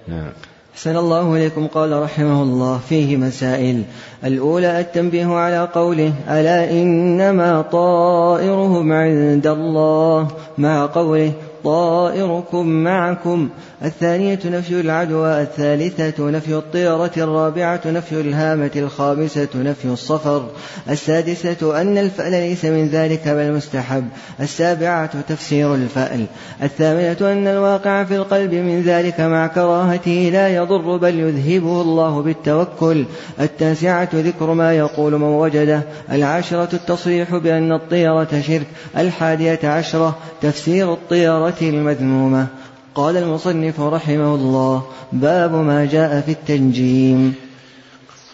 نعم. 0.08 0.32
أحسن 0.74 0.98
الله 0.98 1.36
إليكم 1.36 1.68
قال 1.68 2.02
رحمه 2.04 2.44
الله 2.44 2.78
فيه 2.78 3.18
مسائل. 3.18 3.84
الأولى 4.26 4.80
التنبيه 4.80 5.28
على 5.28 5.70
قوله 5.74 6.14
ألا 6.30 6.72
إنما 6.72 7.62
طائرهم 7.62 8.92
عند 8.92 9.48
الله. 9.48 10.28
مع 10.58 10.86
قوله 10.86 11.32
طائركم 11.64 12.66
معكم. 12.66 13.50
الثانية 13.86 14.40
نفي 14.46 14.82
العدوى 14.82 15.42
الثالثة 15.42 16.30
نفي 16.30 16.56
الطيرة 16.56 17.12
الرابعة 17.18 17.82
نفي 17.86 18.22
الهامة 18.22 18.72
الخامسة 18.76 19.48
نفي 19.56 19.86
الصفر. 19.86 20.46
السادسة 20.90 21.82
أن 21.82 21.98
الفأل 21.98 22.32
ليس 22.32 22.66
من 22.66 22.88
ذلك 22.88 23.28
بل 23.28 23.52
مستحب. 23.52 24.08
السابعة 24.40 25.22
تفسير 25.22 25.76
الفأل. 25.76 26.26
الثامنة 26.64 27.32
أن 27.32 27.48
الواقع 27.48 28.04
في 28.04 28.16
القلب 28.16 28.54
من 28.54 28.82
ذلك 28.82 29.20
مع 29.20 29.48
كراهته 29.48 30.30
لا 30.34 30.48
يضر 30.48 30.98
بل 30.98 31.20
يذهبه 31.20 31.82
الله 31.82 32.22
بالتوكل. 32.22 33.06
التاسعة 33.40 34.10
ذكر 34.14 34.54
ما 34.54 34.74
يقول 34.74 35.14
من 35.14 35.24
وجده. 35.24 35.82
العاشرة 36.12 36.70
التصريح 36.74 37.36
بأن 37.36 37.72
الطيرة 37.72 38.42
شرك. 38.48 38.68
الحادية 38.98 39.60
عشرة 39.64 40.18
تفسير 40.42 40.94
الطيرة 40.94 41.51
المذمومة. 41.62 42.48
قال 42.96 43.18
المصنف 43.18 43.80
رحمه 43.80 44.36
الله 44.36 44.84
باب 45.12 45.56
ما 45.56 45.86
جاء 45.86 46.22
في 46.22 46.32
التنجيم. 46.32 47.36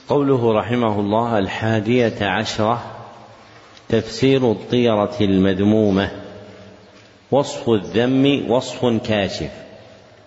قوله 0.09 0.53
رحمه 0.53 0.99
الله 0.99 1.37
الحادية 1.37 2.15
عشرة 2.21 2.83
تفسير 3.89 4.51
الطيرة 4.51 5.15
المذمومة. 5.21 6.11
وصف 7.31 7.69
الذم 7.69 8.51
وصف 8.51 8.85
كاشف. 8.85 9.51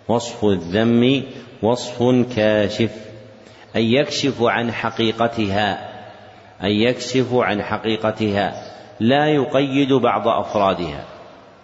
وصف 0.09 0.44
الذم 0.44 1.23
وصف 1.62 2.02
كاشف. 2.36 2.91
أن 3.77 3.83
يكشف 3.83 4.43
عن 4.43 4.73
حقيقتها. 4.73 5.91
أن 6.62 6.70
يكشف 6.70 7.35
عن 7.35 7.62
حقيقتها. 7.62 8.62
لا 9.01 9.27
يقيد 9.27 9.93
بعض 9.93 10.28
أفرادها. 10.28 11.05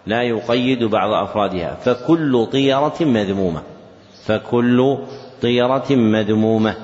لا 0.07 0.21
يقيد 0.21 0.83
بعض 0.83 1.09
أفرادها. 1.13 1.77
فكل 1.83 2.47
طيرة 2.51 2.95
مذمومة. 3.01 3.61
فكل 4.25 4.97
طيرة 5.41 5.85
مذمومة. 5.89 6.75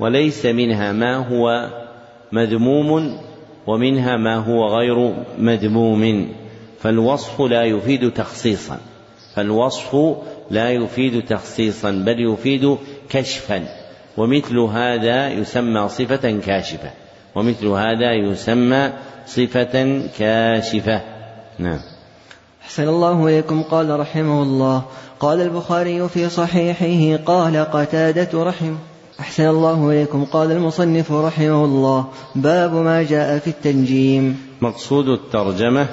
وليس 0.00 0.46
منها 0.46 0.92
ما 0.92 1.16
هو 1.16 1.70
مذموم 2.32 3.18
ومنها 3.66 4.16
ما 4.16 4.36
هو 4.36 4.66
غير 4.78 5.14
مذموم. 5.38 6.28
فالوصف 6.80 7.40
لا 7.40 7.64
يفيد 7.64 8.10
تخصيصا. 8.10 8.78
فالوصف 9.34 10.16
لا 10.50 10.70
يفيد 10.70 11.24
تخصيصا 11.26 11.90
بل 11.90 12.32
يفيد 12.32 12.76
كشفا. 13.08 13.68
ومثل 14.16 14.58
هذا 14.58 15.28
يسمى 15.28 15.88
صفة 15.88 16.40
كاشفة. 16.46 16.90
ومثل 17.34 17.66
هذا 17.66 18.12
يسمى 18.12 18.92
صفة 19.26 20.02
كاشفة. 20.18 21.00
نعم. 21.58 21.95
أحسن 22.66 22.88
الله 22.88 23.26
إليكم 23.26 23.62
قال 23.62 24.00
رحمه 24.00 24.42
الله. 24.42 24.82
قال 25.20 25.40
البخاري 25.40 26.08
في 26.08 26.28
صحيحه 26.28 27.24
قال 27.24 27.56
قتادة 27.56 28.44
رحمه 28.44 28.78
أحسن 29.20 29.48
الله 29.48 29.90
إليكم 29.90 30.24
قال 30.24 30.52
المصنف 30.52 31.12
رحمه 31.12 31.64
الله. 31.64 32.06
باب 32.34 32.74
ما 32.74 33.02
جاء 33.02 33.38
في 33.38 33.50
التنجيم. 33.50 34.40
مقصود 34.60 35.08
الترجمة 35.08 35.86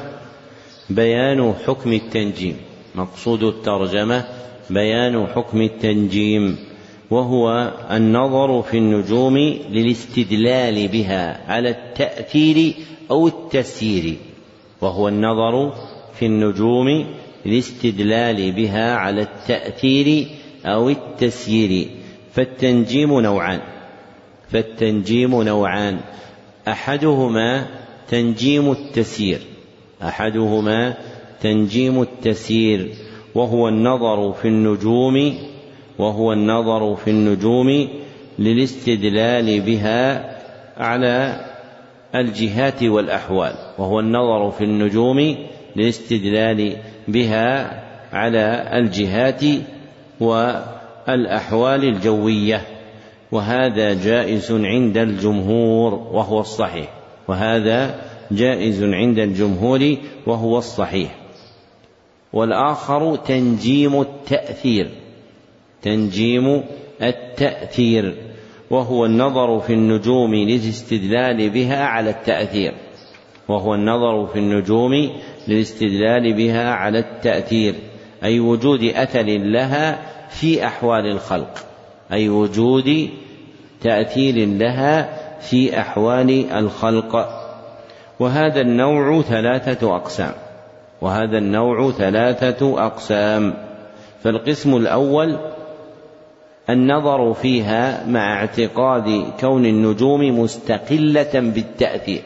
بيان 0.90 1.54
حكم 1.68 1.94
التنجيم. 1.94 2.56
مقصود 2.96 3.44
الترجمة 3.44 4.26
بيان 4.70 5.28
حكم 5.28 5.62
التنجيم 5.62 6.58
وهو 7.12 7.72
النظر 7.92 8.62
في 8.62 8.78
النجوم 8.78 9.38
للاستدلال 9.70 10.88
بها 10.88 11.52
على 11.52 11.70
التأثير 11.70 12.74
أو 13.12 13.28
التسيير 13.28 14.18
وهو 14.82 15.08
النظر 15.08 15.74
في 16.20 16.26
النجوم 16.26 17.06
للاستدلال 17.46 18.52
بها 18.52 18.96
على 18.96 19.22
التأثير 19.22 20.28
أو 20.66 20.90
التسيير. 20.90 21.88
فالتنجيم 22.34 23.20
نوعان. 23.20 23.60
فالتنجيم 24.50 25.44
نوعان. 25.44 26.00
أحدهما 26.68 27.66
تنجيم 28.10 28.72
التسيير. 28.72 29.40
أحدهما 30.02 30.94
تنجيم 31.42 32.02
التسيير. 32.02 32.90
وهو 33.36 33.68
النظر 33.68 34.34
في 34.34 34.48
النجوم 34.48 35.38
وهو 36.00 36.34
النظر 36.34 36.96
في 36.96 37.10
النجوم 37.10 37.88
للاستدلال 38.40 39.62
بها 39.62 40.34
على 40.78 41.46
الجهات 42.16 42.84
والأحوال. 42.84 43.54
وهو 43.78 44.00
النظر 44.00 44.52
في 44.52 44.64
النجوم 44.64 45.36
للاستدلال 45.76 46.76
بها 47.08 47.84
على 48.14 48.70
الجهات 48.74 49.42
والأحوال 50.20 51.84
الجوية. 51.84 52.62
وهذا 53.32 53.94
جائز 53.94 54.52
عند 54.52 54.98
الجمهور 54.98 55.94
وهو 55.94 56.40
الصحيح. 56.40 56.90
وهذا 57.28 58.02
جائز 58.32 58.84
عند 58.84 59.20
الجمهور 59.20 59.98
وهو 60.28 60.58
الصحيح. 60.58 61.16
والآخر 62.34 63.16
تنجيم 63.16 64.02
التأثير. 64.02 64.90
تنجيم 65.82 66.64
التأثير. 67.02 68.16
وهو 68.70 69.06
النظر 69.06 69.60
في 69.60 69.74
النجوم 69.74 70.36
للاستدلال 70.36 71.50
بها 71.50 71.84
على 71.84 72.10
التأثير. 72.10 72.74
وهو 73.48 73.76
النظر 73.76 74.26
في 74.26 74.40
النجوم 74.40 75.10
للاستدلال 75.48 76.34
بها 76.34 76.72
على 76.72 77.00
التأثير 77.00 77.76
أي 78.24 78.40
وجود 78.40 78.84
أثر 78.84 79.24
لها 79.24 80.00
في 80.30 80.66
أحوال 80.66 81.12
الخلق 81.12 81.66
أي 82.12 82.30
وجود 82.30 83.10
تأثير 83.82 84.48
لها 84.48 85.10
في 85.40 85.80
أحوال 85.80 86.52
الخلق. 86.52 87.40
وهذا 88.20 88.62
النوع 88.62 89.22
ثلاثة 89.22 89.96
أقسام 89.96 90.34
وهذا 91.02 91.38
النوع 91.38 91.92
ثلاثة 91.92 92.86
أقسام. 92.86 93.54
فالقسم 94.24 94.78
الأول 94.78 95.38
النظر 96.70 97.34
فيها 97.34 98.08
مع 98.08 98.40
اعتقاد 98.40 99.26
كون 99.40 99.66
النجوم 99.66 100.40
مستقلة 100.40 101.32
بالتأثير 101.34 102.22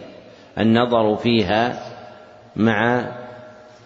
النظر 0.60 1.16
فيها 1.16 1.87
مع 2.58 3.06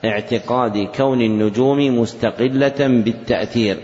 اعتقاد 0.06 0.88
كون 0.98 1.22
النجوم 1.22 2.00
مستقلة 2.00 2.78
بالتأثير 2.80 3.78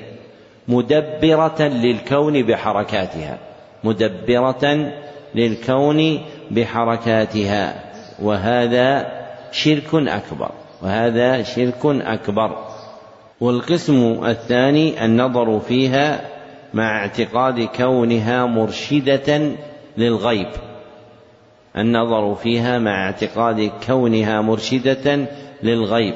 مدبرة 0.68 1.62
للكون 1.62 2.44
بحركاتها 2.44 3.38
مدبرة 3.84 4.92
للكون 5.36 6.22
بحركاتها 6.52 7.84
وهذا 8.22 9.18
شرك 9.52 9.94
أكبر 9.94 10.52
وهذا 10.82 11.44
شرك 11.44 11.86
أكبر. 11.86 12.58
والقسم 13.42 14.26
الثاني 14.26 15.06
النظر 15.06 15.60
فيها 15.60 16.22
مع 16.74 17.00
اعتقاد 17.02 17.62
كونها 17.62 18.46
مرشدة 18.46 19.52
للغيب. 19.98 20.48
النظر 21.78 22.36
فيها 22.36 22.80
مع 22.80 23.06
اعتقاد 23.06 23.72
كونها 23.88 24.42
مرشدة 24.42 25.26
للغيب 25.64 26.14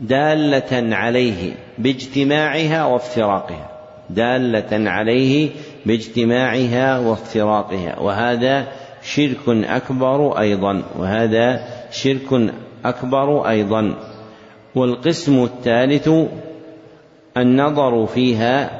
دالة 0.00 0.96
عليه 0.96 1.52
باجتماعها 1.78 2.84
وافتراقها 2.84 3.70
دالة 4.10 4.90
عليه 4.90 5.50
باجتماعها 5.86 6.98
وافتراقها 6.98 7.98
وهذا 8.00 8.66
شرك 9.02 9.48
أكبر 9.48 10.38
أيضا 10.38 10.82
وهذا 10.98 11.64
شرك 11.90 12.52
أكبر 12.84 13.48
أيضا. 13.48 13.94
والقسم 14.74 15.44
الثالث 15.44 16.10
النظر 17.36 18.06
فيها 18.06 18.70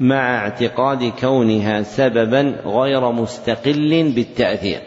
مع 0.00 0.36
اعتقاد 0.36 1.12
كونها 1.20 1.82
سببا 1.82 2.54
غير 2.66 3.12
مستقل 3.12 4.12
بالتأثير. 4.14 4.80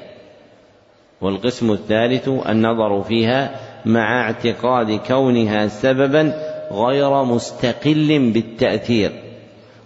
والقسم 1.23 1.71
الثالث 1.71 2.29
النظر 2.49 3.01
فيها 3.01 3.59
مع 3.85 4.21
اعتقاد 4.21 4.99
كونها 5.07 5.67
سببا 5.67 6.33
غير 6.71 7.23
مستقل 7.23 8.31
بالتأثير 8.33 9.11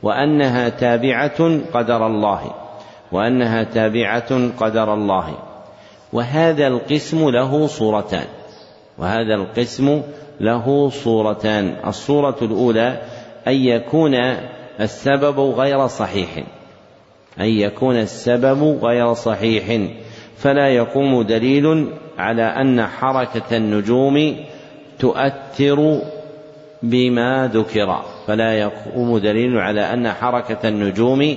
وأنها 0.04 0.70
تابعة 0.70 1.60
قدر 1.74 2.08
الله 2.08 2.52
وأنها 3.12 3.64
تابعة 3.64 4.50
قدر 4.60 4.94
الله. 4.94 5.38
وهذا 6.14 6.68
القسم 6.68 7.30
له 7.30 7.68
صورتان 7.68 8.26
وهذا 8.98 9.36
القسم 9.36 10.02
له 10.40 10.90
صورتان. 10.90 11.76
الصورة 11.88 12.36
الأولى 12.42 13.02
أن 13.48 13.54
يكون 13.54 14.16
السبب 14.80 15.40
غير 15.40 15.88
صحيح 15.88 16.30
أن 17.40 17.46
يكون 17.46 17.96
السبب 17.96 18.80
غير 18.84 19.14
صحيح. 19.14 19.90
فلا 20.38 20.68
يقوم 20.70 21.22
دليل 21.22 21.88
على 22.18 22.44
أن 22.44 22.86
حركة 22.86 23.58
النجوم 23.58 24.36
تؤثر 25.00 26.02
بما 26.84 27.52
ذكر 27.54 28.02
فلا 28.28 28.54
يقوم 28.54 29.18
دليل 29.18 29.58
على 29.58 29.82
أن 29.82 30.12
حركة 30.12 30.70
النجوم 30.70 31.36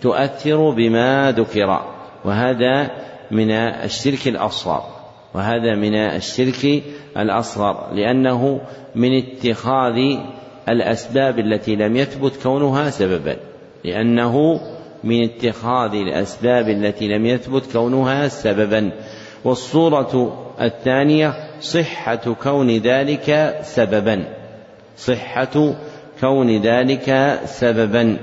تؤثر 0.00 0.70
بما 0.70 1.32
ذكر 1.36 1.82
وهذا 2.24 2.90
من 3.30 3.50
الشرك 3.50 4.28
الأصغر 4.28 4.82
وهذا 5.34 5.74
من 5.74 5.94
الشرك 5.94 6.82
الأصغر 7.16 7.92
لأنه 7.92 8.60
من 8.94 9.18
اتخاذ 9.18 10.16
الأسباب 10.68 11.38
التي 11.38 11.76
لم 11.76 11.96
يثبت 11.96 12.42
كونها 12.42 12.90
سببا 12.90 13.36
لأنه 13.84 14.60
من 15.04 15.24
اتخاذ 15.24 15.94
الأسباب 15.94 16.68
التي 16.68 17.08
لم 17.08 17.26
يثبت 17.26 17.72
كونها 17.72 18.28
سببا. 18.28 18.92
والصورة 19.44 20.40
الثانية 20.60 21.34
صحة 21.60 22.34
كون 22.42 22.70
ذلك 22.70 23.58
سببا. 23.62 24.24
صحة 24.96 25.74
كون 26.20 26.56
ذلك 26.62 27.38
سببا. 27.44 28.16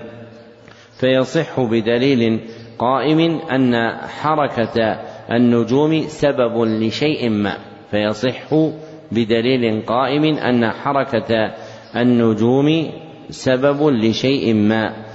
فيصح 0.98 1.60
بدليل 1.60 2.40
قائم 2.80 3.40
أن 3.40 3.98
حركة 4.08 5.00
النجوم 5.32 6.01
سبب 6.08 6.64
لشيء 6.64 7.30
ما. 7.30 7.58
فيصح 7.92 8.56
بدليل 9.11 9.85
قائم 9.85 10.24
أن 10.24 10.72
حركة 10.72 11.53
النجوم 11.95 12.92
سبب 13.30 13.88
لشيء 13.88 14.53
ما. 14.53 15.11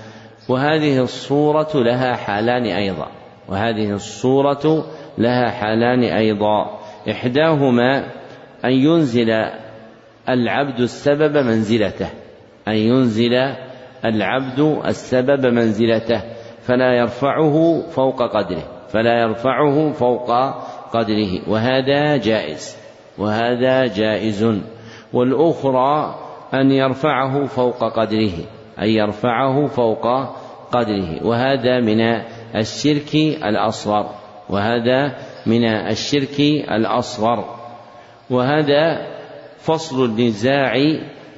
وهذه 0.49 1.02
الصورة 1.02 1.68
لها 1.75 2.15
حالان 2.15 2.65
أيضا. 2.65 3.08
وهذه 3.49 3.92
الصورة 3.92 4.86
لها 5.18 5.50
حالان 5.50 6.02
أيضا. 6.02 6.81
إحداهما 7.10 7.99
أن 8.65 8.73
ينزل 8.73 9.31
العبد 10.28 10.81
السبب 10.81 11.36
منزلته. 11.36 12.08
أن 12.68 12.75
ينزل 12.75 13.34
العبد 14.05 14.81
السبب 14.86 15.47
منزلته. 15.47 16.23
فلا 16.60 16.92
يرفعه 16.92 17.83
فوق 17.91 18.23
قدره. 18.23 18.62
فلا 18.89 19.20
يرفعه 19.20 19.92
فوق 19.92 20.31
قدره. 20.92 21.50
وهذا 21.50 22.16
جائز. 22.16 22.76
وهذا 23.18 23.86
جائز. 23.86 24.60
والأخرى 25.12 26.15
أن 26.55 26.70
يرفعه 26.70 27.44
فوق 27.44 27.84
قدره. 27.84 28.55
أن 28.82 28.88
يرفعه 28.88 29.66
فوق 29.66 30.06
قدره. 30.72 31.26
وهذا 31.26 31.80
من 31.80 32.00
الشرك 32.56 33.14
الأصغر. 33.44 34.10
وهذا 34.50 35.16
من 35.46 35.64
الشرك 35.64 36.40
الأصغر. 36.70 37.44
وهذا 38.30 39.06
فصل 39.58 40.05
النزاع 40.05 40.72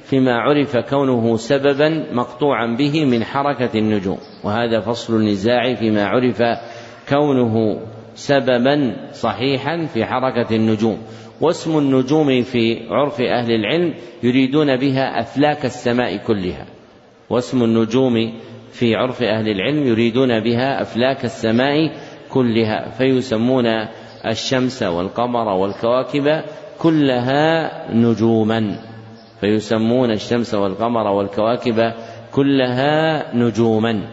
فيما 0.03 0.33
عرف 0.33 0.77
كونه 0.77 1.37
سببا 1.37 2.05
مقطوعا 2.13 2.75
به 2.75 3.05
من 3.05 3.23
حركة 3.23 3.79
النجوم. 3.79 4.17
وهذا 4.43 4.79
فصل 4.79 5.15
النزاع 5.15 5.73
فيما 5.73 6.05
عرف 6.05 6.43
كونه 7.09 7.79
سببا 8.15 8.95
صحيحا 9.13 9.85
في 9.93 10.05
حركة 10.05 10.55
النجوم. 10.55 10.97
واسم 11.41 11.77
النجوم 11.77 12.41
في 12.41 12.87
عرف 12.89 13.21
أهل 13.21 13.51
العلم 13.51 13.93
يريدون 14.23 14.77
بها 14.77 15.19
أفلاك 15.19 15.65
السماء 15.65 16.17
كلها. 16.17 16.65
واسم 17.29 17.63
النجوم 17.63 18.33
في 18.71 18.95
عرف 18.95 19.23
أهل 19.23 19.49
العلم 19.49 19.87
يريدون 19.87 20.39
بها 20.39 20.81
أفلاك 20.81 21.25
السماء 21.25 21.91
كلها 22.29 22.89
فيسمون 22.89 23.65
الشمس 24.25 24.83
والقمر 24.83 25.47
والكواكب 25.47 26.43
كلها 26.79 27.71
نجوما 27.93 28.75
فيسمون 29.41 30.11
الشمس 30.11 30.53
والقمر 30.53 31.07
والكواكب 31.07 31.93
كلها 32.33 33.25
نجوما. 33.35 34.07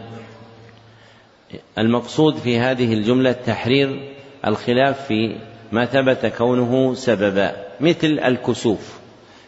المقصود 1.77 2.35
في 2.35 2.59
هذه 2.59 2.93
الجملة 2.93 3.31
تحرير 3.31 3.99
الخلاف 4.47 5.07
في 5.07 5.35
ما 5.71 5.85
ثبت 5.85 6.25
كونه 6.25 6.93
سببا 6.93 7.51
مثل 7.81 8.19
الكسوف 8.25 8.99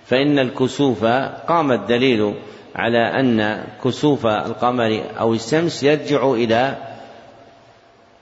فإن 0.06 0.40
الكسوف 0.40 1.06
قام 1.48 1.72
الدليل 1.72 2.34
على 2.76 3.20
أن 3.20 3.64
كسوف 3.84 4.26
القمر 4.26 5.02
أو 5.20 5.34
الشمس 5.34 5.84
يرجع 5.84 6.32
إلى 6.32 6.78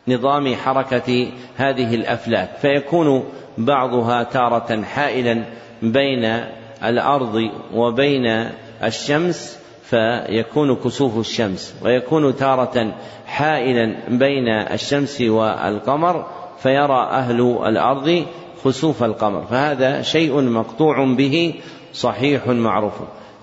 نظام 0.08 0.56
حركة 0.56 1.32
هذه 1.58 1.96
الأفلاك 1.96 2.50
فيكون 2.62 3.24
بعضها 3.58 4.24
تارة 4.24 4.84
حائلا 4.84 5.44
بين 5.82 6.44
الأرض 6.84 7.50
وبين 7.74 8.50
الشمس 8.84 9.60
فيكون 9.84 10.76
كسوف 10.76 11.20
الشمس 11.20 11.76
ويكون 11.82 12.36
تارة 12.36 12.96
حائلا 13.28 13.96
بين 14.10 14.48
الشمس 14.48 15.22
والقمر 15.22 16.26
فيرى 16.64 17.08
أهل 17.12 17.42
الأرض 17.66 18.26
خسوف 18.64 19.04
القمر 19.04 19.46
فهذا 19.46 20.02
شيء 20.02 20.42
مقطوع 20.42 21.06
به 21.06 21.54
صحيح 21.94 22.48
معروف. 22.48 22.94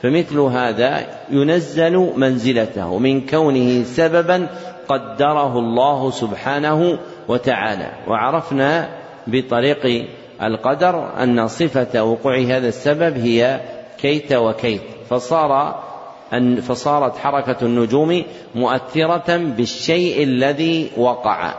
فمثل 0.04 0.38
هذا 0.38 1.06
ينزل 1.30 2.12
منزلته 2.16 2.98
من 2.98 3.26
كونه 3.26 3.82
سببا 3.82 4.48
قدره 4.88 5.58
الله 5.58 6.10
سبحانه 6.10 6.98
وتعالى. 7.28 7.90
وعرفنا 8.08 8.88
بطريق 9.26 10.06
القدر 10.42 11.22
أن 11.22 11.48
صفة 11.48 12.04
وقوع 12.04 12.38
هذا 12.38 12.68
السبب 12.68 13.16
هي 13.16 13.60
كيت 13.98 14.32
وكيت. 14.32 14.80
فصار 15.10 15.82
أن 16.32 16.60
فصارت 16.60 17.16
حركة 17.16 17.56
النجوم 17.62 18.22
مؤثرة 18.54 19.36
بالشيء 19.36 20.22
الذي 20.22 20.90
وقع. 20.96 21.54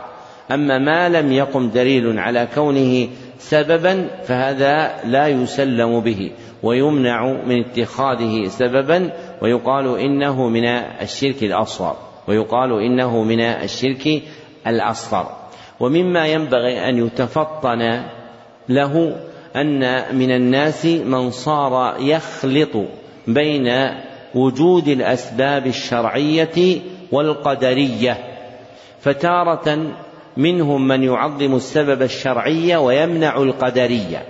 أما 0.50 0.78
ما 0.78 1.08
لم 1.08 1.32
يقم 1.32 1.68
دليل 1.68 2.18
على 2.18 2.48
كونه 2.54 3.08
سببا 3.38 4.08
فهذا 4.24 5.04
لا 5.04 5.26
يسلم 5.26 6.00
به 6.00 6.30
ويمنع 6.62 7.32
من 7.46 7.64
اتخاذه 7.64 8.48
سببا 8.48 9.12
ويقال 9.42 9.98
إنه 9.98 10.48
من 10.48 10.64
الشرك 11.02 11.42
الأصغر 11.42 11.96
ويقال 12.28 12.82
إنه 12.82 13.22
من 13.22 13.40
الشرك 13.40 14.22
الأصغر. 14.66 15.46
ومما 15.80 16.26
ينبغي 16.26 16.88
أن 16.88 17.06
يتفطن 17.06 18.02
له 18.68 19.16
أن 19.56 20.02
من 20.16 20.30
الناس 20.30 20.86
من 20.86 21.30
صار 21.30 21.96
يخلط 22.00 22.76
بين 23.26 23.68
وجود 24.34 24.88
الأسباب 24.88 25.66
الشرعية 25.66 26.80
والقدرية 27.12 28.18
فتارة 29.00 29.96
منهم 30.36 30.88
من 30.88 31.02
يعظم 31.02 31.56
السبب 31.56 32.02
الشرعي 32.02 32.76
ويمنع 32.76 33.36
القدرية 33.36 34.22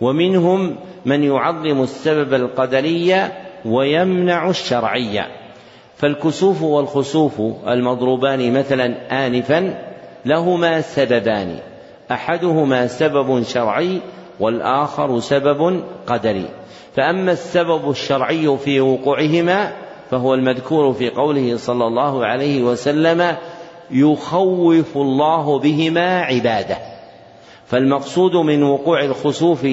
ومنهم 0.00 0.76
من 1.04 1.24
يعظم 1.24 1.82
السبب 1.82 2.34
القدري 2.34 3.28
ويمنع 3.64 4.50
الشرعي 4.50 5.24
فالكسوف 5.96 6.62
والخسوف 6.62 7.40
المضروبان 7.68 8.52
مثلا 8.52 8.94
آنفا 9.26 9.90
لهما 10.24 10.80
سببان 10.80 11.58
أحدهما 12.10 12.86
سبب 12.86 13.42
شرعي 13.42 14.00
والآخر 14.40 15.20
سبب 15.20 15.82
قدري. 16.06 16.44
فأما 16.96 17.32
السبب 17.32 17.90
الشرعي 17.90 18.56
في 18.64 18.80
وقوعهما 18.80 19.72
فهو 20.10 20.34
المذكور 20.34 20.92
في 20.92 21.10
قوله 21.10 21.56
صلى 21.56 21.86
الله 21.86 22.26
عليه 22.26 22.62
وسلم 22.62 23.36
يخوف 23.92 24.96
الله 24.96 25.58
بهما 25.58 26.20
عباده. 26.20 26.76
فالمقصود 27.66 28.36
من 28.36 28.62
وقوع 28.62 29.04
الخسوف 29.04 29.66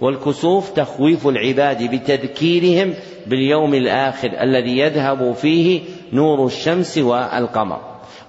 والكسوف 0.00 0.70
تخويف 0.70 1.26
العباد 1.26 1.90
بتذكيرهم 1.94 2.94
باليوم 3.26 3.74
الآخر 3.74 4.30
الذي 4.40 4.78
يذهب 4.78 5.32
فيه 5.32 5.80
نور 6.12 6.46
الشمس 6.46 6.98
والقمر. 6.98 7.80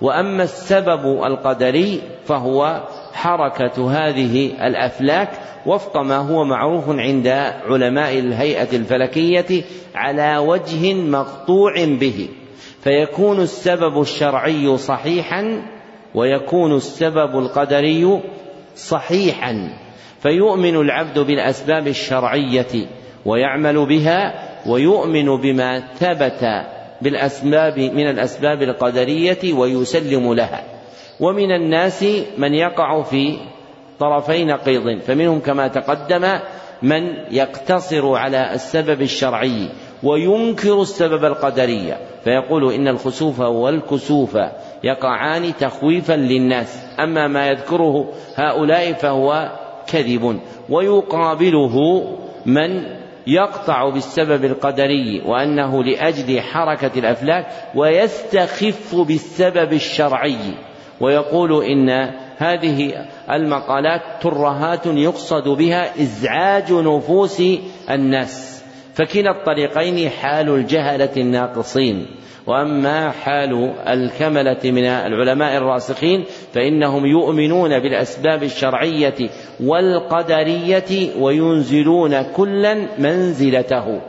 وأما 0.01 0.43
السبب 0.43 1.23
القدري 1.23 2.01
فهو 2.25 2.83
حركة 3.13 3.91
هذه 3.91 4.51
الأفلاك 4.67 5.29
وفق 5.65 5.97
ما 5.97 6.17
هو 6.17 6.43
معروف 6.43 6.89
عند 6.89 7.27
علماء 7.69 8.19
الهيئة 8.19 8.75
الفلكية 8.75 9.63
على 9.95 10.37
وجه 10.37 10.93
مقطوع 10.93 11.85
به. 11.85 12.29
فيكون 12.81 13.41
السبب 13.41 14.01
الشرعي 14.01 14.77
صحيحا 14.77 15.61
ويكون 16.15 16.75
السبب 16.75 17.37
القدري 17.37 18.21
صحيحا. 18.75 19.69
فيؤمن 20.19 20.75
العبد 20.75 21.19
بالأسباب 21.19 21.87
الشرعية 21.87 22.87
ويعمل 23.25 23.85
بها 23.85 24.49
ويؤمن 24.67 25.37
بما 25.41 25.79
ثبت 25.79 26.65
بالأسباب 27.01 27.79
من 27.79 28.09
الأسباب 28.09 28.61
القدرية 28.61 29.53
ويسلم 29.53 30.33
لها. 30.33 30.63
ومن 31.19 31.51
الناس 31.51 32.05
من 32.37 32.53
يقع 32.53 33.01
في 33.01 33.37
طرفي 33.99 34.45
نقيض 34.45 34.99
فمنهم 34.99 35.39
كما 35.39 35.67
تقدم 35.67 36.39
من 36.81 37.01
يقتصر 37.31 38.15
على 38.15 38.53
السبب 38.53 39.01
الشرعي 39.01 39.69
وينكر 40.03 40.81
السبب 40.81 41.25
القدري. 41.25 41.97
فيقول 42.23 42.73
إن 42.73 42.87
الخسوف 42.87 43.39
والكسوف 43.39 44.37
يقعان 44.83 45.53
تخويفا 45.59 46.13
للناس. 46.13 46.85
أما 46.99 47.27
ما 47.27 47.47
يذكره 47.47 48.11
هؤلاء 48.35 48.93
فهو 48.93 49.51
كذب. 49.87 50.39
ويقابله 50.69 52.03
من 52.45 52.99
يقطع 53.27 53.89
بالسبب 53.89 54.45
القدري 54.45 55.21
وأنه 55.25 55.83
لأجل 55.83 56.41
حركة 56.41 56.99
الأفلاك 56.99 57.47
ويستخف 57.75 58.95
بالسبب 58.95 59.73
الشرعي. 59.73 60.53
ويقول 61.01 61.63
إن 61.63 61.89
هذه 62.37 63.05
المقالات 63.31 64.01
ترهات 64.21 64.85
يقصد 64.85 65.49
بها 65.49 66.01
إزعاج 66.01 66.71
نفوس 66.71 67.43
الناس. 67.89 68.58
فكلا 68.93 69.31
الطريقين 69.31 70.09
حال 70.09 70.49
الجهلة 70.49 71.09
الناقصين. 71.17 72.05
وأما 72.47 73.11
حال 73.11 73.73
الكملة 73.87 74.59
من 74.63 74.85
العلماء 74.85 75.57
الراسخين 75.57 76.25
فإنهم 76.53 77.05
يؤمنون 77.05 77.79
بالأسباب 77.79 78.43
الشرعية 78.43 79.29
والقدرية 79.63 81.19
وينزلون 81.19 82.21
كلا 82.21 82.87
منزلته. 82.97 84.01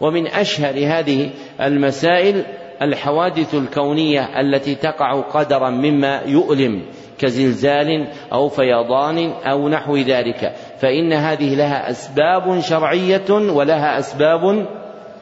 ومن 0.00 0.26
أشهر 0.26 0.74
هذه 0.74 1.30
المسائل 1.60 2.44
الحوادث 2.82 3.54
الكونية 3.54 4.40
التي 4.40 4.74
تقع 4.74 5.20
قدرا 5.20 5.70
مما 5.70 6.20
يؤلم 6.26 6.82
كزلزال 7.18 8.06
أو 8.32 8.48
فيضان 8.48 9.30
أو 9.30 9.68
نحو 9.68 9.96
ذلك. 9.96 10.54
فإن 10.80 11.12
هذه 11.12 11.54
لها 11.54 11.90
أسباب 11.90 12.60
شرعية 12.60 13.30
ولها 13.30 13.98
أسباب 13.98 14.66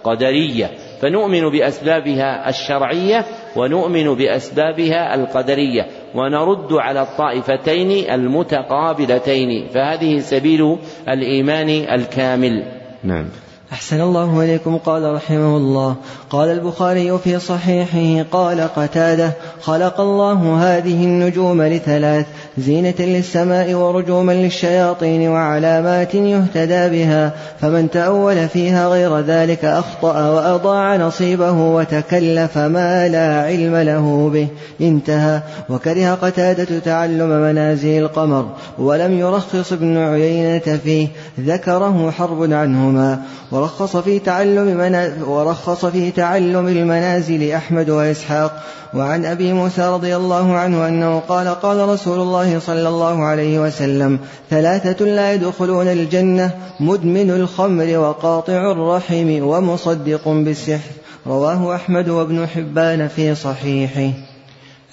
قدرية. 0.05 0.71
فنؤمن 1.01 1.51
بأسبابها 1.51 2.49
الشرعية 2.49 3.25
ونؤمن 3.57 4.15
بأسبابها 4.15 5.15
القدرية 5.15 5.87
ونرد 6.15 6.73
على 6.73 7.03
الطائفتين 7.03 8.11
المتقابلتين. 8.11 9.69
فهذه 9.75 10.19
سبيل 10.19 10.77
الإيمان 11.09 11.69
الكامل. 11.69 12.65
نعم. 13.05 13.27
أحسن 13.73 14.01
الله 14.01 14.45
إليكم. 14.45 14.79
قال 14.79 15.15
رحمه 15.15 15.57
الله 15.57 15.97
قال 16.31 16.49
البخاري 16.49 17.19
في 17.19 17.39
صحيحه 17.39 18.29
قال 18.33 18.61
قتادة 18.61 19.33
خلق 19.61 20.01
الله 20.01 20.59
هذه 20.59 21.05
النجوم 21.05 21.63
لثلاث 21.63 22.27
زينة 22.59 22.95
للسماء 22.99 23.75
ورجوما 23.75 24.33
للشياطين 24.33 25.29
وعلامات 25.29 26.15
يهتدى 26.15 26.89
بها 26.89 27.33
فمن 27.61 27.91
تأول 27.91 28.49
فيها 28.49 28.89
غير 28.89 29.21
ذلك 29.21 29.65
أخطأ 29.65 30.29
وأضاع 30.29 30.97
نصيبه 30.97 31.53
وتكلف 31.53 32.59
ما 32.59 33.09
لا 33.09 33.43
علم 33.43 33.77
له 33.77 34.31
به. 34.33 34.49
انتهى. 34.81 35.41
وكره 35.69 36.15
قتادة 36.15 36.79
تعلم 36.79 37.29
منازل 37.29 37.99
القمر 37.99 38.47
ولم 38.79 39.19
يرخص 39.19 39.73
ابن 39.73 39.97
عيينة 39.97 40.79
فيه. 40.85 41.09
ذكره 41.41 42.11
حرب 42.11 42.53
عنهما. 42.53 43.19
ورخص 43.53 43.97
في 43.97 44.19
تعلم 44.19 44.81
ورخص 45.27 45.85
في 45.85 46.11
تعلم 46.11 46.69
المنازل 46.69 47.53
أحمد 47.53 47.91
وإسحاق. 47.91 48.63
وعن 48.95 49.25
أبي 49.25 49.53
موسى 49.53 49.83
رضي 49.83 50.17
الله 50.17 50.55
عنه 50.55 50.89
أنه 50.89 51.23
قال 51.29 51.49
قال 51.49 51.89
رسول 51.89 52.21
الله 52.21 52.46
صلى 52.59 52.89
الله 52.89 53.25
عليه 53.25 53.61
وسلم. 53.61 54.19
ثلاثة 54.51 55.05
لا 55.05 55.35
يدخلون 55.35 55.87
الجنة 55.87 56.51
مدمن 56.81 57.31
الخمر 57.31 57.99
وقاطع 57.99 58.73
الرحم 58.73 59.43
ومصدق 59.43 60.29
بالسحر. 60.29 60.91
رواه 61.27 61.75
أحمد 61.75 62.09
وابن 62.09 62.47
حبان 62.47 63.09
في 63.09 63.35
صحيحه. 63.35 64.11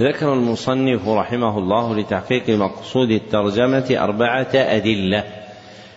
ذكر 0.01 0.33
المصنف 0.33 1.07
رحمه 1.07 1.57
الله 1.57 1.95
لتحقيق 1.95 2.49
مقصود 2.49 3.09
الترجمة 3.11 3.97
أربعة 3.99 4.51
أدلة. 4.53 5.23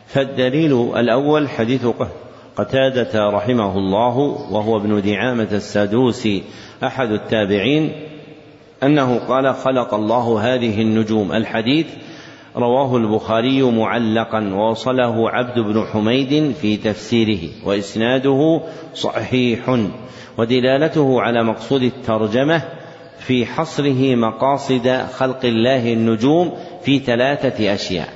فالدليل 0.07 0.73
الأول 0.97 1.49
حديث 1.49 1.87
قتادة 2.57 3.31
رحمه 3.31 3.79
الله 3.79 4.19
وهو 4.51 4.77
ابن 4.77 5.03
دعامة 5.03 5.49
السدوسي 5.53 6.43
أحد 6.85 7.11
التابعين 7.11 7.93
أنه 8.83 9.19
قال 9.19 9.55
خلق 9.55 9.95
الله 9.95 10.55
هذه 10.55 10.83
النجوم. 10.83 11.33
الحديث 11.33 11.87
رواه 12.57 12.97
البخاري 12.97 13.63
معلقا 13.63 14.55
ووصله 14.55 15.31
عبد 15.31 15.59
بن 15.59 15.85
حميد 15.93 16.55
في 16.61 16.77
تفسيره 16.77 17.49
وإسناده 17.65 18.61
صحيح 18.95 19.79
ودلالته 20.39 21.23
على 21.23 21.45
مقصود 21.45 21.83
الترجمة 21.83 22.63
في 23.19 23.47
حصره 23.47 24.15
مقاصد 24.15 25.07
خلق 25.13 25.45
الله 25.45 25.93
النجوم 25.93 26.53
في 26.83 26.99
ثلاثة 26.99 27.75
أشياء 27.75 28.09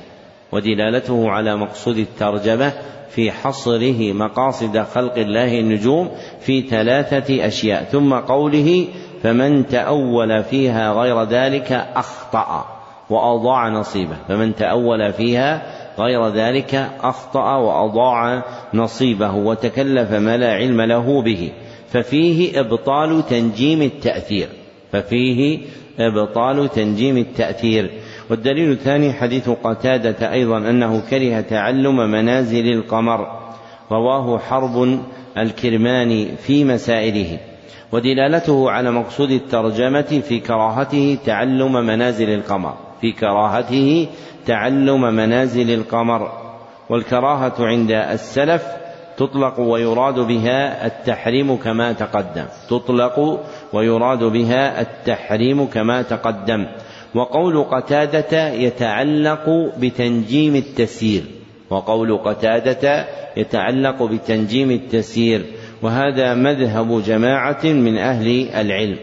ودلالته 0.53 1.31
على 1.31 1.57
مقصود 1.57 1.99
الترجمة 1.99 2.73
في 3.11 3.33
حصره 3.33 4.13
مقاصد 4.13 4.79
خلق 4.79 5.19
الله 5.19 5.61
النجوم 5.61 6.11
في 6.41 6.63
ثلاثة 6.63 7.47
أشياء 7.47 7.85
ثم 7.85 8.15
قوله 8.15 8.87
فمن 9.23 9.67
تأول 9.67 10.45
فيها 10.45 10.93
غير 10.93 11.23
ذلك 11.23 11.73
أخطأ 11.97 12.67
وأضاع 13.11 13.69
نصيبه. 13.69 14.17
فمن 14.29 14.55
تأول 14.55 15.13
فيها 15.13 15.63
غير 15.99 16.29
ذلك 16.29 16.91
أخطأ 17.03 17.57
وأضاع 17.57 18.45
نصيبه 18.75 19.35
وتكلف 19.35 20.13
ما 20.13 20.37
لا 20.37 20.53
علم 20.53 20.81
له 20.81 21.23
به. 21.23 21.53
ففيه 21.89 22.61
إبطال 22.61 23.27
تنجيم 23.27 23.83
التأثير. 23.83 24.49
ففيه 24.93 25.59
إبطال 25.99 26.69
تنجيم 26.69 27.17
التأثير. 27.17 27.91
والدليل 28.31 28.71
الثاني 28.71 29.13
حديث 29.13 29.49
قتادة 29.49 30.33
أيضا 30.33 30.59
أنه 30.59 31.03
كره 31.11 31.41
تعلم 31.41 31.97
منازل 31.97 32.73
القمر. 32.73 33.27
رواه 33.93 34.39
حرب 34.39 35.01
الكرماني 35.39 36.29
في 36.37 36.65
مسائله. 36.65 37.39
ودلالته 37.93 38.71
على 38.71 38.91
مقصود 38.91 39.31
الترجمة 39.31 40.23
في 40.29 40.41
كراهته 40.41 41.19
تعلم 41.27 41.73
منازل 41.73 42.35
القمر. 42.35 42.75
في 43.01 43.13
كراهته 43.13 44.07
تعلم 44.47 45.01
منازل 45.15 45.75
القمر. 45.75 46.33
والكراهة 46.91 47.55
عند 47.61 47.91
السلف 47.91 48.67
تطلق 49.17 49.61
ويراد 49.61 50.15
بها 50.15 50.87
التحريم 50.87 51.57
كما 51.57 51.93
تقدم. 51.93 52.45
تطلق 52.71 53.41
ويراد 53.73 54.25
بها 54.25 54.81
التحريم 54.81 55.67
كما 55.67 56.03
تقدم. 56.03 56.67
وقول 57.15 57.65
قتادة 57.65 58.49
يتعلق 58.49 59.73
بتنجيم 59.79 60.57
التسيير. 60.57 61.23
وقول 61.71 62.19
قتادة 62.19 63.07
يتعلق 63.37 64.03
بتنجيم 64.03 64.71
التسيير. 64.71 65.45
وهذا 65.83 66.35
مذهب 66.35 67.03
جماعة 67.03 67.65
من 67.65 67.97
أهل 67.97 68.49
العلم 68.49 68.97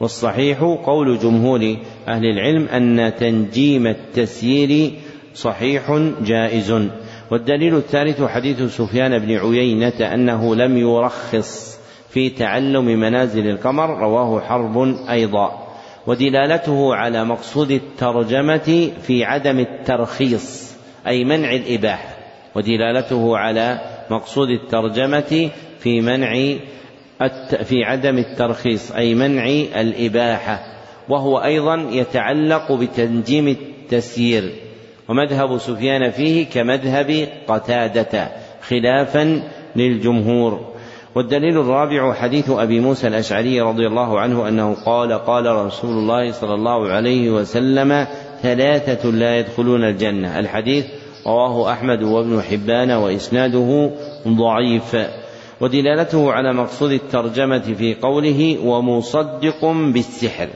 والصحيح 0.00 0.60
قول 0.84 1.18
جمهور 1.18 1.76
أهل 2.08 2.24
العلم 2.24 2.68
أن 2.68 3.14
تنجيم 3.14 3.86
التسيير 3.86 4.92
صحيح 5.34 6.00
جائز 6.22 6.88
والدليل 7.30 7.76
الثالث 7.76 8.22
حديث 8.22 8.62
سفيان 8.62 9.18
بن 9.18 9.36
عيينة 9.36 10.14
أنه 10.14 10.54
لم 10.54 10.76
يرخص 10.78 11.78
في 12.08 12.30
تعلم 12.30 12.84
منازل 12.84 13.50
القمر 13.50 13.98
رواه 13.98 14.40
حرب 14.40 14.96
أيضا 15.10 15.68
ودلالته 16.06 16.94
على 16.94 17.24
مقصود 17.24 17.70
الترجمة 17.70 18.90
في 19.02 19.24
عدم 19.24 19.58
الترخيص 19.58 20.76
أي 21.06 21.24
منع 21.24 21.52
الإباحة 21.52 22.16
ودلالته 22.54 23.36
على 23.36 23.80
مقصود 24.10 24.48
الترجمة 24.48 25.50
في 25.82 26.00
منع 26.00 26.56
في 27.64 27.84
عدم 27.84 28.18
الترخيص 28.18 28.92
أي 28.92 29.14
منع 29.14 29.46
الإباحة 29.80 30.60
وهو 31.08 31.38
أيضا 31.38 31.86
يتعلق 31.90 32.72
بتنجيم 32.72 33.48
التسيير 33.48 34.52
ومذهب 35.08 35.58
سفيان 35.58 36.10
فيه 36.10 36.46
كمذهب 36.46 37.28
قتادة 37.48 38.28
خلافا 38.68 39.42
للجمهور. 39.76 40.72
والدليل 41.14 41.58
الرابع 41.58 42.14
حديث 42.14 42.50
أبي 42.50 42.80
موسى 42.80 43.08
الأشعري 43.08 43.60
رضي 43.60 43.86
الله 43.86 44.20
عنه 44.20 44.48
أنه 44.48 44.76
قال 44.86 45.12
قال 45.12 45.46
رسول 45.46 45.90
الله 45.90 46.32
صلى 46.32 46.54
الله 46.54 46.88
عليه 46.88 47.30
وسلم 47.30 48.06
ثلاثة 48.42 49.10
لا 49.10 49.38
يدخلون 49.38 49.84
الجنة. 49.84 50.38
الحديث 50.38 50.86
رواه 51.26 51.72
أحمد 51.72 52.02
وابن 52.02 52.42
حبان 52.42 52.90
وإسناده 52.90 53.90
ضعيف. 54.28 54.96
ودلالته 55.62 56.32
على 56.32 56.52
مقصود 56.52 56.92
الترجمة 56.92 57.58
في 57.58 57.94
قوله 57.94 58.58
ومصدق 58.64 59.64
بالسحر 59.66 60.48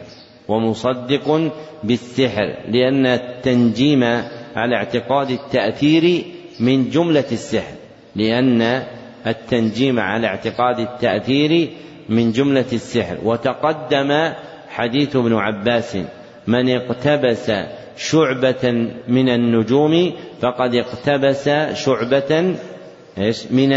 ومصدق 0.49 1.51
بالسحر 1.85 2.57
لأن 2.69 3.07
التنجيم 3.07 4.05
على 4.57 4.77
اعتقاد 4.77 5.31
التأثير 5.31 6.25
من 6.61 6.91
جملة 6.91 7.25
السحر 7.33 7.75
لأن 8.17 8.83
التنجيم 9.27 10.01
على 10.01 10.27
اعتقاد 10.27 10.79
التأثير 10.79 11.69
من 12.09 12.33
جملة 12.33 12.65
السحر. 12.73 13.17
وتقدم 13.25 14.33
حديث 14.69 15.17
ابن 15.17 15.35
عباس 15.35 15.99
من 16.47 16.69
اقتبس 16.69 17.53
شعبة 17.97 18.91
من 19.09 19.29
النجوم 19.29 20.13
فقد 20.41 20.75
اقتبس 20.75 21.49
شعبة 21.75 22.55
من 23.51 23.73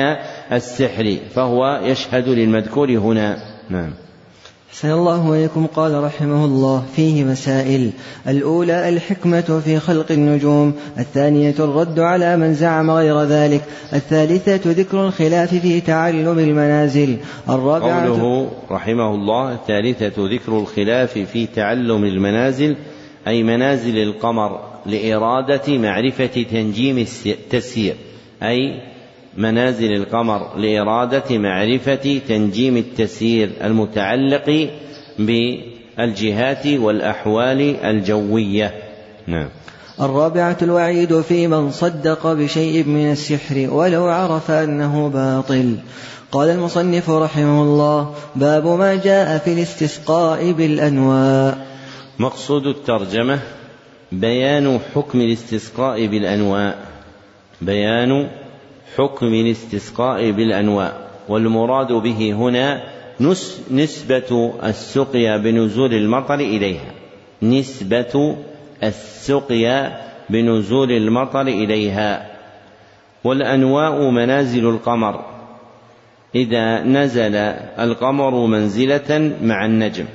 السحر 0.52 1.18
فهو 1.36 1.80
يشهد 1.84 2.28
للمذكور 2.28 2.92
هنا. 2.92 3.38
نعم. 3.70 3.94
أحسن 4.70 4.92
الله 4.92 5.34
إليكم 5.34 5.66
قال 5.66 6.04
رحمه 6.04 6.46
الله 6.46 6.84
فيه 6.96 7.24
مسائل. 7.24 7.92
الأولى 8.28 8.90
الحكمة 8.90 9.62
في 9.66 9.80
خلق 9.80 10.12
النجوم. 10.12 10.74
الثانية 10.98 11.56
الرد 11.60 12.00
على 12.00 12.38
من 12.38 12.54
زعم 12.54 12.92
غير 12.92 13.24
ذلك. 13.24 13.62
الثالثة 13.94 14.72
ذكر 14.72 15.08
الخلاف 15.08 15.56
في 15.56 15.82
تعلم 15.82 16.40
المنازل. 16.40 17.18
الرابعة 17.50 18.08
قوله 18.08 18.52
رحمه 18.72 19.16
الله 19.16 19.54
الثالثة 19.54 20.14
ذكر 20.34 20.60
الخلاف 20.60 21.18
في 21.18 21.48
تعلم 21.48 22.04
المنازل 22.04 22.76
أي 23.28 23.44
منازل 23.44 23.98
القمر 23.98 24.60
لإرادة 24.86 25.78
معرفة 25.78 26.46
تنجيم 26.52 27.06
التسيير 27.26 27.96
أي 28.44 28.82
منازل 29.38 29.94
القمر 29.94 30.58
لإرادة 30.58 31.38
معرفة 31.38 32.20
تنجيم 32.28 32.78
التسيير 32.78 33.52
المتعلق 33.64 34.70
بالجهات 35.20 36.68
والأحوال 36.68 37.76
الجوية. 37.76 38.74
نعم. 39.28 39.50
الرابعة 40.02 40.58
الوعيد 40.62 41.22
في 41.22 41.48
من 41.48 41.72
صدق 41.72 42.34
بشيء 42.34 42.84
من 42.84 43.12
السحر 43.12 43.68
ولو 43.72 44.06
عرف 44.06 44.52
أنه 44.52 45.10
باطل. 45.10 45.76
قال 46.32 46.50
المصنف 46.50 47.10
رحمه 47.10 47.62
الله 47.62 48.14
باب 48.36 48.68
ما 48.68 48.96
جاء 48.96 49.38
في 49.38 49.54
الاستسقاء 49.54 50.52
بالأنواء. 50.52 51.68
مقصود 52.20 52.68
الترجمة 52.68 53.40
بيان 54.12 54.80
حكم 54.96 55.22
الاستسقاء 55.22 56.08
بالأنواع 56.08 56.76
بيان 57.62 58.30
حكم 59.00 59.34
الاستسقاء 59.34 60.32
بالأنواع 60.32 60.94
والمراد 61.30 61.94
به 61.94 62.34
هنا 62.34 62.84
نسبة 63.72 64.54
السقيا 64.64 65.38
بنزول 65.38 65.94
المطر 65.94 66.40
إليها. 66.40 66.92
نسبة 67.44 68.36
السقيا 68.84 70.02
بنزول 70.30 70.92
المطر 70.92 71.42
إليها. 71.42 72.30
والأنواء 73.24 74.10
منازل 74.10 74.70
القمر. 74.70 75.26
إذا 76.36 76.84
نزل 76.84 77.36
القمر 77.80 78.46
منزلة 78.46 79.36
مع 79.44 79.66
النجم. 79.66 80.06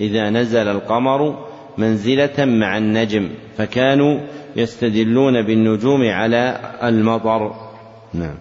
إذا 0.00 0.30
نزل 0.30 0.68
القمر 0.68 1.46
منزلة 1.78 2.44
مع 2.44 2.78
النجم 2.78 3.30
فكانوا 3.56 4.20
يستدلون 4.56 5.42
بالنجوم 5.42 6.10
على 6.10 6.60
المطر. 6.82 7.67
نعم. 8.14 8.34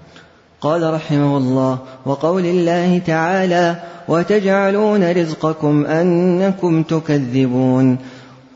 قال 0.61 0.93
رحمه 0.93 1.37
الله 1.37 1.77
وقول 2.05 2.45
الله 2.45 2.97
تعالى 2.99 3.75
وتجعلون 4.07 5.11
رزقكم 5.11 5.85
أنكم 5.85 6.83
تكذبون 6.83 7.97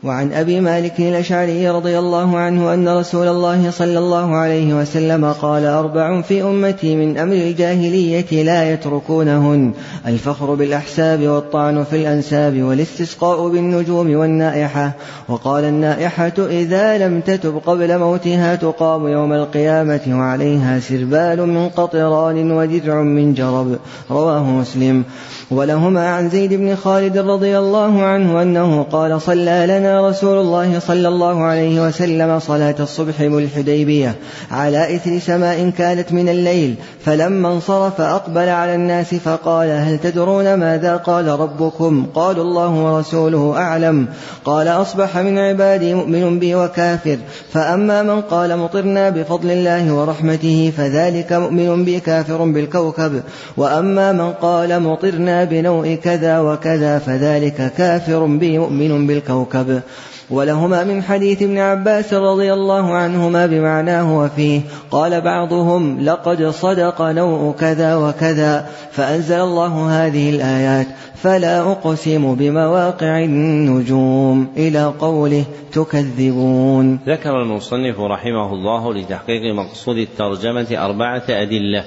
وعن 0.04 0.32
أبي 0.32 0.60
مالك 0.60 1.00
الأشعري 1.00 1.70
رضي 1.70 1.98
الله 1.98 2.38
عنه 2.38 2.74
أن 2.74 2.88
رسول 2.88 3.28
الله 3.28 3.70
صلى 3.70 3.98
الله 3.98 4.36
عليه 4.36 4.74
وسلم 4.74 5.32
قال 5.32 5.64
أربع 5.64 6.20
في 6.20 6.42
أمتي 6.42 6.96
من 6.96 7.18
أمر 7.18 7.32
الجاهلية 7.32 8.42
لا 8.42 8.72
يتركونهن 8.72 9.72
الفخر 10.06 10.54
بالأحساب 10.54 11.22
والطعن 11.22 11.84
في 11.84 11.96
الأنساب 11.96 12.62
والاستسقاء 12.62 13.48
بالنجوم 13.48 14.16
والنائحة. 14.16 14.92
وقال 15.28 15.64
النائحة 15.64 16.32
إذا 16.38 16.98
لم 16.98 17.20
تتب 17.20 17.60
قبل 17.66 17.98
موتها 17.98 18.54
تقام 18.54 19.08
يوم 19.08 19.32
القيامة 19.32 20.00
وعليها 20.08 20.80
سربال 20.80 21.48
من 21.48 21.68
قطران 21.68 22.50
ودرع 22.52 23.02
من 23.02 23.34
جرب. 23.34 23.78
رواه 24.10 24.50
مسلم. 24.50 25.04
ولهما 25.52 26.08
عن 26.08 26.30
زيد 26.30 26.54
بن 26.54 26.76
خالد 26.76 27.18
رضي 27.18 27.58
الله 27.58 28.02
عنه 28.02 28.42
أنه 28.42 28.82
قال 28.82 29.20
صلى 29.20 29.66
لنا 29.68 30.08
رسول 30.08 30.38
الله 30.38 30.78
صلى 30.78 31.08
الله 31.08 31.42
عليه 31.42 31.86
وسلم 31.86 32.38
صلاة 32.38 32.74
الصبح 32.80 33.22
بالحديبية 33.22 34.14
على 34.50 34.96
إثر 34.96 35.18
سماء 35.18 35.70
كانت 35.70 36.12
من 36.12 36.28
الليل 36.28 36.74
فلما 37.04 37.52
انصرف 37.52 38.00
أقبل 38.00 38.48
على 38.48 38.74
الناس 38.74 39.14
فقال 39.14 39.70
هل 39.70 39.98
تدرون 39.98 40.54
ماذا 40.54 40.96
قال 40.96 41.28
ربكم؟ 41.28 42.06
قالوا 42.14 42.44
الله 42.44 42.70
ورسوله 42.70 43.54
أعلم. 43.56 44.06
قال 44.44 44.68
أصبح 44.68 45.18
من 45.18 45.38
عبادي 45.38 45.94
مؤمن 45.94 46.38
بي 46.38 46.54
وكافر. 46.54 47.16
فأما 47.52 48.02
من 48.02 48.20
قال 48.20 48.58
مطرنا 48.58 49.10
بفضل 49.10 49.50
الله 49.50 49.94
ورحمته 49.94 50.72
فذلك 50.76 51.32
مؤمن 51.32 51.84
بي 51.84 52.00
كافر 52.00 52.44
بالكوكب. 52.44 53.22
وأما 53.56 54.12
من 54.12 54.32
قال 54.32 54.82
مطرنا 54.82 55.41
بنوء 55.44 55.94
كذا 55.94 56.40
وكذا 56.40 56.98
فذلك 56.98 57.72
كافر 57.76 58.26
بي 58.26 58.58
مؤمن 58.58 59.06
بالكوكب. 59.06 59.82
ولهما 60.30 60.84
من 60.84 61.02
حديث 61.02 61.42
ابن 61.42 61.58
عباس 61.58 62.14
رضي 62.14 62.52
الله 62.52 62.94
عنهما 62.94 63.46
بمعناه 63.46 64.18
وفيه 64.18 64.60
قال 64.90 65.20
بعضهم 65.20 66.00
لقد 66.00 66.44
صدق 66.44 67.02
نوء 67.02 67.52
كذا 67.52 67.96
وكذا 67.96 68.66
فأنزل 68.90 69.40
الله 69.40 70.06
هذه 70.06 70.30
الآيات 70.30 70.86
فلا 71.14 71.60
أقسم 71.60 72.34
بمواقع 72.34 73.18
النجوم 73.18 74.48
إلى 74.56 74.84
قوله 74.84 75.44
تكذبون. 75.72 76.98
ذكر 77.06 77.42
المصنف 77.42 78.00
رحمه 78.00 78.52
الله 78.52 78.94
لتحقيق 78.94 79.54
مقصود 79.54 79.96
الترجمة 79.96 80.84
أربعة 80.84 81.22
أدلة 81.28 81.84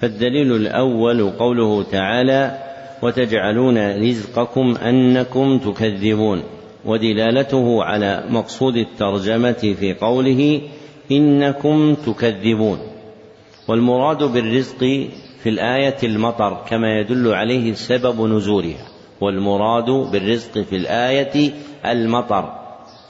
فالدليل 0.00 0.56
الأول 0.56 1.30
قوله 1.30 1.82
تعالى 1.82 2.65
وتجعلون 3.02 4.02
رزقكم 4.02 4.76
أنكم 4.76 5.58
تكذبون. 5.58 6.42
ودلالته 6.84 7.84
على 7.84 8.24
مقصود 8.30 8.76
الترجمة 8.76 9.74
في 9.80 9.94
قوله 10.00 10.60
إنكم 11.12 11.94
تكذبون. 11.94 12.78
والمراد 13.68 14.22
بالرزق 14.22 14.78
في 15.42 15.48
الآية 15.48 15.96
المطر 16.04 16.64
كما 16.68 17.00
يدل 17.00 17.34
عليه 17.34 17.72
سبب 17.72 18.20
نزولها. 18.20 18.88
والمراد 19.20 19.90
بالرزق 19.90 20.58
في 20.58 20.76
الآية 20.76 21.50
المطر 21.86 22.52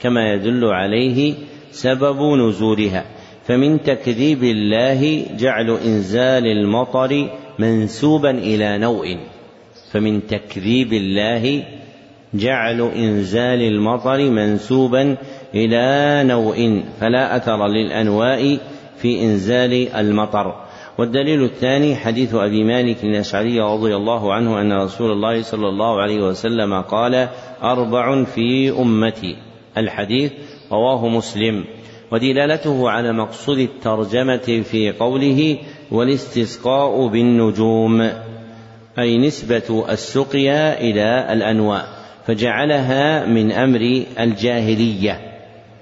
كما 0.01 0.33
يدل 0.33 0.65
عليه 0.65 1.35
سبب 1.71 2.23
نزولها. 2.23 3.05
فمن 3.45 3.83
تكذيب 3.83 4.45
الله 4.45 5.27
جعل 5.39 5.71
إنزال 5.71 6.47
المطر 6.47 7.31
منسوبا 7.59 8.31
إلى 8.31 8.79
نوء. 8.79 9.17
فمن 9.97 10.27
تكذيب 10.27 10.93
الله 10.93 11.65
جعل 12.35 12.81
إنزال 12.81 13.63
المطر 13.63 14.31
منسوبا 14.31 15.17
إلى 15.55 16.23
نوء 16.29 16.83
فلا 17.01 17.37
أثر 17.37 17.67
للأنواء 17.67 18.59
في 18.97 19.23
إنزال 19.23 19.89
المطر. 19.89 20.55
والدليل 20.99 21.45
الثاني 21.45 21.97
حديث 21.97 22.35
أبي 22.35 22.65
مالك 22.65 23.05
الأشعري 23.05 23.61
رضي 23.61 23.97
الله 23.97 24.33
عنه 24.33 24.61
أن 24.61 24.73
رسول 24.73 25.13
الله 25.13 25.43
صلى 25.43 25.69
الله 25.69 26.01
عليه 26.01 26.23
وسلم 26.23 26.81
قال 26.81 27.29
أربع 27.63 28.25
في 28.25 28.71
أمتي. 28.71 29.37
الحديث 29.79 30.33
رواه 30.73 31.09
مسلم. 31.09 31.65
ودلالته 32.13 32.91
على 32.91 33.13
مقصود 33.13 33.59
الترجمة 33.59 34.63
في 34.71 34.93
قوله 34.93 35.59
والاستسقاء 35.91 37.07
بالنجوم. 37.07 38.26
أي 38.99 39.19
نسبة 39.19 39.87
السقيا 39.91 40.81
إلى 40.81 41.33
الأنواع 41.33 41.85
فجعلها 42.27 43.27
من 43.27 43.53
أمر 43.53 44.03
الجاهلية 44.21 45.21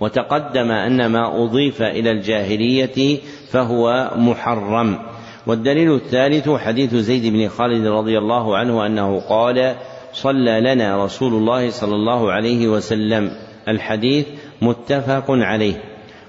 وتقدم 0.01 0.71
أن 0.71 1.07
ما 1.07 1.45
أضيف 1.45 1.83
إلى 1.83 2.11
الجاهلية 2.11 3.19
فهو 3.51 4.11
محرم. 4.17 4.99
والدليل 5.47 5.95
الثالث 5.95 6.51
حديث 6.51 6.95
زيد 6.95 7.33
بن 7.33 7.49
خالد 7.49 7.87
رضي 7.87 8.19
الله 8.19 8.57
عنه 8.57 8.87
أنه 8.87 9.21
قال 9.21 9.75
صلى 10.13 10.61
لنا 10.61 11.05
رسول 11.05 11.35
الله 11.35 11.71
صلى 11.71 11.95
الله 11.95 12.33
عليه 12.33 12.69
وسلم 12.69 13.31
الحديث 13.69 14.27
متفق 14.63 15.25
عليه 15.29 15.75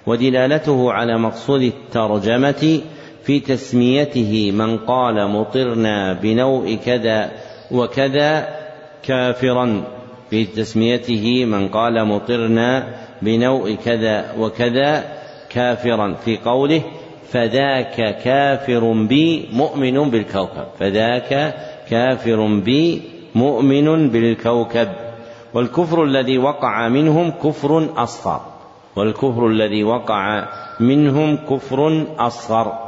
ودلالته 0.08 0.92
على 0.92 1.18
مقصود 1.18 1.62
الترجمة 1.62 2.82
في 3.26 3.40
تسميته 3.40 4.52
من 4.52 4.78
قال 4.78 5.28
مطرنا 5.30 6.14
بنوء 6.14 6.76
كذا 6.86 7.32
وكذا 7.72 8.48
كافرا. 9.04 9.84
في 10.30 10.46
تسميته 10.46 11.46
من 11.46 11.68
قال 11.68 12.06
مطرنا 12.06 12.88
بنوء 13.22 13.76
كذا 13.76 14.36
وكذا 14.40 15.04
كافرا. 15.50 16.14
في 16.14 16.38
قوله 16.38 16.82
فذاك 17.32 18.22
كافر 18.24 18.92
بي 18.92 19.50
مؤمن 19.54 20.10
بالكوكب. 20.10 20.66
فذاك 20.80 21.56
كافر 21.90 22.60
بي 22.60 23.02
مؤمن 23.36 24.10
بالكوكب. 24.10 24.88
والكفر 25.54 26.04
الذي 26.04 26.38
وقع 26.38 26.88
منهم 26.90 27.32
كفر 27.32 27.90
اصغر 27.98 28.42
والكفر 28.96 29.48
الذي 29.48 29.84
وقع 29.84 30.48
منهم 30.80 31.38
كفر 31.38 32.06
اصغر 32.20 32.85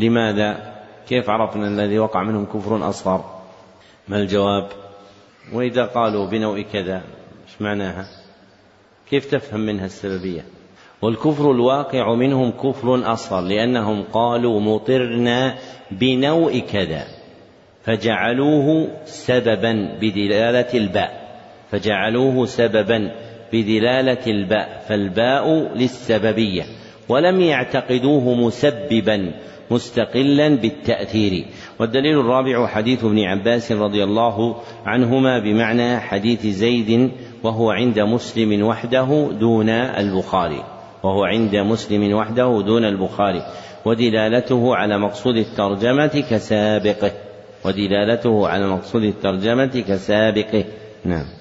لماذا؟ 0.00 0.74
كيف 1.08 1.30
عرفنا 1.30 1.68
الذي 1.68 1.98
وقع 1.98 2.22
منهم 2.22 2.44
كفر 2.44 2.88
أصغر؟ 2.88 3.24
ما 4.08 4.16
الجواب؟ 4.16 4.68
وإذا 5.52 5.84
قالوا 5.84 6.26
بنوء 6.26 6.62
كذا 6.62 7.02
إيش 7.46 7.62
معناها؟ 7.62 8.06
كيف 9.10 9.30
تفهم 9.30 9.60
منها 9.60 9.86
السببية؟ 9.86 10.44
والكفر 11.02 11.50
الواقع 11.50 12.14
منهم 12.14 12.50
كفر 12.50 13.12
أصغر 13.12 13.40
لأنهم 13.40 14.02
قالوا 14.02 14.60
مطرنا 14.60 15.54
بنوء 15.90 16.58
كذا 16.58 17.04
فجعلوه 17.84 18.88
سببا 19.04 19.98
بدلالة 20.00 20.74
الباء 20.74 21.40
فجعلوه 21.70 22.46
سببا 22.46 23.10
بدلالة 23.52 24.26
الباء 24.26 24.84
فالباء 24.88 25.76
للسببية 25.76 26.62
ولم 27.08 27.40
يعتقدوه 27.40 28.34
مسببا 28.34 29.32
مستقلا 29.70 30.48
بالتأثير. 30.48 31.44
والدليل 31.78 32.20
الرابع 32.20 32.66
حديث 32.66 33.04
ابن 33.04 33.18
عباس 33.18 33.72
رضي 33.72 34.04
الله 34.04 34.56
عنهما 34.86 35.38
بمعنى 35.38 36.00
حديث 36.00 36.46
زيد 36.46 37.10
وهو 37.42 37.70
عند 37.70 38.00
مسلم 38.00 38.62
وحده 38.66 39.28
دون 39.40 39.68
البخاري. 39.68 40.64
وهو 41.02 41.24
عند 41.24 41.56
مسلم 41.56 42.14
وحده 42.14 42.62
دون 42.66 42.84
البخاري. 42.84 43.42
ودلالته 43.84 44.76
على 44.76 44.98
مقصود 44.98 45.36
الترجمة 45.36 46.24
كسابقه. 46.30 47.12
ودلالته 47.64 48.48
على 48.48 48.68
مقصود 48.68 49.02
الترجمة 49.02 49.84
كسابقه. 49.88 50.64
نعم. 51.04 51.39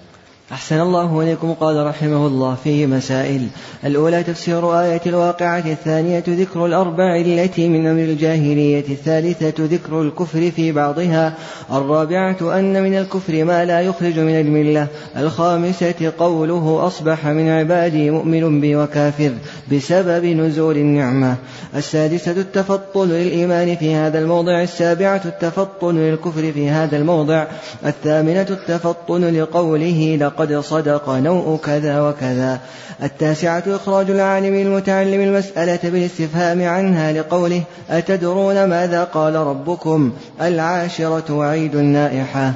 أحسن 0.51 0.79
الله 0.81 1.21
إليكم 1.21 1.53
قال 1.53 1.85
رحمه 1.85 2.27
الله 2.27 2.55
فيه 2.63 2.85
مسائل. 2.85 3.47
الأولى 3.85 4.23
تفسير 4.23 4.81
آية 4.81 5.01
الواقعة 5.05 5.63
الثانية 5.65 6.23
ذكر 6.27 6.65
الأربع 6.65 7.15
التي 7.15 7.69
من 7.69 7.87
أمر 7.87 8.01
الجاهلية 8.01 8.85
الثالثة 8.89 9.53
ذكر 9.65 10.01
الكفر 10.01 10.51
في 10.51 10.71
بعضها 10.71 11.33
الرابعة 11.71 12.59
أن 12.59 12.83
من 12.83 12.97
الكفر 12.97 13.43
ما 13.43 13.65
لا 13.65 13.81
يخرج 13.81 14.19
من 14.19 14.39
الملة 14.39 14.87
الخامسة 15.17 16.13
قوله 16.19 16.87
أصبح 16.87 17.27
من 17.27 17.49
عبادي 17.49 18.11
مؤمن 18.11 18.61
بي 18.61 18.75
وكافر 18.75 19.31
بسبب 19.71 20.25
نزول 20.25 20.77
النعمة. 20.77 21.35
السادسة 21.75 22.31
التفطن 22.31 23.09
للإيمان 23.09 23.75
في 23.75 23.95
هذا 23.95 24.19
الموضع 24.19 24.61
السابعة 24.61 25.21
التفطن 25.25 25.97
للكفر 25.97 26.51
في 26.51 26.69
هذا 26.69 26.97
الموضع 26.97 27.47
الثامنة 27.85 28.47
التفطن 28.49 29.35
لقوله 29.39 30.17
لقد 30.21 30.38
صدق 30.61 31.09
نوء 31.09 31.57
كذا 31.57 32.01
وكذا. 32.01 32.59
التاسعة 33.03 33.63
إخراج 33.67 34.09
العالم 34.09 34.55
المتعلم 34.55 35.21
المسألة 35.21 35.79
بالاستفهام 35.83 36.67
عنها 36.67 37.11
لقوله 37.11 37.63
أتدرون 37.89 38.63
ماذا 38.63 39.03
قال 39.03 39.35
ربكم؟ 39.35 40.11
العاشرة 40.41 41.33
وعيد 41.33 41.75
النائحة. 41.75 42.53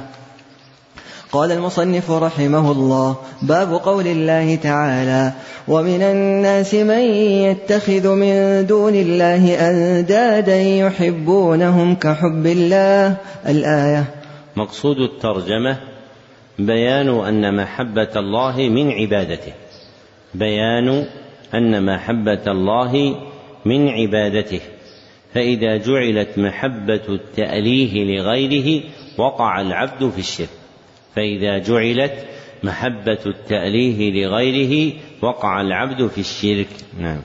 قال 1.32 1.52
المصنف 1.52 2.10
رحمه 2.10 2.72
الله 2.72 3.16
باب 3.42 3.72
قول 3.72 4.06
الله 4.06 4.54
تعالى 4.54 5.32
ومن 5.68 6.02
الناس 6.02 6.74
من 6.74 7.04
يتخذ 7.48 8.08
من 8.08 8.66
دون 8.66 8.94
الله 8.94 9.68
أندادا 9.70 10.60
يحبونهم 10.60 11.94
كحب 11.94 12.46
الله. 12.46 13.16
الآية 13.48 14.04
مقصود 14.56 14.96
الترجمة 14.96 15.93
بيان 16.58 17.08
أن 17.08 17.56
محبة 17.56 18.10
الله 18.16 18.56
من 18.56 18.90
عبادته. 18.90 19.52
بيان 20.34 21.06
أن 21.54 21.94
محبة 21.94 22.42
الله 22.46 23.16
من 23.64 23.88
عبادته. 23.88 24.60
فإذا 25.34 25.76
جعلت 25.76 26.38
محبة 26.38 27.02
التأليه 27.08 28.04
لغيره 28.04 28.82
وقع 29.18 29.60
العبد 29.60 30.10
في 30.10 30.18
الشرك. 30.18 30.48
فإذا 31.16 31.58
جعلت 31.58 32.26
محبة 32.62 33.18
التأليه 33.26 34.26
لغيره 34.26 34.92
وقع 35.22 35.60
العبد 35.60 36.06
في 36.06 36.20
الشرك. 36.20 36.68
نعم. 36.98 37.20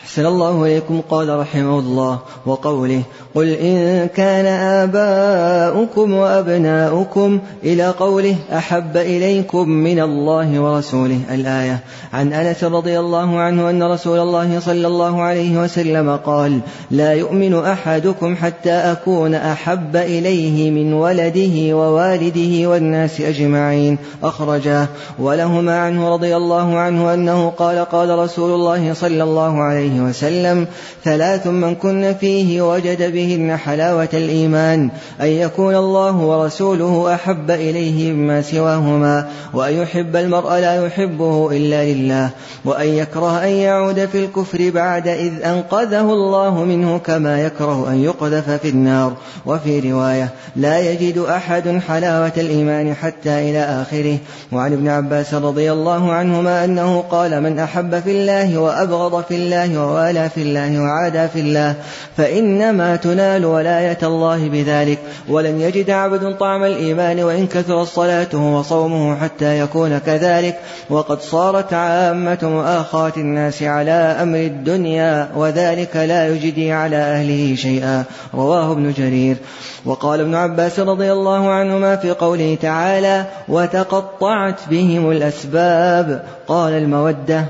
أحسن 0.00 0.26
الله 0.26 0.64
إليكم 0.64 1.00
قال 1.00 1.38
رحمه 1.38 1.78
الله 1.78 2.20
وقوله 2.46 3.02
قل 3.34 3.48
إن 3.48 4.08
كان 4.08 4.46
آباؤكم 4.46 6.12
وأبناؤكم 6.12 7.40
إلى 7.64 7.90
قوله 7.90 8.36
أحب 8.52 8.96
إليكم 8.96 9.68
من 9.68 10.00
الله 10.00 10.60
ورسوله 10.60 11.20
الآية. 11.30 11.80
عن 12.12 12.32
أنس 12.32 12.64
رضي 12.64 12.98
الله 12.98 13.38
عنه 13.38 13.70
أن 13.70 13.82
رسول 13.82 14.18
الله 14.18 14.60
صلى 14.60 14.86
الله 14.86 15.22
عليه 15.22 15.58
وسلم 15.58 16.16
قال 16.16 16.60
لا 16.90 17.12
يؤمن 17.12 17.54
أحدكم 17.54 18.36
حتى 18.36 18.72
أكون 18.72 19.34
أحب 19.34 19.96
إليه 19.96 20.70
من 20.70 20.92
ولده 20.92 21.76
ووالده 21.76 22.68
والناس 22.70 23.20
أجمعين. 23.20 23.98
أخرجاه. 24.22 24.86
ولهما 25.18 25.78
عنه 25.78 26.08
رضي 26.08 26.36
الله 26.36 26.78
عنه 26.78 27.14
أنه 27.14 27.50
قال 27.50 27.84
قال 27.84 28.18
رسول 28.18 28.50
الله 28.54 28.94
صلى 28.94 29.22
الله 29.22 29.62
عليه 29.62 30.00
وسلم 30.00 30.66
ثلاث 31.04 31.46
من 31.46 31.74
كن 31.74 32.14
فيه 32.20 32.62
وجد 32.62 33.02
بهن 33.28 33.56
حلاوة 33.56 34.08
الإيمان 34.14 34.90
أن 35.20 35.26
يكون 35.26 35.74
الله 35.74 36.16
ورسوله 36.16 37.14
أحب 37.14 37.50
إليه 37.50 38.12
مما 38.12 38.42
سواهما 38.42 39.28
وأن 39.54 39.74
يحب 39.74 40.16
المرء 40.16 40.50
لا 40.50 40.86
يحبه 40.86 41.50
إلا 41.52 41.84
لله 41.84 42.30
وأن 42.64 42.88
يكره 42.88 43.44
أن 43.44 43.48
يعود 43.48 44.06
في 44.06 44.24
الكفر 44.24 44.70
بعد 44.70 45.08
إذ 45.08 45.32
أنقذه 45.44 46.12
الله 46.12 46.64
منه 46.64 46.98
كما 46.98 47.40
يكره 47.40 47.90
أن 47.90 48.04
يقذف 48.04 48.50
في 48.50 48.68
النار. 48.68 49.12
وفي 49.46 49.92
رواية 49.92 50.28
لا 50.56 50.78
يجد 50.78 51.18
أحد 51.18 51.80
حلاوة 51.88 52.32
الإيمان 52.36 52.94
حتى 52.94 53.50
إلى 53.50 53.58
آخره. 53.58 54.18
وعن 54.52 54.72
ابن 54.72 54.88
عباس 54.88 55.34
رضي 55.34 55.72
الله 55.72 56.12
عنهما 56.12 56.64
أنه 56.64 57.00
قال 57.00 57.42
من 57.42 57.58
أحب 57.58 58.00
في 58.00 58.10
الله 58.10 58.58
وأبغض 58.58 59.24
في 59.24 59.34
الله 59.34 59.78
ووالى 59.78 60.28
في 60.28 60.42
الله 60.42 60.82
وعادى 60.82 61.28
في 61.28 61.40
الله 61.40 61.74
فإنما 62.16 62.96
تنال 63.08 63.44
ولاية 63.44 63.98
الله 64.02 64.48
بذلك. 64.48 64.98
ولن 65.28 65.60
يجد 65.60 65.90
عبد 65.90 66.36
طعم 66.36 66.64
الإيمان 66.64 67.22
وإن 67.22 67.46
كثرت 67.46 67.86
صلاته 67.86 68.38
وصومه 68.38 69.16
حتى 69.16 69.60
يكون 69.60 69.98
كذلك. 69.98 70.58
وقد 70.90 71.20
صارت 71.20 71.72
عامة 71.72 72.38
مؤاخاة 72.42 73.12
الناس 73.16 73.62
على 73.62 74.16
أمر 74.22 74.38
الدنيا 74.38 75.28
وذلك 75.36 75.96
لا 75.96 76.28
يجدي 76.28 76.72
على 76.72 76.96
أهله 76.96 77.54
شيئا. 77.54 78.04
رواه 78.34 78.72
ابن 78.72 78.92
جرير. 78.92 79.36
وقال 79.84 80.20
ابن 80.20 80.34
عباس 80.34 80.80
رضي 80.80 81.12
الله 81.12 81.50
عنهما 81.50 81.96
في 81.96 82.10
قوله 82.10 82.58
تعالى 82.62 83.24
وتقطعت 83.48 84.60
بهم 84.70 85.10
الأسباب 85.10 86.24
قال 86.48 86.72
المودة 86.72 87.44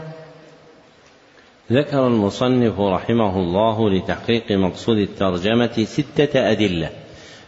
ذكر 1.72 2.06
المصنف 2.06 2.80
رحمه 2.80 3.36
الله 3.36 3.90
لتحقيق 3.90 4.52
مقصود 4.52 4.98
الترجمة 4.98 5.84
ستة 5.84 6.50
أدلة 6.50 6.90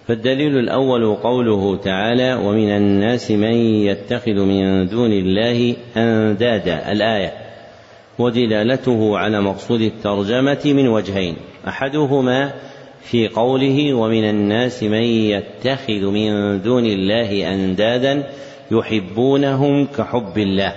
فالدليل 0.06 0.58
الأول 0.58 1.14
قوله 1.14 1.76
تعالى 1.76 2.34
ومن 2.34 2.70
الناس 2.70 3.30
من 3.30 3.54
يتخذ 3.54 4.40
من 4.44 4.88
دون 4.88 5.12
الله 5.12 5.76
أندادا 5.96 6.92
الآية 6.92 7.32
ودلالته 8.18 9.18
على 9.18 9.40
مقصود 9.40 9.80
الترجمة 9.80 10.60
من 10.64 10.88
وجهين 10.88 11.36
أحدهما 11.68 12.52
في 13.02 13.28
قوله 13.28 13.94
ومن 13.94 14.24
الناس 14.24 14.82
من 14.82 15.02
يتخذ 15.02 16.10
من 16.10 16.62
دون 16.62 16.86
الله 16.86 17.54
أندادا 17.54 18.30
يحبونهم 18.70 19.86
كحب 19.86 20.38
الله 20.38 20.74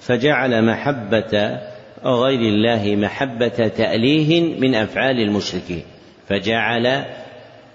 فجعل 0.00 0.64
محبة 0.64 1.60
غير 2.06 2.40
الله 2.40 2.96
محبة 2.96 3.48
تأليه 3.48 4.58
من 4.60 4.74
أفعال 4.74 5.20
المشركين 5.20 5.82
فجعل 6.28 7.04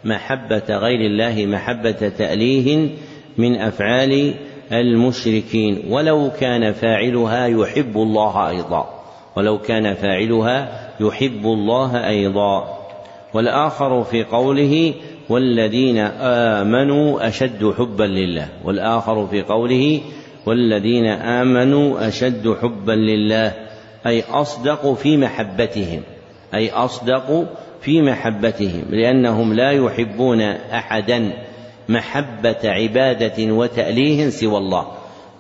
محبة 0.04 0.64
غير 0.70 1.00
الله 1.00 1.46
محبة 1.46 1.92
تأليه 1.92 2.90
من 3.38 3.56
أفعال 3.56 4.34
المشركين. 4.72 5.84
ولو 5.90 6.32
كان 6.40 6.74
فاعلها 6.74 7.48
يحب 7.48 7.98
الله 7.98 8.50
أيضا 8.50 8.90
ولو 9.36 9.58
كان 9.60 9.94
فاعلها 9.94 10.90
يحب 11.00 11.46
الله 11.46 12.08
أيضا. 12.08 12.78
والآخر 13.34 14.04
في 14.04 14.24
قوله 14.24 14.94
والذين 15.30 15.98
آمنوا 16.58 17.28
أشد 17.28 17.74
حبا 17.78 18.04
لله 18.04 18.48
والآخر 18.64 19.28
في 19.28 19.42
قوله 19.42 20.02
والذين 20.46 21.06
آمنوا 21.06 22.08
أشد 22.08 22.56
حبا 22.62 22.92
لله. 22.92 23.71
أي 24.06 24.24
أصدق 24.30 24.94
في 24.94 25.18
محبتهم 25.18 26.02
أي 26.54 26.72
أصدق 26.72 27.48
في 27.82 28.02
محبتهم 28.02 28.84
لأنهم 28.90 29.54
لا 29.54 29.72
يحبون 29.72 30.42
أحدا 30.42 31.34
محبة 31.90 32.58
عبادة 32.64 33.54
وتأليه 33.54 34.30
سوى 34.30 34.58
الله 34.58 34.88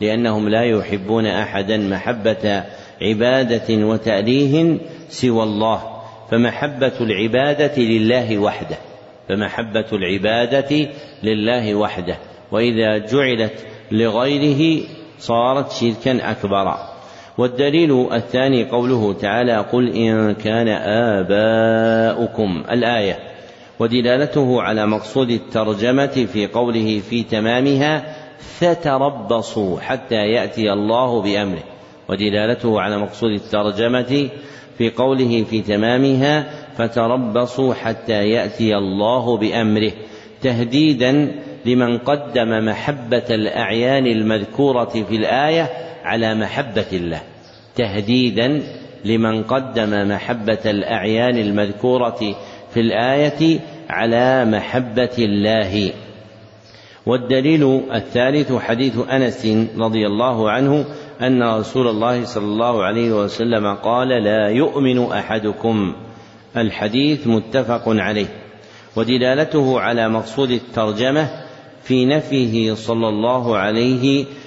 لأنهم 0.02 0.50
لا 0.50 0.64
يحبون 0.64 1.26
أحدا 1.26 1.78
محبة 1.78 2.64
عبادة 3.02 3.86
وتأليه 3.86 4.78
سوى 5.10 5.44
الله 5.44 6.02
فمحبة 6.32 6.94
العبادة 7.02 7.82
لله 7.82 8.38
وحده 8.38 8.78
فمحبة 9.30 9.86
العبادة 9.94 10.90
لله 11.24 11.76
وحده 11.76 12.18
وإذا 12.52 12.98
جعلت 12.98 13.66
لغيره 13.92 14.84
صارت 15.20 15.72
شركا 15.72 16.32
أكبر. 16.32 16.91
والدليل 17.38 18.14
الثاني 18.14 18.64
قوله 18.64 19.14
تعالى 19.14 19.58
قل 19.58 19.95
إن 19.95 20.34
كان 20.34 20.68
آباؤكم 20.68 22.64
الآية. 22.72 23.19
ودلالته 23.80 24.61
على 24.61 24.85
مقصود 24.85 25.30
الترجمة 25.30 26.27
في 26.34 26.48
قوله 26.48 27.01
في 27.10 27.24
تمامها 27.24 28.16
فتربصوا 28.60 29.80
حتى 29.80 30.16
يأتي 30.16 30.74
الله 30.74 31.22
بأمره. 31.22 31.64
ودلالته 32.10 32.82
على 32.82 32.98
مقصود 32.98 33.32
الترجمة 33.32 34.30
في 34.77 34.90
قوله 34.90 35.43
في 35.43 35.61
تمامها 35.61 36.45
فتربصوا 36.77 37.74
حتى 37.74 38.30
يأتي 38.30 38.77
الله 38.77 39.38
بأمره 39.38 39.92
تهديدا 40.42 41.32
لمن 41.66 41.98
قدم 41.98 42.66
محبة 42.66 43.24
الأعيان 43.30 44.06
المذكورة 44.08 44.90
في 45.10 45.16
الآية 45.16 45.69
على 46.04 46.36
محبة 46.36 46.86
الله 46.94 47.22
تهديدا 47.76 48.62
لمن 49.06 49.44
قدم 49.44 50.08
محبة 50.08 50.60
الأعيان 50.66 51.38
المذكورة 51.38 52.36
في 52.74 52.80
الآية 52.80 53.60
على 53.90 54.46
محبة 54.46 55.16
الله. 55.20 55.92
والدليل 57.06 57.82
الثالث 57.94 58.54
حديث 58.54 59.00
أنس 59.12 59.46
رضي 59.78 60.08
الله 60.08 60.52
عنه 60.52 60.86
أن 61.22 61.44
رسول 61.44 61.88
الله 61.88 62.26
صلى 62.26 62.46
الله 62.46 62.84
عليه 62.84 63.12
وسلم 63.24 63.74
قال 63.74 64.08
لا 64.08 64.50
يؤمن 64.50 65.12
أحدكم. 65.12 65.96
الحديث 66.58 67.28
متفق 67.28 67.84
عليه 67.88 68.28
ودلالته 68.96 69.80
على 69.80 70.10
مقصود 70.10 70.52
الترجمة 70.52 71.30
في 71.84 72.06
نفيه 72.06 72.74
صلى 72.74 73.10
الله 73.10 73.58
عليه 73.58 74.22
وسلم 74.22 74.41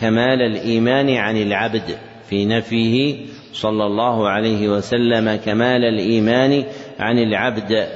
كمال 0.00 0.42
الإيمان 0.42 1.10
عن 1.10 1.36
العبد 1.36 1.98
في 2.28 2.44
نفيه 2.44 3.16
صلى 3.52 3.86
الله 3.86 4.28
عليه 4.28 4.68
وسلم 4.68 5.36
كمال 5.36 5.84
الإيمان 5.84 6.64
عن 6.98 7.18
العبد 7.18 7.88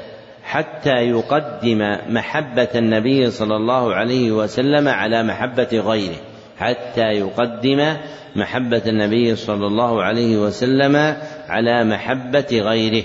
حتى 0.44 0.90
يقدم 0.90 1.96
محبة 2.08 2.68
النبي 2.74 3.30
صلى 3.30 3.56
الله 3.56 3.94
عليه 3.94 4.32
وسلم 4.32 4.88
على 4.88 5.22
محبة 5.22 5.68
غيره. 5.72 6.16
حتى 6.58 7.00
يقدم 7.00 7.96
محبة 8.36 8.82
النبي 8.86 9.36
صلى 9.36 9.66
الله 9.66 10.02
عليه 10.02 10.36
وسلم 10.36 11.16
على 11.48 11.84
محبة 11.84 12.46
غيره. 12.52 13.04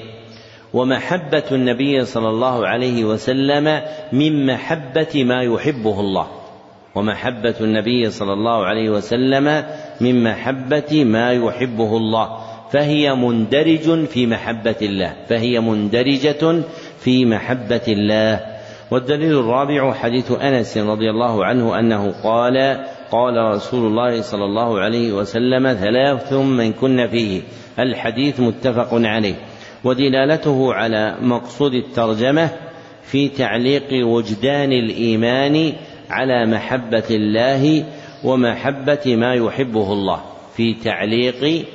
ومحبة 0.73 1.43
النبي 1.51 2.05
صلى 2.05 2.29
الله 2.29 2.67
عليه 2.67 3.05
وسلم 3.05 3.81
من 4.11 4.45
محبة 4.45 5.23
ما 5.23 5.43
يحبه 5.43 5.99
الله. 5.99 6.44
ومحبة 6.95 7.55
النبي 7.61 8.09
صلى 8.09 8.33
الله 8.33 8.65
عليه 8.65 8.89
وسلم 8.89 9.63
من 10.01 10.23
محبة 10.23 11.03
ما 11.03 11.31
يحبه 11.31 11.97
الله 11.97 12.37
فهي 12.71 13.15
مندرج 13.15 14.05
في 14.05 14.27
محبة 14.27 14.75
الله 14.81 15.13
فهي 15.29 15.59
مندرجة 15.59 16.61
في 16.99 17.25
محبة 17.25 17.81
الله. 17.87 18.39
والدليل 18.91 19.39
الرابع 19.39 19.93
حديث 19.93 20.31
أنس 20.31 20.77
رضي 20.77 21.09
الله 21.09 21.45
عنه 21.45 21.79
أنه 21.79 22.13
قال 22.23 22.85
قال 23.11 23.55
رسول 23.55 23.87
الله 23.87 24.21
صلى 24.21 24.45
الله 24.45 24.79
عليه 24.79 25.13
وسلم 25.13 25.73
ثلاث 25.73 26.33
من 26.33 26.73
كن 26.73 27.07
فيه 27.07 27.41
الحديث 27.79 28.39
متفق 28.39 28.89
عليه. 28.91 29.35
ودلالته 29.83 30.73
على 30.73 31.15
مقصود 31.21 31.73
الترجمة 31.73 32.49
في 33.03 33.29
تعليق 33.29 34.07
وجدان 34.07 34.71
الإيمان 34.71 35.73
على 36.09 36.45
محبة 36.45 37.03
الله 37.11 37.85
ومحبة 38.23 39.15
ما 39.15 39.33
يحبه 39.33 39.93
الله 39.93 40.21
في 40.55 40.73
تعليق 40.73 41.65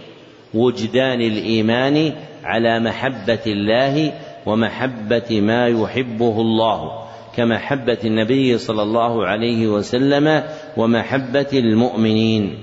وجدان 0.55 1.21
الإيمان 1.21 2.13
على 2.45 2.81
محبة 2.81 3.45
الله 3.47 4.13
ومحبة 4.47 5.41
ما 5.41 5.69
يحبه 5.69 6.41
الله 6.41 6.91
كمحبة 7.37 7.99
النبي 8.05 8.59
صلى 8.59 8.83
الله 8.83 9.27
عليه 9.27 9.67
وسلم 9.67 10.43
ومحبة 10.77 11.47
المؤمنين. 11.53 12.59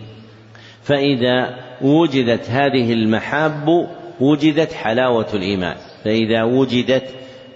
فإذا 0.84 1.56
وجدت 1.82 2.50
هذه 2.50 2.94
المحاب 2.94 3.88
وجدت 4.20 4.74
حلاوة 4.74 5.28
الإيمان 5.34 5.76
فإذا 6.04 6.44
وجدت 6.44 7.04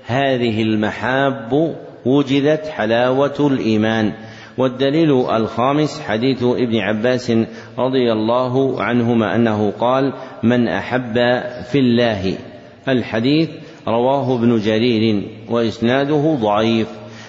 هذه 0.05 0.61
المحاب 0.61 1.75
وجدت 2.05 2.67
حلاوة 2.67 3.47
الإيمان. 3.47 4.13
والدليل 4.57 5.11
الخامس 5.11 6.01
حديث 6.01 6.43
ابن 6.43 6.77
عباس 6.77 7.31
رضي 7.77 8.11
الله 8.11 8.81
عنهما 8.81 9.35
أنه 9.35 9.73
قال 9.79 10.13
من 10.43 10.67
أحب 10.67 11.13
في 11.71 11.79
الله 11.79 12.37
الحديث 12.87 13.49
رواه 13.87 14.35
ابن 14.35 14.59
جرير 14.59 15.23
وإسناده 15.49 16.37
ضعيف 16.41 16.87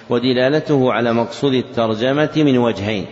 ودلالته 0.09 0.93
على 0.93 1.13
مقصود 1.13 1.53
الترجمة 1.53 2.31
من 2.35 2.57
وجهين. 2.57 3.05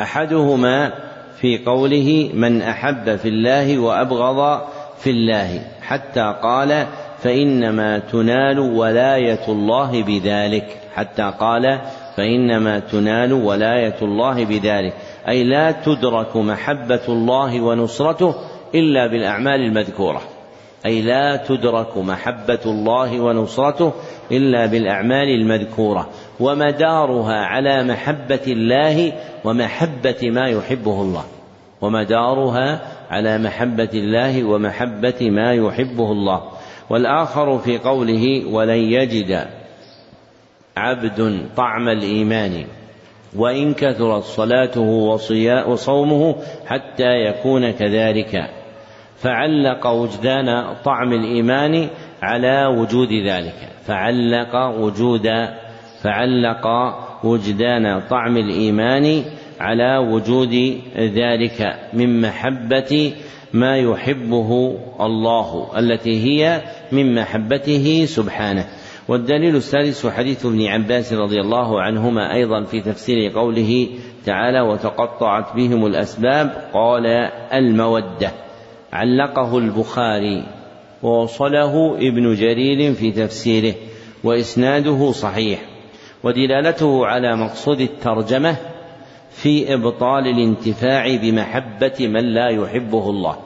أحدهما 0.00 0.92
في 1.40 1.58
قوله 1.58 2.30
من 2.34 2.62
أحب 2.62 3.16
في 3.16 3.28
الله 3.28 3.78
وأبغض 3.78 4.60
في 4.98 5.10
الله 5.10 5.60
حتى 5.82 6.34
قال 6.42 6.86
فإنما 7.22 7.98
تنال 7.98 8.58
ولاية 8.58 9.48
الله 9.48 10.02
بذلك. 10.02 10.80
حتى 10.94 11.32
قال 11.40 11.80
فإنما 12.16 12.78
تنال 12.78 13.32
ولاية 13.32 13.96
الله 14.02 14.44
بذلك. 14.44 14.94
أي 15.28 15.44
لا 15.44 15.70
تدرك 15.70 16.36
محبة 16.36 17.00
الله 17.08 17.60
ونصرته 17.60 18.34
إلا 18.74 19.06
بالأعمال 19.06 19.60
المذكورة. 19.60 20.22
أي 20.86 21.02
لا 21.02 21.36
تدرك 21.36 21.98
محبة 21.98 22.58
الله 22.66 23.20
ونصرته 23.20 23.92
إلا 24.32 24.66
بالأعمال 24.66 25.28
المذكورة. 25.28 26.08
ومدارها 26.40 27.44
على 27.44 27.84
محبة 27.84 28.40
الله 28.46 29.12
ومحبة 29.44 30.30
ما 30.30 30.48
يحبه 30.48 31.02
الله. 31.02 31.24
ومدارها 31.80 32.80
على 33.10 33.38
محبة 33.38 33.88
الله 33.94 34.44
ومحبة 34.44 35.30
ما 35.30 35.52
يحبه 35.52 36.12
الله. 36.12 36.42
والآخر 36.90 37.58
في 37.58 37.78
قوله 37.78 38.46
ولن 38.46 38.78
يجد 38.78 39.46
عبد 40.76 41.48
طعم 41.56 41.88
الإيمان 41.88 42.64
وإن 43.36 43.74
كثرت 43.74 44.22
صلاته 44.22 45.16
وصومه 45.66 46.36
حتى 46.66 47.12
يكون 47.24 47.70
كذلك. 47.70 48.50
فعلق 49.18 49.86
وجدان 49.86 50.74
طعم 50.84 51.12
الإيمان 51.12 51.88
على 52.22 52.66
وجود 52.66 53.12
ذلك. 53.12 53.68
فعلق 53.86 54.56
وجود 54.56 55.28
فعلق 56.02 56.66
وجدان 57.24 58.00
طعم 58.00 58.36
الإيمان 58.36 59.24
على 59.60 59.96
وجود 59.96 60.80
ذلك 60.96 61.76
من 61.92 62.20
محبة 62.20 63.12
ما 63.54 63.76
يحبه 63.76 64.78
الله 65.00 65.78
التي 65.78 66.24
هي 66.24 66.62
من 66.92 67.14
محبته 67.14 68.04
سبحانه. 68.08 68.66
والدليل 69.08 69.56
السادس 69.56 70.06
حديث 70.06 70.46
ابن 70.46 70.66
عباس 70.66 71.12
رضي 71.12 71.40
الله 71.40 71.82
عنهما 71.82 72.34
أيضا 72.34 72.64
في 72.64 72.80
تفسير 72.80 73.32
قوله 73.32 73.88
تعالى 74.26 74.60
وتقطعت 74.60 75.56
بهم 75.56 75.86
الأسباب 75.86 76.70
قال 76.72 77.06
المودة 77.52 78.30
علقه 78.92 79.58
البخاري 79.58 80.44
ووصله 81.02 81.96
ابن 81.96 82.34
جرير 82.34 82.94
في 82.94 83.12
تفسيره 83.12 83.74
وإسناده 84.24 85.12
صحيح. 85.12 85.60
ودلالته 86.22 87.06
على 87.06 87.36
مقصود 87.36 87.80
الترجمة 87.80 88.56
في 89.30 89.74
إبطال 89.74 90.26
الانتفاع 90.26 91.16
بمحبة 91.16 91.94
من 92.00 92.24
لا 92.34 92.48
يحبه 92.48 93.10
الله. 93.10 93.36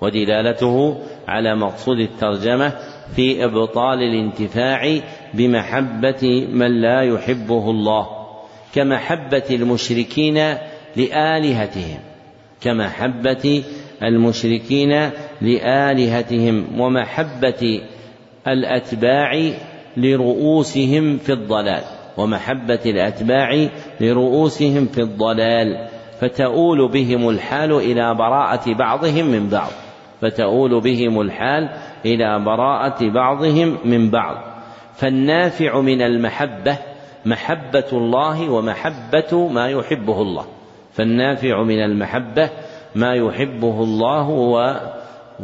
ودلالته 0.00 0.98
على 1.28 1.56
مقصود 1.56 1.98
الترجمة 1.98 2.72
في 3.16 3.44
إبطال 3.44 4.02
الانتفاع 4.02 5.00
بمحبة 5.34 6.46
من 6.52 6.80
لا 6.80 7.02
يحبه 7.02 7.70
الله 7.70 8.06
كمحبة 8.74 9.44
المشركين 9.50 10.54
لآلهتهم 10.96 11.98
كمحبة 12.60 13.64
المشركين 14.02 15.10
لآلهتهم 15.42 16.80
ومحبة 16.80 17.80
الأتباع 18.46 19.50
لرؤوسهم 19.96 21.18
في 21.18 21.32
الضلال 21.32 21.82
ومحبة 22.16 22.80
الأتباع 22.86 23.68
لرؤوسهم 24.00 24.86
في 24.86 25.00
الضلال 25.00 25.88
فتؤول 26.20 26.88
بهم 26.88 27.28
الحال 27.28 27.72
إلى 27.72 28.14
براءة 28.14 28.72
بعضهم 28.72 29.26
من 29.26 29.48
بعض. 29.48 29.70
فتؤول 30.20 30.80
بهم 30.80 31.20
الحال 31.20 31.68
إلى 32.04 32.44
براءة 32.44 33.08
بعضهم 33.10 33.78
من 33.84 34.10
بعض. 34.10 34.36
فالنافع 34.94 35.80
من 35.80 36.02
المحبة 36.02 36.78
محبة 37.26 37.88
الله 37.92 38.50
ومحبة 38.50 39.48
ما 39.48 39.68
يحبه 39.68 40.22
الله. 40.22 40.44
فالنافع 40.92 41.62
من 41.62 41.84
المحبة 41.84 42.50
ما 42.94 43.14
يحبه 43.14 43.82
الله 43.82 44.28
و 44.28 44.74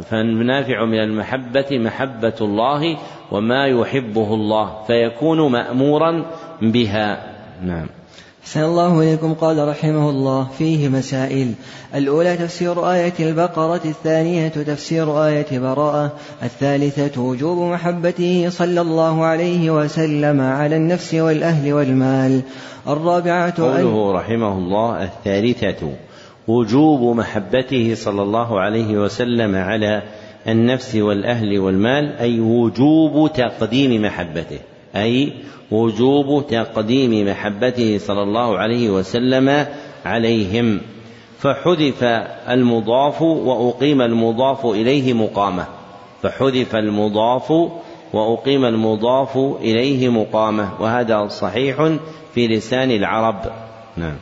فالنافع 0.01 0.85
من 0.85 0.99
المحبة 0.99 1.65
محبة 1.71 2.35
الله 2.41 2.97
وما 3.31 3.65
يحبه 3.65 4.33
الله. 4.33 4.83
فيكون 4.83 5.51
مأمورا 5.51 6.25
بها. 6.61 7.33
نعم. 7.61 8.02
أحسن 8.43 8.63
الله 8.63 8.99
إليكم. 8.99 9.33
قال 9.33 9.67
رحمه 9.67 10.09
الله 10.09 10.47
فيه 10.57 10.87
مسائل. 10.87 11.53
الأولى 11.95 12.37
تفسير 12.37 12.91
آية 12.91 13.13
البقرة 13.19 13.81
الثانية 13.85 14.47
تفسير 14.47 15.25
آية 15.25 15.59
براءة 15.59 16.11
الثالثة 16.43 17.21
وجوب 17.21 17.57
محبته 17.57 18.49
صلى 18.49 18.81
الله 18.81 19.25
عليه 19.25 19.71
وسلم 19.71 20.41
على 20.41 20.75
النفس 20.75 21.13
والأهل 21.13 21.73
والمال. 21.73 22.41
الرابعة 22.87 23.61
قوله 23.61 24.11
رحمه 24.11 24.57
الله 24.57 25.03
الثالثة 25.03 25.89
وجوب 26.47 27.15
محبته 27.15 27.95
صلى 27.95 28.21
الله 28.21 28.59
عليه 28.59 28.97
وسلم 28.97 29.55
على 29.55 30.03
النفس 30.47 30.95
والأهل 30.95 31.59
والمال 31.59 32.15
أي 32.19 32.39
وجوب 32.39 33.33
تقديم 33.33 34.01
محبته. 34.01 34.72
أي 34.95 35.33
وجوب 35.71 36.47
تقديم 36.47 37.27
محبته 37.29 37.97
صلى 37.97 38.23
الله 38.23 38.57
عليه 38.57 38.89
وسلم 38.89 39.65
عليهم. 40.05 40.81
فحذف 41.39 42.03
المضاف 42.49 43.21
وأقيم 43.21 44.01
المضاف 44.01 44.65
إليه 44.65 45.13
مقامة. 45.13 45.65
فحذف 46.21 46.75
المضاف 46.75 47.51
وأقيم 48.13 48.65
المضاف 48.65 49.37
إليه 49.37 50.09
مقامة. 50.09 50.69
وهذا 50.79 51.27
صحيح 51.27 51.91
في 52.33 52.47
لسان 52.47 52.91
العرب. 52.91 53.41
نعم. 53.97 54.15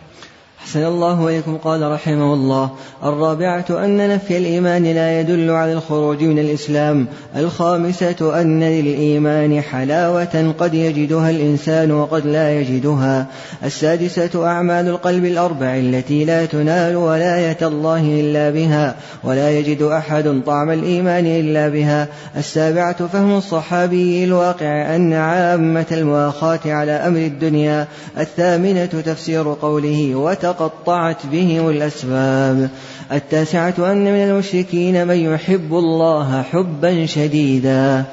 أحسن 0.62 0.86
الله 0.86 1.28
إليكم 1.28 1.58
قال 1.58 1.92
رحمه 1.92 2.34
الله. 2.34 2.70
الرابعة 3.04 3.66
أن 3.70 4.10
نفي 4.10 4.38
الإيمان 4.38 4.84
لا 4.84 5.20
يدل 5.20 5.52
على 5.52 5.74
الخروج 5.74 6.24
من 6.24 6.40
الإسلام. 6.40 7.08
الخامسة 7.36 8.42
أن 8.42 8.64
للإيمان 8.64 9.62
حلاوة 9.62 10.54
قد 10.60 10.74
يجدها 10.74 11.30
الإنسان 11.30 11.92
وقد 11.92 12.26
لا 12.26 12.60
يجدها. 12.60 13.28
السادسة 13.64 14.48
أعمال 14.48 14.88
القلب 14.88 15.26
الأربع 15.26 15.76
التي 15.76 16.26
لا 16.26 16.46
تنال 16.46 16.96
ولاية 16.96 17.58
الله 17.62 18.20
إلا 18.20 18.50
بها 18.50 18.96
ولا 19.24 19.52
يجد 19.52 19.82
أحد 19.82 20.42
طعم 20.46 20.70
الإيمان 20.72 21.26
إلا 21.26 21.70
بها. 21.70 22.08
السابعة 22.38 23.08
فهم 23.08 23.38
الصحابي 23.38 24.24
الواقع 24.24 24.96
أن 24.96 25.14
عامة 25.14 25.86
المؤاخاة 25.92 26.60
على 26.66 26.92
أمر 26.92 27.20
الدنيا. 27.20 27.88
الثامنة 28.20 28.86
تفسير 28.86 29.54
قوله 29.62 30.16
وتقطعت 30.52 31.26
بهم 31.32 31.70
الأسباب. 31.70 32.70
التاسعة 33.12 33.74
أن 33.80 34.04
من 34.04 34.30
المشركين 34.30 35.08
من 35.08 35.16
يحب 35.16 35.74
الله 35.74 36.42
حبا 36.42 37.06
شديدا. 37.06 38.04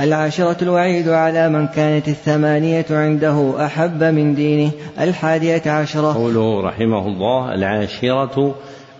العاشرة 0.00 0.56
الوعيد 0.62 1.08
على 1.08 1.48
من 1.48 1.66
كانت 1.66 2.08
الثمانية 2.08 2.86
عنده 2.90 3.66
أحب 3.66 4.04
من 4.04 4.34
دينه. 4.34 4.70
الحادية 5.00 5.62
عشرة. 5.66 6.12
قوله 6.12 6.60
رحمه 6.60 7.06
الله 7.06 7.54
العاشرة 7.54 8.54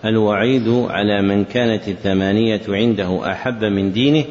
الوعيد 0.05 0.69
على 0.69 1.23
من 1.23 1.45
كانت 1.45 1.89
الثمانية 1.89 2.61
عنده 2.69 3.33
أحب 3.33 3.65
من 3.65 3.93
دينه 3.93 4.25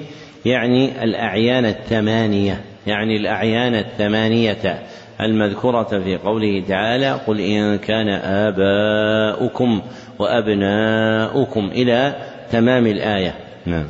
يعني 0.45 1.03
الأعيان 1.03 1.65
الثمانية 1.65 2.61
يعني 2.87 3.17
الأعيان 3.17 3.75
الثمانية. 3.75 4.81
المذكورة 5.21 5.83
في 5.83 6.17
قوله 6.17 6.63
تعالى 6.67 7.11
قل 7.11 7.39
إن 7.39 7.77
كان 7.77 8.09
آباؤكم 8.09 9.81
وأبناؤكم 10.19 11.69
إلى 11.73 12.15
تمام 12.51 12.87
الآية. 12.87 13.35
نعم. 13.65 13.85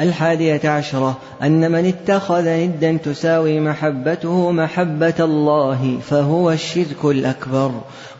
الحادية 0.00 0.68
عشرة 0.68 1.18
أن 1.42 1.72
من 1.72 1.86
اتخذ 1.86 2.48
ندا 2.48 2.96
تساوي 2.96 3.60
محبته 3.60 4.50
محبة 4.50 5.14
الله 5.20 5.98
فهو 6.02 6.50
الشرك 6.50 7.04
الأكبر. 7.04 7.70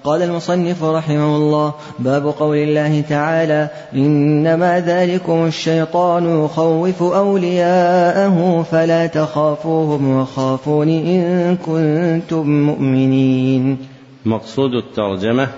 قال 0.05 0.23
المصنف 0.23 0.85
رحمه 0.85 1.37
الله 1.37 1.75
باب 1.99 2.27
قول 2.27 2.57
الله 2.57 3.01
تعالى 3.01 3.69
إنما 3.95 4.81
ذلكم 4.81 5.47
الشيطان 5.47 6.45
يخوف 6.45 7.03
أولياءه 7.03 8.67
فلا 8.71 9.07
تخافوهم 9.07 10.17
وخافون 10.17 10.89
إن 10.89 11.57
كنتم 11.57 12.67
مؤمنين. 12.67 13.79
مقصود 14.25 14.75
الترجمة 14.75 15.49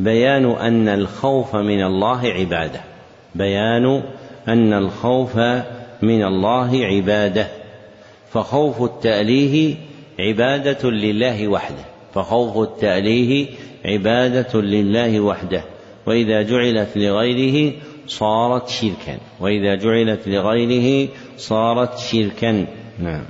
بيان 0.00 0.50
أن 0.50 0.88
الخوف 0.88 1.56
من 1.56 1.84
الله 1.84 2.20
عبادة. 2.20 2.80
بيان 3.34 4.02
أن 4.48 4.72
الخوف 4.72 5.36
من 6.02 6.24
الله 6.24 6.84
عبادة 6.84 7.46
فخوف 8.32 8.82
التأليه 8.82 9.76
عبادة 10.18 10.90
لله 10.90 11.48
وحده 11.48 11.84
فخوف 12.14 12.58
التأليه 12.58 13.46
عبادة 13.84 14.60
لله 14.60 15.20
وحده 15.20 15.64
وإذا 16.06 16.42
جعلت 16.42 16.96
لغيره 16.96 17.72
صارت 18.06 18.68
شركا 18.68 19.18
وإذا 19.40 19.74
جعلت 19.74 20.28
لغيره 20.28 21.08
صارت 21.38 21.98
شركا. 21.98 22.66
نعم. 22.98 23.24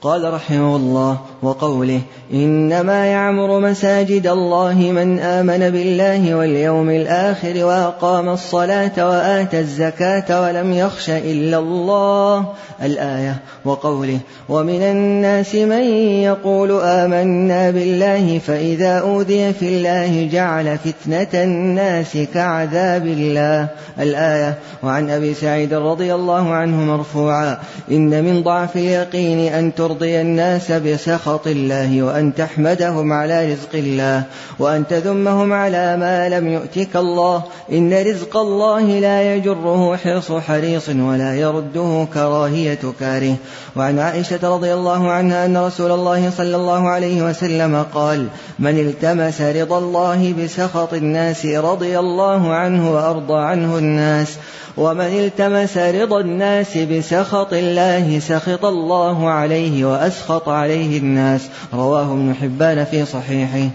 قال 0.00 0.34
رحمه 0.34 0.76
الله 0.76 1.20
وقوله 1.44 2.00
إنما 2.32 3.06
يعمر 3.06 3.60
مساجد 3.60 4.26
الله 4.26 4.74
من 4.74 5.18
آمن 5.18 5.70
بالله 5.70 6.34
واليوم 6.34 6.90
الآخر 6.90 7.64
وأقام 7.64 8.28
الصلاة 8.28 9.08
وآتى 9.08 9.60
الزكاة 9.60 10.42
ولم 10.42 10.72
يخش 10.72 11.10
إلا 11.10 11.58
الله. 11.58 12.46
الآية 12.82 13.36
وقوله 13.64 14.18
ومن 14.48 14.82
الناس 14.82 15.54
من 15.54 15.82
يقول 16.22 16.80
آمنا 16.82 17.70
بالله 17.70 18.38
فإذا 18.38 18.98
أوذي 18.98 19.52
في 19.52 19.68
الله 19.68 20.28
جعل 20.32 20.78
فتنة 20.78 21.42
الناس 21.42 22.18
كعذاب 22.34 23.06
الله. 23.06 23.68
الآية 24.00 24.54
وعن 24.82 25.10
أبي 25.10 25.34
سعيد 25.34 25.74
رضي 25.74 26.14
الله 26.14 26.54
عنه 26.54 26.76
مرفوعا 26.76 27.58
إن 27.90 28.24
من 28.24 28.42
ضعف 28.42 28.76
اليقين 28.76 29.52
ترضى 29.52 29.74
ترضي 29.74 30.20
الناس 30.20 30.72
بسخط 30.72 31.33
الله 31.46 32.02
وأن 32.02 32.34
تحمدهم 32.34 33.12
على 33.12 33.52
رزق 33.52 33.74
الله 33.74 34.22
وأن 34.58 34.86
تذمهم 34.86 35.52
على 35.52 35.96
ما 35.96 36.28
لم 36.28 36.48
يؤتك 36.48 36.96
الله. 36.96 37.42
إن 37.72 37.92
رزق 37.92 38.36
الله 38.36 38.80
لا 38.80 39.34
يجره 39.34 39.96
حرص 39.96 40.32
حريص 40.32 40.88
ولا 40.88 41.34
يرده 41.34 42.06
كراهية 42.14 42.78
كاره. 43.00 43.36
وعن 43.76 43.98
عائشة 43.98 44.54
رضي 44.54 44.74
الله 44.74 45.10
عنها 45.10 45.46
أن 45.46 45.56
رسول 45.56 45.90
الله 45.90 46.30
صلى 46.30 46.56
الله 46.56 46.88
عليه 46.88 47.22
وسلم 47.22 47.84
قال 47.94 48.26
من 48.58 48.78
التمس 48.78 49.40
رضا 49.40 49.78
الله 49.78 50.32
بسخط 50.32 50.94
الناس 50.94 51.46
رضي 51.46 51.98
الله 51.98 52.54
عنه 52.54 52.92
وأرضى 52.92 53.38
عنه 53.42 53.78
الناس. 53.78 54.36
ومن 54.76 55.00
التمس 55.00 55.78
رضا 55.78 56.20
الناس 56.20 56.78
بسخط 56.78 57.52
الله 57.52 58.18
سخط 58.18 58.64
الله 58.64 59.28
عليه 59.28 59.84
وأسخط 59.84 60.48
عليه 60.48 60.98
الناس. 60.98 61.50
رواه 61.74 62.12
ابن 62.12 62.34
حبان 62.34 62.84
في 62.84 63.04
صحيحه. 63.04 63.70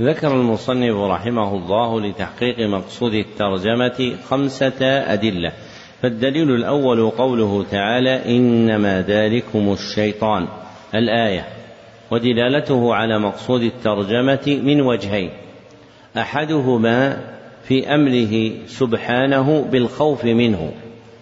ذكر 0.00 0.32
المصنف 0.32 0.96
رحمه 0.96 1.54
الله 1.54 2.00
لتحقيق 2.00 2.68
مقصود 2.68 3.14
الترجمة 3.14 4.12
خمسة 4.30 4.84
أدلة. 5.12 5.52
فالدليل 6.02 6.50
الأول 6.50 7.10
قوله 7.10 7.64
تعالى 7.70 8.36
إنما 8.36 9.02
ذلكم 9.02 9.72
الشيطان. 9.72 10.46
الآية 10.94 11.46
ودلالته 12.10 12.94
على 12.94 13.18
مقصود 13.18 13.62
الترجمة 13.62 14.60
من 14.62 14.80
وجهين. 14.80 15.30
أحدهما 16.16 17.35
في 17.68 17.94
أمره 17.94 18.52
سبحانه 18.66 19.60
بالخوف 19.70 20.24
منه. 20.24 20.72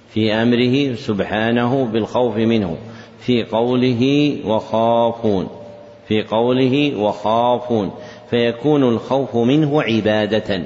في 0.08 0.34
أمره 0.34 0.94
سبحانه 0.94 1.84
بالخوف 1.84 2.36
منه. 2.36 2.76
في 3.18 3.44
قوله 3.44 4.36
وخافون. 4.46 5.48
في 6.08 6.22
قوله 6.22 6.96
وخافون. 6.96 7.90
فيكون 8.30 8.82
الخوف 8.82 9.36
منه 9.36 9.82
عبادة. 9.82 10.62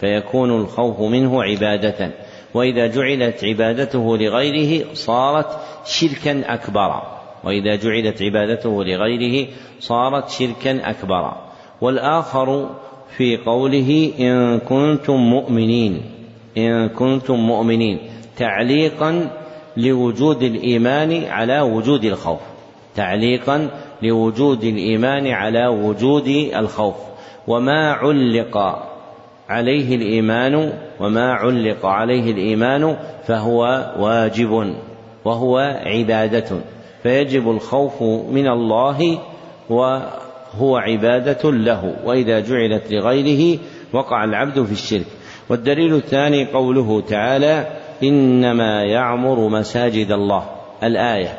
فيكون 0.00 0.60
الخوف 0.60 1.00
منه 1.00 1.42
عبادة. 1.42 2.10
وإذا 2.54 2.86
جعلت 2.86 3.44
عبادته 3.44 4.16
لغيره 4.16 4.84
صارت 4.94 5.58
شركا 5.84 6.54
أكبر. 6.54 7.02
وإذا 7.44 7.76
جعلت 7.76 8.22
عبادته 8.22 8.84
لغيره 8.84 9.48
صارت 9.80 10.30
شركا 10.30 10.90
أكبر. 10.90 11.32
والآخر 11.80 12.68
في 13.16 13.36
قوله 13.36 14.12
إن 14.20 14.58
كنتم 14.58 15.16
مؤمنين 15.16 16.00
إن 16.58 16.88
كنتم 16.88 17.34
مؤمنين 17.34 17.98
تعليقا 18.36 19.30
لوجود 19.76 20.42
الإيمان 20.42 21.24
على 21.24 21.60
وجود 21.60 22.04
الخوف 22.04 22.40
تعليقا 22.94 23.70
لوجود 24.02 24.64
الإيمان 24.64 25.26
على 25.26 25.66
وجود 25.66 26.28
الخوف. 26.56 26.94
وما 27.48 27.92
علق 27.92 28.56
عليه 29.48 29.96
الإيمان 29.96 30.72
وما 31.00 31.32
علق 31.32 31.86
عليه 31.86 32.32
الإيمان 32.32 32.96
فهو 33.26 33.92
واجب 33.98 34.74
وهو 35.24 35.58
عبادة. 35.86 36.60
فيجب 37.02 37.50
الخوف 37.50 38.02
من 38.32 38.48
الله 38.48 39.18
و 39.70 39.98
هو 40.58 40.76
عبادة 40.76 41.50
له 41.50 41.96
وإذا 42.04 42.40
جعلت 42.40 42.92
لغيره 42.92 43.58
وقع 43.92 44.24
العبد 44.24 44.64
في 44.64 44.72
الشرك. 44.72 45.06
والدليل 45.48 45.94
الثاني 45.94 46.44
قوله 46.44 47.00
تعالى 47.00 47.66
إنما 48.02 48.84
يعمر 48.84 49.48
مساجد 49.48 50.10
الله 50.10 50.44
الآية. 50.82 51.38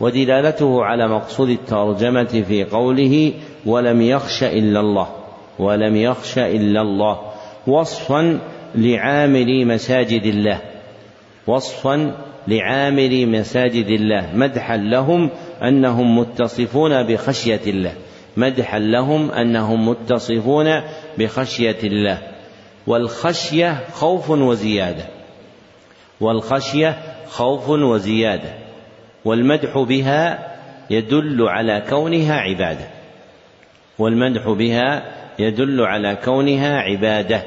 ودلالته 0.00 0.84
على 0.84 1.08
مقصود 1.08 1.48
الترجمة 1.48 2.44
في 2.48 2.64
قوله 2.64 3.32
ولم 3.66 4.02
يخش 4.02 4.42
إلا 4.42 4.80
الله 4.80 5.08
ولم 5.58 5.96
يخش 5.96 6.38
إلا 6.38 6.80
الله 6.80 7.18
وصفا 7.66 8.38
لعامل 8.74 9.66
مساجد 9.66 10.22
الله 10.22 10.60
وصفا 11.46 12.14
لعامل 12.48 13.28
مساجد 13.28 13.86
الله 13.86 14.30
مدحا 14.34 14.76
لهم 14.76 15.30
أنهم 15.62 16.18
متصفون 16.18 17.02
بخشية 17.02 17.60
الله. 17.66 17.92
مدحا 18.36 18.78
لهم 18.78 19.30
أنهم 19.30 19.88
متصفون 19.88 20.80
بخشية 21.18 21.78
الله. 21.84 22.18
والخشية 22.86 23.84
خوف 23.92 24.30
وزيادة. 24.30 25.04
والخشية 26.20 26.98
خوف 27.28 27.68
وزيادة. 27.68 28.54
والمدح 29.24 29.78
بها 29.78 30.54
يدل 30.90 31.48
على 31.48 31.82
كونها 31.90 32.34
عبادة. 32.34 32.88
والمدح 33.98 34.48
بها 34.48 35.02
يدل 35.38 35.80
على 35.80 36.16
كونها 36.24 36.78
عبادة. 36.78 37.42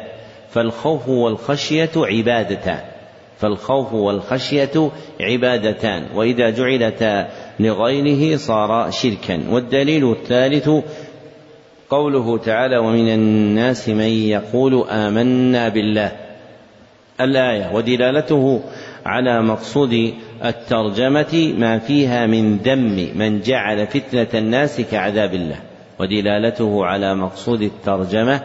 فالخوف 0.49 1.09
والخشية 1.09 1.91
عبادتان. 1.95 2.96
فالخوف 3.39 3.93
والخشية 3.93 4.91
عبادتان 5.21 6.05
وإذا 6.15 6.49
جعلتا 6.49 7.27
لغيره 7.59 8.37
صار 8.37 8.91
شركا. 8.91 9.43
والدليل 9.49 10.11
الثالث 10.11 10.69
قوله 11.89 12.37
تعالى 12.37 12.77
ومن 12.77 13.13
الناس 13.13 13.89
من 13.89 14.09
يقول 14.09 14.87
آمنا 14.89 15.69
بالله 15.69 16.11
الآية 17.21 17.75
ودلالته 17.75 18.61
على 19.05 19.41
مقصود 19.41 20.13
الترجمة 20.45 21.53
ما 21.57 21.79
فيها 21.79 22.25
من 22.25 22.57
ذم 22.57 23.09
من 23.15 23.41
جعل 23.41 23.87
فتنة 23.87 24.27
الناس 24.33 24.81
كعذاب 24.81 25.33
الله 25.33 25.59
ودلالته 25.99 26.85
على 26.85 27.15
مقصود 27.15 27.61
الترجمة 27.61 28.41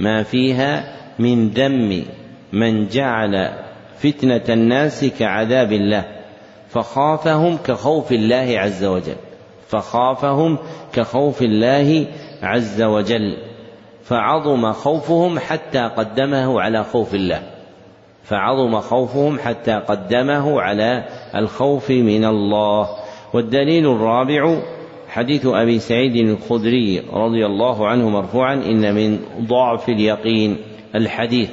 ما 0.00 0.22
فيها 0.22 0.84
من 1.18 1.48
ذم 1.48 2.04
من 2.52 2.86
جعل 2.88 3.50
فتنة 3.98 4.44
الناس 4.48 5.04
كعذاب 5.04 5.72
الله 5.72 6.04
فخافهم 6.68 7.56
كخوف 7.56 8.12
الله 8.12 8.54
عز 8.58 8.84
وجل 8.84 9.16
فخافهم 9.68 10.58
كخوف 10.92 11.42
الله 11.42 12.06
عز 12.42 12.82
وجل 12.82 13.36
فعظم 14.04 14.72
خوفهم 14.72 15.38
حتى 15.38 15.78
قدمه 15.78 16.60
على 16.60 16.84
خوف 16.84 17.14
الله 17.14 17.42
فعظم 18.24 18.80
خوفهم 18.80 19.38
حتى 19.38 19.72
قدمه 19.72 20.60
على 20.60 21.04
الخوف 21.34 21.90
من 21.90 22.24
الله. 22.24 22.88
والدليل 23.34 23.86
الرابع 23.86 24.62
حديث 25.08 25.46
أبي 25.46 25.78
سعيد 25.78 26.16
الخدري 26.16 27.02
رضي 27.12 27.46
الله 27.46 27.88
عنه 27.88 28.08
مرفوعا 28.08 28.54
إن 28.54 28.94
من 28.94 29.18
ضعف 29.40 29.88
اليقين 29.88 30.56
الحديث 30.94 31.50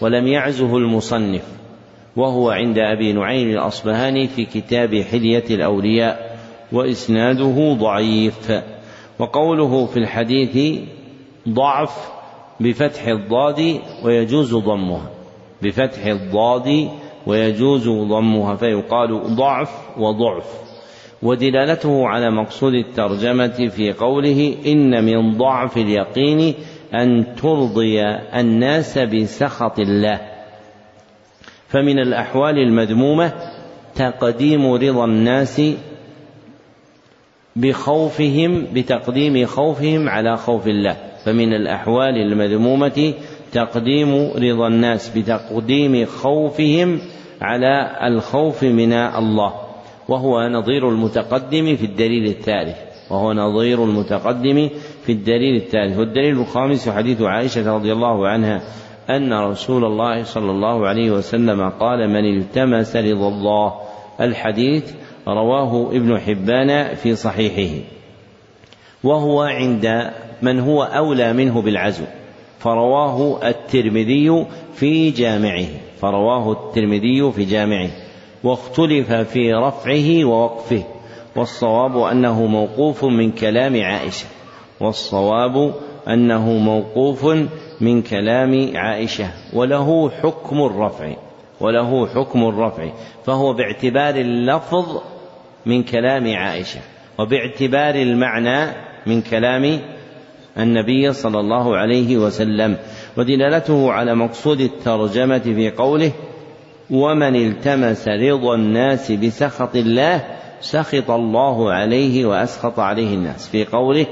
ولم 0.00 0.26
يعزه 0.26 0.76
المصنف. 0.76 1.61
وهو 2.16 2.50
عند 2.50 2.78
أبي 2.78 3.12
نعيم 3.12 3.50
الأصبهاني 3.50 4.26
في 4.26 4.44
كتاب 4.44 4.94
حلية 4.94 5.44
الأولياء 5.50 6.38
وإسناده 6.72 7.72
ضعيف. 7.72 8.52
وقوله 9.18 9.86
في 9.86 9.96
الحديث 9.96 10.80
ضعف 11.48 12.10
بفتح 12.60 13.06
الضاد 13.06 13.80
ويجوز 14.04 14.54
ضمها 14.54 15.10
بفتح 15.62 16.06
الضاد 16.06 16.88
ويجوز 17.26 17.88
ضمها 17.88 18.54
فيقال 18.56 19.36
ضعف 19.36 19.98
وضعف. 19.98 20.62
ودلالته 21.22 22.08
على 22.08 22.30
مقصود 22.30 22.74
الترجمة 22.74 23.68
في 23.68 23.92
قوله 23.92 24.54
إن 24.66 25.04
من 25.04 25.38
ضعف 25.38 25.76
اليقين 25.76 26.54
أن 26.94 27.34
ترضي 27.42 28.02
الناس 28.34 28.98
بسخط 28.98 29.78
الله. 29.78 30.31
فمن 31.72 31.98
الأحوال 31.98 32.58
المذمومة 32.58 33.32
تقديم 33.94 34.72
رضا 34.72 35.04
الناس 35.04 35.62
بخوفهم 37.56 38.66
بتقديم 38.74 39.46
خوفهم 39.46 40.08
على 40.08 40.36
خوف 40.36 40.66
الله. 40.66 40.96
فمن 41.24 41.52
الأحوال 41.52 42.16
المذمومة 42.16 43.14
تقديم 43.52 44.30
رضا 44.36 44.68
الناس 44.68 45.18
بتقديم 45.18 46.06
خوفهم 46.06 47.00
على 47.42 47.96
الخوف 48.06 48.62
من 48.64 48.92
الله. 48.92 49.52
وهو 50.08 50.48
نظير 50.48 50.88
المتقدم 50.88 51.76
في 51.76 51.84
الدليل 51.86 52.26
الثالث. 52.26 52.76
وهو 53.10 53.32
نظير 53.32 53.84
المتقدم 53.84 54.68
في 55.06 55.12
الدليل 55.12 55.56
الثالث. 55.56 55.98
والدليل 55.98 56.40
الخامس 56.40 56.88
حديث 56.88 57.22
عائشة 57.22 57.74
رضي 57.74 57.92
الله 57.92 58.28
عنها 58.28 58.62
أن 59.10 59.32
رسول 59.32 59.84
الله 59.84 60.22
صلى 60.22 60.50
الله 60.50 60.86
عليه 60.86 61.10
وسلم 61.10 61.70
قال 61.70 62.08
من 62.10 62.38
التمس 62.38 62.96
رضا 62.96 63.28
الله. 63.28 63.74
الحديث 64.20 64.92
رواه 65.28 65.90
ابن 65.90 66.18
حبان 66.18 66.94
في 66.94 67.14
صحيحه. 67.14 67.74
وهو 69.04 69.42
عند 69.42 70.10
من 70.42 70.60
هو 70.60 70.82
أولى 70.82 71.32
منه 71.32 71.62
بالعزو. 71.62 72.04
فرواه 72.58 73.48
الترمذي 73.48 74.46
في 74.74 75.10
جامعه. 75.10 75.66
فرواه 76.00 76.52
الترمذي 76.52 77.32
في 77.32 77.44
جامعه. 77.44 77.90
واختلف 78.44 79.12
في 79.12 79.52
رفعه 79.52 80.24
ووقفه. 80.24 80.82
والصواب 81.36 81.98
أنه 81.98 82.46
موقوف 82.46 83.04
من 83.04 83.30
كلام 83.30 83.82
عائشة. 83.82 84.26
والصواب 84.80 85.74
أنه 86.08 86.50
موقوف 86.50 87.26
من 87.82 88.02
كلام 88.02 88.76
عائشة. 88.76 89.30
وله 89.52 90.10
حكم 90.10 90.62
الرفع. 90.62 91.12
وله 91.60 92.06
حكم 92.06 92.44
الرفع. 92.48 92.88
فهو 93.26 93.52
باعتبار 93.52 94.14
اللفظ 94.14 95.00
من 95.66 95.82
كلام 95.82 96.36
عائشة. 96.36 96.80
وباعتبار 97.18 97.94
المعنى 97.94 98.72
من 99.06 99.22
كلام 99.22 99.80
النبي 100.58 101.12
صلى 101.12 101.40
الله 101.40 101.76
عليه 101.76 102.16
وسلم. 102.16 102.76
ودلالته 103.16 103.92
على 103.92 104.14
مقصود 104.14 104.60
الترجمة 104.60 105.38
في 105.38 105.70
قوله 105.70 106.12
ومن 106.90 107.36
التمس 107.36 108.08
رضا 108.08 108.54
الناس 108.54 109.12
بسخط 109.12 109.76
الله 109.76 110.24
سخط 110.60 111.10
الله 111.10 111.72
عليه 111.72 112.26
وأسخط 112.26 112.80
عليه 112.80 113.14
الناس 113.14 113.48
في 113.48 113.64
قوله 113.64 114.06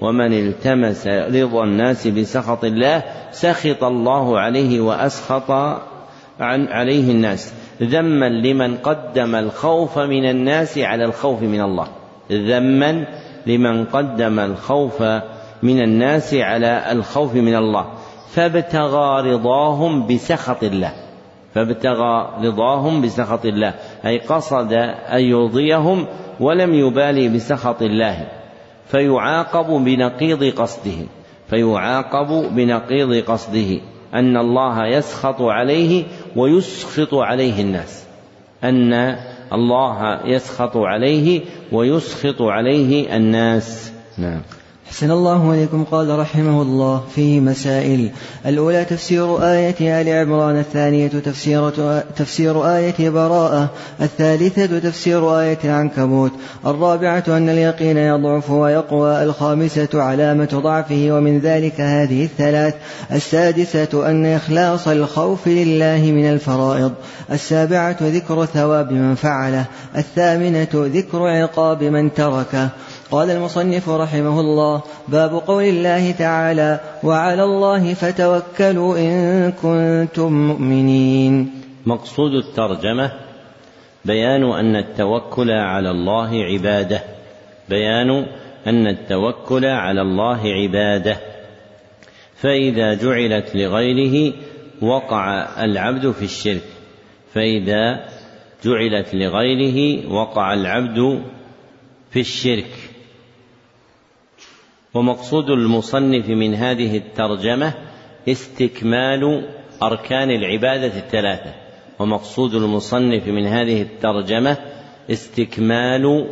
ومن 0.00 0.32
التمس 0.32 1.06
رضا 1.06 1.64
الناس 1.64 2.06
بسخط 2.06 2.64
الله 2.64 3.02
سخط 3.30 3.84
الله 3.84 4.38
عليه 4.38 4.80
وأسخط 4.80 5.50
عن 6.40 6.68
عليه 6.68 7.10
الناس. 7.10 7.54
ذما 7.82 8.28
لمن 8.28 8.76
قدم 8.76 9.34
الخوف 9.34 9.98
من 9.98 10.30
الناس 10.30 10.78
على 10.78 11.04
الخوف 11.04 11.42
من 11.42 11.60
الله. 11.60 11.86
ذما 12.32 13.06
لمن 13.46 13.84
قدم 13.84 14.38
الخوف 14.38 15.02
من 15.62 15.82
الناس 15.82 16.34
على 16.34 16.92
الخوف 16.92 17.34
من 17.34 17.56
الله. 17.56 17.86
فابتغى 18.34 19.32
رضاهم 19.32 20.06
بسخط 20.06 20.64
الله. 20.64 20.92
فابتغى 21.54 22.32
رضاهم 22.42 23.02
بسخط 23.02 23.46
الله. 23.46 23.74
أي 24.06 24.18
قصد 24.18 24.72
أن 25.12 25.20
يرضيهم 25.20 26.06
ولم 26.40 26.74
يبالي 26.74 27.28
بسخط 27.28 27.82
الله. 27.82 28.35
فيعاقب 28.88 29.84
بنقيض 29.84 30.44
قصده 30.44 31.06
فيعاقب 31.50 32.54
بنقيض 32.56 33.24
قصده 33.24 33.80
أن 34.14 34.36
الله 34.36 34.86
يسخط 34.86 35.42
عليه 35.42 36.04
ويسخط 36.36 37.14
عليه 37.14 37.62
الناس 37.62 38.04
أن 38.64 39.16
الله 39.52 40.20
يسخط 40.26 40.76
عليه 40.76 41.40
ويسخط 41.72 42.42
عليه 42.42 43.16
الناس. 43.16 43.92
نعم. 44.18 44.40
أحسن 44.86 45.10
الله 45.10 45.50
عليكم 45.50 45.84
قال 45.84 46.18
رحمه 46.18 46.62
الله 46.62 47.02
فيه 47.14 47.40
مسائل. 47.40 48.10
الأولى 48.46 48.84
تفسير 48.84 49.42
آية 49.42 50.00
آل 50.00 50.08
عمران 50.08 50.58
الثانية 50.58 51.08
تفسير, 51.08 51.70
تفسير 52.16 52.76
آية 52.76 53.10
براءة 53.10 53.70
الثالثة 54.00 54.78
تفسير 54.78 55.40
آية 55.40 55.58
العنكبوت 55.64 56.32
الرابعة 56.66 57.24
أن 57.28 57.48
اليقين 57.48 57.96
يضعف 57.96 58.50
ويقوى 58.50 59.22
الخامسة 59.22 59.88
علامة 59.94 60.48
ضعفه 60.54 61.08
ومن 61.10 61.38
ذلك 61.38 61.80
هذه 61.80 62.24
الثلاث. 62.24 62.74
السادسة 63.12 64.10
أن 64.10 64.26
إخلاص 64.26 64.88
الخوف 64.88 65.48
لله 65.48 66.12
من 66.14 66.30
الفرائض. 66.30 66.92
السابعة 67.32 67.96
ذكر 68.02 68.44
ثواب 68.44 68.92
من 68.92 69.14
فعله. 69.14 69.64
الثامنة 69.96 70.68
ذكر 70.74 71.22
عقاب 71.22 71.82
من 71.82 72.14
تركه. 72.14 72.68
قال 73.10 73.30
المصنف 73.30 73.88
رحمه 73.88 74.40
الله 74.40 74.82
باب 75.08 75.30
قول 75.46 75.64
الله 75.64 76.10
تعالى 76.10 76.80
وعلى 77.04 77.44
الله 77.44 77.94
فتوكلوا 77.94 78.98
إن 78.98 79.52
كنتم 79.52 80.32
مؤمنين. 80.48 81.50
مقصود 81.86 82.32
الترجمة 82.32 83.12
بيان 84.04 84.42
أن 84.52 84.76
التوكل 84.76 85.50
على 85.50 85.90
الله 85.90 86.44
عبادة. 86.44 87.02
بيان 87.68 88.26
أن 88.66 88.86
التوكل 88.86 89.64
على 89.64 90.02
الله 90.02 90.40
عبادة. 90.44 91.16
فإذا 92.36 92.94
جعلت 92.94 93.56
لغيره 93.56 94.32
وقع 94.82 95.46
العبد 95.64 96.10
في 96.10 96.24
الشرك. 96.24 96.64
فإذا 97.34 98.08
جعلت 98.64 99.14
لغيره 99.14 100.08
وقع 100.12 100.54
العبد 100.54 101.22
في 102.10 102.20
الشرك. 102.20 102.85
ومقصود 104.96 105.50
المصنف 105.50 106.28
من 106.28 106.54
هذه 106.54 106.96
الترجمة 106.96 107.74
استكمال 108.28 109.48
أركان 109.82 110.30
العبادة 110.30 110.86
الثلاثة. 110.98 111.54
ومقصود 111.98 112.54
المصنف 112.54 113.28
من 113.28 113.46
هذه 113.46 113.82
الترجمة 113.82 114.56
استكمال 115.10 116.26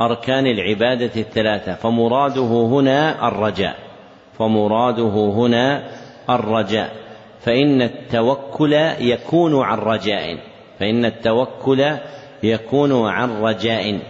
أركان 0.00 0.46
العبادة 0.46 1.20
الثلاثة. 1.20 1.74
فمراده 1.74 2.42
هنا 2.42 3.28
الرجاء. 3.28 3.76
فمراده 4.38 5.32
هنا 5.34 5.90
الرجاء. 6.30 6.96
فإن 7.40 7.82
التوكل 7.82 8.72
يكون 9.00 9.62
عن 9.62 9.78
رجاء. 9.78 10.38
فإن 10.78 11.04
التوكل 11.04 11.96
يكون 12.42 13.08
عن 13.08 13.30
رجاء. 13.42 14.00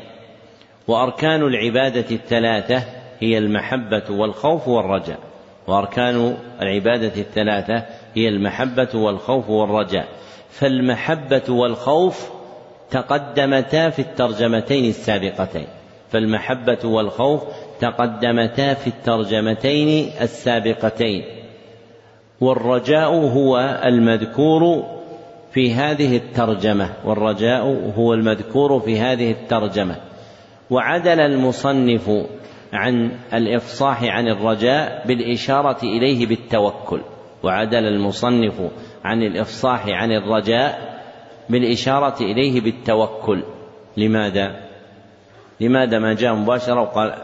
وأركان 0.89 1.43
العبادة 1.43 2.11
الثلاثة 2.11 2.96
هي 3.21 3.39
المحبة 3.39 4.03
والخوف 4.11 4.69
والرجاء 4.69 5.19
وأركان 5.67 6.37
العبادة 6.63 7.21
الثلاثة 7.21 7.83
هي 8.15 8.29
المحبة 8.29 8.89
والخوف 8.95 9.51
والرجاء. 9.51 10.09
فالمحبة 10.51 11.43
والخوف 11.49 12.31
تقدمتا 12.91 13.91
في 13.91 13.99
الترجمتين 13.99 14.85
السابقتين. 14.85 15.67
فالمحبة 16.11 16.79
والخوف 16.85 17.43
تقدمتا 17.81 18.75
في 18.75 18.87
الترجمتين 18.87 20.11
السابقتين. 20.21 21.25
والرجاء 22.41 23.11
هو 23.11 23.81
المذكور 23.85 24.85
في 25.53 25.75
هذه 25.75 26.17
الترجمة. 26.17 26.93
والرجاء 27.05 27.93
هو 27.99 28.15
المذكور 28.15 28.81
في 28.81 29.01
هذه 29.01 29.31
الترجمة. 29.31 29.97
وعدل 30.71 31.21
المصنف 31.21 32.11
عن 32.73 33.19
الإفصاح 33.33 34.03
عن 34.03 34.29
الرجاء 34.29 35.07
بالإشارة 35.07 35.79
إليه 35.83 36.27
بالتوكل 36.27 37.01
وعدل 37.43 37.85
المصنف 37.85 38.71
عن 39.05 39.23
الإفصاح 39.23 39.87
عن 39.89 40.13
الرجاء 40.13 40.97
بالإشارة 41.49 42.23
إليه 42.23 42.61
بالتوكل. 42.61 43.43
لماذا؟ 43.97 44.67
لماذا 45.61 45.99
ما 45.99 46.15
جاء 46.15 46.35
مباشرة 46.35 46.81
وقال 46.81 47.19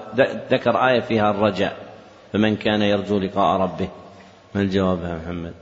ذكر 0.50 0.88
آية 0.88 1.00
فيها 1.00 1.30
الرجاء 1.30 1.76
فمن 2.32 2.56
كان 2.56 2.82
يرجو 2.82 3.18
لقاء 3.18 3.60
ربه؟ 3.60 3.88
ما 4.54 4.60
الجواب 4.62 5.04
يا 5.04 5.20
محمد؟ 5.24 5.54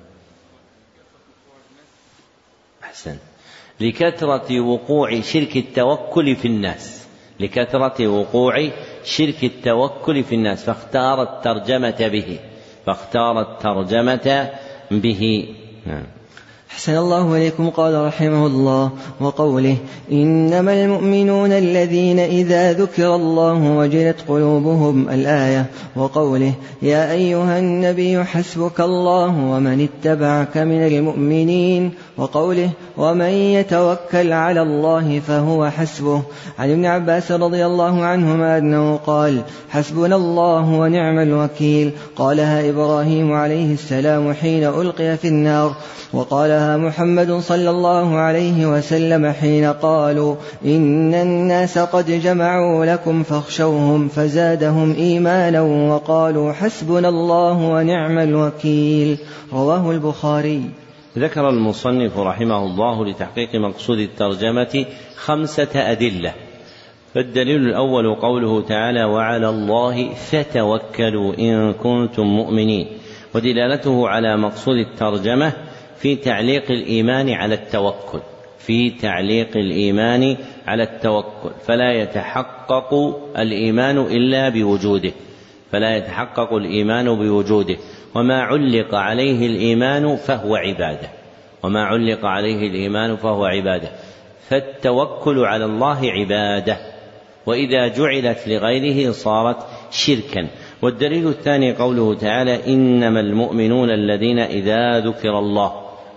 أحسن. 2.85 3.17
لكثرة 3.81 4.61
وقوع 4.61 5.21
شرك 5.21 5.57
التوكل 5.57 6.37
في 6.37 6.49
الناس. 6.49 7.00
لكثرة 7.41 8.09
وقوع 8.09 8.69
شرك 9.05 9.45
التوكل 9.45 10.25
في 10.25 10.35
الناس 10.35 10.65
فاختار 10.65 11.23
الترجمة 11.23 12.09
به 12.09 12.39
فاختار 12.87 13.41
الترجمة 13.41 14.51
به. 14.91 15.49
نعم. 15.87 16.05
أحسن 16.71 16.97
الله 16.97 17.37
إليكم 17.37 17.71
قال 17.71 18.07
رحمه 18.07 18.47
الله 18.47 18.91
وقوله 19.21 19.77
إنما 20.13 20.85
المؤمنون 20.85 21.53
الذين 21.53 22.19
إذا 22.19 22.73
ذكر 22.73 23.15
الله 23.15 23.77
وجلت 23.77 24.17
قلوبهم 24.29 25.09
الآية 25.09 25.67
وقوله 25.97 26.53
يا 26.83 27.13
أيها 27.13 27.59
النبي 27.59 28.25
حسبك 28.25 28.81
الله 28.81 29.27
ومن 29.27 29.89
اتبعك 29.89 30.57
من 30.57 30.87
المؤمنين 30.87 31.93
وقوله 32.21 32.71
ومن 32.97 33.31
يتوكل 33.31 34.33
على 34.33 34.63
الله 34.63 35.21
فهو 35.21 35.71
حسبه. 35.71 36.23
عن 36.59 36.71
ابن 36.71 36.87
عباس 36.87 37.33
رضي 37.33 37.67
الله 37.67 38.05
عنهما 38.05 38.59
أنه 38.59 38.97
قال 38.97 39.43
حسبنا 39.71 40.17
الله 40.17 40.71
ونعم 40.71 41.19
الوكيل. 41.19 41.91
قالها 42.17 42.71
إبراهيم 42.71 43.33
عليه 43.33 43.73
السلام 43.73 44.33
حين 44.33 44.65
ألقي 44.65 45.17
في 45.17 45.29
النار. 45.29 45.77
وقالها 46.13 46.77
محمد 46.77 47.33
صلى 47.33 47.71
الله 47.71 48.17
عليه 48.17 48.67
وسلم 48.67 49.33
حين 49.33 49.65
قالوا 49.65 50.35
إن 50.65 51.15
الناس 51.15 51.79
قد 51.79 52.11
جمعوا 52.11 52.85
لكم 52.85 53.23
فاخشوهم 53.23 54.09
فزادهم 54.09 54.95
إيمانا 54.95 55.61
وقالوا 55.61 56.53
حسبنا 56.53 57.09
الله 57.09 57.53
ونعم 57.53 58.19
الوكيل. 58.19 59.19
رواه 59.53 59.91
البخاري. 59.91 60.63
ذكر 61.19 61.49
المصنف 61.49 62.19
رحمه 62.19 62.65
الله 62.65 63.07
لتحقيق 63.07 63.55
مقصود 63.55 63.99
الترجمة 63.99 64.87
خمسة 65.17 65.69
أدلة. 65.75 66.35
فالدليل 67.15 67.67
الأول 67.67 68.15
قوله 68.15 68.63
تعالى 68.63 69.05
وعلى 69.05 69.49
الله 69.49 70.15
فتوكلوا 70.15 71.35
إن 71.39 71.73
كنتم 71.73 72.23
مؤمنين 72.23 72.87
ودلالته 73.35 74.09
على 74.09 74.37
مقصود 74.37 74.77
الترجمة 74.77 75.53
في 75.97 76.17
تعليق 76.17 76.71
الإيمان 76.71 77.31
على 77.31 77.55
التوكل. 77.55 78.21
في 78.59 78.91
تعليق 78.91 79.57
الإيمان 79.57 80.37
على 80.67 80.83
التوكل. 80.83 81.51
فلا 81.67 81.93
يتحقق 81.93 82.95
الإيمان 83.39 83.99
إلا 83.99 84.49
بوجوده. 84.49 85.13
فلا 85.73 85.97
يتحقق 85.97 86.53
الإيمان 86.55 87.15
بوجوده. 87.15 87.77
وما 88.15 88.43
علق 88.43 88.95
عليه 88.95 89.47
الإيمان 89.47 90.17
فهو 90.17 90.57
عبادة. 90.57 91.09
وما 91.63 91.85
علق 91.85 92.25
عليه 92.25 92.69
الإيمان 92.69 93.17
فهو 93.17 93.45
عبادة. 93.45 93.89
فالتوكل 94.49 95.45
على 95.45 95.65
الله 95.65 96.11
عبادة. 96.11 96.77
وإذا 97.47 97.89
جعلت 97.89 98.49
لغيره 98.49 99.13
صارت 99.13 99.57
شركا. 99.91 100.49
والدليل 100.83 101.29
الثاني 101.29 101.73
قوله 101.73 102.15
تعالى 102.15 102.67
إنما 102.67 103.21
المؤمنون 103.21 103.91
الذين 103.91 104.39
إذا 104.39 105.01
ذكر 105.01 105.39
الله 105.39 105.73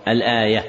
الآية. 0.08 0.64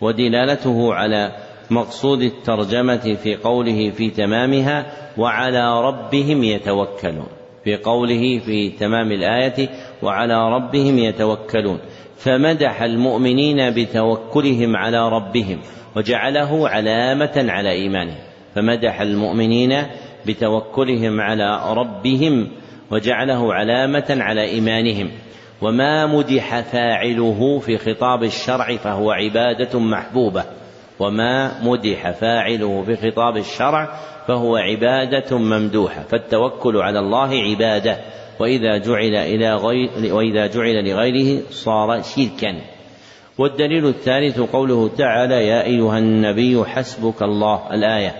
ودلالته 0.00 0.94
على 0.94 1.32
مقصود 1.70 2.22
الترجمة 2.22 3.16
في 3.22 3.36
قوله 3.36 3.90
في 3.90 4.10
تمامها 4.10 4.86
وعلى 5.18 5.82
ربهم 5.82 6.44
يتوكلون. 6.44 7.28
في 7.64 7.76
قوله 7.76 8.38
في 8.38 8.68
تمام 8.68 9.12
الآية 9.12 9.68
وعلى 10.02 10.48
ربهم 10.54 10.98
يتوكلون 10.98 11.78
فمدح 12.16 12.82
المؤمنين 12.82 13.70
بتوكلهم 13.70 14.76
على 14.76 15.08
ربهم 15.08 15.58
وجعله 15.96 16.68
علامة 16.68 17.46
على 17.48 17.72
إيمانهم 17.72 18.18
فمدح 18.54 19.00
المؤمنين 19.00 19.82
بتوكلهم 20.26 21.20
على 21.20 21.60
ربهم 21.72 22.48
وجعله 22.90 23.54
علامة 23.54 24.06
على 24.10 24.44
إيمانهم 24.44 25.10
وما 25.62 26.06
مدح 26.06 26.60
فاعله 26.60 27.58
في 27.58 27.78
خطاب 27.78 28.22
الشرع 28.22 28.76
فهو 28.76 29.10
عبادة 29.10 29.78
محبوبة 29.78 30.44
وما 30.98 31.62
مدح 31.62 32.10
فاعله 32.10 32.82
في 32.82 32.96
خطاب 32.96 33.36
الشرع 33.36 33.88
فهو 34.28 34.56
عبادة 34.56 35.38
ممدوحة 35.38 36.02
فالتوكل 36.02 36.76
على 36.76 36.98
الله 36.98 37.28
عبادة 37.28 37.96
وإذا 38.40 38.78
جعل 38.78 39.14
إلى 39.14 39.54
غير 39.54 40.14
وإذا 40.14 40.46
جعل 40.46 40.88
لغيره 40.88 41.42
صار 41.50 42.02
شركا. 42.02 42.60
والدليل 43.38 43.86
الثالث 43.86 44.40
قوله 44.40 44.90
تعالى 44.98 45.46
يا 45.46 45.64
أيها 45.64 45.98
النبي 45.98 46.64
حسبك 46.64 47.22
الله 47.22 47.74
الآية. 47.74 48.14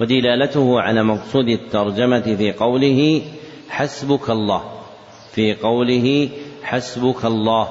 ودلالته 0.00 0.80
على 0.80 1.02
مقصود 1.02 1.48
الترجمة 1.48 2.20
في 2.20 2.52
قوله 2.52 3.22
حسبك 3.68 4.30
الله. 4.30 4.62
في 5.32 5.54
قوله 5.54 6.28
حسبك 6.62 7.24
الله 7.24 7.68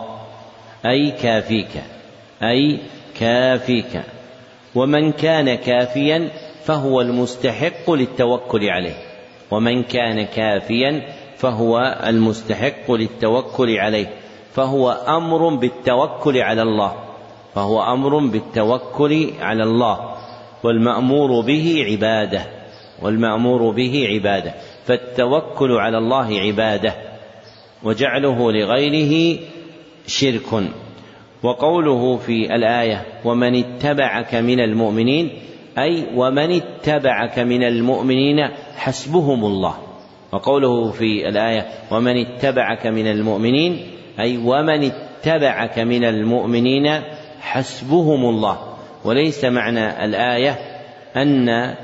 أي 0.86 1.12
كافيك 1.12 1.84
أي 2.44 2.80
كافيك. 3.20 4.02
ومن 4.76 5.12
كان 5.12 5.56
كافيا 5.56 6.30
فهو 6.64 7.02
المستحق 7.02 7.92
للتوكل 7.92 8.70
عليه. 8.70 8.96
ومن 9.52 9.84
كان 9.84 10.26
كافيا 10.26 11.21
فهو 11.42 12.00
المستحق 12.08 12.92
للتوكل 12.92 13.78
عليه 13.78 14.14
فهو 14.54 14.92
أمر 14.92 15.56
بالتوكل 15.56 16.38
على 16.38 16.62
الله 16.62 16.94
فهو 17.56 17.84
أمر 17.84 18.18
بالتوكل 18.18 19.30
على 19.40 19.64
الله 19.64 20.16
والمأمور 20.64 21.42
به 21.42 21.86
عبادة 21.88 22.42
والمأمور 23.02 23.72
به 23.72 24.08
عبادة 24.14 24.54
فالتوكل 24.86 25.72
على 25.72 25.98
الله 25.98 26.40
عبادة 26.40 26.94
وجعله 27.84 28.52
لغيره 28.52 29.40
شرك. 30.08 30.64
وقوله 31.44 32.18
في 32.18 32.56
الآية 32.56 33.06
ومن 33.26 33.56
اتبعك 33.56 34.36
من 34.36 34.60
المؤمنين 34.60 35.30
أي 35.78 36.06
ومن 36.16 36.52
اتبعك 36.52 37.40
من 37.40 37.64
المؤمنين 37.64 38.48
حسبهم 38.78 39.46
الله 39.46 39.91
وقوله 40.32 40.92
في 40.92 41.30
الآية 41.30 41.68
ومن 41.92 42.18
اتبعك 42.18 42.88
من 42.88 43.08
المؤمنين 43.08 43.88
أي 44.20 44.38
ومن 44.38 44.92
اتبعك 44.92 45.80
من 45.80 46.04
المؤمنين 46.04 47.02
حسبهم 47.42 48.26
الله. 48.26 48.58
وليس 49.06 49.46
معنى 49.46 50.06
الآية 50.06 50.60
أن 51.16 51.76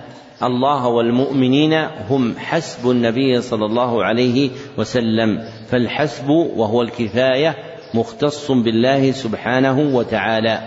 الله 0.43 0.87
والمؤمنين 0.87 1.73
هم 2.09 2.35
حسب 2.37 2.91
النبي 2.91 3.41
صلى 3.41 3.65
الله 3.65 4.03
عليه 4.03 4.49
وسلم. 4.77 5.43
فالحسب 5.69 6.29
وهو 6.29 6.81
الكفاية 6.81 7.55
مختص 7.93 8.51
بالله 8.51 9.11
سبحانه 9.11 9.95
وتعالى. 9.95 10.59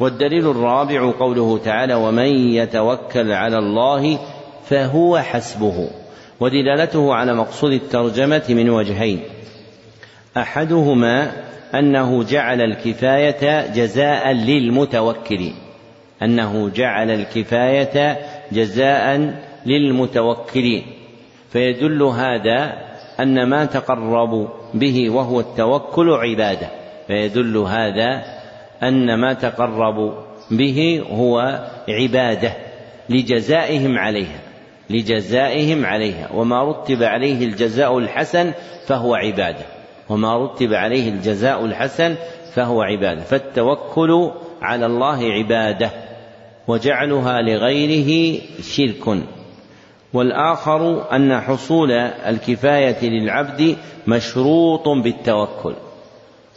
والدليل 0.00 0.50
الرابع 0.50 1.12
قوله 1.18 1.58
تعالى 1.58 1.94
ومن 1.94 2.26
يتوكل 2.54 3.32
على 3.32 3.58
الله 3.58 4.18
فهو 4.64 5.18
حسبه. 5.18 5.88
ودلالته 6.40 7.14
على 7.14 7.34
مقصود 7.34 7.72
الترجمة 7.72 8.42
من 8.48 8.70
وجهين. 8.70 9.20
أحدهما 10.36 11.32
أنه 11.74 12.24
جعل 12.24 12.60
الكفاية 12.60 13.72
جزاء 13.74 14.32
للمتوكل. 14.32 15.50
أنه 16.22 16.68
جعل 16.68 17.10
الكفاية 17.10 18.18
جزاء 18.52 19.34
للمتوكلين 19.66 20.82
فيدل 21.52 22.02
هذا 22.02 22.72
أن 23.20 23.46
ما 23.46 23.64
تقرب 23.64 24.48
به 24.74 25.10
وهو 25.10 25.40
التوكل 25.40 26.10
عبادة. 26.10 26.68
فيدل 27.06 27.56
هذا 27.56 28.22
أن 28.82 29.14
ما 29.14 29.32
تقرب 29.32 30.14
به 30.50 31.02
هو 31.10 31.60
عبادة 31.88 32.52
لجزائهم 33.08 33.98
عليها. 33.98 34.47
لجزائهم 34.90 35.86
عليها. 35.86 36.32
وما 36.34 36.70
رتب 36.70 37.02
عليه 37.02 37.44
الجزاء 37.44 37.98
الحسن 37.98 38.52
فهو 38.86 39.14
عبادة. 39.14 39.66
وما 40.08 40.44
رتب 40.44 40.74
عليه 40.74 41.08
الجزاء 41.08 41.64
الحسن 41.64 42.14
فهو 42.54 42.82
عبادة. 42.82 43.20
فالتوكل 43.20 44.30
على 44.62 44.86
الله 44.86 45.32
عبادة. 45.32 45.90
وجعلها 46.68 47.42
لغيره 47.42 48.40
شرك. 48.62 49.22
والآخر 50.12 51.12
أن 51.12 51.40
حصول 51.40 51.92
الكفاية 52.26 53.08
للعبد 53.08 53.76
مشروط 54.06 54.88
بالتوكل. 54.88 55.74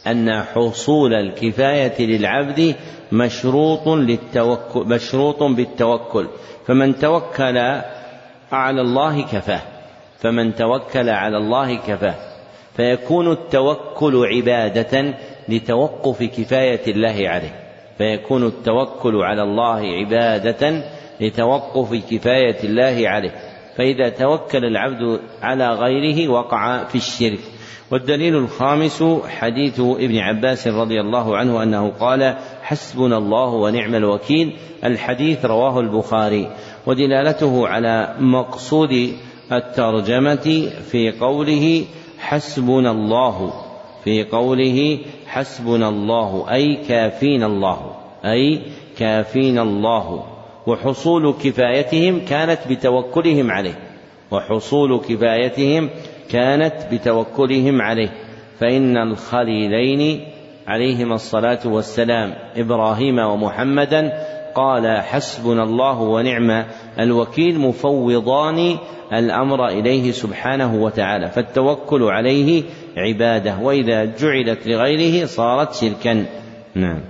أن 0.06 0.42
حصول 0.42 1.14
الكفاية 1.14 2.06
للعبد 2.06 2.74
مشروط 3.12 3.88
للتوكل 3.88 4.80
مشروط 4.86 5.42
بالتوكل. 5.42 6.26
فمن 6.66 6.98
توكل 6.98 7.58
على 8.54 8.80
الله 8.80 9.22
كفاه 9.22 9.60
فمن 10.18 10.54
توكل 10.54 11.08
على 11.08 11.36
الله 11.36 11.74
كفاه. 11.76 12.14
فيكون 12.76 13.32
التوكل 13.32 14.26
عبادة 14.26 15.14
لتوقف 15.48 16.22
كفاية 16.22 16.92
الله 16.92 17.28
عليه. 17.28 17.54
فيكون 17.98 18.46
التوكل 18.46 19.16
على 19.16 19.42
الله 19.42 19.80
عبادة 19.80 20.84
لتوقف 21.20 21.94
كفاية 22.10 22.56
الله 22.64 23.08
عليه. 23.08 23.30
فإذا 23.76 24.08
توكل 24.08 24.64
العبد 24.64 25.20
على 25.42 25.68
غيره 25.68 26.28
وقع 26.28 26.84
في 26.84 26.94
الشرك. 26.94 27.40
والدليل 27.90 28.36
الخامس 28.36 29.04
حديث 29.28 29.80
ابن 29.80 30.18
عباس 30.18 30.68
رضي 30.68 31.00
الله 31.00 31.36
عنه 31.36 31.62
أنه 31.62 31.92
قال 32.00 32.36
حسبنا 32.62 33.18
الله 33.18 33.48
ونعم 33.48 33.94
الوكيل. 33.94 34.56
الحديث 34.84 35.44
رواه 35.44 35.80
البخاري. 35.80 36.50
ودلالته 36.86 37.68
على 37.68 38.14
مقصود 38.20 39.12
الترجمة 39.52 40.70
في 40.90 41.10
قوله 41.20 41.84
حسبنا 42.18 42.90
الله 42.90 43.52
في 44.04 44.24
قوله 44.24 44.98
حسبنا 45.26 45.88
الله 45.88 46.46
أي 46.52 46.76
كافينا 46.88 47.46
الله 47.46 47.78
أي 48.24 48.60
كافينا 48.98 49.62
الله. 49.62 50.24
وحصول 50.66 51.34
كفايتهم 51.44 52.20
كانت 52.28 52.58
بتوكلهم 52.70 53.50
عليه 53.50 53.78
وحصول 54.30 55.00
كفايتهم 55.00 55.90
كانت 56.30 56.74
بتوكلهم 56.92 57.82
عليه. 57.82 58.12
فإن 58.58 58.96
الخليلين 58.96 60.20
عليهما 60.66 61.14
الصلاة 61.14 61.60
والسلام 61.64 62.34
إبراهيم 62.56 63.18
ومحمدا 63.18 64.12
قال 64.54 65.00
حسبنا 65.02 65.62
الله 65.62 66.00
ونعم 66.00 66.64
الوكيل 66.98 67.58
مفوضان 67.58 68.76
الأمر 69.12 69.68
إليه 69.68 70.12
سبحانه 70.12 70.74
وتعالى 70.74 71.28
فالتوكل 71.28 72.02
عليه 72.02 72.62
عبادة 72.96 73.58
وإذا 73.58 74.04
جعلت 74.04 74.66
لغيره 74.66 75.26
صارت 75.26 75.74
شركا. 75.74 76.26
نعم. 76.74 77.00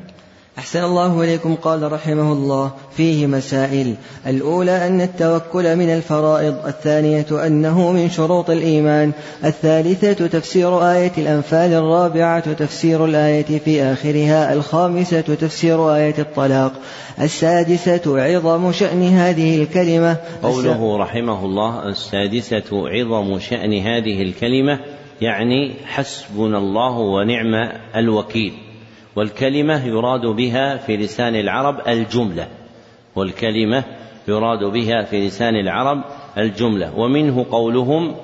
أحسن 0.58 0.84
الله 0.84 1.24
إليكم 1.24 1.54
قال 1.54 1.92
رحمه 1.92 2.32
الله 2.32 2.72
فيه 2.96 3.26
مسائل. 3.26 3.94
الأولى 4.26 4.86
أن 4.86 5.00
التوكل 5.00 5.76
من 5.76 5.88
الفرائض 5.90 6.66
الثانية 6.66 7.46
أنه 7.46 7.92
من 7.92 8.10
شروط 8.10 8.50
الإيمان 8.50 9.12
الثالثة 9.44 10.26
تفسير 10.26 10.92
آية 10.92 11.12
الأنفال 11.18 11.72
الرابعة 11.72 12.52
تفسير 12.52 13.04
الآية 13.04 13.58
في 13.58 13.82
آخرها 13.82 14.52
الخامسة 14.52 15.20
تفسير 15.20 15.94
آية 15.94 16.14
الطلاق 16.18 16.72
السادسة 17.20 18.20
عظم 18.20 18.72
شأن 18.72 19.02
هذه 19.02 19.62
الكلمة. 19.62 20.16
قوله 20.42 20.96
رحمه 20.96 21.44
الله 21.44 21.88
السادسة 21.88 22.88
عظم 22.88 23.38
شأن 23.38 23.78
هذه 23.78 24.22
الكلمة 24.22 24.80
يعني 25.20 25.74
حسبنا 25.86 26.58
الله 26.58 26.98
ونعم 26.98 27.70
الوكيل. 27.96 28.52
والكلمة 29.16 29.86
يراد 29.86 30.26
بها 30.26 30.76
في 30.76 30.96
لسان 30.96 31.36
العرب 31.36 31.88
الجملة. 31.88 32.48
والكلمة 33.16 33.84
يراد 34.28 34.64
بها 34.64 35.02
في 35.02 35.26
لسان 35.26 35.56
العرب 35.56 36.04
الجملة. 36.38 36.98
ومنه 36.98 37.46
قولهم 37.50 38.16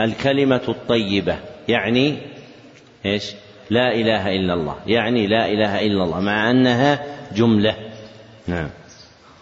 الكلمة 0.00 0.60
الطيبة 0.68 1.36
يعني 1.68 2.16
إيش؟ 3.06 3.32
لا 3.70 3.94
إله 3.94 4.36
إلا 4.36 4.54
الله. 4.54 4.76
يعني 4.86 5.26
لا 5.26 5.48
إله 5.48 5.86
إلا 5.86 6.04
الله 6.04 6.20
مع 6.20 6.50
أنها 6.50 7.02
جملة. 7.34 7.76
نعم. 8.46 8.68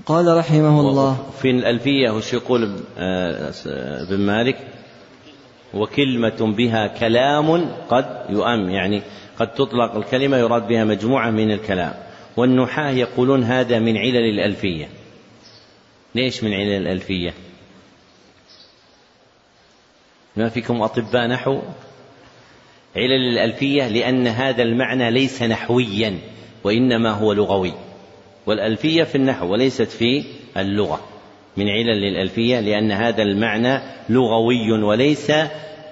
قال 0.07 0.37
رحمه 0.37 0.81
الله. 0.81 1.17
في 1.43 1.51
الألفية 1.51 2.11
وش 2.11 2.33
يقول 2.33 2.81
آه، 2.99 3.53
ابن 4.03 4.21
مالك؟ 4.21 4.57
وكلمة 5.75 6.55
بها 6.57 6.87
كلام 6.87 7.71
قد 7.91 8.07
يؤم 8.31 8.71
يعني 8.71 9.03
قد 9.41 9.55
تطلق 9.55 9.97
الكلمة 9.97 10.37
يراد 10.37 10.69
بها 10.69 10.85
مجموعة 10.85 11.31
من 11.31 11.51
الكلام 11.51 11.95
والنحاة 12.37 12.91
يقولون 12.91 13.43
هذا 13.43 13.79
من 13.79 13.97
علل 13.97 14.17
الألفية. 14.17 14.89
ليش 16.15 16.45
من 16.45 16.55
علل 16.55 16.77
الألفية؟ 16.77 17.35
ما 20.37 20.49
فيكم 20.49 20.83
أطباء 20.83 21.27
نحو؟ 21.27 21.61
علل 22.97 23.29
الألفية 23.33 23.89
لأن 23.89 24.27
هذا 24.27 24.63
المعنى 24.63 25.11
ليس 25.11 25.43
نحويا 25.43 26.19
وإنما 26.65 27.11
هو 27.11 27.33
لغوي. 27.33 27.73
والألفية 28.47 29.05
في 29.05 29.15
النحو 29.15 29.53
وليست 29.53 29.89
في 29.89 30.25
اللغة. 30.57 31.01
من 31.57 31.69
علل 31.69 32.05
الألفية 32.05 32.61
لأن 32.61 32.93
هذا 32.93 33.23
المعنى 33.23 33.81
لغوي 34.09 34.73
وليس 34.73 35.33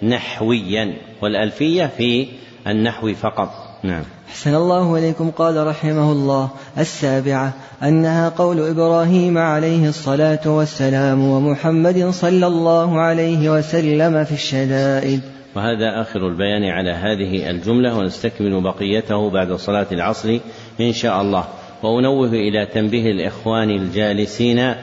نحويا. 0.03 0.97
والألفية 1.23 1.87
في 1.87 2.29
النحو 2.69 3.15
فقط. 3.15 3.51
نعم. 3.83 4.03
أحسن 4.29 4.55
الله 4.55 4.99
إليكم 4.99 5.31
قال 5.31 5.67
رحمه 5.67 6.13
الله. 6.13 6.51
السابعة 6.79 7.53
أنها 7.83 8.29
قول 8.29 8.61
إبراهيم 8.61 9.39
عليه 9.39 9.89
الصلاة 9.89 10.41
والسلام 10.47 11.25
ومحمد 11.25 12.11
صلى 12.11 12.47
الله 12.47 13.01
عليه 13.01 13.51
وسلم 13.51 14.25
في 14.25 14.33
الشدائد. 14.33 15.21
وهذا 15.57 16.01
آخر 16.01 16.29
البيان 16.29 16.65
على 16.65 16.91
هذه 16.91 17.51
الجملة 17.51 17.99
ونستكمل 17.99 18.61
بقيته 18.61 19.31
بعد 19.31 19.53
صلاة 19.53 19.87
العصر 19.93 20.39
إن 20.81 20.93
شاء 20.93 21.23
الله. 21.23 21.45
وأنوه 21.83 22.29
إلى 22.29 22.67
تنبيه 22.67 23.11
الإخوان 23.11 23.71
الجالسين 23.71 24.75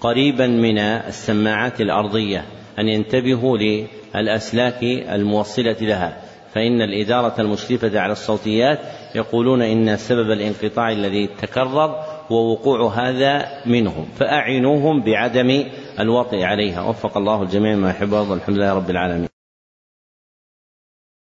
قريبا 0.00 0.46
من 0.46 0.78
السماعات 0.78 1.80
الأرضية 1.80 2.44
أن 2.78 2.88
ينتبهوا 2.88 3.58
للأسلاك 4.14 4.82
الموصلة 4.82 5.76
لها. 5.80 6.16
فإن 6.54 6.82
الإدارة 6.82 7.40
المشرفة 7.40 8.00
على 8.00 8.12
الصوتيات 8.12 8.78
يقولون 9.14 9.62
إن 9.62 9.96
سبب 9.96 10.30
الانقطاع 10.30 10.92
الذي 10.92 11.26
تكرر 11.26 12.04
ووقوع 12.30 12.94
هذا 12.94 13.48
منهم 13.66 14.04
فأعينوهم 14.04 15.02
بعدم 15.02 15.64
الوطئ 16.00 16.42
عليها. 16.42 16.82
وفق 16.82 17.16
الله 17.16 17.42
الجميع 17.42 17.76
ما 17.76 17.90
يحب 17.90 18.14
الحمد 18.14 18.56
لله 18.56 18.74
رب 18.74 18.90
العالمين. 18.90 19.35